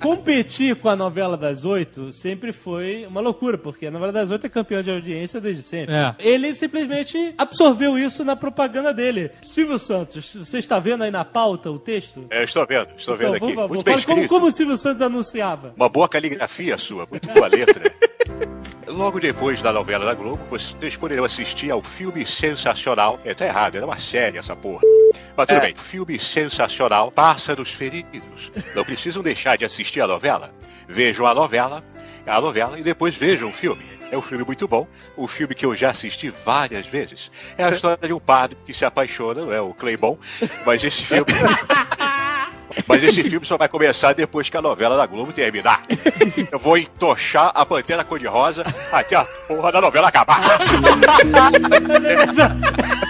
Competir 0.00 0.76
com 0.76 0.88
a 0.88 0.94
novela 0.94 1.36
das 1.36 1.64
oito 1.64 2.12
sempre 2.12 2.52
foi 2.52 3.04
uma 3.06 3.20
loucura, 3.20 3.58
porque 3.58 3.86
a 3.86 3.90
novela 3.90 4.12
das 4.12 4.30
oito 4.30 4.46
é 4.46 4.48
campeã 4.48 4.80
de 4.82 4.90
audiência 4.90 5.40
desde 5.40 5.62
sempre. 5.62 5.92
É. 5.94 6.14
Ele 6.20 6.54
simplesmente 6.54 7.34
absorveu 7.36 7.98
isso 7.98 8.24
na 8.24 8.36
propaganda 8.36 8.94
dele. 8.94 9.32
Silvio 9.42 9.78
Santos, 9.80 10.36
você 10.36 10.58
está 10.58 10.78
vendo 10.78 11.02
aí 11.02 11.10
na 11.10 11.24
pauta 11.24 11.70
o 11.72 11.78
texto? 11.78 12.24
É, 12.30 12.44
estou 12.44 12.64
vendo, 12.66 12.86
estou 12.96 13.16
vendo 13.16 13.34
Então, 13.36 13.46
aqui. 13.48 13.54
por 13.54 13.62
favor, 13.62 13.68
Muito 13.74 13.84
bem 13.84 13.94
fale 13.98 14.06
como, 14.06 14.28
como 14.28 14.46
o 14.46 14.52
Silvio 14.52 14.76
Santos 14.78 15.02
anunciava. 15.02 15.72
Uma 15.76 15.88
boa 15.88 16.08
caligrafia 16.08 16.78
sua, 16.78 17.06
muito 17.10 17.26
boa 17.28 17.48
letra. 17.48 17.92
Logo 18.86 19.18
depois 19.20 19.60
da 19.62 19.72
novela 19.72 20.04
da 20.04 20.14
Globo, 20.14 20.40
vocês 20.48 20.96
poderão 20.96 21.24
assistir 21.24 21.70
ao 21.70 21.82
filme 21.82 22.24
sensacional. 22.26 23.18
É, 23.24 23.34
tá 23.34 23.44
errado, 23.44 23.76
era 23.76 23.84
uma 23.84 23.98
série 23.98 24.38
essa 24.38 24.54
porra. 24.54 24.82
Mas 25.36 25.46
tudo 25.46 25.56
É. 25.58 25.60
bem. 25.60 25.74
Filme 25.76 26.18
sensacional 26.20 27.10
Pássaros 27.10 27.70
Feridos. 27.72 28.50
Não 28.74 28.84
precisam 28.84 29.22
deixar 29.22 29.56
de 29.58 29.64
assistir 29.64 30.00
a 30.00 30.06
novela. 30.06 30.54
Vejam 30.88 31.26
a 31.26 31.34
novela, 31.34 31.82
a 32.26 32.40
novela 32.40 32.78
e 32.78 32.82
depois 32.82 33.14
vejam 33.16 33.48
o 33.48 33.52
filme. 33.52 33.84
É 34.10 34.16
um 34.16 34.22
filme 34.22 34.44
muito 34.44 34.68
bom, 34.68 34.86
um 35.18 35.26
filme 35.26 35.52
que 35.52 35.66
eu 35.66 35.74
já 35.74 35.90
assisti 35.90 36.30
várias 36.30 36.86
vezes. 36.86 37.28
É 37.58 37.64
a 37.64 37.70
história 37.70 38.06
de 38.06 38.12
um 38.14 38.20
padre 38.20 38.56
que 38.64 38.72
se 38.72 38.84
apaixona, 38.84 39.44
não 39.44 39.52
é 39.52 39.60
o 39.60 39.74
Claybon, 39.74 40.16
mas 40.64 40.84
esse 40.84 41.04
filme. 41.04 41.26
Mas 42.86 43.02
esse 43.02 43.24
filme 43.24 43.46
só 43.46 43.56
vai 43.56 43.68
começar 43.68 44.12
depois 44.12 44.48
que 44.48 44.56
a 44.56 44.62
novela 44.62 44.96
da 44.96 45.06
Globo 45.06 45.32
terminar. 45.32 45.82
Eu 46.50 46.58
vou 46.58 46.76
entochar 46.76 47.50
a 47.54 47.64
Pantera 47.64 48.04
Cor-de-Rosa 48.04 48.64
até 48.92 49.16
a 49.16 49.24
porra 49.24 49.72
da 49.72 49.80
novela 49.80 50.08
acabar. 50.08 50.40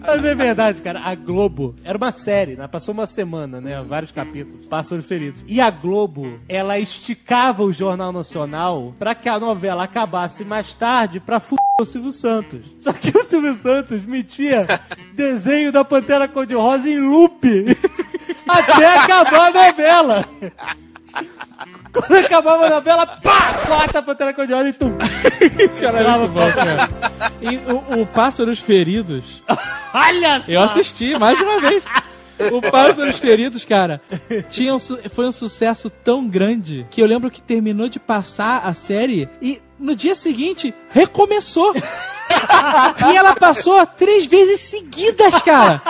Mas 0.00 0.24
é 0.24 0.34
verdade, 0.34 0.82
cara. 0.82 1.00
A 1.00 1.14
Globo 1.14 1.74
era 1.84 1.96
uma 1.96 2.10
série, 2.10 2.56
né? 2.56 2.66
Passou 2.66 2.92
uma 2.92 3.06
semana, 3.06 3.60
né? 3.60 3.82
Vários 3.82 4.12
capítulos. 4.12 4.66
Pássaros 4.66 5.06
feridos. 5.06 5.44
E 5.46 5.60
a 5.60 5.70
Globo, 5.70 6.40
ela 6.48 6.78
esticava 6.78 7.62
o 7.62 7.72
Jornal 7.72 8.12
Nacional 8.12 8.94
pra 8.98 9.14
que 9.14 9.28
a 9.28 9.38
novela 9.38 9.84
acabasse 9.84 10.44
mais 10.44 10.74
tarde 10.74 11.20
pra 11.20 11.36
f 11.36 11.54
o 11.80 11.84
Silvio 11.84 12.12
Santos. 12.12 12.60
Só 12.78 12.92
que 12.92 13.16
o 13.16 13.22
Silvio 13.22 13.56
Santos 13.60 14.02
metia 14.04 14.66
desenho 15.14 15.72
da 15.72 15.84
Pantera 15.84 16.28
Cor-de-Rosa 16.28 16.88
em 16.88 17.00
loop 17.00 17.40
até 18.46 18.98
acabar 18.98 19.48
a 19.48 19.68
novela. 19.68 20.28
Quando 21.92 22.16
acabava 22.24 22.66
a 22.66 22.70
novela, 22.70 23.06
pá! 23.06 23.54
Corta 23.66 23.98
a 23.98 24.02
Pantera 24.02 24.32
Cor-de-Rosa 24.32 24.68
e 24.68 24.72
tum. 24.72 24.96
Cara, 25.80 26.00
é 26.00 26.18
muito 26.18 26.32
bom, 26.32 26.52
cara. 26.52 26.88
E 27.40 27.56
o, 27.70 28.02
o 28.02 28.06
Pássaros 28.06 28.58
Feridos, 28.58 29.42
Olha 29.94 30.38
só! 30.38 30.44
eu 30.50 30.60
assisti 30.60 31.18
mais 31.18 31.36
de 31.36 31.44
uma 31.44 31.60
vez. 31.60 31.84
O 32.50 32.60
Pássaros 32.62 33.18
Feridos, 33.18 33.64
cara, 33.64 34.00
tinha 34.48 34.74
um 34.74 34.78
foi 34.80 35.26
um 35.26 35.32
sucesso 35.32 35.88
tão 35.88 36.26
grande 36.26 36.86
que 36.90 37.00
eu 37.00 37.06
lembro 37.06 37.30
que 37.30 37.40
terminou 37.40 37.88
de 37.88 38.00
passar 38.00 38.66
a 38.66 38.74
série 38.74 39.28
e 39.40 39.60
no 39.78 39.94
dia 39.94 40.14
seguinte 40.14 40.74
recomeçou. 40.88 41.72
e 43.12 43.16
ela 43.16 43.34
passou 43.34 43.84
três 43.86 44.26
vezes 44.26 44.60
seguidas, 44.60 45.40
cara. 45.42 45.80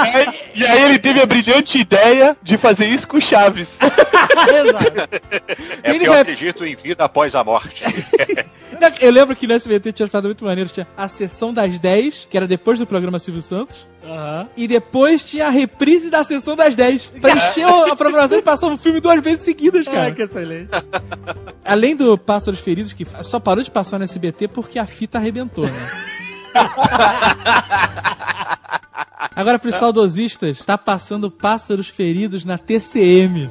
E 0.54 0.64
aí 0.64 0.82
ele 0.84 0.98
teve 0.98 1.20
a 1.20 1.26
brilhante 1.26 1.78
ideia 1.78 2.36
de 2.42 2.56
fazer 2.58 2.86
isso 2.86 3.06
com 3.08 3.16
o 3.16 3.20
Chaves. 3.20 3.78
É 5.82 5.90
Ele 5.90 5.98
porque 5.98 6.06
eu 6.06 6.12
vai- 6.12 6.20
acredito 6.20 6.64
em 6.64 6.74
vida 6.74 7.04
após 7.04 7.34
a 7.34 7.44
morte. 7.44 7.84
Eu 9.00 9.12
lembro 9.12 9.36
que 9.36 9.46
no 9.46 9.52
SBT 9.52 9.92
tinha 9.92 10.06
ficado 10.08 10.24
muito 10.24 10.44
maneiro. 10.44 10.68
Tinha 10.68 10.88
a 10.96 11.06
sessão 11.06 11.54
das 11.54 11.78
10, 11.78 12.26
que 12.28 12.36
era 12.36 12.48
depois 12.48 12.80
do 12.80 12.86
programa 12.86 13.16
Silvio 13.20 13.40
Santos. 13.42 13.86
Aham. 14.04 14.48
E 14.56 14.66
depois 14.66 15.24
tinha 15.24 15.46
a 15.46 15.50
reprise 15.50 16.10
da 16.10 16.24
sessão 16.24 16.56
das 16.56 16.74
10. 16.74 17.12
Pra 17.20 17.30
encher 17.32 17.64
a 17.64 17.94
programação 17.94 18.38
e 18.38 18.42
passava 18.42 18.74
o 18.74 18.78
filme 18.78 18.98
duas 19.00 19.22
vezes 19.22 19.44
seguidas, 19.44 19.84
cara. 19.84 20.00
Ai, 20.02 20.12
que 20.14 20.22
excelente. 20.22 20.70
Além 21.64 21.94
do 21.94 22.18
Pássaros 22.18 22.58
Feridos, 22.58 22.92
que 22.92 23.06
só 23.22 23.38
parou 23.38 23.62
de 23.62 23.70
passar 23.70 23.98
no 23.98 24.04
SBT 24.04 24.48
porque 24.48 24.80
a 24.80 24.86
fita 24.86 25.16
arrebentou, 25.18 25.64
né? 25.64 25.90
Agora, 29.34 29.58
pros 29.58 29.74
saudosistas, 29.76 30.58
tá 30.60 30.76
passando 30.76 31.30
Pássaros 31.30 31.88
Feridos 31.88 32.44
na 32.44 32.58
TCM. 32.58 33.48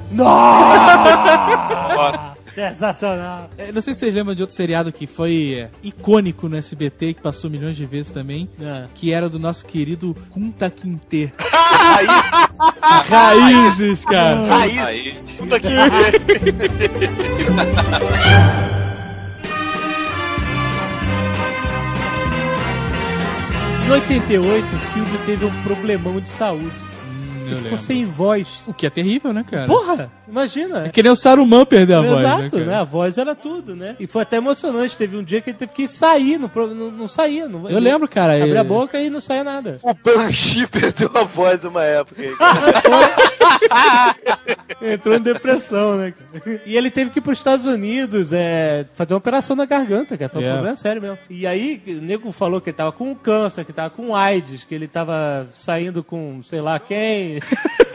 Sensacional. 2.53 3.49
É, 3.57 3.71
Não 3.71 3.81
sei 3.81 3.93
se 3.93 4.01
vocês 4.01 4.13
lembram 4.13 4.35
de 4.35 4.43
outro 4.43 4.53
seriado 4.55 4.91
que 4.91 5.07
foi 5.07 5.53
é, 5.55 5.69
icônico 5.81 6.49
no 6.49 6.57
SBT, 6.57 7.13
que 7.15 7.21
passou 7.21 7.49
milhões 7.49 7.77
de 7.77 7.85
vezes 7.85 8.11
também, 8.11 8.49
É. 8.61 8.83
que 8.93 9.13
era 9.13 9.29
do 9.29 9.39
nosso 9.39 9.65
querido 9.65 10.15
Kunta 10.31 10.69
Quinte. 10.69 11.33
Raízes, 13.09 14.03
cara. 14.05 14.53
Aí, 14.55 14.79
Aí, 14.79 15.13
puta 15.37 15.57
88, 23.91 24.75
o 24.75 24.79
Silvio 24.79 25.19
teve 25.25 25.45
um 25.45 25.63
problemão 25.63 26.19
de 26.21 26.29
saúde. 26.29 26.73
Hum, 27.05 27.41
Ele 27.41 27.45
ficou 27.47 27.63
lembro. 27.63 27.77
sem 27.79 28.05
voz. 28.05 28.63
O 28.65 28.73
que 28.73 28.85
é 28.87 28.89
terrível, 28.89 29.33
né, 29.33 29.43
cara? 29.43 29.67
Porra, 29.67 30.09
imagina. 30.31 30.85
É 30.87 30.89
que 30.89 31.03
nem 31.03 31.11
o 31.11 31.15
Saruman 31.15 31.65
perder 31.65 31.95
a 31.95 32.01
voz, 32.01 32.19
Exato, 32.19 32.57
né, 32.57 32.65
né? 32.65 32.75
A 32.75 32.83
voz 32.83 33.17
era 33.17 33.35
tudo, 33.35 33.75
né? 33.75 33.95
E 33.99 34.07
foi 34.07 34.23
até 34.23 34.37
emocionante. 34.37 34.97
Teve 34.97 35.17
um 35.17 35.23
dia 35.23 35.41
que 35.41 35.51
ele 35.51 35.57
teve 35.57 35.71
que 35.73 35.87
sair, 35.87 36.39
não, 36.39 36.49
não, 36.55 36.91
não 36.91 37.07
saía. 37.07 37.47
Não, 37.47 37.69
Eu 37.69 37.79
lembro, 37.79 38.07
cara. 38.07 38.35
Abrir 38.35 38.55
é- 38.55 38.59
a 38.59 38.63
boca 38.63 38.99
e 38.99 39.09
não 39.09 39.19
saía 39.21 39.43
nada. 39.43 39.77
O 39.83 39.93
Banshee 39.93 40.65
perdeu 40.67 41.09
a 41.13 41.23
voz 41.23 41.63
uma 41.65 41.83
época. 41.83 42.21
Entrou 44.81 45.15
em 45.15 45.21
depressão, 45.21 45.97
né? 45.97 46.13
cara? 46.13 46.61
E 46.65 46.75
ele 46.75 46.89
teve 46.89 47.11
que 47.11 47.19
ir 47.19 47.21
pros 47.21 47.37
Estados 47.37 47.65
Unidos 47.65 48.33
é, 48.33 48.85
fazer 48.93 49.13
uma 49.13 49.17
operação 49.19 49.55
na 49.55 49.65
garganta, 49.65 50.17
cara. 50.17 50.29
Foi 50.29 50.43
um 50.43 50.47
É. 50.47 50.51
problema 50.53 50.75
sério 50.75 51.01
mesmo. 51.01 51.17
E 51.29 51.45
aí, 51.45 51.81
o 51.87 51.91
nego 52.01 52.31
falou 52.31 52.59
que 52.59 52.69
ele 52.71 52.77
tava 52.77 52.91
com 52.91 53.13
câncer, 53.15 53.63
que 53.65 53.73
tava 53.73 53.89
com 53.91 54.15
AIDS, 54.15 54.63
que 54.63 54.73
ele 54.73 54.87
tava 54.87 55.47
saindo 55.53 56.03
com 56.03 56.41
sei 56.41 56.61
lá 56.61 56.79
quem. 56.79 57.39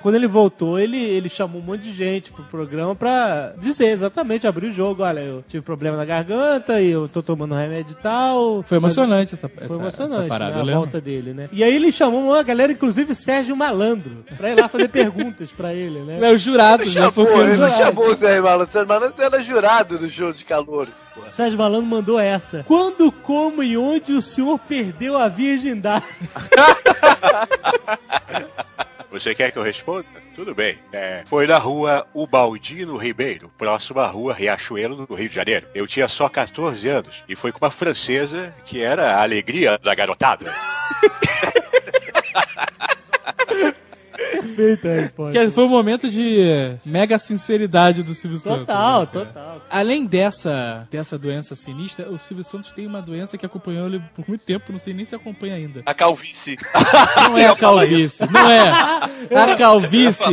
Quando 0.00 0.14
ele 0.14 0.26
voltou, 0.26 0.78
ele, 0.78 0.98
ele 0.98 1.28
chamou 1.28 1.60
um 1.60 1.64
monte 1.64 1.82
de 1.82 1.92
gente 1.92 2.32
pro 2.32 2.44
programa 2.44 2.94
pra 2.94 3.52
dizer 3.58 3.88
exatamente, 3.88 4.46
abrir 4.46 4.68
o 4.68 4.72
jogo. 4.72 5.02
Olha, 5.02 5.20
eu 5.20 5.44
tive 5.48 5.62
problema 5.62 5.96
na 5.96 6.04
garganta 6.04 6.80
e 6.80 6.90
eu 6.90 7.08
tô 7.08 7.22
tomando 7.22 7.54
remédio 7.54 7.96
e 7.98 8.02
tal. 8.02 8.62
Foi 8.62 8.78
emocionante 8.78 9.34
essa, 9.34 9.48
Foi 9.48 9.64
essa, 9.64 9.74
emocionante, 9.74 10.20
essa 10.20 10.28
parada, 10.28 10.64
né, 10.64 10.72
a 10.72 10.76
volta 10.76 11.00
dele, 11.00 11.32
né? 11.32 11.48
E 11.52 11.62
aí 11.64 11.74
ele 11.74 11.90
chamou 11.92 12.22
uma 12.22 12.42
galera, 12.42 12.72
inclusive 12.72 13.12
o 13.12 13.14
Sérgio 13.14 13.56
Malandro, 13.56 14.24
pra 14.36 14.50
ir 14.50 14.60
lá 14.60 14.68
fazer 14.68 14.88
perguntas 14.88 15.50
pra 15.52 15.74
ele, 15.74 16.00
né? 16.00 16.18
É, 16.20 16.32
os 16.32 16.40
jurados, 16.40 16.94
né? 16.94 17.02
Chamou, 17.02 17.12
Porque 17.12 17.32
ele 17.32 17.46
não 17.56 17.68
jurado. 17.68 17.76
chamou 17.76 18.10
o 18.10 18.14
Sérgio 18.14 18.42
Malandro. 18.42 18.66
O 18.66 18.70
Sérgio 18.70 18.88
Malandro 18.88 19.22
era 19.22 19.42
jurado 19.42 19.98
do 19.98 20.10
show 20.10 20.32
de 20.32 20.44
calor. 20.44 20.88
O 21.16 21.30
Sérgio 21.30 21.58
Malandro 21.58 21.86
mandou 21.86 22.18
essa. 22.18 22.64
Quando, 22.66 23.10
como 23.10 23.62
e 23.62 23.76
onde 23.76 24.12
o 24.12 24.22
senhor 24.22 24.58
perdeu 24.58 25.16
a 25.16 25.28
virgindade? 25.28 26.04
Você 29.10 29.34
quer 29.34 29.50
que 29.50 29.58
eu 29.58 29.62
responda? 29.62 30.06
Tudo 30.34 30.54
bem. 30.54 30.78
É, 30.92 31.22
foi 31.26 31.46
na 31.46 31.58
rua 31.58 32.06
Ubaldino 32.12 32.96
Ribeiro, 32.96 33.50
próximo 33.56 34.00
à 34.00 34.06
rua 34.06 34.34
Riachuelo, 34.34 35.06
no 35.08 35.14
Rio 35.14 35.28
de 35.28 35.34
Janeiro. 35.34 35.66
Eu 35.74 35.86
tinha 35.86 36.08
só 36.08 36.28
14 36.28 36.86
anos 36.88 37.24
e 37.28 37.34
foi 37.34 37.50
com 37.50 37.64
uma 37.64 37.70
francesa 37.70 38.54
que 38.64 38.82
era 38.82 39.16
a 39.16 39.22
alegria 39.22 39.78
da 39.78 39.94
garotada. 39.94 40.52
Perfeita 44.18 44.88
a 44.88 44.94
resposta. 44.94 45.38
Que 45.38 45.50
foi 45.50 45.64
um 45.64 45.68
momento 45.68 46.10
de 46.10 46.76
mega 46.84 47.18
sinceridade 47.18 48.02
do 48.02 48.14
Silvio 48.14 48.40
Santos. 48.40 48.60
Total, 48.66 49.00
né, 49.02 49.08
total. 49.12 49.62
Além 49.70 50.04
dessa, 50.04 50.86
dessa 50.90 51.16
doença 51.16 51.54
sinistra, 51.54 52.10
o 52.10 52.18
Silvio 52.18 52.42
Santos 52.44 52.72
tem 52.72 52.86
uma 52.86 53.00
doença 53.00 53.38
que 53.38 53.46
acompanhou 53.46 53.86
ele 53.86 54.02
por 54.16 54.28
muito 54.28 54.44
tempo, 54.44 54.72
não 54.72 54.78
sei 54.80 54.92
nem 54.92 55.04
se 55.04 55.14
acompanha 55.14 55.54
ainda. 55.54 55.82
A 55.86 55.94
calvície. 55.94 56.56
Não 57.28 57.38
é 57.38 57.46
a 57.46 57.54
calvície, 57.54 58.26
não 58.30 58.50
é. 58.50 58.70
A 58.70 59.56
calvície. 59.56 60.24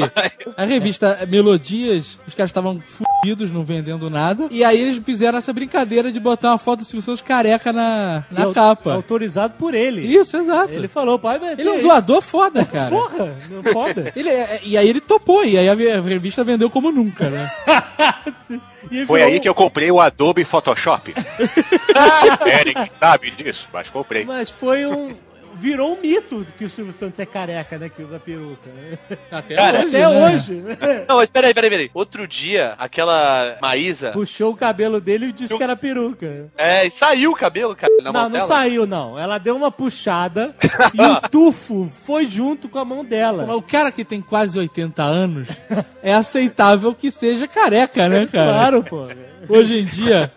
A 0.55 0.63
revista 0.63 1.25
Melodias, 1.27 2.17
os 2.27 2.33
caras 2.33 2.49
estavam 2.49 2.79
fudidos, 2.79 3.51
não 3.51 3.63
vendendo 3.63 4.09
nada. 4.09 4.47
E 4.49 4.63
aí 4.63 4.79
eles 4.79 4.97
fizeram 5.03 5.37
essa 5.37 5.51
brincadeira 5.51 6.11
de 6.11 6.19
botar 6.19 6.51
uma 6.51 6.57
foto 6.57 6.79
do 6.79 6.85
Silvio 6.85 7.01
Santos 7.01 7.21
careca 7.21 7.73
na, 7.73 8.23
na 8.31 8.53
capa. 8.53 8.93
Autorizado 8.93 9.55
por 9.57 9.73
ele. 9.73 10.01
Isso, 10.01 10.37
exato. 10.37 10.73
Ele 10.73 10.87
falou, 10.87 11.19
pai, 11.19 11.39
mas 11.39 11.59
Ele 11.59 11.67
é 11.67 11.71
um 11.73 11.79
zoador 11.81 12.21
foda, 12.21 12.63
cara. 12.65 12.89
Porra, 12.89 13.35
não 13.49 13.63
foda. 13.75 14.13
Ele, 14.15 14.29
é- 14.29 14.61
e 14.63 14.77
aí 14.77 14.87
ele 14.87 15.01
topou, 15.01 15.43
e 15.43 15.57
aí 15.57 15.67
a 15.67 15.73
revista 16.01 16.43
vendeu 16.45 16.69
como 16.69 16.91
nunca, 16.91 17.29
né? 17.29 17.51
E 18.91 19.03
Foi 19.03 19.17
virou- 19.19 19.33
aí 19.33 19.39
que 19.39 19.49
eu 19.49 19.55
comprei 19.55 19.89
o 19.91 19.99
Adobe 19.99 20.43
Photoshop. 20.45 21.11
é, 22.45 22.65
ninguém 22.65 22.91
sabe 22.91 23.31
disso, 23.31 23.67
mas 23.73 23.89
comprei. 23.89 24.23
Mas 24.25 24.51
foi 24.51 24.85
um... 24.85 25.15
Virou 25.57 25.93
um 25.95 26.01
mito 26.01 26.45
que 26.57 26.65
o 26.65 26.69
Silvio 26.69 26.93
Santos 26.93 27.19
é 27.19 27.25
careca, 27.25 27.77
né? 27.77 27.89
Que 27.89 28.03
usa 28.03 28.19
peruca. 28.19 28.69
né? 28.69 29.17
Até 29.31 29.55
Cara, 29.55 29.79
hoje, 29.79 29.87
Até 29.87 29.99
né? 29.99 30.07
hoje. 30.35 30.53
né? 30.53 31.05
Não, 31.07 31.15
mas 31.17 31.29
peraí, 31.29 31.53
peraí, 31.53 31.69
peraí. 31.69 31.91
Outro 31.93 32.27
dia, 32.27 32.75
aquela 32.77 33.57
Maísa. 33.61 34.11
Puxou 34.11 34.51
o 34.51 34.55
cabelo 34.55 34.99
dele 35.01 35.27
e 35.27 35.31
disse 35.31 35.55
que 35.55 35.63
era 35.63 35.75
peruca. 35.75 36.49
É, 36.57 36.85
e 36.85 36.91
saiu 36.91 37.31
o 37.31 37.35
cabelo, 37.35 37.75
cara, 37.75 37.93
na 38.01 38.11
mão 38.11 38.23
não, 38.23 38.29
não 38.29 38.31
dela. 38.31 38.45
saiu, 38.45 38.85
não. 38.85 39.17
Ela 39.17 39.37
deu 39.37 39.55
uma 39.55 39.71
puxada 39.71 40.55
e 40.93 41.01
o 41.01 41.21
tufo 41.29 41.89
foi 42.03 42.27
junto 42.27 42.67
com 42.69 42.79
a 42.79 42.85
mão 42.85 43.03
dela. 43.03 43.55
O 43.55 43.61
cara 43.61 43.91
que 43.91 44.03
tem 44.05 44.21
quase 44.21 44.57
80 44.59 45.03
anos 45.03 45.47
é 46.03 46.13
aceitável 46.13 46.93
que 46.93 47.09
seja 47.11 47.47
careca, 47.47 48.07
né, 48.09 48.27
cara? 48.31 48.51
Claro, 48.51 48.83
pô. 48.83 49.07
Hoje 49.49 49.79
em 49.79 49.85
dia, 49.85 50.31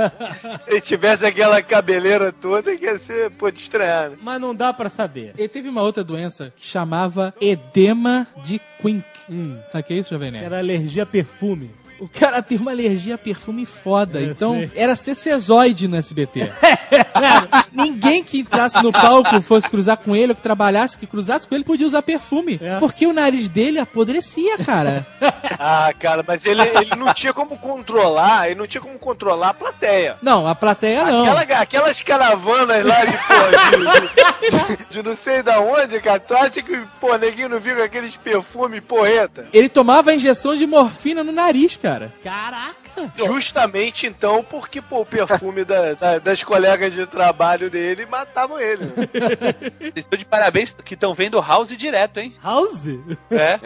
Se 0.62 0.70
ele 0.70 0.80
tivesse 0.80 1.24
aquela 1.24 1.62
cabeleira 1.62 2.32
toda, 2.32 2.76
que 2.76 2.84
ia 2.84 2.98
ser, 2.98 3.30
pô, 3.30 3.50
de 3.50 3.60
estranhar, 3.60 4.10
né? 4.10 4.16
Mas 4.22 4.40
não 4.40 4.54
dá 4.54 4.72
pra 4.72 4.88
saber. 4.88 5.32
ele 5.36 5.48
teve 5.48 5.68
uma 5.68 5.82
outra 5.82 6.02
doença 6.04 6.52
que 6.56 6.66
chamava 6.66 7.34
edema 7.40 8.26
de 8.44 8.60
Quink. 8.80 9.04
Hum. 9.28 9.56
Sabe 9.70 9.82
o 9.82 9.86
que 9.86 9.94
é 9.94 9.96
isso, 9.98 10.10
Jovem 10.10 10.30
Nerd? 10.32 10.44
Era 10.46 10.58
alergia 10.58 11.04
a 11.04 11.06
perfume. 11.06 11.70
O 12.00 12.08
cara 12.08 12.42
tem 12.42 12.56
uma 12.58 12.70
alergia 12.70 13.14
a 13.14 13.18
perfume 13.18 13.66
foda. 13.66 14.20
Eu 14.20 14.32
então, 14.32 14.54
sei. 14.54 14.70
era 14.74 14.96
cecezoide 14.96 15.86
no 15.86 15.96
SBT. 15.96 16.50
Ninguém 17.72 18.22
que 18.24 18.40
entrasse 18.40 18.82
no 18.82 18.90
palco, 18.92 19.40
fosse 19.42 19.68
cruzar 19.68 19.96
com 19.98 20.14
ele, 20.16 20.32
ou 20.32 20.36
que 20.36 20.42
trabalhasse, 20.42 20.96
que 20.96 21.06
cruzasse 21.06 21.46
com 21.46 21.54
ele, 21.54 21.64
podia 21.64 21.86
usar 21.86 22.02
perfume. 22.02 22.58
É. 22.62 22.78
Porque 22.78 23.06
o 23.06 23.12
nariz 23.12 23.48
dele 23.48 23.78
apodrecia, 23.78 24.58
cara. 24.58 25.06
Ah, 25.62 25.92
cara, 25.98 26.24
mas 26.26 26.46
ele, 26.46 26.62
ele 26.62 26.96
não 26.96 27.12
tinha 27.12 27.34
como 27.34 27.58
controlar, 27.58 28.46
ele 28.46 28.54
não 28.58 28.66
tinha 28.66 28.80
como 28.80 28.98
controlar 28.98 29.50
a 29.50 29.54
plateia. 29.54 30.16
Não, 30.22 30.46
a 30.48 30.54
plateia 30.54 31.04
não. 31.04 31.20
Aquela- 31.36 31.60
aquelas 31.60 32.00
caravanas 32.00 32.84
lá 32.86 33.04
de, 33.04 33.12
pô, 33.12 34.46
de, 34.48 34.76
de- 34.76 34.86
de 34.90 35.02
não 35.02 35.14
sei 35.16 35.42
da 35.42 35.60
onde, 35.60 36.00
cara, 36.00 36.18
tu 36.18 36.34
acha 36.34 36.62
que, 36.62 36.80
pô, 36.98 37.14
neguinho 37.18 37.48
não 37.50 37.60
viu 37.60 37.76
com 37.76 37.82
aqueles 37.82 38.16
perfumes 38.16 38.80
porreta? 38.80 39.46
Ele 39.52 39.68
tomava 39.68 40.14
injeção 40.14 40.56
de 40.56 40.66
morfina 40.66 41.22
no 41.22 41.32
nariz, 41.32 41.76
cara. 41.76 41.89
Caraca! 42.22 42.80
Justamente 43.16 44.06
então, 44.06 44.42
porque, 44.44 44.80
pô, 44.82 45.00
o 45.00 45.06
perfume 45.06 45.64
da- 45.64 45.94
da- 45.94 46.18
das 46.18 46.42
colegas 46.44 46.92
de 46.92 47.06
trabalho 47.06 47.70
dele 47.70 48.04
matavam 48.06 48.58
ele. 48.60 48.84
né? 48.96 49.72
Vocês 49.80 49.92
estão 49.96 50.18
de 50.18 50.24
parabéns 50.24 50.72
que 50.84 50.94
estão 50.94 51.14
vendo 51.14 51.40
House 51.40 51.68
direto, 51.76 52.18
hein? 52.20 52.34
House? 52.42 52.86
É. 53.30 53.58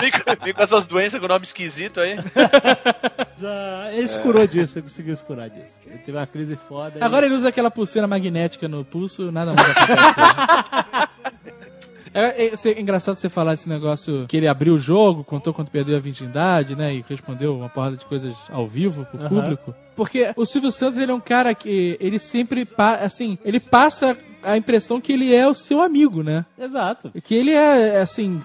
Vem 0.00 0.10
com, 0.10 0.44
vem 0.44 0.54
com 0.54 0.62
essas 0.62 0.86
doenças 0.86 1.20
com 1.20 1.28
nome 1.28 1.44
esquisito 1.44 2.00
aí. 2.00 2.16
Já- 3.36 3.92
Ele 3.92 4.08
se 4.08 4.18
curou 4.18 4.46
disso, 4.46 4.78
ele 4.78 4.82
conseguiu 4.88 5.16
se 5.16 5.24
curar 5.24 5.48
disso. 5.50 5.78
Ele 5.86 5.98
teve 5.98 6.16
uma 6.18 6.26
crise 6.26 6.56
foda. 6.56 6.98
e- 6.98 7.02
Agora 7.04 7.26
ele 7.26 7.34
usa 7.34 7.48
aquela 7.50 7.70
pulseira 7.70 8.06
magnética 8.08 8.66
no 8.66 8.84
pulso, 8.84 9.30
nada 9.30 9.52
mais. 9.54 9.68
É, 12.18 12.46
é, 12.46 12.52
é 12.52 12.80
engraçado 12.80 13.14
você 13.14 13.28
falar 13.28 13.54
esse 13.54 13.68
negócio 13.68 14.26
que 14.26 14.36
ele 14.36 14.48
abriu 14.48 14.74
o 14.74 14.78
jogo, 14.78 15.22
contou 15.22 15.54
quando 15.54 15.70
perdeu 15.70 15.96
a 15.96 16.00
virgindade, 16.00 16.74
né? 16.74 16.94
E 16.94 17.04
respondeu 17.08 17.56
uma 17.56 17.68
porrada 17.68 17.96
de 17.96 18.04
coisas 18.04 18.36
ao 18.50 18.66
vivo 18.66 19.06
pro 19.06 19.20
Aham. 19.20 19.28
público. 19.28 19.74
Porque 19.94 20.32
o 20.36 20.44
Silvio 20.44 20.72
Santos, 20.72 20.98
ele 20.98 21.12
é 21.12 21.14
um 21.14 21.20
cara 21.20 21.54
que 21.54 21.96
ele 22.00 22.18
sempre, 22.18 22.66
assim, 23.00 23.38
ele 23.44 23.60
passa 23.60 24.16
a 24.42 24.56
impressão 24.56 25.00
que 25.00 25.12
ele 25.12 25.34
é 25.34 25.46
o 25.46 25.54
seu 25.54 25.80
amigo, 25.80 26.22
né? 26.22 26.44
Exato. 26.58 27.10
Que 27.22 27.34
ele 27.34 27.52
é, 27.52 28.00
assim, 28.00 28.40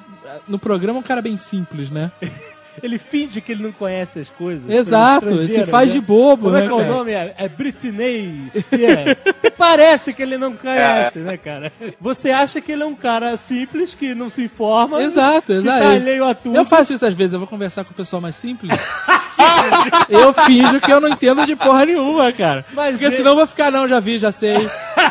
no 0.48 0.60
programa 0.60 1.00
um 1.00 1.04
cara 1.04 1.22
bem 1.22 1.38
simples, 1.38 1.90
né? 1.90 2.12
Ele 2.82 2.98
finge 2.98 3.40
que 3.42 3.52
ele 3.52 3.64
não 3.64 3.72
conhece 3.72 4.20
as 4.20 4.30
coisas. 4.30 4.70
Exato, 4.70 5.28
Ele 5.30 5.56
é 5.56 5.66
se 5.66 5.72
faz 5.72 5.88
né? 5.88 5.94
de 5.94 6.02
bobo, 6.02 6.44
Como 6.44 6.54
né, 6.56 6.64
é 6.64 6.68
que 6.68 6.72
é 6.72 6.76
o 6.76 6.86
nome? 6.86 7.12
É, 7.12 7.34
é 7.38 7.48
Britney 7.50 8.50
Spears. 8.58 9.18
Parece 9.58 10.14
que 10.14 10.22
ele 10.24 10.38
não 10.38 10.54
conhece, 10.54 11.20
né, 11.20 11.38
cara? 11.38 11.72
Você 12.00 12.32
acha 12.32 12.60
que 12.60 12.72
ele 12.72 12.84
é 12.84 12.86
um 12.86 12.96
cara 12.96 13.38
simples, 13.38 13.94
que 13.94 14.16
não 14.16 14.30
se 14.30 14.44
informa. 14.44 15.02
Exato, 15.04 15.48
que 15.48 15.54
exato. 15.54 15.80
tá 15.80 15.90
alheio 15.92 16.26
a 16.26 16.34
tudo. 16.34 16.56
Eu 16.56 16.66
faço 16.66 16.94
isso 16.94 17.06
às 17.06 17.14
vezes, 17.14 17.34
eu 17.34 17.40
vou 17.40 17.48
conversar 17.48 17.84
com 17.84 17.92
o 17.92 17.96
pessoal 17.96 18.22
mais 18.22 18.36
simples. 18.36 18.72
eu 20.10 20.34
finjo 20.34 20.82
que 20.82 20.92
eu 20.92 21.00
não 21.00 21.10
entendo 21.10 21.46
de 21.46 21.56
porra 21.56 21.86
nenhuma, 21.86 22.32
cara. 22.34 22.66
Mas 22.74 22.92
Porque 22.94 23.06
ele- 23.06 23.16
senão 23.18 23.32
eu 23.32 23.38
vou 23.38 23.48
ficar, 23.48 23.72
não, 23.72 23.88
já 23.88 24.00
vi, 24.00 24.20
já 24.20 24.32
sei. 24.32 24.58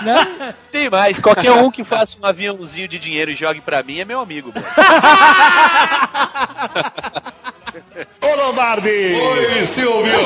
né? 0.02 0.54
Tem 0.72 0.88
mais, 0.88 1.18
qualquer 1.18 1.52
um 1.52 1.70
que 1.70 1.84
faça 1.84 2.16
um 2.20 2.24
aviãozinho 2.24 2.88
de 2.88 2.98
dinheiro 2.98 3.30
e 3.30 3.34
jogue 3.34 3.60
pra 3.60 3.82
mim 3.82 4.00
é 4.00 4.06
meu 4.06 4.18
amigo. 4.20 4.50
Ô 8.22 8.34
Lombardi! 8.34 8.88
Oi, 8.88 9.66
Silvio! 9.66 10.18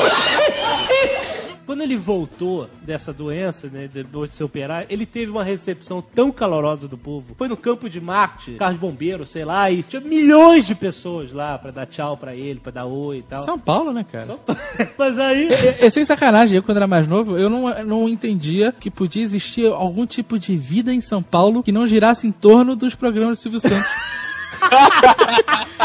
Quando 1.67 1.81
ele 1.81 1.97
voltou 1.97 2.69
dessa 2.81 3.11
doença, 3.11 3.67
né, 3.67 3.89
depois 3.93 4.31
de 4.31 4.37
se 4.37 4.43
operar, 4.43 4.85
ele 4.89 5.05
teve 5.05 5.29
uma 5.29 5.43
recepção 5.43 6.01
tão 6.01 6.31
calorosa 6.31 6.87
do 6.87 6.97
povo. 6.97 7.35
Foi 7.37 7.49
no 7.49 7.57
campo 7.57 7.89
de 7.89 7.99
Marte, 7.99 8.53
carros 8.53 8.79
bombeiros, 8.79 9.27
sei 9.27 9.43
lá, 9.43 9.69
e 9.69 9.83
tinha 9.83 9.99
milhões 9.99 10.65
de 10.65 10.73
pessoas 10.73 11.33
lá 11.33 11.57
pra 11.57 11.71
dar 11.71 11.85
tchau 11.85 12.15
pra 12.15 12.33
ele, 12.33 12.61
pra 12.61 12.71
dar 12.71 12.85
oi 12.85 13.17
e 13.17 13.21
tal. 13.21 13.43
São 13.43 13.59
Paulo, 13.59 13.91
né, 13.91 14.05
cara? 14.09 14.23
São 14.23 14.39
Mas 14.97 15.19
aí. 15.19 15.51
É, 15.51 15.85
é 15.87 15.89
sem 15.89 16.05
sacanagem, 16.05 16.55
eu 16.55 16.63
quando 16.63 16.77
era 16.77 16.87
mais 16.87 17.05
novo, 17.05 17.37
eu 17.37 17.49
não, 17.49 17.83
não 17.83 18.07
entendia 18.07 18.71
que 18.71 18.89
podia 18.89 19.21
existir 19.21 19.69
algum 19.69 20.05
tipo 20.05 20.39
de 20.39 20.55
vida 20.55 20.93
em 20.93 21.01
São 21.01 21.21
Paulo 21.21 21.61
que 21.61 21.73
não 21.73 21.85
girasse 21.85 22.25
em 22.25 22.31
torno 22.31 22.77
dos 22.77 22.95
programas 22.95 23.39
do 23.39 23.41
Silvio 23.41 23.59
Santos. 23.59 23.91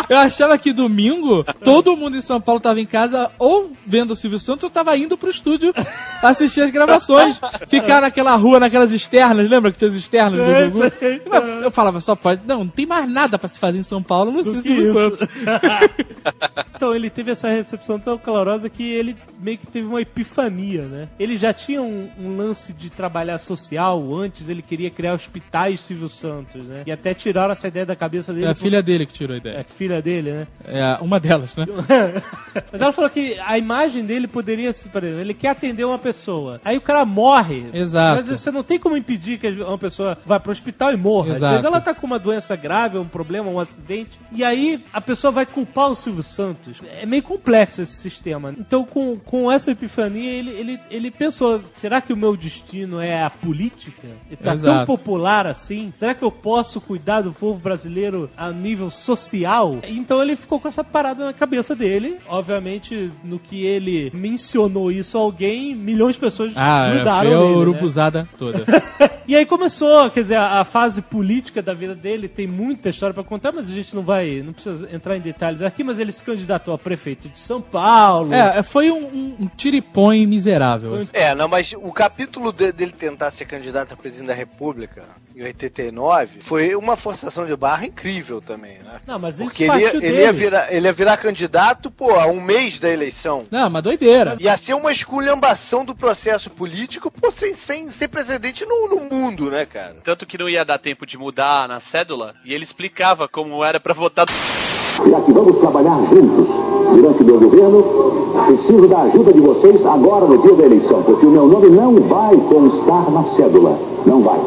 eu 0.09 0.17
achava 0.19 0.59
que 0.59 0.73
domingo 0.73 1.45
todo 1.65 1.97
mundo 1.97 2.17
em 2.17 2.21
São 2.21 2.41
Paulo 2.41 2.61
tava 2.61 2.81
em 2.81 2.87
casa 2.87 3.31
ou 3.39 3.73
vendo 3.87 4.13
o 4.13 4.17
Silvio 4.17 4.39
Santos 4.39 4.65
ou 4.65 4.71
tava 4.71 4.97
indo 4.97 5.17
pro 5.17 5.31
estúdio 5.31 5.75
assistir 6.23 6.63
as 6.63 6.71
gravações. 6.71 7.41
Ficar 7.69 8.01
naquela 8.01 8.35
rua, 8.37 8.61
naquelas 8.61 8.93
externas, 8.93 9.49
lembra 9.49 9.73
que 9.73 9.79
tinha 9.79 9.91
as 9.91 9.97
externas 9.97 10.35
do 10.35 10.71
Gugu? 10.71 10.93
sei. 10.99 11.23
Eu 11.63 11.71
falava, 11.71 12.01
só 12.01 12.15
pode. 12.15 12.43
Não, 12.47 12.59
não 12.59 12.69
tem 12.69 12.87
mais 12.87 13.11
nada 13.11 13.39
pra 13.39 13.49
se 13.49 13.59
fazer 13.59 13.79
em 13.79 13.83
São 13.83 14.03
Paulo, 14.03 14.31
não 14.33 14.43
sei 14.43 14.55
que 14.55 14.63
Silvio 14.63 14.83
isso. 14.83 14.93
Santos. 14.93 15.29
Então 16.83 16.97
ele 16.97 17.09
teve 17.09 17.31
essa 17.31 17.49
recepção 17.49 17.97
tão 17.97 18.19
calorosa 18.19 18.69
que 18.69 18.83
ele 18.83 19.17
meio 19.39 19.57
que 19.57 19.69
teve 19.69 19.87
uma 19.87 20.01
epifania, 20.01 20.83
né? 20.83 21.09
Ele 21.17 21.37
já 21.37 21.53
tinha 21.53 21.81
um, 21.81 22.09
um 22.19 22.37
lance 22.37 22.73
de 22.73 22.91
trabalhar 22.91 23.39
social 23.39 24.13
antes, 24.13 24.49
ele 24.49 24.63
queria 24.63 24.91
criar 24.91 25.13
hospitais 25.15 25.79
Silvio 25.79 26.09
Santos, 26.09 26.65
né? 26.65 26.83
E 26.85 26.91
até 26.91 27.15
tiraram 27.15 27.53
essa 27.53 27.69
ideia 27.69 27.87
da 27.87 27.95
cabeça 27.95 28.33
dele. 28.33 28.47
É 28.47 28.55
filha 28.63 28.83
dele 28.83 29.07
que 29.07 29.13
tirou 29.13 29.35
a 29.35 29.37
É 29.37 29.39
ideia. 29.41 29.65
filha 29.69 30.03
dele, 30.03 30.33
né? 30.33 30.47
É 30.65 30.99
uma 31.01 31.19
delas, 31.21 31.57
né? 31.57 31.67
Mas 32.71 32.81
ela 32.81 32.93
falou 32.93 33.11
que 33.11 33.39
a 33.47 33.57
imagem 33.59 34.05
dele 34.05 34.27
poderia 34.27 34.73
ser, 34.73 34.89
por 34.91 35.03
exemplo, 35.03 35.21
ele 35.21 35.35
quer 35.35 35.49
atender 35.49 35.85
uma 35.85 35.99
pessoa. 35.99 36.61
Aí 36.65 36.77
o 36.77 36.81
cara 36.81 37.05
morre. 37.05 37.67
Exato. 37.73 38.23
Mas 38.27 38.41
você 38.41 38.51
não 38.51 38.63
tem 38.63 38.79
como 38.79 38.97
impedir 38.97 39.39
que 39.39 39.49
uma 39.49 39.79
pessoa 39.79 40.17
vá 40.25 40.39
pro 40.39 40.53
hospital 40.53 40.93
e 40.93 40.97
morra. 40.97 41.31
Às 41.33 41.37
Exato. 41.37 41.53
vezes 41.53 41.67
ela 41.67 41.81
tá 41.81 41.95
com 41.95 42.07
uma 42.07 42.19
doença 42.19 42.55
grave, 42.57 42.99
um 42.99 43.07
problema, 43.07 43.51
um 43.51 43.59
acidente, 43.61 44.19
e 44.31 44.45
aí 44.45 44.85
a 44.93 45.01
pessoa 45.01 45.31
vai 45.31 45.47
culpar 45.47 45.91
o 45.91 45.95
Silvio 45.95 46.23
Santos. 46.23 46.79
É 47.01 47.07
meio 47.07 47.23
complexo 47.23 47.83
esse 47.83 47.95
sistema. 47.97 48.55
Então, 48.59 48.85
com, 48.85 49.17
com 49.19 49.51
essa 49.51 49.71
epifania, 49.71 50.31
ele, 50.31 50.51
ele, 50.51 50.81
ele 50.91 51.11
pensou: 51.11 51.61
será 51.75 52.01
que 52.01 52.13
o 52.13 52.17
meu 52.17 52.37
destino 52.37 53.01
é 53.01 53.23
a 53.23 53.31
política? 53.31 54.09
E 54.31 54.37
tá 54.37 54.45
tão 54.45 54.55
Exato. 54.55 54.87
popular 54.87 55.47
assim? 55.47 55.93
Será 55.95 56.15
que 56.15 56.23
eu 56.23 56.31
posso 56.31 56.81
cuidar 56.81 57.23
do 57.23 57.33
povo 57.33 57.61
brasileiro 57.61 58.29
a 58.37 58.52
nível 58.53 58.91
social? 58.91 59.79
Então 59.87 60.23
ele 60.23 60.37
ficou 60.37 60.61
com 60.61 60.69
essa 60.69 60.85
parada 60.85 61.25
na 61.25 61.33
cabeça 61.33 61.75
dele. 61.75 62.19
Obviamente, 62.29 63.11
no 63.25 63.39
que 63.39 63.65
ele 63.65 64.11
mencionou 64.15 64.91
isso 64.91 65.17
a 65.17 65.21
alguém, 65.21 65.75
milhões 65.75 66.15
de 66.15 66.21
pessoas 66.21 66.53
Ah, 66.57 66.93
grudaram 66.95 67.31
nele, 67.31 67.51
né? 67.53 67.57
urubuzada 67.57 68.29
toda. 68.39 68.65
E 69.25 69.37
aí 69.37 69.47
começou, 69.47 70.11
quer 70.11 70.23
dizer, 70.23 70.35
a, 70.35 70.61
a 70.61 70.65
fase 70.65 71.01
política 71.01 71.63
da 71.63 71.73
vida 71.73 71.95
dele 71.95 72.27
tem 72.27 72.45
muita 72.47 72.89
história 72.91 73.15
pra 73.15 73.23
contar, 73.23 73.53
mas 73.53 73.71
a 73.71 73.73
gente 73.73 73.95
não 73.95 74.03
vai, 74.03 74.43
não 74.45 74.53
precisa 74.53 74.93
entrar 74.93 75.17
em 75.17 75.21
detalhes 75.21 75.63
aqui, 75.63 75.85
mas 75.85 75.99
ele 76.01 76.11
se 76.11 76.25
candidatou 76.25 76.75
a 76.75 76.79
prefeito 76.79 77.29
de 77.29 77.39
São 77.39 77.61
Paulo. 77.63 78.35
É, 78.35 78.63
foi 78.65 78.91
um, 78.91 78.97
um, 79.07 79.37
um 79.43 79.47
tiripõe 79.57 80.27
miserável. 80.27 80.95
Um- 80.97 81.07
É, 81.13 81.37
não, 81.37 81.47
mas 81.47 81.73
o 81.73 81.93
capítulo 81.93 82.53
de- 82.53 82.73
dele 82.73 82.91
tentar 82.93 83.31
ser 83.31 83.45
candidato 83.45 83.95
a 83.95 83.97
presidente 83.97 84.27
da 84.27 84.35
República 84.35 85.05
em 85.37 85.43
89 85.45 86.41
foi 86.41 86.75
uma 86.75 86.97
forçação 86.97 87.47
de 87.47 87.55
barra 87.57 87.87
incrível 87.87 88.41
também, 88.43 88.79
né? 88.79 89.01
Não, 89.07 89.19
mas 89.19 89.37
isso 89.37 89.45
Porque 89.45 89.65
ele 89.65 90.07
ele, 90.07 90.21
ia 90.21 90.33
virar, 90.33 90.73
ele 90.73 90.87
ia 90.87 90.93
virar 90.93 91.17
candidato, 91.17 91.91
pô, 91.91 92.13
a 92.13 92.27
um 92.27 92.41
mês 92.41 92.79
da 92.79 92.91
eleição. 92.91 93.47
Não, 93.51 93.69
uma 93.69 93.81
doideira. 93.81 94.37
Ia 94.39 94.57
ser 94.57 94.75
uma 94.75 94.93
esculhambação 94.93 95.85
do 95.85 95.95
processo 95.95 96.51
político, 96.51 97.11
pô, 97.11 97.31
sem, 97.31 97.55
sem 97.55 97.91
ser 97.91 98.09
precedente 98.09 98.67
no, 98.67 98.89
no 98.89 99.09
mundo, 99.09 99.51
né, 99.51 99.65
cara? 99.65 99.97
Tanto 100.05 100.27
que 100.27 100.37
não 100.37 100.49
ia 100.49 100.65
dar 100.65 100.79
tempo 100.79 101.07
de 101.07 101.17
mudar 101.17 101.69
na 101.69 101.81
cédula, 101.81 102.35
e 102.45 102.53
ele 102.53 102.65
explicava 102.65 103.29
como 103.29 103.65
era 103.65 103.81
pra 103.81 103.95
votar. 103.95 104.27
Já 104.29 105.21
que 105.23 105.33
vamos 105.33 105.59
trabalhar 105.59 105.97
juntos 106.11 106.47
durante 106.95 107.23
o 107.23 107.25
meu 107.25 107.41
governo, 107.41 108.22
preciso 108.47 108.87
da 108.89 109.03
ajuda 109.03 109.33
de 109.33 109.41
vocês 109.41 109.85
agora 109.85 110.27
no 110.27 110.39
dia 110.39 110.55
da 110.55 110.65
eleição, 110.65 111.03
porque 111.03 111.27
o 111.27 111.31
meu 111.31 111.47
nome 111.47 111.69
não 111.69 111.95
vai 111.95 112.37
constar 112.37 113.11
na 113.11 113.25
cédula. 113.37 113.79
Não 114.07 114.21
vai. 114.21 114.39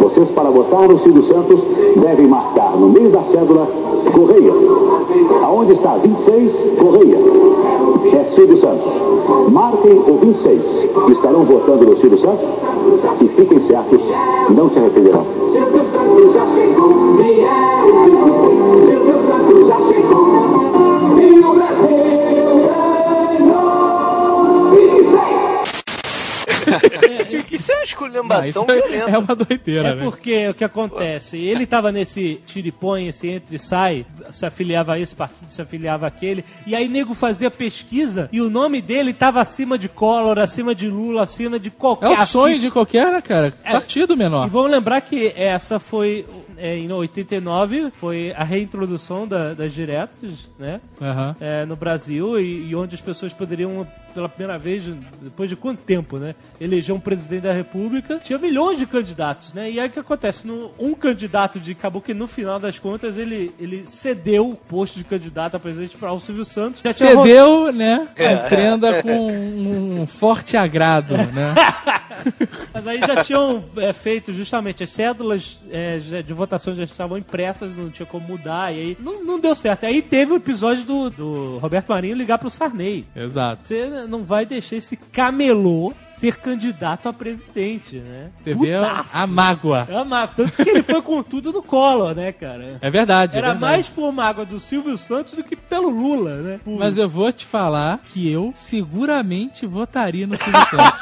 Vocês, 0.00 0.28
para 0.30 0.50
votar 0.50 0.88
no 0.88 0.98
Silvio 1.00 1.22
Santos, 1.24 1.60
devem 1.96 2.26
marcar 2.26 2.76
no 2.76 2.88
meio 2.88 3.08
da 3.10 3.22
cédula 3.22 3.66
Correia. 4.12 4.52
Aonde 5.42 5.72
está 5.74 5.96
26, 5.96 6.52
Correia. 6.78 7.18
É 8.12 8.24
Silvio 8.34 8.58
Santos. 8.58 8.92
Marquem 9.50 9.98
o 9.98 10.18
26. 10.20 10.62
Estarão 11.10 11.44
votando 11.44 11.86
no 11.86 11.96
Silvio 11.98 12.18
Santos 12.18 12.46
e 13.20 13.28
fiquem 13.28 13.60
certos, 13.60 14.00
não 14.50 14.70
se 14.70 14.78
arrependerão. 14.78 15.24
Isso 27.50 27.72
é 27.72 27.74
uma 27.76 27.84
esculhambação 27.84 28.66
Não, 28.66 28.74
isso 28.76 28.88
violenta. 28.88 29.10
é 29.10 29.18
uma 29.18 29.34
doideira, 29.36 29.88
É 29.88 29.94
né? 29.94 30.02
porque 30.02 30.48
o 30.48 30.54
que 30.54 30.64
acontece? 30.64 31.36
Ele 31.38 31.66
tava 31.66 31.90
nesse 31.92 32.40
tiripõe, 32.46 33.08
esse 33.08 33.28
entra 33.28 33.54
e 33.54 33.58
sai, 33.58 34.06
se 34.32 34.44
afiliava 34.46 34.94
a 34.94 34.98
esse 34.98 35.14
partido, 35.14 35.48
se 35.50 35.60
afiliava 35.60 36.06
àquele, 36.06 36.44
e 36.66 36.74
aí 36.74 36.88
nego 36.88 37.14
fazia 37.14 37.50
pesquisa 37.50 38.28
e 38.32 38.40
o 38.40 38.50
nome 38.50 38.80
dele 38.80 39.12
tava 39.12 39.40
acima 39.40 39.78
de 39.78 39.88
Collor, 39.88 40.38
acima 40.38 40.74
de 40.74 40.88
Lula, 40.88 41.22
acima 41.22 41.58
de 41.58 41.70
qualquer. 41.70 42.06
É 42.06 42.22
o 42.22 42.26
sonho 42.26 42.58
de 42.58 42.70
qualquer, 42.70 43.10
né, 43.12 43.20
cara? 43.20 43.52
Partido 43.64 44.14
E 44.14 44.16
menor. 44.16 44.48
vamos 44.48 44.70
lembrar 44.70 45.00
que 45.00 45.32
essa 45.36 45.78
foi, 45.78 46.26
é, 46.56 46.76
em 46.76 46.90
89, 46.92 47.92
foi 47.96 48.32
a 48.36 48.44
reintrodução 48.44 49.26
da- 49.26 49.54
das 49.54 49.72
diretas, 49.72 50.48
né? 50.58 50.80
Aham. 51.00 51.36
é, 51.40 51.64
no 51.64 51.76
Brasil 51.76 52.38
e, 52.40 52.68
e 52.70 52.74
onde 52.76 52.94
as 52.94 53.00
pessoas 53.00 53.32
poderiam, 53.32 53.86
pela 54.14 54.28
primeira 54.28 54.58
vez, 54.58 54.84
depois 55.20 55.48
de 55.50 55.56
quanto 55.56 55.82
tempo, 55.82 56.18
né? 56.18 56.34
Eleger 56.60 56.94
um 56.94 57.00
presidente 57.00 57.42
da 57.42 57.52
República. 57.52 58.20
Tinha 58.22 58.38
milhões 58.38 58.78
de 58.78 58.86
candidatos, 58.86 59.52
né? 59.52 59.70
E 59.70 59.78
aí 59.80 59.88
o 59.88 59.90
que 59.90 59.98
acontece? 59.98 60.46
No, 60.46 60.70
um 60.78 60.94
candidato 60.94 61.58
de 61.60 61.72
acabou 61.72 62.00
que 62.02 62.14
no 62.14 62.26
final 62.26 62.58
das 62.58 62.78
contas 62.78 63.16
ele, 63.18 63.52
ele 63.58 63.84
cedeu 63.86 64.50
o 64.50 64.56
posto 64.56 64.98
de 64.98 65.04
candidato 65.04 65.56
a 65.56 65.60
presidente 65.60 65.96
para 65.96 66.12
o 66.12 66.20
Silvio 66.20 66.44
Santos. 66.44 66.80
Já 66.82 66.90
ro- 66.90 67.24
Cedeu, 67.24 67.72
né? 67.72 68.08
A 68.18 68.48
prenda 68.48 69.02
com 69.02 69.30
um 69.32 70.06
forte 70.06 70.56
agrado, 70.56 71.16
né? 71.16 71.54
Mas 72.74 72.86
aí 72.86 72.98
já 73.00 73.22
tinham 73.24 73.64
é, 73.76 73.92
feito 73.92 74.32
justamente 74.34 74.82
as 74.82 74.90
cédulas 74.90 75.60
é, 75.70 75.98
de 75.98 76.32
votação 76.32 76.74
já 76.74 76.84
estavam 76.84 77.16
impressas, 77.16 77.76
não 77.76 77.90
tinha 77.90 78.06
como 78.06 78.26
mudar, 78.26 78.74
e 78.74 78.80
aí 78.80 78.96
não, 79.00 79.24
não 79.24 79.38
deu 79.40 79.54
certo. 79.54 79.84
Aí 79.86 80.02
teve 80.02 80.32
o 80.32 80.36
episódio 80.36 80.84
do, 80.84 81.10
do 81.10 81.58
Roberto 81.58 81.88
Marinho 81.88 82.16
ligar 82.16 82.38
pro 82.38 82.50
Sarney. 82.50 83.06
Exato. 83.14 83.62
Você 83.64 83.88
não 84.06 84.22
vai 84.22 84.44
deixar 84.46 84.76
esse 84.76 84.96
camelô 84.96 85.92
ser 86.12 86.36
candidato 86.36 87.08
a 87.08 87.12
presidente, 87.12 87.96
né? 87.98 88.30
Você 88.40 88.52
vê 88.52 88.74
a, 88.74 88.80
Putaço. 88.80 89.16
a 89.16 89.26
mágoa. 89.26 89.86
É 89.88 90.00
uma- 90.00 90.26
Tanto 90.26 90.56
que 90.64 90.68
ele 90.68 90.82
foi 90.82 91.00
com 91.00 91.22
tudo 91.22 91.52
no 91.52 91.62
colo, 91.62 92.12
né, 92.12 92.32
cara? 92.32 92.76
É 92.80 92.90
verdade. 92.90 93.36
é 93.36 93.38
Era 93.38 93.52
verdade. 93.52 93.72
mais 93.72 93.88
por 93.88 94.10
mágoa 94.12 94.44
do 94.44 94.58
Silvio 94.58 94.98
Santos 94.98 95.34
do 95.34 95.44
que 95.44 95.54
pelo 95.54 95.88
Lula, 95.90 96.36
né? 96.42 96.60
Por- 96.64 96.76
Mas 96.76 96.98
eu 96.98 97.08
vou 97.08 97.32
te 97.32 97.46
falar 97.46 98.00
que 98.12 98.28
eu 98.28 98.50
seguramente 98.52 99.64
votaria 99.66 100.26
no 100.26 100.36
Silvio 100.36 100.60
Santos. 100.66 101.00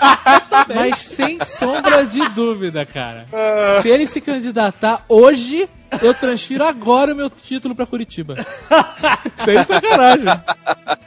Mas 0.74 0.98
sem 0.98 1.38
sombra 1.44 2.04
de 2.04 2.28
dúvida, 2.30 2.84
cara. 2.84 3.26
Se 3.80 3.88
ele 3.88 4.06
se 4.06 4.20
candidatar 4.20 5.02
hoje, 5.08 5.66
eu 6.02 6.14
transfiro 6.14 6.64
agora 6.64 7.12
o 7.12 7.16
meu 7.16 7.30
título 7.30 7.74
pra 7.74 7.86
Curitiba. 7.86 8.34
Sem 9.36 9.62
sacanagem. 9.64 10.26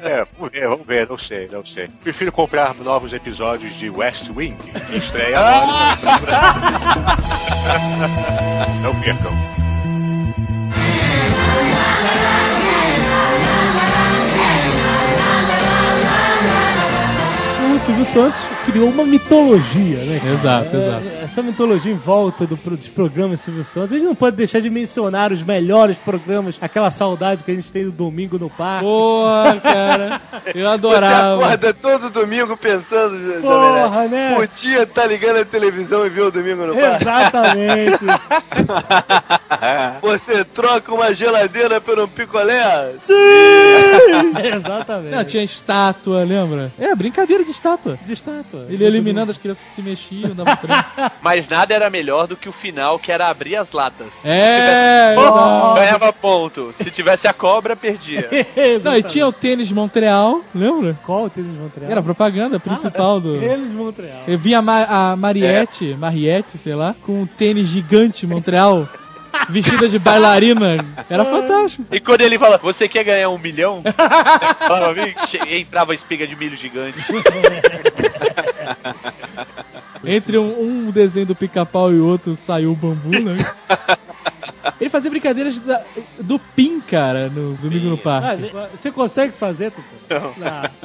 É, 0.01 0.25
vamos 0.37 0.51
ver, 0.51 0.67
vamos 0.67 0.87
ver, 0.87 1.07
não 1.09 1.17
sei, 1.17 1.47
não 1.51 1.65
sei. 1.65 1.89
Prefiro 2.03 2.31
comprar 2.31 2.73
novos 2.75 3.13
episódios 3.13 3.73
de 3.75 3.89
West 3.89 4.29
Wing, 4.35 4.57
que 4.89 4.97
estreia 4.97 5.39
agora. 5.39 5.95
não 8.81 8.99
percam. 9.01 9.59
o 17.79 17.85
Silvio 17.85 18.05
Santos 18.05 18.41
criou 18.65 18.89
uma 18.89 19.05
mitologia, 19.05 19.99
né? 19.99 20.21
Exato, 20.33 20.75
É, 20.75 20.79
exato. 20.79 21.18
Essa 21.29 21.43
mitologia 21.43 21.91
em 21.91 21.95
volta 21.95 22.47
do, 22.47 22.55
dos 22.55 22.89
programas 22.89 23.41
Silvio 23.41 23.63
Santos. 23.63 23.93
A 23.93 23.99
gente 23.99 24.07
não 24.07 24.15
pode 24.15 24.35
deixar 24.35 24.59
de 24.61 24.67
mencionar 24.67 25.31
os 25.31 25.43
melhores 25.43 25.99
programas, 25.99 26.57
aquela 26.59 26.89
saudade 26.89 27.43
que 27.43 27.51
a 27.51 27.53
gente 27.53 27.71
tem 27.71 27.85
do 27.85 27.91
domingo 27.91 28.39
no 28.39 28.49
parque. 28.49 28.83
Porra, 28.83 29.59
cara. 29.61 30.21
Eu 30.55 30.63
Você 30.63 30.73
adorava. 30.73 31.45
acorda 31.45 31.71
todo 31.71 32.09
domingo 32.09 32.57
pensando, 32.57 33.41
Porra, 33.41 34.07
né? 34.07 34.33
Podia 34.37 34.87
tá 34.87 35.05
ligando 35.05 35.37
a 35.37 35.45
televisão 35.45 36.03
e 36.03 36.09
ver 36.09 36.21
o 36.21 36.31
domingo 36.31 36.65
no 36.65 36.73
parque. 36.73 37.03
Exatamente. 37.03 38.05
Você 40.01 40.43
troca 40.43 40.91
uma 40.91 41.13
geladeira 41.13 41.79
por 41.79 41.99
um 41.99 42.07
picolé? 42.07 42.95
Sim! 42.99 43.13
Exatamente. 44.43 45.15
Não, 45.15 45.23
tinha 45.23 45.43
estátua, 45.43 46.23
lembra? 46.23 46.71
É, 46.79 46.95
brincadeira 46.95 47.43
de 47.43 47.51
estátua. 47.51 47.99
De 48.03 48.13
estátua. 48.13 48.65
Ele 48.67 48.83
eliminando 48.83 49.29
as 49.29 49.37
crianças 49.37 49.63
que 49.65 49.71
se 49.71 49.81
mexiam, 49.83 50.33
dava 50.33 50.57
prêmio. 50.57 50.85
Mas 51.21 51.49
nada 51.49 51.73
era 51.73 51.89
melhor 51.89 52.27
do 52.27 52.35
que 52.35 52.47
o 52.47 52.51
final, 52.51 52.97
que 52.97 53.11
era 53.11 53.27
abrir 53.27 53.55
as 53.55 53.71
latas. 53.71 54.07
É, 54.23 55.15
Se 55.17 55.79
ganhava 55.79 56.13
ponto. 56.13 56.73
Se 56.73 56.89
tivesse 56.89 57.27
a 57.27 57.33
cobra, 57.33 57.75
perdia. 57.75 58.29
Não, 58.83 58.95
e 58.95 59.03
tinha 59.03 59.27
o 59.27 59.31
tênis 59.31 59.67
de 59.67 59.73
Montreal, 59.73 60.41
lembra? 60.55 60.97
Qual 61.05 61.25
o 61.25 61.29
tênis 61.29 61.51
de 61.51 61.57
Montreal? 61.57 61.91
Era 61.91 61.99
a 61.99 62.03
propaganda 62.03 62.59
principal 62.59 63.19
do. 63.19 63.39
Tênis 63.39 63.69
de 63.69 63.75
Montreal. 63.75 64.23
Eu 64.27 64.37
vi 64.37 64.55
a, 64.55 64.61
Ma 64.61 65.11
a 65.11 65.15
Mariette, 65.15 65.95
Mariette, 65.95 66.57
sei 66.57 66.75
lá, 66.75 66.95
com 67.05 67.23
um 67.23 67.25
tênis 67.25 67.67
gigante 67.67 68.25
Montreal, 68.25 68.87
vestida 69.49 69.89
de 69.89 69.99
bailarina. 69.99 70.85
Era 71.09 71.25
fantástico. 71.25 71.85
E 71.91 71.99
quando 71.99 72.21
ele 72.21 72.39
fala, 72.39 72.57
você 72.57 72.87
quer 72.87 73.03
ganhar 73.03 73.29
um 73.29 73.37
milhão? 73.37 73.83
Falava, 74.59 74.95
entrava 75.49 75.91
a 75.91 75.95
espiga 75.95 76.25
de 76.25 76.35
milho 76.35 76.55
gigante. 76.55 76.97
Entre 80.03 80.37
um, 80.37 80.61
um 80.87 80.91
desenho 80.91 81.25
do 81.25 81.35
pica-pau 81.35 81.91
e 81.91 81.99
o 81.99 82.05
outro 82.05 82.35
saiu 82.35 82.71
o 82.71 82.75
bambu, 82.75 83.09
né? 83.19 83.35
Ele 84.79 84.89
fazia 84.89 85.09
brincadeiras 85.09 85.59
da- 85.59 85.81
do 86.19 86.39
PIN, 86.39 86.79
cara, 86.79 87.29
no 87.29 87.53
Domingo 87.55 87.89
no 87.89 87.97
Parque. 87.97 88.51
Ah, 88.55 88.69
você 88.79 88.91
consegue 88.91 89.33
fazer, 89.33 89.71
Tuca? 89.71 90.33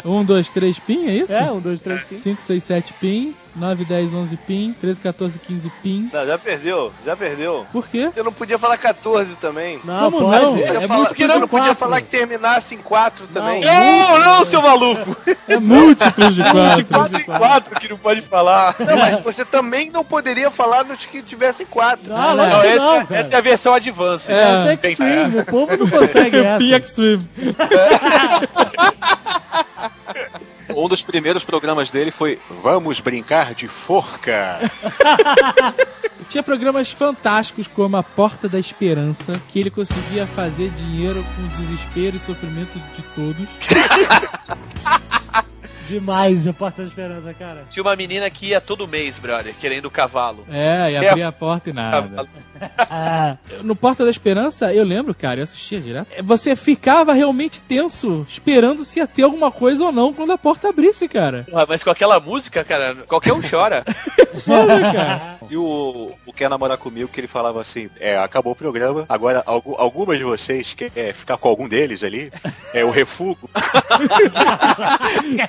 Não. 0.05 0.19
Um, 0.20 0.24
dois, 0.24 0.49
três 0.51 0.78
PIN, 0.78 1.07
é 1.07 1.16
isso? 1.19 1.32
É, 1.32 1.51
um, 1.51 1.61
dois, 1.61 1.81
três, 1.81 2.03
quinze. 2.03 2.23
5, 2.23 2.43
6, 2.43 2.65
7 2.65 2.93
PIN, 2.95 3.35
9, 3.56 3.85
10, 3.85 4.12
11 4.14 4.36
PIN, 4.39 4.74
13, 4.81 5.01
14, 5.01 5.39
15 5.39 5.70
PIN. 5.82 6.10
Não, 6.12 6.26
já 6.26 6.36
perdeu, 6.36 6.93
já 7.06 7.16
perdeu. 7.16 7.64
Por 7.72 7.86
quê? 7.86 8.10
Você 8.12 8.22
não 8.22 8.32
podia 8.32 8.59
falar 8.59 8.76
14 8.76 9.36
também. 9.36 9.78
Não, 9.85 10.10
Como 10.10 10.28
pode. 10.28 10.43
não? 10.44 10.51
Podia 10.56 10.64
É 10.64 10.66
falar- 10.89 10.97
múltiplo 10.98 11.26
você 11.26 11.32
de 11.35 11.40
não 11.40 11.48
podia 11.48 11.64
quatro. 11.66 11.78
falar 11.78 12.01
que 12.01 12.09
terminasse 12.09 12.74
em 12.74 12.78
4 12.78 13.26
também. 13.28 13.62
Não, 13.64 14.18
não, 14.18 14.44
seu 14.44 14.60
maluco! 14.60 15.16
É 15.47 15.56
múltiplos 15.59 16.35
de 16.35 16.43
De 16.43 16.51
4. 16.51 16.85
4 16.86 17.20
em 17.20 17.24
4 17.24 17.81
que 17.81 17.89
não 17.89 17.98
pode 17.98 18.22
falar. 18.22 18.74
Não, 18.78 18.97
mas 18.97 19.20
você 19.20 19.44
também 19.44 19.90
não 19.90 20.05
poderia 20.05 20.51
falar 20.51 20.85
nos 20.85 21.05
que 21.06 21.22
tivessem 21.22 21.64
4. 21.66 22.12
Ah, 22.12 22.31
Ah, 22.31 22.32
lógico 22.32 22.56
Não, 22.56 22.62
que 22.62 22.66
essa, 22.68 22.85
não, 22.85 23.06
cara. 23.06 23.20
essa 23.20 23.35
é 23.35 23.39
a 23.39 23.40
versão 23.40 23.74
advance. 23.74 24.32
É. 24.32 24.40
Essa 24.40 24.86
é 24.86 24.90
extreme, 24.90 25.39
o 25.40 25.44
povo 25.44 25.76
não 25.76 25.89
consegue 25.89 26.39
essa. 26.43 26.59
PIN 26.59 26.72
Extreme. 26.74 27.28
Um 30.76 30.88
dos 30.88 31.02
primeiros 31.02 31.44
programas 31.44 31.90
dele 31.90 32.10
foi 32.10 32.38
Vamos 32.62 33.01
brincar 33.01 33.55
de 33.55 33.68
forca. 33.68 34.59
Tinha 36.28 36.42
programas 36.42 36.90
fantásticos 36.90 37.68
como 37.68 37.96
A 37.96 38.02
Porta 38.02 38.48
da 38.48 38.59
Esperança, 38.59 39.32
que 39.51 39.60
ele 39.60 39.70
conseguia 39.70 40.26
fazer 40.26 40.70
dinheiro 40.70 41.24
com 41.36 41.42
o 41.42 41.48
desespero 41.48 42.16
e 42.16 42.18
sofrimento 42.18 42.78
de 42.94 43.02
todos. 43.14 43.48
Demais, 45.86 46.46
a 46.46 46.52
Porta 46.52 46.80
da 46.82 46.88
Esperança, 46.88 47.34
cara. 47.34 47.64
Tinha 47.70 47.82
uma 47.82 47.94
menina 47.94 48.28
que 48.30 48.46
ia 48.46 48.60
todo 48.60 48.88
mês, 48.88 49.18
brother, 49.18 49.55
querendo 49.60 49.84
o 49.84 49.90
cavalo. 49.90 50.46
É, 50.51 50.92
e 50.92 50.94
É. 50.94 51.09
abria 51.10 51.28
a 51.28 51.32
porta 51.32 51.68
e 51.68 51.72
nada. 51.74 52.09
Cavalo. 52.09 52.28
Ah, 52.78 53.36
No 53.62 53.74
Porta 53.77 54.05
da 54.05 54.11
Esperança, 54.11 54.73
eu 54.73 54.85
lembro, 54.85 55.15
cara, 55.15 55.41
eu 55.41 55.45
assistia 55.45 55.81
direto. 55.81 56.07
Você 56.23 56.55
ficava 56.57 57.12
realmente 57.12 57.61
tenso, 57.62 58.27
esperando 58.28 58.85
se 58.85 58.99
ia 58.99 59.07
ter 59.07 59.23
alguma 59.23 59.51
coisa 59.51 59.85
ou 59.85 59.93
não 59.93 60.12
quando 60.12 60.32
a 60.32 60.39
porta 60.39 60.69
abrisse, 60.69 61.07
cara. 61.09 61.45
Porra, 61.51 61.66
Mas 61.69 61.82
com 61.82 61.91
aquela 61.91 62.19
música, 62.20 62.62
cara, 62.65 62.95
qualquer 63.09 63.32
um 63.32 63.41
chora. 63.43 63.85
Foda, 64.45 64.81
cara. 64.93 65.39
E 65.51 65.57
o, 65.57 66.11
o 66.27 66.32
Quer 66.32 66.49
Namorar 66.51 66.78
Comigo, 66.78 67.09
que 67.09 67.20
ele 67.20 67.27
falava 67.28 67.61
assim, 67.61 67.89
É, 68.01 68.16
acabou 68.19 68.53
o 68.53 68.57
programa. 68.57 69.05
Agora, 69.09 69.43
algu- 69.47 69.77
algumas 69.78 70.19
de 70.19 70.24
vocês 70.24 70.73
querem 70.74 71.12
ficar 71.12 71.36
com 71.36 71.49
algum 71.49 71.69
deles 71.69 72.03
ali. 72.03 72.32
É 72.73 72.85
o 72.85 72.91
refugo. 72.91 73.49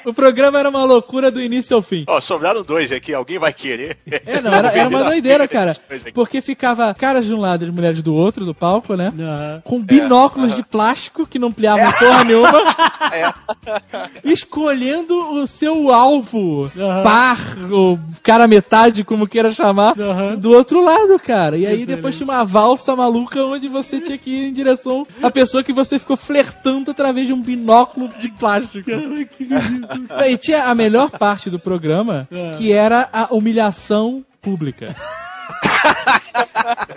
O 0.06 0.14
programa 0.14 0.60
era 0.60 0.70
uma 0.70 0.84
loucura 0.86 1.32
do 1.32 1.42
início 1.42 1.76
ao 1.76 1.82
fim. 1.82 2.04
Ó, 2.08 2.20
sobraram 2.22 2.62
dois 2.64 2.92
aqui. 2.92 3.14
Alguém 3.14 3.38
vai 3.40 3.52
querer? 3.54 3.98
É, 4.26 4.42
não, 4.42 4.54
era, 4.54 4.70
era 4.72 4.90
uma 4.90 5.04
doideira, 5.04 5.48
cara. 5.48 5.76
Porque 6.14 6.42
ficava 6.42 6.94
caras 7.06 7.26
de 7.28 7.34
um 7.36 7.40
lado 7.40 7.64
e 7.64 7.68
as 7.68 7.74
mulheres 7.74 8.02
do 8.02 8.16
outro, 8.16 8.44
do 8.46 8.56
palco, 8.56 8.96
né? 8.96 9.14
aham. 9.20 9.62
Com 9.64 9.80
binóculos 9.80 10.56
de 10.56 10.64
plástico 10.64 11.28
que 11.28 11.38
não 11.38 11.50
ampliavam 11.50 11.92
porra 11.92 12.24
nenhuma. 12.24 12.52
Escolhendo 14.24 15.16
o 15.34 15.46
seu 15.46 15.92
alvo, 15.94 16.72
Aham. 16.76 17.04
par, 17.04 17.40
ou 17.72 18.00
cara 18.24 18.48
metade, 18.48 19.04
como 19.04 19.28
queira 19.28 19.52
chamar, 19.52 19.94
Aham. 20.00 20.36
do 20.36 20.52
outro 20.52 20.84
lado, 20.84 21.20
cara. 21.20 21.58
E 21.58 21.68
aí 21.68 21.74
Excelente. 21.74 21.96
depois 21.96 22.16
tinha 22.18 22.26
uma 22.28 22.44
valsa 22.44 22.96
maluca 22.96 23.44
onde 23.46 23.68
você 23.68 24.00
tinha 24.00 24.18
que 24.18 24.32
ir 24.32 24.48
em 24.50 24.54
direção 24.54 25.06
à 25.22 25.30
pessoa 25.30 25.64
que 25.64 25.72
você 25.74 26.00
ficou 26.00 26.18
flertando 26.18 26.90
através 26.90 27.28
de 27.28 27.34
um 27.34 27.42
binóculo 27.42 28.10
de 28.20 28.30
plástico. 28.30 28.90
E 30.28 30.38
tinha 30.38 30.64
a 30.66 30.74
melhor 30.74 31.12
parte 31.12 31.50
do 31.52 31.60
programa, 31.60 32.28
É. 32.32 32.56
que 32.58 32.72
era 32.74 33.08
a 33.14 33.28
humilhação 33.32 34.24
pública. 34.42 34.96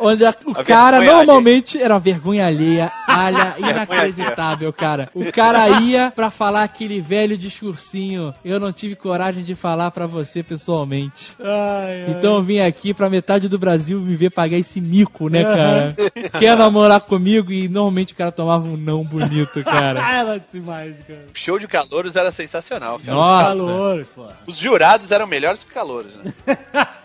Onde 0.00 0.24
a- 0.24 0.34
o 0.46 0.50
A 0.52 0.64
cara 0.64 1.00
normalmente 1.02 1.80
era 1.80 1.94
uma 1.94 2.00
vergonha 2.00 2.46
alheia, 2.46 2.90
alha, 3.06 3.54
inacreditável, 3.58 4.72
cara. 4.72 5.10
O 5.14 5.30
cara 5.32 5.80
ia 5.80 6.10
pra 6.14 6.30
falar 6.30 6.62
aquele 6.62 7.00
velho 7.00 7.36
discursinho. 7.36 8.34
Eu 8.44 8.58
não 8.58 8.72
tive 8.72 8.94
coragem 8.96 9.42
de 9.44 9.54
falar 9.54 9.90
pra 9.90 10.06
você 10.06 10.42
pessoalmente. 10.42 11.30
Ai, 11.40 12.04
ai. 12.04 12.10
Então 12.10 12.36
eu 12.36 12.42
vim 12.42 12.60
aqui 12.60 12.94
pra 12.94 13.10
metade 13.10 13.48
do 13.48 13.58
Brasil 13.58 14.00
me 14.00 14.16
ver 14.16 14.30
pagar 14.30 14.56
esse 14.56 14.80
mico, 14.80 15.28
né, 15.28 15.42
cara? 15.44 15.96
Quer 16.38 16.56
namorar 16.56 17.00
comigo? 17.00 17.52
E 17.52 17.68
normalmente 17.68 18.12
o 18.12 18.16
cara 18.16 18.32
tomava 18.32 18.66
um 18.66 18.76
não 18.76 19.04
bonito, 19.04 19.62
cara. 19.64 20.00
Ela 20.18 20.40
demais, 20.52 20.94
cara. 21.06 21.24
O 21.34 21.38
show 21.38 21.58
de 21.58 21.66
calouros 21.68 22.16
era 22.16 22.30
sensacional, 22.30 22.98
cara. 23.04 23.14
Nossa. 23.54 24.06
Pô. 24.14 24.24
Os 24.46 24.56
jurados 24.56 25.10
eram 25.10 25.26
melhores 25.26 25.62
que 25.64 25.72
calouros, 25.72 26.12
né? 26.16 26.32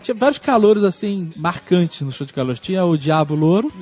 Tinha 0.02 0.14
vários 0.14 0.38
calouros, 0.38 0.84
assim, 0.84 1.30
marcantes 1.36 2.00
no 2.04 2.12
show 2.12 2.26
de 2.26 2.32
calor. 2.32 2.58
Tinha 2.58 2.84
o 2.84 2.96
Diabo 2.96 3.34
Louro, 3.34 3.72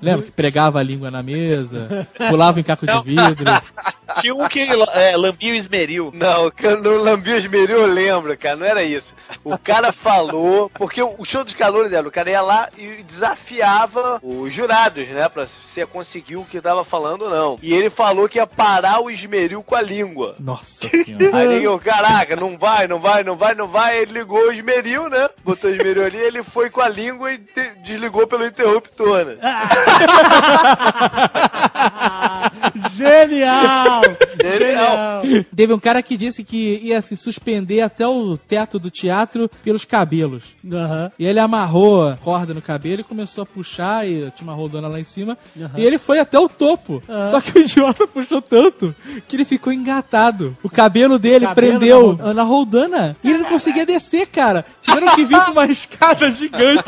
lembra? 0.00 0.24
Que 0.24 0.32
pregava 0.32 0.78
a 0.78 0.82
língua 0.82 1.10
na 1.10 1.22
mesa, 1.22 2.08
pulava 2.30 2.60
em 2.60 2.62
caco 2.62 2.86
de 2.86 3.02
vidro. 3.02 3.44
Tinha 4.20 4.34
um 4.34 4.48
que 4.48 4.60
é, 4.94 5.16
lambia 5.16 5.52
o 5.52 5.56
esmeril. 5.56 6.10
Não, 6.14 6.50
que 6.50 6.66
eu 6.66 6.80
não 6.80 6.96
lambi 7.02 7.32
os 7.32 7.44
esmeril, 7.44 7.78
eu 7.78 7.86
lembro, 7.86 8.36
cara, 8.38 8.56
não 8.56 8.66
era 8.66 8.82
isso. 8.82 9.14
O 9.44 9.58
cara 9.58 9.92
falou, 9.92 10.70
porque 10.70 11.02
o 11.02 11.24
show 11.24 11.44
de 11.44 11.54
calor 11.54 11.88
dela, 11.88 12.08
o 12.08 12.10
cara 12.10 12.30
ia 12.30 12.40
lá 12.40 12.68
e 12.78 13.02
desafiava 13.02 14.20
os 14.22 14.52
jurados, 14.52 15.08
né, 15.08 15.28
pra 15.28 15.46
se 15.46 15.80
ia 15.80 15.86
conseguir 15.86 16.36
o 16.36 16.44
que 16.44 16.60
tava 16.60 16.84
falando 16.84 17.22
ou 17.22 17.30
não. 17.30 17.58
E 17.62 17.74
ele 17.74 17.90
falou 17.90 18.28
que 18.28 18.38
ia 18.38 18.46
parar 18.46 19.00
o 19.00 19.10
esmeril 19.10 19.62
com 19.62 19.74
a 19.74 19.82
língua. 19.82 20.36
Nossa 20.38 20.88
senhora. 20.88 21.36
Aí 21.36 21.48
ninguém, 21.48 21.78
caraca, 21.78 22.36
não 22.36 22.56
vai, 22.56 22.86
não 22.86 22.98
vai, 22.98 23.22
não 23.22 23.36
vai, 23.36 23.54
não 23.54 23.68
vai. 23.68 23.98
Ele 23.98 24.12
ligou 24.12 24.48
o 24.48 24.52
esmeril, 24.52 25.08
né? 25.08 25.28
Botou 25.44 25.70
o 25.70 25.72
esmeril 25.72 26.04
ali, 26.04 26.18
ele 26.18 26.42
foi 26.42 26.70
com 26.70 26.80
a 26.80 26.88
língua 26.88 27.32
e 27.32 27.38
desligou 27.82 28.26
pelo 28.26 28.46
interruptor, 28.46 29.24
né? 29.24 29.36
Genial! 32.94 34.02
Genial. 34.40 35.22
Teve 35.54 35.72
um 35.72 35.78
cara 35.78 36.02
que 36.02 36.16
disse 36.16 36.44
que 36.44 36.80
ia 36.82 37.00
se 37.02 37.16
suspender 37.16 37.80
até 37.80 38.06
o 38.06 38.36
teto 38.36 38.78
do 38.78 38.90
teatro 38.90 39.50
pelos 39.62 39.84
cabelos. 39.84 40.42
Aham. 40.70 41.10
E 41.18 41.26
ele 41.26 41.40
amarrou 41.40 42.08
a 42.08 42.16
corda 42.16 42.54
no 42.54 42.62
cabelo 42.62 43.00
e 43.00 43.04
começou 43.04 43.42
a 43.42 43.46
puxar, 43.46 44.06
e 44.06 44.30
tinha 44.30 44.46
uma 44.46 44.54
roldona 44.54 44.88
lá 44.88 45.00
em 45.00 45.04
cima. 45.04 45.36
E 45.76 45.84
ele 45.84 45.98
foi 45.98 46.18
até 46.18 46.38
o 46.38 46.48
topo. 46.48 47.02
Só 47.30 47.40
que 47.40 47.58
o 47.58 47.60
idiota 47.60 48.06
puxou 48.06 48.40
tanto 48.40 48.94
que 49.26 49.36
ele 49.36 49.44
ficou 49.44 49.72
engatado. 49.72 50.56
O 50.62 50.70
cabelo 50.70 51.18
dele 51.18 51.46
Cabelo 51.46 51.78
prendeu 51.78 52.16
na 52.16 52.36
na 52.36 52.42
roldana. 52.42 53.16
E 53.24 53.30
ele 53.30 53.38
não 53.38 53.48
conseguia 53.48 53.86
descer, 53.86 54.26
cara. 54.26 54.64
Tiveram 54.80 55.14
que 55.14 55.24
vir 55.24 55.40
com 55.44 55.52
uma 55.52 55.66
escada 55.72 56.30
gigante. 56.30 56.84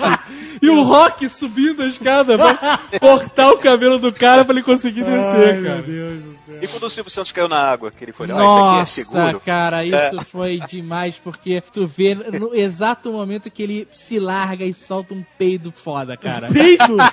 E 0.61 0.69
o 0.69 0.83
Rock 0.83 1.29
subindo 1.29 1.83
a 1.83 1.87
escada 1.87 2.37
pra 2.37 2.79
cortar 3.01 3.51
o 3.53 3.59
cabelo 3.59 3.99
do 3.99 4.13
cara 4.13 4.45
pra 4.45 4.55
ele 4.55 4.63
conseguir 4.65 5.05
descer, 5.05 5.57
Ai, 5.57 5.63
cara. 5.63 5.75
meu 5.77 5.83
Deus 5.83 6.23
do 6.23 6.39
céu. 6.47 6.59
E 6.63 6.67
quando 6.67 6.83
o 6.85 6.91
Silvio 6.91 7.11
Santos 7.11 7.33
caiu 7.33 7.49
na 7.49 7.61
água, 7.63 7.91
que 7.91 8.05
ele 8.05 8.13
foi, 8.13 8.27
ah, 8.31 8.33
isso 8.33 8.43
aqui 8.43 8.43
é 8.43 8.79
Nossa, 8.79 9.05
seguro. 9.05 9.41
cara, 9.41 9.85
isso 9.85 10.25
foi 10.27 10.59
demais, 10.69 11.17
porque 11.23 11.63
tu 11.73 11.87
vê 11.87 12.15
no 12.15 12.55
exato 12.55 13.13
momento 13.13 13.51
que 13.51 13.63
ele 13.63 13.89
se 13.93 14.19
larga 14.19 14.65
e 14.65 14.75
solta 14.75 15.15
um 15.15 15.25
peido 15.39 15.71
foda, 15.71 16.17
cara. 16.17 16.49
Peido! 16.49 16.97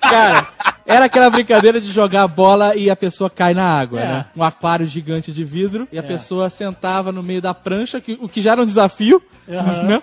Cara, 0.00 0.46
era 0.86 1.04
aquela 1.06 1.30
brincadeira 1.30 1.80
de 1.80 1.90
jogar 1.90 2.26
bola 2.28 2.74
e 2.76 2.90
a 2.90 2.96
pessoa 2.96 3.28
cai 3.30 3.54
na 3.54 3.64
água, 3.64 4.00
É. 4.00 4.06
né? 4.06 4.24
Um 4.36 4.42
aquário 4.42 4.86
gigante 4.86 5.32
de 5.32 5.44
vidro 5.44 5.86
e 5.92 5.98
a 5.98 6.02
pessoa 6.02 6.48
sentava 6.50 7.10
no 7.12 7.22
meio 7.22 7.40
da 7.40 7.54
prancha, 7.54 8.00
que, 8.00 8.18
o 8.20 8.28
que 8.28 8.40
já 8.40 8.52
era 8.52 8.62
um 8.62 8.66
desafio, 8.66 9.22
né? 9.46 10.02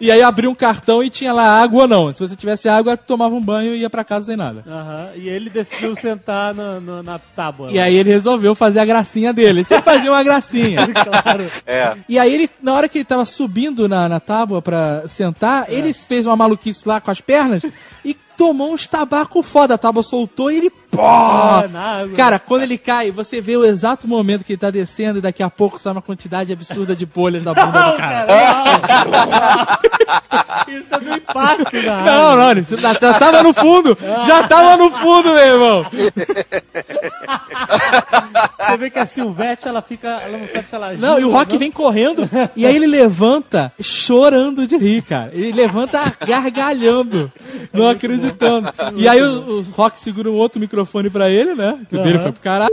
E 0.00 0.10
aí 0.10 0.22
abria 0.22 0.48
um 0.50 0.54
cartão 0.54 1.02
e 1.02 1.10
tinha 1.10 1.32
lá 1.32 1.60
água 1.62 1.82
ou 1.82 1.88
não. 1.88 2.12
Se 2.12 2.20
você 2.20 2.36
tivesse 2.36 2.68
água, 2.68 2.96
tomava 2.96 3.34
um 3.34 3.40
banho 3.40 3.74
e 3.74 3.80
ia 3.80 3.90
pra 3.90 4.04
casa 4.04 4.26
sem 4.26 4.36
nada. 4.36 4.64
Aham. 4.66 5.08
E 5.16 5.28
ele 5.28 5.48
decidiu 5.50 5.94
sentar 5.96 6.54
no- 6.54 6.80
no- 6.80 7.02
na 7.02 7.18
tábua. 7.18 7.70
E 7.70 7.78
aí 7.78 7.94
ele 7.94 8.10
resolveu 8.10 8.54
fazer 8.54 8.80
a 8.80 8.84
gracinha 8.84 9.32
dele. 9.32 9.60
Ele 9.60 9.64
sempre 9.64 9.84
fazia 9.84 10.10
uma 10.10 10.22
gracinha. 10.22 10.80
claro. 11.22 11.44
É. 11.66 11.94
E 12.08 12.18
aí 12.18 12.32
ele, 12.34 12.50
na 12.62 12.74
hora 12.74 12.88
que 12.88 12.98
ele 12.98 13.04
tava 13.04 13.24
subindo 13.24 13.88
na, 13.88 14.08
na 14.08 14.20
tábua 14.20 14.60
pra 14.60 15.04
sentar, 15.08 15.66
ele 15.68 15.92
fez 15.92 16.26
uma 16.26 16.36
maluquice 16.36 16.86
lá 16.88 17.00
com 17.00 17.10
as 17.10 17.20
pernas 17.20 17.62
e 18.04 18.14
tomou 18.36 18.72
uns 18.72 18.86
tabaco 18.86 19.42
foda. 19.42 19.74
A 19.74 19.78
tábua 19.78 20.02
soltou 20.02 20.50
e 20.50 20.56
ele. 20.56 20.72
Ah, 20.98 22.00
água. 22.00 22.16
Cara, 22.16 22.38
quando 22.38 22.62
ele 22.62 22.78
cai, 22.78 23.10
você 23.10 23.40
vê 23.40 23.56
o 23.56 23.64
exato 23.64 24.06
momento 24.08 24.44
que 24.44 24.52
ele 24.52 24.58
tá 24.60 24.70
descendo 24.70 25.18
e 25.18 25.22
daqui 25.22 25.42
a 25.42 25.50
pouco 25.50 25.78
sai 25.78 25.92
uma 25.92 26.02
quantidade 26.02 26.52
absurda 26.52 26.94
de 26.96 27.06
bolhas 27.06 27.42
da 27.44 27.54
bunda 27.54 27.90
do 27.90 27.96
cara. 27.96 28.26
Isso 30.68 30.94
é 30.94 31.00
do 31.00 31.14
impacto 31.14 31.76
água. 31.76 32.02
Não, 32.02 32.36
não, 32.36 32.50
ele 32.50 32.62
já, 32.62 32.94
tava 32.94 33.42
no 33.42 33.52
fundo! 33.52 33.96
Já 34.26 34.46
tava 34.48 34.76
no 34.76 34.90
fundo, 34.90 35.28
meu 35.34 35.38
irmão! 35.38 35.86
Você 38.58 38.76
vê 38.78 38.90
que 38.90 38.98
a 38.98 39.06
Silvete, 39.06 39.68
ela 39.68 39.82
fica. 39.82 40.08
Ela 40.08 40.38
não 40.38 40.48
sabe 40.48 40.68
se 40.68 40.74
ela 40.74 40.92
Não, 40.94 41.14
ajuda, 41.14 41.20
e 41.20 41.24
o 41.24 41.30
Rock 41.30 41.52
não. 41.52 41.58
vem 41.58 41.70
correndo 41.70 42.28
e 42.56 42.66
aí 42.66 42.74
ele 42.74 42.86
levanta 42.86 43.72
chorando 43.80 44.66
de 44.66 44.76
rir, 44.76 45.02
cara. 45.02 45.30
Ele 45.32 45.52
levanta 45.52 46.00
gargalhando, 46.26 47.30
não 47.72 47.88
acreditando. 47.88 48.72
E 48.96 49.08
aí 49.08 49.22
o, 49.22 49.60
o 49.60 49.62
Rock 49.72 50.00
segura 50.00 50.30
um 50.30 50.34
outro 50.34 50.58
microfone 50.60 50.83
pra 51.10 51.30
ele, 51.30 51.54
né? 51.54 51.78
Que 51.88 51.96
o 51.96 52.02
dele 52.02 52.18
foi 52.18 52.32
pro 52.32 52.40
caralho. 52.42 52.72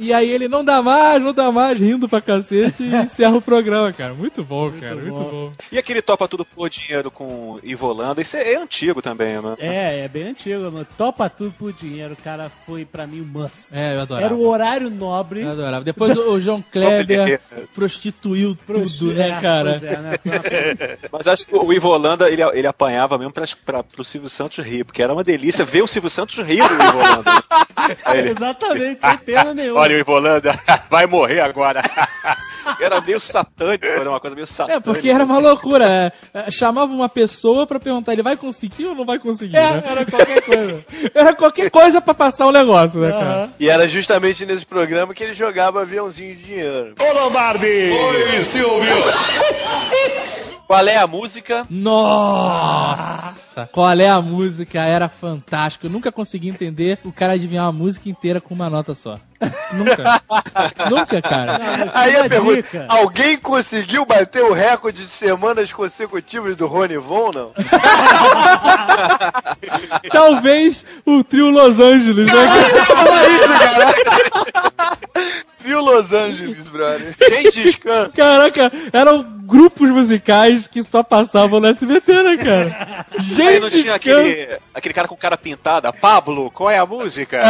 E 0.00 0.12
aí 0.12 0.30
ele 0.30 0.46
não 0.46 0.64
dá 0.64 0.80
mais, 0.80 1.20
não 1.20 1.32
dá 1.34 1.50
mais, 1.50 1.76
rindo 1.78 2.08
pra 2.08 2.20
cacete 2.20 2.84
e 2.84 2.94
encerra 2.94 3.36
o 3.36 3.42
programa, 3.42 3.92
cara. 3.92 4.14
Muito 4.14 4.44
bom, 4.44 4.70
cara, 4.70 4.94
muito 4.94 5.10
bom. 5.12 5.52
E 5.72 5.76
aquele 5.78 6.00
topa 6.00 6.28
tudo 6.28 6.44
por 6.44 6.70
dinheiro 6.70 7.10
com 7.10 7.58
Ivo 7.64 7.88
Holanda, 7.88 8.20
isso 8.22 8.36
é, 8.36 8.52
é 8.52 8.56
antigo 8.62 9.02
também, 9.02 9.42
né? 9.42 9.56
É, 9.58 10.04
é 10.04 10.08
bem 10.08 10.28
antigo, 10.28 10.62
mano. 10.70 10.86
Topa 10.96 11.28
tudo 11.28 11.52
por 11.58 11.72
dinheiro, 11.72 12.16
cara, 12.22 12.48
foi 12.64 12.84
pra 12.84 13.08
mim 13.08 13.20
o 13.20 13.24
must. 13.24 13.70
É, 13.72 13.96
eu 13.96 14.02
adorava. 14.02 14.24
Era 14.26 14.34
o 14.36 14.46
horário 14.46 14.88
nobre. 14.88 15.42
Eu 15.42 15.50
adorava. 15.50 15.84
Depois 15.84 16.16
o, 16.16 16.30
o 16.30 16.40
João 16.40 16.62
Kleber 16.70 17.40
prostituiu 17.74 18.56
tudo, 18.66 19.12
né, 19.14 19.30
É, 19.30 19.40
cara? 19.40 19.80
é, 19.82 19.96
né? 19.96 20.18
Uma- 20.24 21.08
Mas 21.18 21.26
acho 21.26 21.44
que 21.44 21.56
o 21.56 21.72
Ivo 21.72 21.88
Holanda, 21.88 22.30
ele, 22.30 22.42
ele 22.54 22.66
apanhava 22.68 23.18
mesmo 23.18 23.32
pra, 23.32 23.44
pra, 23.66 23.82
pro 23.82 24.04
Silvio 24.04 24.28
Santos 24.28 24.64
rir, 24.64 24.84
porque 24.84 25.02
era 25.02 25.12
uma 25.12 25.24
delícia 25.24 25.64
ver 25.64 25.82
o 25.82 25.88
Silvio 25.88 26.08
Santos 26.08 26.36
rir 26.38 26.58
do 26.68 26.74
Ivo 26.74 26.98
Holanda. 26.98 27.07
Aí 27.07 27.07
ele, 28.14 28.30
Exatamente, 28.30 29.00
sem 29.00 29.18
pena 29.18 29.54
nenhuma. 29.54 29.80
Olha 29.80 29.96
o 29.96 29.98
Ivo 29.98 30.12
Holanda, 30.12 30.58
vai 30.90 31.06
morrer 31.06 31.40
agora. 31.40 31.82
era 32.80 33.00
meio 33.00 33.20
satânico, 33.20 33.84
era 33.86 34.08
uma 34.08 34.20
coisa 34.20 34.36
meio 34.36 34.46
satânica. 34.46 34.76
É, 34.78 34.80
porque 34.80 35.10
era 35.10 35.24
uma 35.24 35.38
loucura. 35.38 36.12
É, 36.34 36.40
é, 36.46 36.50
chamava 36.50 36.92
uma 36.92 37.08
pessoa 37.08 37.66
pra 37.66 37.80
perguntar, 37.80 38.12
ele 38.12 38.22
vai 38.22 38.36
conseguir 38.36 38.86
ou 38.86 38.94
não 38.94 39.04
vai 39.04 39.18
conseguir, 39.18 39.56
É, 39.56 39.72
né? 39.72 39.82
era 39.84 40.04
qualquer 40.04 40.42
coisa. 40.42 40.84
Era 41.14 41.34
qualquer 41.34 41.70
coisa 41.70 42.00
pra 42.00 42.14
passar 42.14 42.46
o 42.46 42.52
negócio, 42.52 43.00
né, 43.00 43.10
cara? 43.10 43.50
E 43.58 43.68
era 43.68 43.88
justamente 43.88 44.44
nesse 44.44 44.66
programa 44.66 45.14
que 45.14 45.24
ele 45.24 45.34
jogava 45.34 45.82
aviãozinho 45.82 46.36
de 46.36 46.42
dinheiro. 46.42 46.94
Ô 46.98 47.12
Lombardi! 47.12 47.66
Oi, 47.66 48.42
Silvio! 48.42 48.94
Qual 50.68 50.86
é 50.86 50.96
a 50.98 51.06
música? 51.06 51.66
Nossa! 51.70 53.66
Qual 53.72 53.90
é 53.98 54.06
a 54.06 54.20
música? 54.20 54.82
Era 54.82 55.08
fantástico. 55.08 55.86
Eu 55.86 55.90
nunca 55.90 56.12
consegui 56.12 56.50
entender 56.50 56.98
o 57.04 57.10
cara 57.10 57.32
adivinhar 57.32 57.64
uma 57.64 57.72
música 57.72 58.06
inteira 58.10 58.38
com 58.38 58.52
uma 58.52 58.68
nota 58.68 58.94
só. 58.94 59.14
Nunca. 59.72 60.20
nunca, 60.90 61.22
cara. 61.22 61.58
Aí 61.94 62.14
uma 62.16 62.26
a 62.26 62.28
pergunta, 62.28 62.56
dica. 62.56 62.84
alguém 62.86 63.38
conseguiu 63.38 64.04
bater 64.04 64.44
o 64.44 64.52
recorde 64.52 65.06
de 65.06 65.10
semanas 65.10 65.72
consecutivas 65.72 66.54
do 66.54 66.66
Rony 66.66 66.98
Von, 66.98 67.32
não? 67.32 67.52
Talvez 70.12 70.84
o 71.06 71.24
trio 71.24 71.48
Los 71.48 71.80
Angeles, 71.80 72.30
né? 72.30 72.34
Viu 75.60 75.80
Los 75.80 76.12
Angeles, 76.12 76.68
brother? 76.68 77.14
Gente, 77.30 77.72
Scan. 77.72 78.10
Caraca, 78.10 78.70
eram 78.92 79.38
grupos 79.48 79.88
musicais 79.88 80.66
que 80.66 80.82
só 80.82 81.02
passavam 81.02 81.58
no 81.58 81.68
SBT, 81.68 82.22
né, 82.22 82.36
cara? 82.36 83.06
Aí 83.10 83.60
não 83.60 83.70
Gente, 83.70 83.82
tinha 83.82 83.94
aquele, 83.94 84.58
aquele 84.74 84.94
cara 84.94 85.08
com 85.08 85.16
cara 85.16 85.38
pintada, 85.38 85.92
Pablo, 85.92 86.50
qual 86.50 86.70
é 86.70 86.78
a 86.78 86.84
música? 86.84 87.40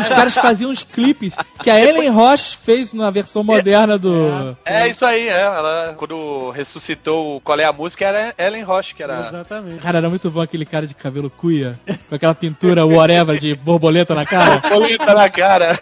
Os 0.00 0.08
caras 0.08 0.34
faziam 0.34 0.70
uns 0.70 0.84
clipes 0.84 1.34
que 1.62 1.70
a 1.70 1.80
Ellen 1.80 2.10
Roche 2.10 2.56
fez 2.56 2.92
na 2.92 3.10
versão 3.10 3.42
moderna 3.42 3.98
do. 3.98 4.56
É 4.64 4.88
isso 4.88 5.04
aí, 5.04 5.28
é. 5.28 5.42
Ela, 5.46 5.94
quando 5.96 6.50
ressuscitou 6.50 7.40
Qual 7.40 7.58
é 7.58 7.64
a 7.64 7.72
música, 7.72 8.04
era 8.04 8.34
Ellen 8.38 8.62
Roche, 8.62 8.94
que 8.94 9.02
era. 9.02 9.26
Exatamente. 9.26 9.78
Cara, 9.80 9.98
era 9.98 10.08
muito 10.08 10.30
bom 10.30 10.40
aquele 10.40 10.64
cara 10.64 10.86
de 10.86 10.94
cabelo 10.94 11.30
cuia, 11.30 11.78
com 12.08 12.14
aquela 12.14 12.34
pintura 12.34 12.86
whatever 12.86 13.38
de 13.38 13.54
borboleta 13.54 14.14
na 14.14 14.24
cara. 14.24 14.60
Boleta 14.68 15.14
na 15.14 15.28
cara. 15.28 15.80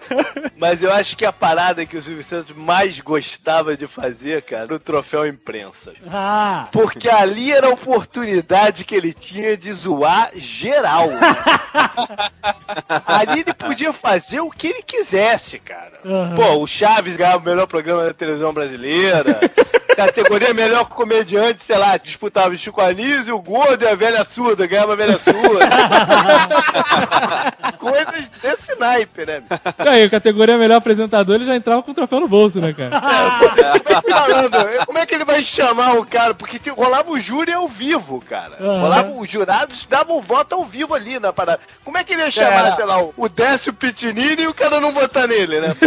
Mas 0.58 0.82
eu 0.82 0.92
acho 0.92 1.16
que 1.16 1.24
a 1.24 1.32
parada 1.32 1.53
que 1.88 1.96
o 1.96 2.02
Silvio 2.02 2.22
Santos 2.22 2.54
mais 2.56 3.00
gostava 3.00 3.76
de 3.76 3.86
fazer, 3.86 4.42
cara, 4.42 4.64
era 4.64 4.74
o 4.74 4.78
troféu 4.78 5.26
imprensa. 5.26 5.92
Ah, 6.10 6.68
Porque 6.72 7.08
ali 7.08 7.52
era 7.52 7.68
a 7.68 7.70
oportunidade 7.70 8.84
que 8.84 8.94
ele 8.94 9.12
tinha 9.12 9.56
de 9.56 9.72
zoar 9.72 10.30
geral. 10.34 11.08
ali 13.06 13.40
ele 13.40 13.54
podia 13.54 13.92
fazer 13.92 14.40
o 14.40 14.50
que 14.50 14.68
ele 14.68 14.82
quisesse, 14.82 15.58
cara. 15.58 15.92
Aham. 16.04 16.34
Pô, 16.36 16.62
o 16.62 16.66
Chaves 16.66 17.16
ganhava 17.16 17.38
o 17.38 17.44
melhor 17.46 17.66
programa 17.66 18.04
da 18.04 18.14
televisão 18.14 18.52
brasileira. 18.52 19.40
Categoria 19.96 20.52
melhor 20.54 20.84
comediante, 20.86 21.62
sei 21.62 21.76
lá, 21.78 21.96
disputava 21.96 22.54
o 22.54 22.56
Chico 22.56 22.80
Anísio, 22.80 23.36
o 23.36 23.42
gordo 23.42 23.84
e 23.84 23.88
a 23.88 23.94
velha 23.94 24.24
surda, 24.24 24.66
ganhava 24.66 24.94
a 24.94 24.96
velha 24.96 25.18
surda. 25.18 25.68
Coisas 27.78 28.28
desse 28.42 28.74
naipe, 28.76 29.24
né? 29.26 29.42
E 29.84 29.88
aí, 29.88 30.10
categoria 30.10 30.56
melhor 30.58 30.76
apresentador, 30.76 31.36
ele 31.36 31.44
já 31.46 31.54
entrava 31.56 31.82
com 31.82 31.90
o 31.90 31.94
troféu 31.94 32.20
no 32.20 32.28
bolso, 32.28 32.60
né, 32.60 32.72
cara? 32.72 33.00
Falando, 34.10 34.56
como 34.86 34.98
é 34.98 35.06
que 35.06 35.14
ele 35.14 35.24
vai 35.24 35.44
chamar 35.44 35.94
o 35.96 36.06
cara? 36.06 36.34
Porque 36.34 36.58
tinha- 36.58 36.74
rolava 36.74 37.10
o 37.10 37.18
júri 37.18 37.52
ao 37.52 37.68
vivo, 37.68 38.22
cara. 38.28 38.56
Aham. 38.60 38.80
Rolava, 38.80 39.10
os 39.12 39.28
jurados 39.30 39.84
davam 39.84 40.20
voto 40.20 40.54
ao 40.54 40.64
vivo 40.64 40.94
ali 40.94 41.18
na 41.18 41.32
parada. 41.32 41.60
Como 41.84 41.98
é 41.98 42.04
que 42.04 42.12
ele 42.14 42.22
ia 42.22 42.30
chamar, 42.30 42.68
É. 42.68 42.72
sei 42.72 42.84
lá, 42.84 43.02
o- 43.02 43.12
o 43.16 43.28
Décio 43.28 43.72
Pitinini 43.72 44.42
e 44.44 44.48
o 44.48 44.54
cara 44.54 44.80
não 44.80 44.92
votar 44.92 45.26
nele, 45.28 45.60
né? 45.60 45.74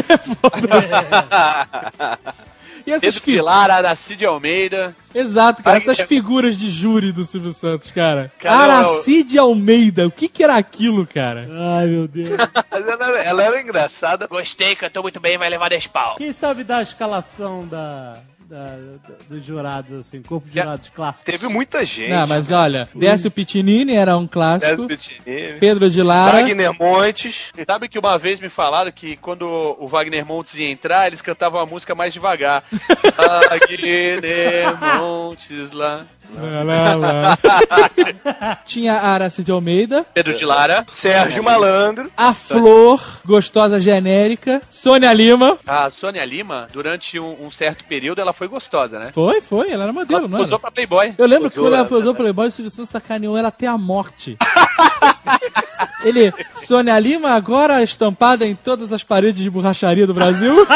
E 2.87 2.91
essas 2.91 3.01
Pedro 3.01 3.19
fi- 3.21 3.31
Pilar, 3.33 3.69
Aracide 3.69 4.25
Almeida. 4.25 4.95
Exato, 5.13 5.61
cara, 5.61 5.77
Wagner- 5.77 5.91
essas 5.93 6.07
figuras 6.07 6.57
de 6.57 6.69
júri 6.69 7.11
do 7.11 7.25
Silvio 7.25 7.51
Santos, 7.51 7.91
cara. 7.91 8.31
Cara, 8.39 8.81
eu- 8.83 8.93
Aracide 8.95 9.37
Almeida, 9.37 10.07
o 10.07 10.11
que 10.11 10.27
que 10.29 10.41
era 10.41 10.55
aquilo, 10.55 11.05
cara? 11.05 11.47
Ai, 11.77 11.87
meu 11.87 12.07
Deus. 12.07 12.29
Ela, 12.71 13.19
ela 13.21 13.43
era 13.43 13.61
engraçada. 13.61 14.27
Gostei, 14.27 14.75
cantou 14.75 15.03
muito 15.03 15.19
bem, 15.19 15.37
vai 15.37 15.49
levar 15.49 15.69
10 15.69 15.87
pau. 15.87 16.15
Quem 16.17 16.31
sabe 16.31 16.63
da 16.63 16.81
escalação 16.81 17.67
da, 17.67 18.17
da- 18.49 18.77
da- 19.07 19.15
dos 19.29 19.43
jurados, 19.43 19.99
assim, 19.99 20.21
corpo 20.21 20.47
de 20.47 20.59
jurados 20.59 20.89
clássicos? 20.89 21.25
Teve 21.33 21.47
muita 21.47 21.83
gente. 21.83 22.09
Não, 22.09 22.25
mas 22.27 22.51
olha, 22.51 22.87
Décio 22.95 23.29
Pitinini 23.29 23.93
era 23.95 24.15
um 24.17 24.25
clássico. 24.27 24.87
Décio 24.87 24.87
Pitinini. 24.87 25.59
Pedro 25.59 25.89
de 25.89 26.01
Lara. 26.01 26.31
Wagner 26.41 26.73
Montes. 26.73 27.51
Sabe 27.65 27.87
que 27.89 27.99
uma 27.99 28.17
vez 28.17 28.39
me 28.39 28.49
falaram 28.49 28.91
que 28.91 29.17
quando 29.17 29.43
o 29.79 29.87
Wagner 29.87 30.25
Montes 30.25 30.55
ia 30.55 30.69
entrar, 30.69 31.07
eles 31.07 31.21
cantavam 31.21 31.59
a 31.59 31.65
música 31.65 31.93
mais 31.93 32.13
devagar. 32.13 32.63
Wagner 33.17 34.77
Montes 34.99 35.71
lá. 35.71 36.05
Lá, 36.35 36.61
lá, 36.61 36.95
lá. 36.95 38.59
Tinha 38.65 38.95
a 38.95 39.11
Aracide 39.11 39.49
Almeida, 39.49 40.05
Pedro 40.13 40.33
de 40.33 40.43
Lara. 40.43 40.85
Sérgio 40.91 41.41
Malandro. 41.41 42.11
a 42.17 42.33
Flor, 42.33 43.01
gostosa 43.25 43.79
genérica, 43.79 44.61
Sônia 44.69 45.13
Lima. 45.13 45.57
A 45.65 45.89
Sônia 45.89 46.25
Lima, 46.25 46.67
durante 46.73 47.17
um, 47.17 47.45
um 47.45 47.49
certo 47.49 47.85
período, 47.85 48.19
ela 48.19 48.33
foi 48.37 48.47
gostosa, 48.47 48.99
né? 48.99 49.11
Foi, 49.11 49.41
foi, 49.41 49.71
ela 49.71 49.83
era 49.83 49.93
modelo, 49.93 50.19
Ela 50.19 50.27
não 50.27 50.37
era? 50.37 50.45
posou 50.45 50.59
pra 50.59 50.71
Playboy. 50.71 51.15
Eu 51.17 51.25
lembro 51.25 51.49
que 51.49 51.55
quando 51.59 51.73
ela 51.73 51.85
é. 51.85 51.89
posou 51.89 52.13
pro 52.13 52.23
Playboy, 52.23 52.47
o 52.47 52.51
Silvio 52.51 52.71
Santos 52.71 52.89
sacaneou 52.89 53.35
ela 53.37 53.47
até 53.47 53.67
a 53.67 53.77
morte. 53.77 54.37
Ele, 56.03 56.31
Sônia 56.65 56.97
Lima, 56.99 57.31
agora 57.31 57.81
estampada 57.83 58.45
em 58.45 58.55
todas 58.55 58.93
as 58.93 59.03
paredes 59.03 59.41
de 59.43 59.49
borracharia 59.49 60.05
do 60.07 60.13
Brasil. 60.13 60.65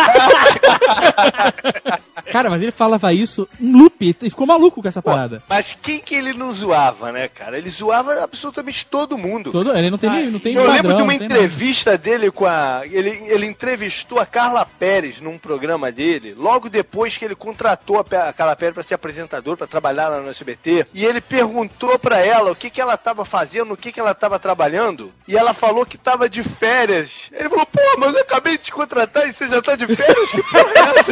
Cara, 2.31 2.49
mas 2.49 2.61
ele 2.61 2.71
falava 2.71 3.11
isso 3.13 3.47
em 3.59 3.73
loop, 3.73 4.15
e 4.21 4.29
ficou 4.29 4.47
maluco 4.47 4.81
com 4.81 4.87
essa 4.87 5.01
parada. 5.01 5.43
Mas 5.49 5.75
quem 5.79 5.99
que 5.99 6.15
ele 6.15 6.33
não 6.33 6.51
zoava, 6.51 7.11
né, 7.11 7.27
cara? 7.27 7.57
Ele 7.57 7.69
zoava 7.69 8.23
absolutamente 8.23 8.85
todo 8.85 9.17
mundo. 9.17 9.51
Todo, 9.51 9.75
ele 9.75 9.89
não 9.89 9.97
tem, 9.97 10.09
nem- 10.09 10.31
não 10.31 10.39
tem 10.39 10.53
Eu 10.55 10.61
padrão, 10.65 10.75
lembro 10.75 10.95
de 10.95 11.01
uma 11.03 11.09
tem 11.11 11.19
nada. 11.27 11.33
entrevista 11.33 11.97
dele 11.97 12.31
com 12.31 12.45
a. 12.45 12.81
Ele, 12.85 13.09
ele 13.27 13.45
entrevistou 13.45 14.17
a 14.19 14.25
Carla 14.25 14.65
Pérez 14.65 15.19
num 15.19 15.37
programa 15.37 15.91
dele, 15.91 16.33
logo 16.37 16.69
depois 16.69 17.17
que 17.17 17.25
ele 17.25 17.35
contratou 17.35 17.97
a, 17.97 18.29
a 18.29 18.33
Carla 18.33 18.55
Pérez 18.55 18.73
para 18.75 18.83
ser 18.83 18.93
apresentador, 18.93 19.57
para 19.57 19.67
trabalhar 19.67 20.07
lá 20.07 20.19
no 20.21 20.29
SBT. 20.29 20.87
E 20.93 21.03
ele 21.05 21.19
perguntou 21.19 21.99
para 21.99 22.19
ela 22.19 22.51
o 22.51 22.55
que, 22.55 22.69
que 22.69 22.79
ela 22.79 22.95
tava 22.95 23.25
fazendo, 23.25 23.73
o 23.73 23.77
que, 23.77 23.90
que 23.91 23.99
ela 23.99 24.13
tava 24.13 24.39
trabalhando. 24.39 25.11
E 25.27 25.35
ela 25.37 25.53
falou 25.53 25.85
que 25.85 25.97
tava 25.97 26.29
de 26.29 26.43
férias. 26.43 27.29
Ele 27.31 27.49
falou: 27.49 27.65
pô, 27.65 27.79
mas 27.99 28.13
eu 28.13 28.21
acabei 28.21 28.57
de 28.57 28.63
te 28.65 28.71
contratar 28.71 29.27
e 29.27 29.33
você 29.33 29.47
já 29.47 29.61
tá 29.61 29.75
de 29.75 29.87
férias? 29.87 30.31
Que 30.31 30.41
porra 30.43 30.71
é 30.75 30.99
essa? 30.99 31.11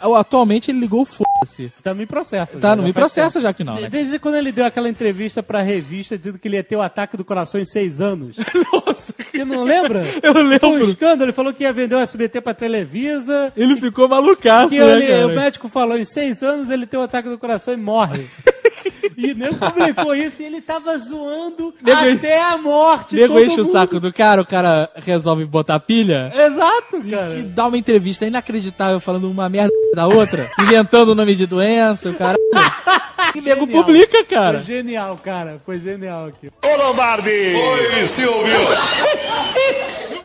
Atualmente 0.18 0.70
ele 0.70 0.80
ligou 0.80 1.02
o 1.02 1.04
foda-se. 1.04 1.72
Tá 1.82 1.94
me 1.94 2.06
processa. 2.06 2.58
Tá, 2.58 2.70
não 2.74 2.82
já 2.82 2.86
me 2.88 2.92
processa 2.92 3.40
já 3.40 3.52
que 3.52 3.62
não, 3.64 3.74
né? 3.80 3.88
Desde 3.88 4.18
quando 4.18 4.36
ele 4.36 4.50
deu 4.52 4.64
aquela 4.64 4.88
entrevista 4.88 5.42
pra 5.42 5.62
revista 5.62 6.16
dizendo 6.16 6.38
que 6.38 6.48
ele 6.48 6.56
ia 6.56 6.64
ter 6.64 6.76
o 6.76 6.82
ataque 6.82 7.16
do 7.16 7.24
coração 7.24 7.60
em 7.60 7.64
seis 7.64 8.00
anos. 8.00 8.36
Nossa, 8.72 9.14
Você 9.30 9.44
não 9.44 9.64
lembra? 9.64 10.04
Eu 10.22 10.32
lembro. 10.34 10.60
Foi 10.60 10.68
um 10.70 10.80
escândalo, 10.80 11.24
ele 11.24 11.32
falou 11.32 11.52
que 11.52 11.62
ia 11.64 11.72
vender 11.72 11.94
o 11.94 12.00
SBT 12.00 12.40
pra 12.40 12.54
Televisa. 12.54 13.52
ele 13.56 13.76
ficou 13.80 14.08
malucaço, 14.08 14.70
Que 14.70 14.78
né, 14.78 14.92
ele- 14.92 15.06
cara? 15.06 15.26
o 15.26 15.34
médico 15.34 15.68
falou, 15.68 15.98
em 15.98 16.04
seis 16.04 16.42
anos 16.42 16.70
ele 16.70 16.86
tem 16.86 16.98
o 16.98 17.02
ataque 17.02 17.28
do 17.28 17.38
coração 17.38 17.74
e 17.74 17.76
morre. 17.76 18.26
e 19.16 19.34
nem 19.34 19.52
publicou 19.52 20.14
isso 20.14 20.42
e 20.42 20.44
ele 20.46 20.60
tava 20.60 20.96
zoando 20.98 21.74
Nego- 21.82 22.12
até 22.18 22.42
a 22.42 22.56
morte. 22.58 23.14
Nego 23.16 23.38
enche 23.40 23.60
o 23.60 23.64
saco 23.64 23.98
do 24.00 24.12
cara, 24.12 24.42
o 24.42 24.46
cara 24.46 24.90
resolve 24.96 25.44
botar 25.44 25.78
pilha. 25.80 26.32
Exato, 26.34 26.96
E 27.04 27.10
cara. 27.10 27.42
dá 27.54 27.66
uma 27.66 27.78
entrevista 27.78 28.26
inacreditável 28.26 29.00
falando 29.00 29.30
uma 29.30 29.48
merda 29.48 29.72
da 29.94 30.06
outra, 30.06 30.48
inventando 30.60 31.10
o 31.10 31.14
nome 31.14 31.34
de 31.34 31.46
doença, 31.46 32.10
o 32.10 32.14
cara. 32.14 32.36
E 33.34 33.40
nego 33.40 33.66
publica, 33.66 34.24
cara. 34.24 34.58
Foi 34.62 34.66
genial, 34.76 35.18
cara. 35.22 35.60
Foi 35.64 35.78
genial 35.78 36.26
aqui. 36.26 36.48
Ô 36.62 36.76
Lombardi! 36.76 37.28
Oi, 37.28 38.06
Silvio! 38.06 38.56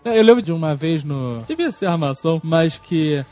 Eu 0.06 0.24
lembro 0.24 0.42
de 0.42 0.52
uma 0.52 0.76
vez 0.76 1.04
no. 1.04 1.40
Devia 1.48 1.72
ser 1.72 1.88
armação, 1.88 2.40
mas 2.44 2.78
que. 2.78 3.24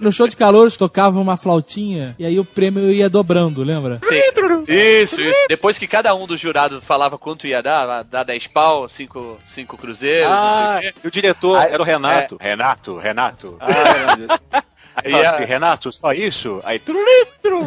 No 0.00 0.12
show 0.12 0.28
de 0.28 0.36
calouros 0.36 0.76
tocava 0.76 1.18
uma 1.18 1.36
flautinha 1.36 2.14
e 2.18 2.24
aí 2.24 2.38
o 2.38 2.44
prêmio 2.44 2.92
ia 2.92 3.08
dobrando, 3.08 3.62
lembra? 3.62 3.98
Sim. 4.04 4.20
Isso, 4.68 5.20
isso. 5.20 5.46
Depois 5.48 5.78
que 5.78 5.86
cada 5.86 6.14
um 6.14 6.26
dos 6.26 6.38
jurados 6.40 6.82
falava 6.84 7.16
quanto 7.18 7.46
ia 7.46 7.62
dar, 7.62 8.02
dar 8.04 8.22
10 8.24 8.46
pau, 8.48 8.88
5 8.88 9.38
cinco 9.46 9.76
cruzeiros, 9.76 10.30
Ah, 10.30 10.72
não 10.74 10.80
sei 10.82 10.90
o 10.90 10.92
quê. 10.92 11.00
e 11.04 11.08
o 11.08 11.10
diretor 11.10 11.58
era 11.60 11.82
o 11.82 11.84
Renato. 11.84 12.36
Renato, 12.40 12.96
Renato. 12.98 13.56
Ah. 13.60 14.62
Aí 15.04 15.10
fala 15.10 15.28
assim, 15.30 15.44
Renato, 15.44 15.92
só 15.92 16.12
isso? 16.12 16.60
Aí. 16.64 16.80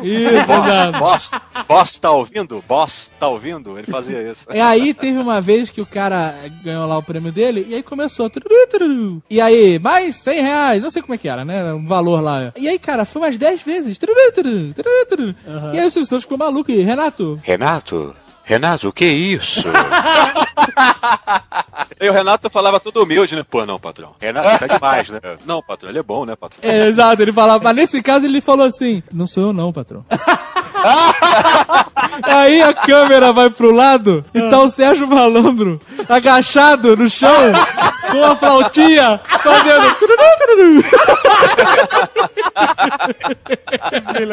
Isso, 0.04 0.30
exato. 0.30 1.00
Boss, 1.00 1.32
boss 1.68 1.98
tá 1.98 2.12
ouvindo? 2.12 2.64
Boss 2.68 3.12
tá 3.20 3.28
ouvindo? 3.28 3.78
Ele 3.78 3.88
fazia 3.88 4.22
isso. 4.30 4.46
E 4.54 4.60
aí 4.60 4.94
teve 4.94 5.18
uma 5.18 5.42
vez 5.42 5.70
que 5.70 5.82
o 5.82 5.86
cara 5.86 6.36
ganhou 6.64 6.88
lá 6.88 6.98
o 6.98 7.04
prêmio 7.04 7.32
dele 7.32 7.66
e 7.70 7.76
aí 7.76 7.84
começou. 7.84 8.30
tururu. 8.30 9.22
E 9.30 9.42
aí, 9.42 9.80
mais 9.80 10.16
100 10.18 10.42
reais, 10.42 10.84
não 10.84 10.92
sei 10.92 11.02
como 11.02 11.16
é 11.16 11.18
que 11.18 11.28
era, 11.30 11.44
né? 11.44 11.74
Um 11.74 11.86
valor 11.88 12.22
lá. 12.22 12.54
E 12.58 12.68
aí, 12.68 12.78
cara, 12.80 13.06
foi 13.06 13.22
umas 13.22 13.38
10 13.38 13.62
vezes. 13.62 13.98
tururu, 13.98 14.32
tururu. 14.34 15.36
E 15.74 15.80
aí 15.80 15.88
o 15.88 15.92
Silvio 15.92 16.08
Santos 16.10 16.24
ficou 16.24 16.38
maluco 16.38 16.72
e, 16.72 16.82
Renato, 16.82 17.40
Renato, 17.44 18.16
Renato, 18.44 18.90
o 18.90 18.94
que 18.94 19.06
é 19.06 19.10
isso? 19.10 19.68
E 22.00 22.10
o 22.10 22.14
Renato 22.14 22.50
falava 22.50 22.80
tudo 22.80 23.04
humilde, 23.04 23.36
né? 23.36 23.44
Pô, 23.48 23.64
não, 23.64 23.80
patrão. 23.80 24.16
Renato 24.20 24.58
tá 24.58 24.66
demais, 24.66 25.08
né? 25.10 25.20
Não, 25.46 25.62
patrão, 25.62 25.92
ele 25.92 26.00
é 26.00 26.04
bom, 26.04 26.26
né, 26.26 26.36
patrão? 26.36 26.58
É, 26.64 26.88
exato, 26.88 27.22
ele 27.22 27.32
falava, 27.32 27.64
mas 27.64 27.76
nesse 27.76 28.02
caso 28.02 28.26
ele 28.26 28.42
falou 28.42 28.66
assim: 28.66 29.04
Não 29.12 29.28
sou 29.28 29.44
eu, 29.44 29.54
não, 29.54 29.72
patrão. 29.72 30.04
Aí 32.24 32.60
a 32.60 32.74
câmera 32.74 33.32
vai 33.32 33.52
pro 33.52 33.70
lado 33.72 34.26
e 34.34 34.50
tá 34.50 34.62
o 34.62 34.70
Sérgio 34.70 35.08
Malandro 35.08 35.80
agachado 36.10 36.98
no 36.98 37.08
chão 37.08 37.52
com 38.12 38.24
a 38.24 38.36
flautinha 38.36 39.22
fazendo. 39.44 39.96
Filha 39.96 40.18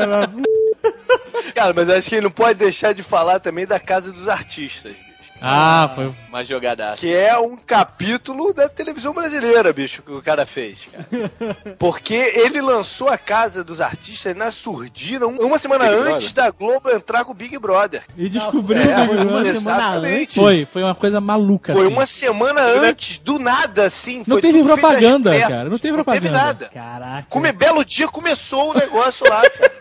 da 0.06 0.28
puta. 0.28 0.97
Cara, 1.54 1.72
mas 1.74 1.88
acho 1.90 2.08
que 2.08 2.14
ele 2.16 2.24
não 2.24 2.30
pode 2.30 2.58
deixar 2.58 2.92
de 2.92 3.02
falar 3.02 3.40
também 3.40 3.66
da 3.66 3.78
Casa 3.80 4.12
dos 4.12 4.28
Artistas. 4.28 4.92
bicho. 4.92 5.08
Ah, 5.40 5.88
foi. 5.94 6.12
Uma 6.28 6.44
jogadaça. 6.44 6.96
Que 7.00 7.14
é 7.14 7.38
um 7.38 7.56
capítulo 7.56 8.52
da 8.52 8.68
televisão 8.68 9.12
brasileira, 9.14 9.72
bicho, 9.72 10.02
que 10.02 10.10
o 10.10 10.20
cara 10.20 10.44
fez, 10.44 10.88
cara. 10.90 11.06
Porque 11.78 12.12
ele 12.14 12.60
lançou 12.60 13.08
a 13.08 13.16
Casa 13.16 13.62
dos 13.62 13.80
Artistas 13.80 14.36
na 14.36 14.50
surdina 14.50 15.28
um- 15.28 15.36
uma 15.46 15.56
semana 15.56 15.84
Big 15.84 15.94
antes 16.12 16.32
da 16.32 16.50
Globo 16.50 16.90
entrar 16.90 17.24
com 17.24 17.30
o 17.30 17.34
Big 17.34 17.56
Brother. 17.56 18.02
E 18.16 18.28
descobriu 18.28 18.82
É, 18.82 19.04
o 19.04 19.06
Big 19.06 19.24
Brother. 19.26 19.54
semana 19.54 19.78
Exatamente. 19.84 20.22
antes. 20.22 20.34
Foi, 20.34 20.64
foi 20.64 20.82
uma 20.82 20.94
coisa 20.96 21.20
maluca. 21.20 21.72
Foi 21.72 21.84
assim. 21.86 21.92
uma 21.94 22.06
semana 22.06 22.60
antes, 22.60 23.18
do 23.18 23.38
nada, 23.38 23.86
assim. 23.86 24.18
Não 24.26 24.40
foi 24.40 24.42
teve 24.42 24.60
propaganda, 24.64 25.38
cara, 25.38 25.50
não 25.50 25.52
teve 25.54 25.68
Não 25.68 25.78
teve 25.78 25.94
propaganda. 25.94 26.30
nada. 26.32 26.70
Caraca. 26.74 27.26
Como 27.30 27.46
belo 27.52 27.84
dia 27.84 28.08
começou 28.08 28.72
o 28.72 28.74
negócio 28.74 29.24
lá, 29.30 29.48
cara. 29.48 29.72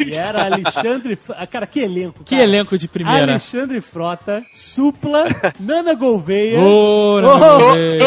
E 0.00 0.14
era 0.14 0.44
Alexandre... 0.44 1.18
Ah, 1.30 1.46
Cara, 1.46 1.66
que 1.66 1.80
elenco, 1.80 2.24
Que 2.24 2.36
cara. 2.36 2.42
elenco 2.42 2.78
de 2.78 2.88
primeira. 2.88 3.22
Alexandre 3.22 3.80
Frota, 3.80 4.42
Supla, 4.52 5.24
Nana 5.60 5.94
Gouveia... 5.94 6.60
Oh. 6.60 7.20
não, 7.20 7.74
velho. 7.74 8.04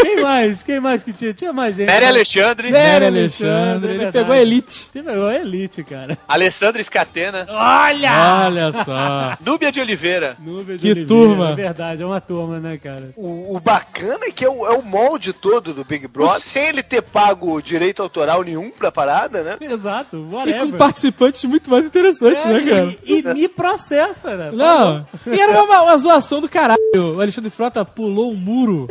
Quem 0.00 0.22
mais? 0.22 0.62
Quem 0.62 0.80
mais 0.80 1.02
que 1.02 1.12
tinha? 1.12 1.34
Tinha 1.34 1.52
mais 1.52 1.76
gente. 1.76 1.86
Nery 1.86 2.00
né? 2.02 2.08
Alexandre, 2.08 2.70
Nery 2.70 3.04
Alexandre, 3.06 3.90
é 3.90 3.94
ele 3.94 4.12
pegou 4.12 4.32
a 4.34 4.38
elite. 4.38 4.88
Ele 4.94 5.04
pegou 5.04 5.26
a 5.26 5.34
elite, 5.36 5.84
cara. 5.84 6.18
Alessandra 6.28 6.82
Scatena, 6.82 7.46
Olha! 7.48 8.44
Olha 8.46 8.72
só. 8.84 9.36
Núbia 9.44 9.70
de 9.72 9.80
Oliveira. 9.80 10.36
Nuvem 10.38 10.76
de 10.76 10.82
Que 10.82 10.90
Oliveira, 10.92 11.08
turma. 11.08 11.50
É 11.52 11.54
verdade, 11.56 12.02
é 12.02 12.06
uma 12.06 12.20
turma, 12.20 12.58
né, 12.60 12.78
cara? 12.78 13.10
O, 13.16 13.56
o 13.56 13.60
bacana 13.60 14.26
é 14.26 14.30
que 14.30 14.44
é 14.44 14.48
o, 14.48 14.66
é 14.66 14.70
o 14.76 14.82
molde 14.82 15.32
todo 15.32 15.72
do 15.72 15.84
Big 15.84 16.06
Brother, 16.08 16.40
sem 16.40 16.66
ele 16.68 16.82
ter 16.82 17.02
pago 17.02 17.60
direito 17.60 18.02
autoral 18.02 18.42
nenhum 18.42 18.70
pra 18.70 18.90
parada, 18.92 19.42
né? 19.42 19.56
Exato, 19.60 20.16
E 20.16 20.34
whatever. 20.34 20.55
Com 20.60 20.72
participantes 20.72 21.44
muito 21.44 21.70
mais 21.70 21.86
interessantes, 21.86 22.44
É, 22.44 22.52
né, 22.52 22.60
cara? 22.64 22.96
e, 23.04 23.18
e 23.18 23.34
me 23.34 23.48
processa, 23.48 24.36
né? 24.36 24.50
Não, 24.52 25.06
e 25.26 25.40
era 25.40 25.62
uma, 25.62 25.82
uma 25.82 25.98
zoação 25.98 26.40
do 26.40 26.48
caralho. 26.48 26.78
O 26.94 27.20
Alexandre 27.20 27.50
Frota 27.50 27.84
pulou 27.84 28.32
um 28.32 28.36
muro 28.36 28.86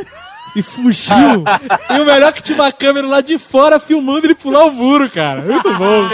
e 0.55 0.61
fugiu. 0.61 1.43
e 1.89 1.99
o 1.99 2.05
melhor 2.05 2.29
é 2.29 2.31
que 2.31 2.41
tinha 2.41 2.57
uma 2.57 2.71
câmera 2.71 3.05
lá 3.07 3.21
de 3.21 3.37
fora 3.37 3.79
filmando 3.79 4.25
ele 4.25 4.35
pular 4.35 4.65
o 4.65 4.71
muro, 4.71 5.09
cara. 5.09 5.41
Muito 5.41 5.73
bom. 5.73 6.09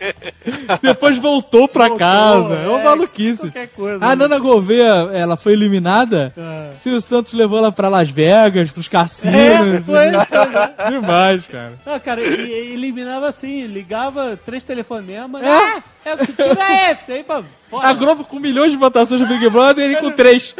Depois 0.82 1.16
voltou 1.18 1.68
pra 1.68 1.88
Voltou, 1.88 1.98
casa. 1.98 2.54
É 2.54 2.68
uma 2.68 2.80
é, 2.80 2.84
maluquice. 2.84 3.42
qualquer 3.42 3.68
coisa, 3.68 4.04
A 4.04 4.08
né? 4.10 4.16
Nana 4.16 4.38
Gouveia, 4.38 5.10
ela 5.12 5.36
foi 5.36 5.52
eliminada. 5.52 6.32
É. 6.36 6.72
Silvio 6.80 7.00
Santos 7.00 7.32
levou 7.32 7.58
ela 7.58 7.72
pra 7.72 7.88
Las 7.88 8.10
Vegas, 8.10 8.70
pros 8.70 8.88
cassinos. 8.88 9.34
É, 9.34 9.82
foi, 9.82 10.12
foi. 10.12 10.90
Demais, 10.90 11.46
cara. 11.46 11.72
Ah, 11.86 12.00
cara, 12.00 12.20
e, 12.20 12.46
e 12.46 12.72
eliminava 12.72 13.28
assim, 13.28 13.66
ligava 13.66 14.38
três 14.44 14.64
telefonemas. 14.64 15.42
É. 15.42 15.48
Ah, 15.48 15.82
é 16.04 16.14
o 16.14 16.18
que 16.18 16.32
tira 16.32 16.72
é 16.72 16.92
esse? 16.92 17.12
Aí, 17.12 17.22
pô, 17.22 17.42
fora. 17.68 17.88
A 17.88 17.92
Globo 17.92 18.24
com 18.24 18.38
milhões 18.38 18.72
de 18.72 18.78
votações 18.78 19.20
do 19.20 19.26
Big 19.26 19.48
Brother 19.50 19.84
e 19.84 19.92
ele 19.92 20.00
com 20.00 20.10
três. 20.10 20.54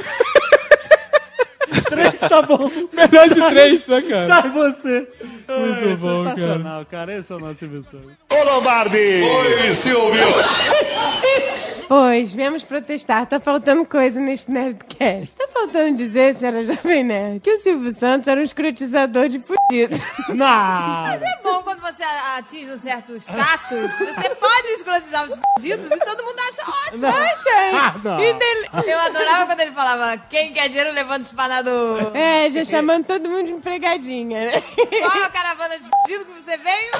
Três 1.88 2.20
tá 2.20 2.42
bom. 2.42 2.70
Melhor 2.92 3.28
de 3.28 3.48
três, 3.48 3.86
né, 3.86 4.02
cara? 4.02 4.26
Sai 4.26 4.50
você. 4.50 5.08
Muito 5.48 5.88
Ai, 5.88 5.96
bom, 5.96 6.24
sensacional, 6.24 6.86
cara. 6.86 7.18
Esse 7.18 7.32
é 7.32 7.36
o 7.36 7.38
nosso 7.40 7.58
Silvio 7.58 7.84
Santos. 7.90 8.10
Ô 8.30 8.44
Lombardi! 8.44 8.96
Oi, 8.98 9.74
Silvio! 9.74 10.24
Pois, 11.90 12.32
viemos 12.32 12.62
protestar. 12.62 13.26
Tá 13.26 13.40
faltando 13.40 13.84
coisa 13.84 14.20
neste 14.20 14.48
Nerdcast. 14.48 15.34
Tá 15.36 15.48
faltando 15.52 15.96
dizer, 15.96 16.36
senhora 16.36 16.62
Jovem 16.62 17.02
Nerd, 17.02 17.40
que 17.40 17.50
o 17.50 17.58
Silvio 17.58 17.92
Santos 17.92 18.28
era 18.28 18.38
um 18.38 18.44
escrotizador 18.44 19.28
de 19.28 19.40
fudido. 19.40 20.00
Não! 20.30 20.46
Mas 20.46 21.20
é 21.20 21.40
bom 21.42 21.60
quando 21.64 21.80
você 21.80 22.04
atinge 22.38 22.70
um 22.72 22.78
certo 22.78 23.16
status, 23.16 23.90
você 23.98 24.30
pode 24.36 24.68
escrotizar 24.68 25.26
os 25.26 25.34
fudidos 25.56 25.86
e 25.86 25.96
todo 25.98 26.22
mundo 26.22 26.38
acha 26.38 26.70
ótimo. 26.86 27.06
Acha? 27.08 27.50
Ah, 27.74 27.94
não. 28.04 28.16
Dele- 28.18 28.68
Eu 28.86 28.98
adorava 29.00 29.46
quando 29.46 29.60
ele 29.60 29.72
falava, 29.72 30.16
quem 30.30 30.52
quer 30.52 30.68
dinheiro 30.68 30.92
levando 30.92 31.22
espanador. 31.22 32.12
É, 32.16 32.48
já 32.52 32.64
chamando 32.64 33.04
todo 33.06 33.28
mundo 33.28 33.46
de 33.46 33.52
empregadinha, 33.52 34.46
né? 34.46 34.62
Qual 35.00 35.24
a 35.24 35.28
caravana 35.28 35.76
de 35.76 35.88
fudido 35.88 36.24
que 36.24 36.40
você 36.40 36.56
veio? 36.56 36.92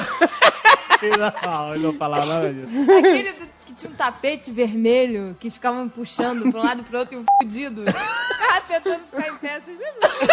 Não, 1.47 1.75
ele 1.75 1.83
não 1.87 1.95
falava 1.95 2.27
nada 2.27 2.53
disso. 2.53 2.69
Aquele 2.99 3.33
do- 3.33 3.60
tinha 3.81 3.93
um 3.93 3.95
tapete 3.95 4.53
vermelho 4.53 5.35
que 5.41 5.49
ficavam 5.49 5.89
puxando 5.89 6.51
pra 6.51 6.61
um 6.61 6.65
lado 6.65 6.83
e 6.83 6.85
pro 6.85 6.99
outro 6.99 7.15
e 7.15 7.19
um 7.19 7.25
fudido. 7.41 7.83
Ficava 7.87 8.61
tentando 8.69 9.05
ficar 9.07 9.29
em 9.29 9.37
pé, 9.37 9.61
vocês 9.61 9.79
lembram 9.79 10.11
disso? 10.11 10.27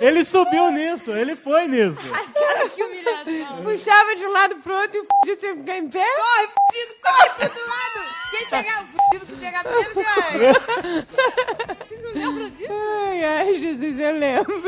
Ele 0.00 0.24
subiu 0.24 0.70
nisso, 0.70 1.10
ele 1.10 1.34
foi 1.34 1.66
nisso. 1.66 2.00
Ai, 2.14 2.26
cara, 2.32 2.68
que 2.68 2.82
humilhação. 2.82 3.62
Puxava 3.62 4.16
de 4.16 4.24
um 4.24 4.30
lado 4.30 4.56
pro 4.56 4.72
outro 4.72 4.96
e 4.96 5.00
o 5.00 5.06
fudido 5.06 5.40
tinha 5.40 5.52
que 5.52 5.60
ficar 5.60 5.76
em 5.78 5.88
pé. 5.88 6.06
Corre, 6.16 6.46
fudido, 6.46 6.94
corre 7.02 7.30
pro 7.30 7.44
outro 7.44 7.62
lado. 7.68 8.06
Quem 8.30 8.46
chegar, 8.46 8.82
o 8.82 8.86
fudido 8.86 9.26
que 9.26 9.36
chegar 9.36 9.64
primeiro 9.64 9.94
ganha. 9.94 10.52
Vocês 11.84 12.02
não 12.02 12.12
lembram 12.14 12.50
disso? 12.50 12.72
Ai, 13.08 13.24
ai, 13.24 13.58
Jesus, 13.58 13.98
eu 13.98 14.16
lembro. 14.16 14.62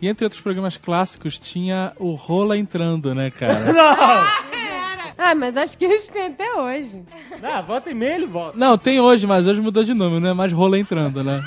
E 0.00 0.08
entre 0.08 0.24
outros 0.24 0.40
programas 0.40 0.76
clássicos, 0.78 1.38
tinha 1.38 1.92
o 1.98 2.14
Rola 2.14 2.56
entrando, 2.56 3.14
né, 3.14 3.30
cara? 3.30 3.72
Não! 3.72 4.65
Ah, 5.18 5.34
mas 5.34 5.56
acho 5.56 5.76
que 5.78 5.84
eles 5.84 6.08
têm 6.08 6.26
até 6.26 6.54
hoje. 6.54 7.02
Não, 7.40 7.62
volta 7.62 7.90
e 7.90 7.94
meia 7.94 8.14
ele 8.16 8.26
volta. 8.26 8.56
Não, 8.58 8.76
tem 8.78 9.00
hoje, 9.00 9.26
mas 9.26 9.46
hoje 9.46 9.60
mudou 9.60 9.82
de 9.84 9.94
nome, 9.94 10.20
não 10.20 10.30
é 10.30 10.34
mais 10.34 10.52
Rola 10.52 10.78
entrando, 10.78 11.22
né? 11.24 11.42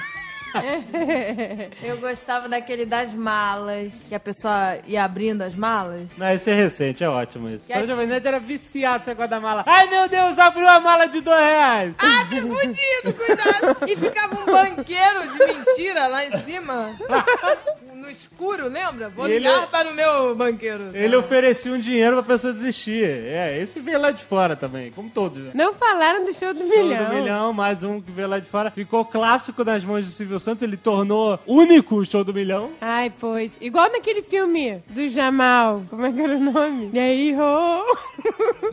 Eu 1.84 1.98
gostava 1.98 2.50
daquele 2.50 2.84
das 2.86 3.14
malas, 3.14 4.08
que 4.10 4.16
a 4.16 4.20
pessoa 4.20 4.80
ia 4.88 5.04
abrindo 5.04 5.44
as 5.44 5.54
malas. 5.54 6.18
Não, 6.18 6.28
esse 6.34 6.50
é 6.50 6.56
recente, 6.56 7.04
é 7.04 7.10
ótimo 7.10 7.50
isso. 7.50 7.70
E 7.70 7.74
aí- 7.74 7.84
O 7.84 7.88
Jovem 7.88 8.08
Nerd 8.08 8.28
era 8.28 8.40
viciado 8.40 8.98
nesse 9.00 9.10
negócio 9.10 9.30
da 9.30 9.40
mala. 9.40 9.64
Ai, 9.68 9.88
meu 9.88 10.10
Deus, 10.10 10.40
abriu 10.40 10.68
a 10.68 10.80
mala 10.80 11.06
de 11.08 11.22
dois 11.22 11.40
reais. 11.40 11.94
Abre 12.00 12.42
fudido, 12.42 13.14
cuidado! 13.16 13.78
E 13.88 13.96
ficava 13.96 14.36
um 14.42 14.46
banqueiro 14.46 15.22
de 15.32 15.38
mentira 15.54 16.08
lá 16.08 16.26
em 16.26 16.38
cima. 16.40 16.96
No 18.00 18.10
escuro, 18.10 18.68
lembra? 18.70 19.10
Vou 19.10 19.28
E 19.28 19.32
ele- 19.32 19.40
ligar 19.40 19.68
para 19.70 19.92
o 19.92 19.94
meu 19.94 20.36
banqueiro. 20.36 20.96
Ele 20.96 21.16
oferecia 21.16 21.72
um 21.74 21.80
dinheiro 21.80 22.16
pra 22.24 22.34
pessoa 22.36 22.54
desistir. 22.54 23.04
É, 23.04 23.60
esse 23.62 23.80
veio 23.80 24.00
lá 24.00 24.12
de 24.12 24.24
fora 24.24 24.56
também, 24.56 24.90
como 24.92 25.10
todos. 25.10 25.38
né? 25.44 25.52
Não 25.54 25.74
falaram 25.74 26.24
do 26.24 26.34
show 26.34 26.54
do 26.54 26.60
Show 26.68 26.84
milhão. 26.84 27.06
do 27.10 27.14
milhão, 27.16 27.54
mais 27.54 27.84
um 27.84 28.00
que 28.02 28.10
veio 28.12 28.28
lá 28.30 28.40
de 28.40 28.50
fora. 28.50 28.72
Ficou 28.72 29.04
clássico 29.06 29.64
nas 29.64 29.84
mãos 29.84 30.06
do 30.06 30.12
Silvio 30.12 30.40
Santos, 30.40 30.64
ele 30.64 30.78
tornou 30.78 31.38
único 31.46 31.96
o 31.98 32.06
show 32.06 32.24
do 32.24 32.34
milhão. 32.34 32.72
Ai, 32.80 33.12
pois. 33.20 33.58
Igual 33.60 33.92
naquele 33.92 34.22
filme 34.22 34.82
do 34.88 35.10
Jamal. 35.10 35.84
Como 35.90 36.06
é 36.06 36.12
que 36.12 36.22
era 36.22 36.36
o 36.36 36.40
nome? 36.40 36.90
E 36.94 37.00
aí, 37.00 37.36
ho. 37.36 37.84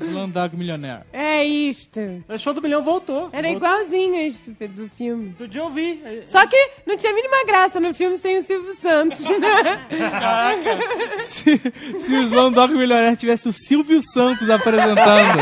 Slandag 0.00 0.56
Milionaire. 0.56 1.02
É 1.12 1.44
isto. 1.44 2.00
O 2.28 2.38
show 2.38 2.52
do 2.54 2.62
milhão 2.62 2.82
voltou. 2.82 3.28
Era 3.32 3.48
Voltou. 3.48 3.68
igualzinho 3.68 4.14
este 4.16 4.50
do 4.50 4.88
filme. 4.96 5.30
Do 5.38 5.48
dia 5.48 5.60
eu 5.62 5.70
vi. 5.70 6.02
Só 6.26 6.46
que 6.46 6.56
não 6.86 6.96
tinha 6.96 7.12
a 7.12 7.14
mínima 7.14 7.44
graça 7.44 7.80
no 7.80 7.92
filme 7.94 8.18
sem 8.18 8.38
o 8.38 8.42
Silvio 8.42 8.74
Santos. 8.76 9.15
Né? 9.22 9.80
Se, 11.24 11.60
se 11.98 12.14
o 12.14 12.22
Slumdog 12.22 12.72
Milionaire 12.72 13.16
tivesse 13.16 13.48
o 13.48 13.52
Silvio 13.52 14.00
Santos 14.02 14.48
apresentando, 14.48 15.38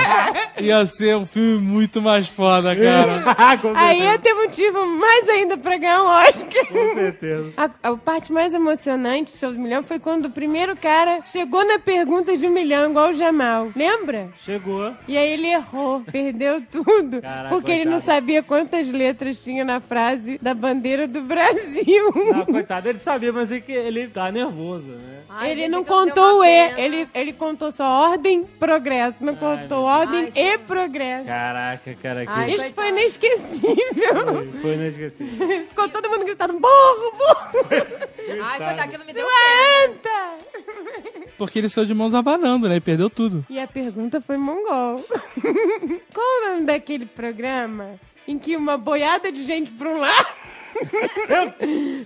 ia 0.61 0.85
ser 0.87 1.17
um 1.17 1.27
filme 1.27 1.59
muito 1.59 2.01
mais 2.01 2.27
foda, 2.29 2.75
cara. 2.75 3.57
Com 3.61 3.73
Aí 3.77 4.03
ia 4.03 4.19
ter 4.19 4.35
motivo 4.35 4.87
mais 4.87 5.29
ainda 5.29 5.57
pra 5.57 5.77
ganhar 5.77 6.03
um 6.03 6.07
Oscar. 6.07 6.67
Com 6.67 6.95
certeza. 6.95 7.53
A, 7.57 7.71
a 7.91 7.97
parte 7.97 8.33
mais 8.33 8.53
emocionante 8.55 9.33
do 9.33 9.39
show 9.39 9.53
do 9.53 9.59
milhão 9.59 9.83
foi 9.83 9.99
quando 9.99 10.27
o 10.27 10.31
primeiro 10.31 10.77
cara 10.77 11.21
chegou 11.27 11.65
na 11.67 11.79
pergunta 11.79 12.37
de 12.37 12.47
um 12.47 12.51
milhão, 12.51 12.91
igual 12.91 13.11
o 13.11 13.13
Jamal. 13.13 13.69
Lembra? 13.77 14.31
Chegou. 14.39 14.95
E 15.07 15.17
aí 15.17 15.33
ele 15.33 15.49
errou, 15.49 16.01
perdeu 16.01 16.63
tudo. 16.71 17.21
Caraca, 17.21 17.49
porque 17.51 17.71
ele 17.71 17.85
não 17.85 17.93
coitado. 18.01 18.13
sabia 18.13 18.43
quantas 18.43 18.89
letras 18.91 19.43
tinha 19.43 19.65
na 19.65 19.81
frase 19.81 20.39
da 20.41 20.55
bandeira 20.55 21.07
do 21.07 21.23
Brasil. 21.23 22.13
Não, 22.33 22.47
coitado, 22.47 22.89
ele 22.89 22.99
sabia, 22.99 23.33
mas 23.33 23.53
é 23.53 23.61
que 23.65 23.73
ele 23.73 24.07
tá 24.09 24.31
nervoso, 24.31 24.91
né? 24.91 25.23
Ai, 25.29 25.51
ele 25.51 25.63
gente, 25.63 25.71
não 25.71 25.85
contou 25.85 26.41
o 26.41 26.45
E, 26.45 26.81
ele, 26.81 27.09
ele 27.15 27.33
contou 27.33 27.73
só 27.73 27.85
ordem, 27.85 28.45
progresso. 28.45 29.25
Não 29.25 29.35
contou 29.35 29.85
ordem 29.85 30.31
Ai, 30.35 30.55
e 30.55 30.59
progresso. 30.59 31.27
Caraca, 31.27 31.95
cara, 32.01 32.27
que 32.27 32.33
Ai, 32.33 32.55
Isso 32.55 32.75
foi 32.75 32.89
inesquecível. 32.91 34.27
foi, 34.27 34.61
foi 34.61 34.75
inesquecível. 34.75 35.49
Ficou 35.69 35.89
todo 35.89 36.09
mundo 36.09 36.25
gritando, 36.25 36.53
burro, 36.53 37.13
burro, 37.13 37.65
Ai, 38.43 38.59
coitado, 38.59 38.81
aquilo 38.83 39.05
me 39.05 39.13
deu. 39.13 39.27
Porque 41.37 41.59
ele 41.59 41.69
saiu 41.69 41.87
de 41.87 41.95
mãos 41.95 42.15
abanando, 42.15 42.69
né? 42.69 42.77
E 42.77 42.81
perdeu 42.81 43.11
tudo. 43.11 43.45
E 43.51 43.59
a 43.59 43.67
pergunta 43.67 44.21
foi 44.21 44.37
mongol. 44.37 45.05
Qual 46.15 46.27
o 46.27 46.49
nome 46.49 46.67
daquele 46.67 47.07
programa 47.07 47.99
em 48.27 48.39
que 48.39 48.57
uma 48.57 48.79
boiada 48.79 49.33
de 49.33 49.45
gente 49.45 49.73
pra 49.73 49.89
um 49.89 49.99
lado... 49.99 50.54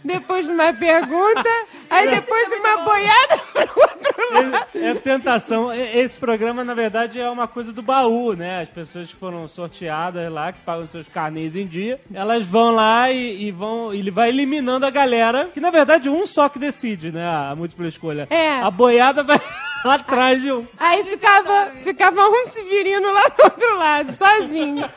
depois 0.04 0.46
de 0.46 0.52
uma 0.52 0.72
pergunta, 0.72 1.48
aí 1.90 2.08
depois 2.10 2.48
uma 2.60 2.84
boiada 2.84 3.38
pro 3.52 3.82
outro 3.82 4.34
lado. 4.34 4.66
É 4.74 4.94
tentação. 4.94 5.74
E- 5.74 5.98
Esse 5.98 6.18
programa, 6.18 6.64
na 6.64 6.74
verdade, 6.74 7.20
é 7.20 7.28
uma 7.30 7.46
coisa 7.48 7.72
do 7.72 7.82
baú, 7.82 8.34
né? 8.34 8.62
As 8.62 8.68
pessoas 8.68 9.08
que 9.08 9.16
foram 9.16 9.46
sorteadas 9.48 10.30
lá, 10.30 10.52
que 10.52 10.60
pagam 10.60 10.86
seus 10.86 11.08
carnês 11.08 11.56
em 11.56 11.66
dia, 11.66 12.00
elas 12.12 12.44
vão 12.44 12.70
lá 12.74 13.10
e, 13.10 13.44
e 13.48 13.50
vão. 13.50 13.92
Ele 13.92 14.10
vai 14.10 14.28
eliminando 14.28 14.86
a 14.86 14.90
galera, 14.90 15.46
que 15.52 15.60
na 15.60 15.70
verdade 15.70 16.08
um 16.08 16.26
só 16.26 16.48
que 16.48 16.58
decide, 16.58 17.10
né? 17.10 17.24
A 17.26 17.54
múltipla 17.56 17.88
escolha. 17.88 18.26
É. 18.30 18.60
A 18.60 18.70
boiada 18.70 19.22
vai 19.22 19.40
atrás 19.90 20.40
de 20.40 20.52
um. 20.52 20.66
Aí 20.78 21.04
ficava, 21.04 21.72
ficava 21.82 22.28
um 22.28 22.46
Severino 22.46 23.12
lá 23.12 23.28
do 23.28 23.42
outro 23.44 23.78
lado, 23.78 24.12
sozinho. 24.12 24.88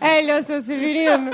Aí 0.00 0.18
ele, 0.18 0.32
ô 0.32 0.42
seu 0.42 0.62
Severino. 0.62 1.30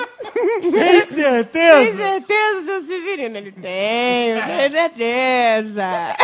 Tem 0.60 1.04
certeza? 1.04 1.84
Tem 1.84 1.96
certeza, 1.96 2.66
seu 2.66 2.80
Severino? 2.82 3.36
Ele, 3.36 3.52
tenho, 3.52 4.44
tenho 4.44 4.70
certeza. 4.70 6.16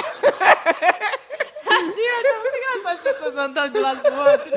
Tadinho, 1.73 2.27
é 2.27 2.40
muito 2.40 2.57
engraçado 2.57 2.94
as 2.94 3.01
pessoas 3.01 3.36
andando 3.36 3.73
de 3.73 3.78
um 3.78 3.82
lado 3.82 4.01
pro 4.01 4.15
outro. 4.15 4.53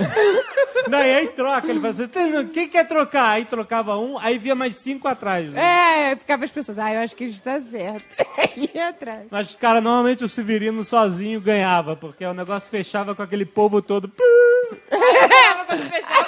Não, 0.90 1.00
e 1.00 1.16
aí 1.16 1.28
troca. 1.30 1.68
Ele 1.70 1.80
fala 1.80 1.92
assim: 1.92 2.08
"Tem- 2.08 2.48
quem 2.48 2.68
quer 2.70 2.88
trocar? 2.88 3.30
Aí 3.32 3.46
trocava 3.46 3.98
um, 3.98 4.18
aí 4.20 4.38
via 4.38 4.54
mais 4.56 4.76
cinco 4.76 5.08
atrás. 5.08 5.50
Né? 5.52 6.12
É, 6.12 6.16
ficava 6.16 6.44
as 6.46 6.52
pessoas, 6.52 6.78
ah, 6.80 6.94
eu 6.94 7.02
acho 7.02 7.16
que 7.16 7.26
isso 7.26 7.42
tá 7.42 7.60
certo. 7.62 8.06
Aí 8.38 8.70
ia 8.74 8.90
atrás. 8.90 9.28
Mas, 9.32 9.56
cara, 9.56 9.80
normalmente 9.82 10.24
o 10.24 10.30
Severino 10.30 10.84
sozinho 10.84 11.40
ganhava, 11.42 11.96
porque 11.96 12.26
o 12.26 12.34
negócio 12.34 12.70
fechava 12.70 13.16
com 13.16 13.22
aquele 13.22 13.46
povo 13.46 13.82
todo. 13.82 14.08
Tava 14.10 15.66
quando 15.66 15.90
fechava. 15.90 16.26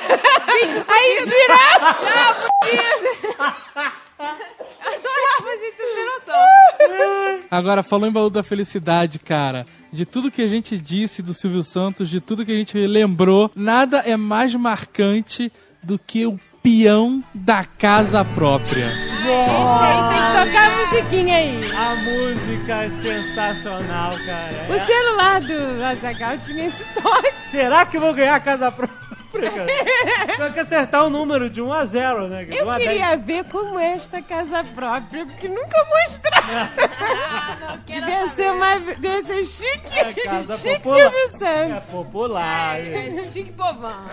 Gente, 0.52 0.86
Aí 0.88 1.26
girava. 1.26 1.94
tchau. 1.94 2.48
Adorava, 4.20 5.58
gente, 5.60 5.76
você 5.76 5.96
tem 5.96 6.06
noção. 6.06 7.46
Agora, 7.52 7.84
falou 7.84 8.08
em 8.08 8.12
baú 8.12 8.30
da 8.30 8.42
felicidade, 8.44 9.20
cara. 9.20 9.66
De 9.92 10.06
tudo 10.06 10.32
que 10.32 10.42
a 10.42 10.48
gente 10.48 10.78
disse 10.78 11.22
do 11.22 11.34
Silvio 11.34 11.64
Santos, 11.64 12.10
de 12.10 12.20
tudo 12.20 12.46
que 12.46 12.52
a 12.52 12.56
gente 12.56 12.78
lembrou, 12.86 13.52
nada 13.56 14.00
é 14.00 14.18
mais 14.18 14.54
marcante 14.54 15.52
do 15.82 15.98
que 15.98 16.26
o 16.26 16.40
peão 16.62 17.24
da 17.34 17.64
casa 17.64 18.26
própria. 18.26 18.88
Aí 18.88 20.10
tem 20.10 20.22
que 20.22 20.46
tocar 20.46 20.72
a 20.72 20.86
musiquinha 20.86 21.38
aí. 21.38 21.72
A 21.72 21.96
música 21.96 22.84
é 22.84 22.90
sensacional, 22.90 24.18
cara. 24.26 24.68
O 24.70 24.86
celular 24.86 25.42
do 25.42 25.84
Azagal 25.84 26.38
tinha 26.40 26.66
esse 26.66 26.84
toque. 26.94 27.34
Será 27.52 27.86
que 27.86 27.98
eu 27.98 28.02
vou 28.02 28.14
ganhar 28.14 28.36
a 28.36 28.40
casa 28.40 28.72
própria? 28.72 29.07
Cara? 29.32 29.66
Tem 30.38 30.52
que 30.54 30.60
acertar 30.60 31.06
o 31.06 31.10
número 31.10 31.50
de 31.50 31.62
1 31.62 31.74
a 31.74 31.86
0, 31.86 32.28
né? 32.28 32.46
De 32.46 32.58
Eu 32.58 32.66
1 32.66 32.70
a 32.70 32.78
10. 32.78 32.90
queria 32.90 33.18
ver 33.18 33.44
como 33.46 33.78
é 33.80 33.94
esta 33.96 34.22
casa 34.22 34.64
própria, 34.64 35.26
porque 35.26 35.48
nunca 35.48 35.78
mostraram. 35.86 37.78
Devia 37.86 38.30
ser 38.36 38.52
mais. 38.54 38.84
Devia 38.98 39.24
ser 39.24 39.46
chique. 39.46 40.24
casa 40.24 40.58
chique 40.58 40.82
popular. 40.84 41.12
Silvio 41.12 41.36
É 41.36 41.38
Santos. 41.40 41.90
popular. 41.90 42.80
É 42.80 43.14
chique 43.24 43.52
povão. 43.54 44.06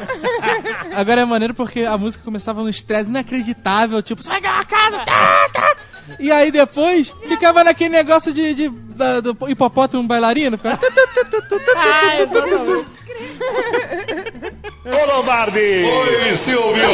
Agora 0.97 1.21
é 1.21 1.25
maneiro 1.25 1.55
porque 1.55 1.81
a 1.83 1.97
música 1.97 2.25
começava 2.25 2.63
num 2.63 2.69
estresse 2.69 3.11
inacreditável, 3.11 4.03
tipo, 4.03 4.23
você 4.23 4.29
vai 4.29 4.41
ganhar 4.41 4.55
uma 4.57 4.65
casa, 4.65 4.99
tá, 5.05 5.49
tá. 5.53 5.77
E 6.19 6.31
aí 6.31 6.51
depois 6.51 7.13
ficava 7.29 7.65
naquele 7.65 7.91
negócio 7.91 8.33
de, 8.33 8.55
de 8.55 8.69
da, 8.69 9.21
do 9.21 9.37
hipopótamo 9.49 10.07
bailarino. 10.07 10.57
Ficava... 10.57 10.79
Ah, 11.77 12.17
Ô 14.85 15.17
Lombardi! 15.17 15.59
Oi, 15.59 16.35
Silvio! 16.37 16.89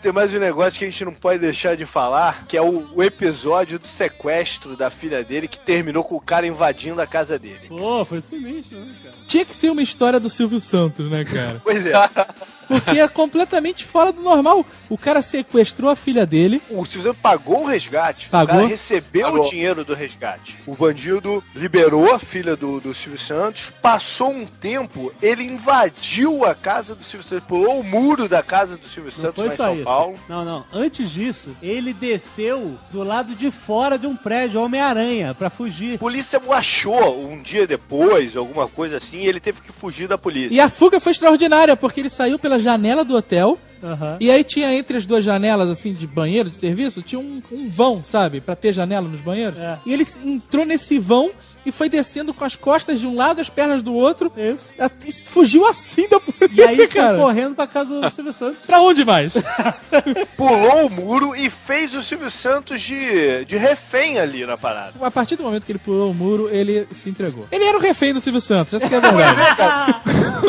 Tem 0.00 0.12
mais 0.12 0.32
um 0.32 0.38
negócio 0.38 0.78
que 0.78 0.84
a 0.84 0.90
gente 0.90 1.04
não 1.04 1.12
pode 1.12 1.40
deixar 1.40 1.76
de 1.76 1.84
falar, 1.84 2.46
que 2.46 2.56
é 2.56 2.62
o, 2.62 2.88
o 2.94 3.02
episódio 3.02 3.80
do 3.80 3.88
sequestro 3.88 4.76
da 4.76 4.90
filha 4.90 5.24
dele 5.24 5.48
que 5.48 5.58
terminou 5.58 6.04
com 6.04 6.14
o 6.14 6.20
cara 6.20 6.46
invadindo 6.46 7.02
a 7.02 7.06
casa 7.06 7.36
dele. 7.36 7.66
Pô, 7.68 8.04
foi 8.04 8.20
sinistro, 8.20 8.78
né, 8.78 8.94
cara? 9.02 9.14
Tinha 9.26 9.44
que 9.44 9.56
ser 9.56 9.70
uma 9.70 9.82
história 9.82 10.20
do 10.20 10.30
Silvio 10.30 10.60
Santos, 10.60 11.10
né, 11.10 11.24
cara? 11.24 11.60
pois 11.64 11.84
é. 11.84 11.92
Porque 12.68 13.00
é 13.00 13.08
completamente 13.08 13.84
fora 13.84 14.12
do 14.12 14.20
normal. 14.22 14.64
O 14.88 14.96
cara 14.98 15.22
sequestrou 15.22 15.90
a 15.90 15.96
filha 15.96 16.26
dele. 16.26 16.62
O 16.70 16.84
Silvio 16.84 17.14
pagou 17.14 17.62
o 17.62 17.66
resgate. 17.66 18.28
Pagou? 18.28 18.54
O 18.54 18.58
cara 18.58 18.68
recebeu 18.68 19.26
Pagou. 19.30 19.46
o 19.46 19.50
dinheiro 19.50 19.84
do 19.84 19.94
resgate. 19.94 20.58
O 20.66 20.74
bandido 20.74 21.42
liberou 21.54 22.14
a 22.14 22.18
filha 22.18 22.54
do, 22.54 22.78
do 22.80 22.94
Silvio 22.94 23.18
Santos. 23.18 23.72
Passou 23.82 24.30
um 24.30 24.46
tempo, 24.46 25.12
ele 25.22 25.42
invadiu 25.44 26.44
a 26.44 26.54
casa 26.54 26.94
do 26.94 27.02
Silvio 27.02 27.26
Santos. 27.28 27.46
Pulou 27.48 27.80
o 27.80 27.84
muro 27.84 28.28
da 28.28 28.42
casa 28.42 28.76
do 28.76 28.86
Silvio 28.86 29.12
Não 29.12 29.20
Santos 29.20 29.34
foi 29.36 29.46
lá 29.48 29.54
em 29.54 29.56
só 29.56 29.64
São 29.64 29.74
isso. 29.74 29.84
Paulo. 29.84 30.18
Não, 30.28 30.44
não. 30.44 30.64
Antes 30.72 31.10
disso, 31.10 31.56
ele 31.62 31.92
desceu 31.92 32.78
do 32.90 33.02
lado 33.02 33.34
de 33.34 33.50
fora 33.50 33.98
de 33.98 34.06
um 34.06 34.14
prédio, 34.16 34.60
Homem-Aranha, 34.60 35.34
pra 35.34 35.48
fugir. 35.48 35.94
A 35.94 35.98
polícia 35.98 36.40
o 36.44 36.52
achou 36.52 37.18
um 37.26 37.40
dia 37.42 37.66
depois, 37.66 38.36
alguma 38.36 38.68
coisa 38.68 38.98
assim, 38.98 39.22
e 39.22 39.26
ele 39.26 39.40
teve 39.40 39.60
que 39.60 39.72
fugir 39.72 40.06
da 40.06 40.18
polícia. 40.18 40.54
E 40.54 40.60
a 40.60 40.68
fuga 40.68 41.00
foi 41.00 41.12
extraordinária, 41.12 41.76
porque 41.76 42.00
ele 42.00 42.10
saiu 42.10 42.38
pela 42.38 42.57
janela 42.58 43.04
do 43.04 43.14
hotel. 43.14 43.58
Aham. 43.82 44.16
E 44.20 44.30
aí 44.30 44.42
tinha 44.44 44.72
entre 44.74 44.96
as 44.96 45.06
duas 45.06 45.24
janelas, 45.24 45.68
assim, 45.70 45.92
de 45.92 46.06
banheiro, 46.06 46.50
de 46.50 46.56
serviço, 46.56 47.02
tinha 47.02 47.18
um, 47.18 47.42
um 47.52 47.68
vão, 47.68 48.02
sabe? 48.04 48.40
Pra 48.40 48.54
ter 48.56 48.72
janela 48.72 49.06
nos 49.08 49.20
banheiros. 49.20 49.58
É. 49.58 49.78
E 49.86 49.92
ele 49.92 50.06
entrou 50.24 50.64
nesse 50.64 50.98
vão 50.98 51.30
e 51.66 51.70
foi 51.72 51.88
descendo 51.88 52.32
com 52.32 52.44
as 52.44 52.56
costas 52.56 53.00
de 53.00 53.06
um 53.06 53.14
lado, 53.16 53.40
as 53.40 53.48
pernas 53.50 53.82
do 53.82 53.92
outro. 53.94 54.32
Isso. 54.36 54.72
Até- 54.78 55.12
Fugiu 55.12 55.66
assim 55.66 56.08
da 56.08 56.18
polícia, 56.20 56.48
E 56.52 56.62
aí 56.62 56.76
foi 56.76 56.86
cara. 56.88 57.16
correndo 57.18 57.54
pra 57.54 57.66
casa 57.66 58.00
do 58.00 58.10
Silvio 58.10 58.32
Santos. 58.32 58.58
Pra 58.66 58.80
onde 58.80 59.04
mais? 59.04 59.32
Pulou 60.36 60.86
o 60.86 60.90
muro 60.90 61.34
e 61.36 61.50
fez 61.50 61.94
o 61.94 62.02
Silvio 62.02 62.30
Santos 62.30 62.80
de, 62.80 63.44
de 63.44 63.56
refém 63.56 64.18
ali 64.18 64.46
na 64.46 64.56
parada. 64.56 64.94
A 65.00 65.10
partir 65.10 65.36
do 65.36 65.42
momento 65.44 65.64
que 65.64 65.72
ele 65.72 65.78
pulou 65.78 66.10
o 66.10 66.14
muro, 66.14 66.48
ele 66.50 66.86
se 66.92 67.08
entregou. 67.10 67.46
Ele 67.50 67.64
era 67.64 67.76
o 67.76 67.80
refém 67.80 68.12
do 68.14 68.20
Silvio 68.20 68.40
Santos, 68.40 68.74
essa 68.74 68.88
que 68.88 68.94
é 68.94 68.98
a 68.98 69.00
verdade. 69.00 69.94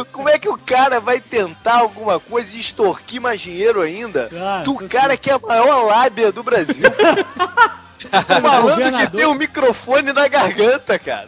Como 0.12 0.30
é 0.30 0.38
que 0.38 0.50
o 0.50 0.58
cara 0.58 1.00
vai 1.00 1.20
tentar 1.20 1.78
alguma 1.80 2.20
coisa 2.20 2.56
e 2.56 2.60
extorquir 2.60 3.19
mais 3.20 3.40
dinheiro 3.42 3.82
ainda 3.82 4.30
Ah, 4.34 4.62
do 4.64 4.76
cara 4.88 5.16
que 5.18 5.30
é 5.30 5.34
a 5.34 5.40
maior 5.40 5.86
lábia 5.86 6.32
do 6.32 6.44
Brasil? 6.44 6.76
Falando 8.08 8.64
que 8.64 8.70
governador. 8.70 9.20
tem 9.20 9.26
um 9.26 9.34
microfone 9.34 10.14
na 10.14 10.28
garganta, 10.28 10.98
cara. 11.00 11.28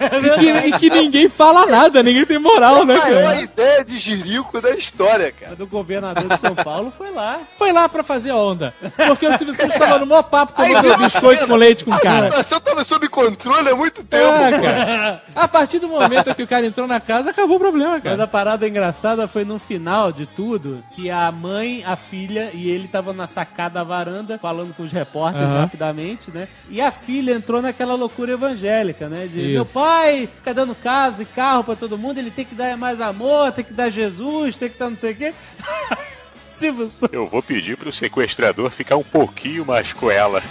e, 0.00 0.38
que, 0.38 0.50
e 0.68 0.72
que 0.78 0.90
ninguém 0.90 1.28
fala 1.28 1.66
nada, 1.66 2.02
ninguém 2.02 2.24
tem 2.24 2.38
moral, 2.38 2.84
né, 2.84 2.94
a 2.96 2.98
maior 2.98 3.22
cara? 3.24 3.40
ideia 3.42 3.84
de 3.84 3.96
jirico 3.98 4.60
da 4.60 4.70
história, 4.70 5.32
cara. 5.32 5.52
A 5.52 5.54
do 5.54 5.66
governador 5.66 6.28
de 6.28 6.38
São 6.38 6.54
Paulo 6.54 6.90
foi 6.90 7.10
lá. 7.10 7.40
Foi 7.56 7.72
lá 7.72 7.88
pra 7.88 8.02
fazer 8.02 8.32
onda. 8.32 8.74
Porque 9.08 9.26
o 9.26 9.36
Silvio 9.38 9.54
Santos 9.56 9.76
tava 9.76 9.98
no 9.98 10.06
maior 10.06 10.22
papo 10.24 10.52
Aí 10.56 10.68
tomando 10.68 10.82
viu 10.84 10.94
a 10.94 10.96
biscoito 10.98 11.40
cena. 11.40 11.46
com 11.48 11.56
leite 11.56 11.84
com 11.84 11.90
o 11.90 11.94
A 11.94 12.00
cara. 12.00 12.26
situação 12.30 12.60
tava 12.60 12.84
sob 12.84 13.08
controle 13.08 13.68
há 13.70 13.76
muito 13.76 14.02
tempo. 14.04 14.24
É, 14.24 14.60
cara. 14.60 15.22
A 15.34 15.48
partir 15.48 15.78
do 15.78 15.88
momento 15.88 16.34
que 16.34 16.42
o 16.42 16.46
cara 16.48 16.66
entrou 16.66 16.86
na 16.86 17.00
casa, 17.00 17.30
acabou 17.30 17.56
o 17.56 17.60
problema, 17.60 17.92
Mas 17.94 18.02
cara. 18.02 18.22
a 18.24 18.26
parada 18.26 18.66
engraçada 18.68 19.26
foi 19.28 19.44
no 19.44 19.58
final 19.58 20.12
de 20.12 20.26
tudo 20.26 20.84
que 20.94 21.10
a 21.10 21.30
mãe, 21.32 21.82
a 21.86 21.96
filha 21.96 22.50
e 22.52 22.68
ele 22.70 22.84
estavam 22.86 23.12
na 23.14 23.26
sacada 23.26 23.74
da 23.74 23.82
varanda 23.82 24.38
falando 24.38 24.74
com 24.74 24.82
os 24.82 24.92
repórteres 24.92 25.48
Aham. 25.48 25.60
rapidamente, 25.62 26.03
né? 26.32 26.48
E 26.68 26.80
a 26.80 26.90
filha 26.90 27.32
entrou 27.32 27.62
naquela 27.62 27.94
loucura 27.94 28.32
evangélica, 28.32 29.08
né? 29.08 29.26
De 29.26 29.40
Isso. 29.40 29.50
meu 29.50 29.66
pai 29.66 30.28
fica 30.34 30.52
dando 30.52 30.74
casa 30.74 31.22
e 31.22 31.26
carro 31.26 31.64
pra 31.64 31.76
todo 31.76 31.98
mundo, 31.98 32.18
ele 32.18 32.30
tem 32.30 32.44
que 32.44 32.54
dar 32.54 32.76
mais 32.76 33.00
amor, 33.00 33.52
tem 33.52 33.64
que 33.64 33.72
dar 33.72 33.90
Jesus, 33.90 34.56
tem 34.56 34.68
que 34.68 34.78
dar 34.78 34.90
não 34.90 34.96
sei 34.96 35.12
o 35.12 35.16
quê. 35.16 35.34
Santos. 36.56 36.92
Eu 37.12 37.26
vou 37.26 37.42
pedir 37.42 37.76
pro 37.76 37.92
sequestrador 37.92 38.70
ficar 38.70 38.96
um 38.96 39.02
pouquinho 39.02 39.66
mais 39.66 39.92
com 39.92 40.10
ela. 40.10 40.42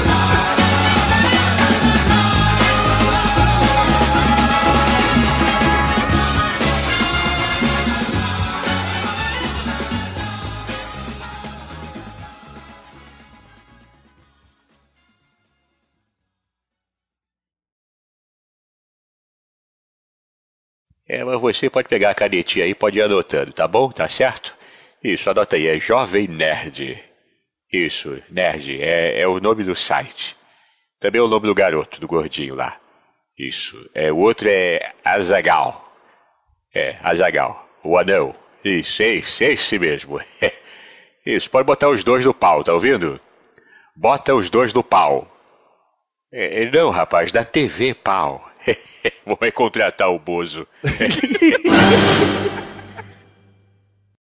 É, 21.08 21.22
mas 21.22 21.40
você 21.40 21.70
pode 21.70 21.88
pegar 21.88 22.10
a 22.10 22.14
canetinha 22.14 22.64
aí 22.64 22.74
pode 22.74 22.98
ir 22.98 23.02
anotando, 23.02 23.52
tá 23.52 23.68
bom? 23.68 23.90
Tá 23.90 24.08
certo? 24.08 24.56
Isso, 25.02 25.30
anota 25.30 25.54
aí, 25.54 25.68
é 25.68 25.78
Jovem 25.78 26.26
Nerd. 26.26 27.00
Isso, 27.72 28.20
Nerd, 28.28 28.82
é, 28.82 29.20
é 29.20 29.28
o 29.28 29.38
nome 29.38 29.62
do 29.62 29.76
site. 29.76 30.36
Também 30.98 31.20
é 31.20 31.22
o 31.22 31.28
nome 31.28 31.46
do 31.46 31.54
garoto, 31.54 32.00
do 32.00 32.08
gordinho 32.08 32.54
lá. 32.54 32.80
Isso, 33.38 33.88
é, 33.94 34.10
o 34.10 34.16
outro 34.16 34.48
é 34.48 34.92
Azagal. 35.04 35.94
É, 36.74 36.96
Azagal, 37.02 37.68
o 37.84 37.96
anão. 37.96 38.34
Isso, 38.64 39.02
esse, 39.02 39.44
esse 39.44 39.78
mesmo. 39.78 40.20
Isso, 41.24 41.50
pode 41.50 41.66
botar 41.66 41.88
os 41.88 42.02
dois 42.02 42.24
no 42.24 42.34
pau, 42.34 42.64
tá 42.64 42.72
ouvindo? 42.72 43.20
Bota 43.94 44.34
os 44.34 44.50
dois 44.50 44.72
no 44.72 44.82
pau. 44.82 45.30
É, 46.32 46.68
não, 46.70 46.90
rapaz, 46.90 47.30
da 47.30 47.44
TV, 47.44 47.94
pau. 47.94 48.50
Vou 49.24 49.38
contratar 49.52 50.10
o 50.10 50.18
Bozo. 50.18 50.66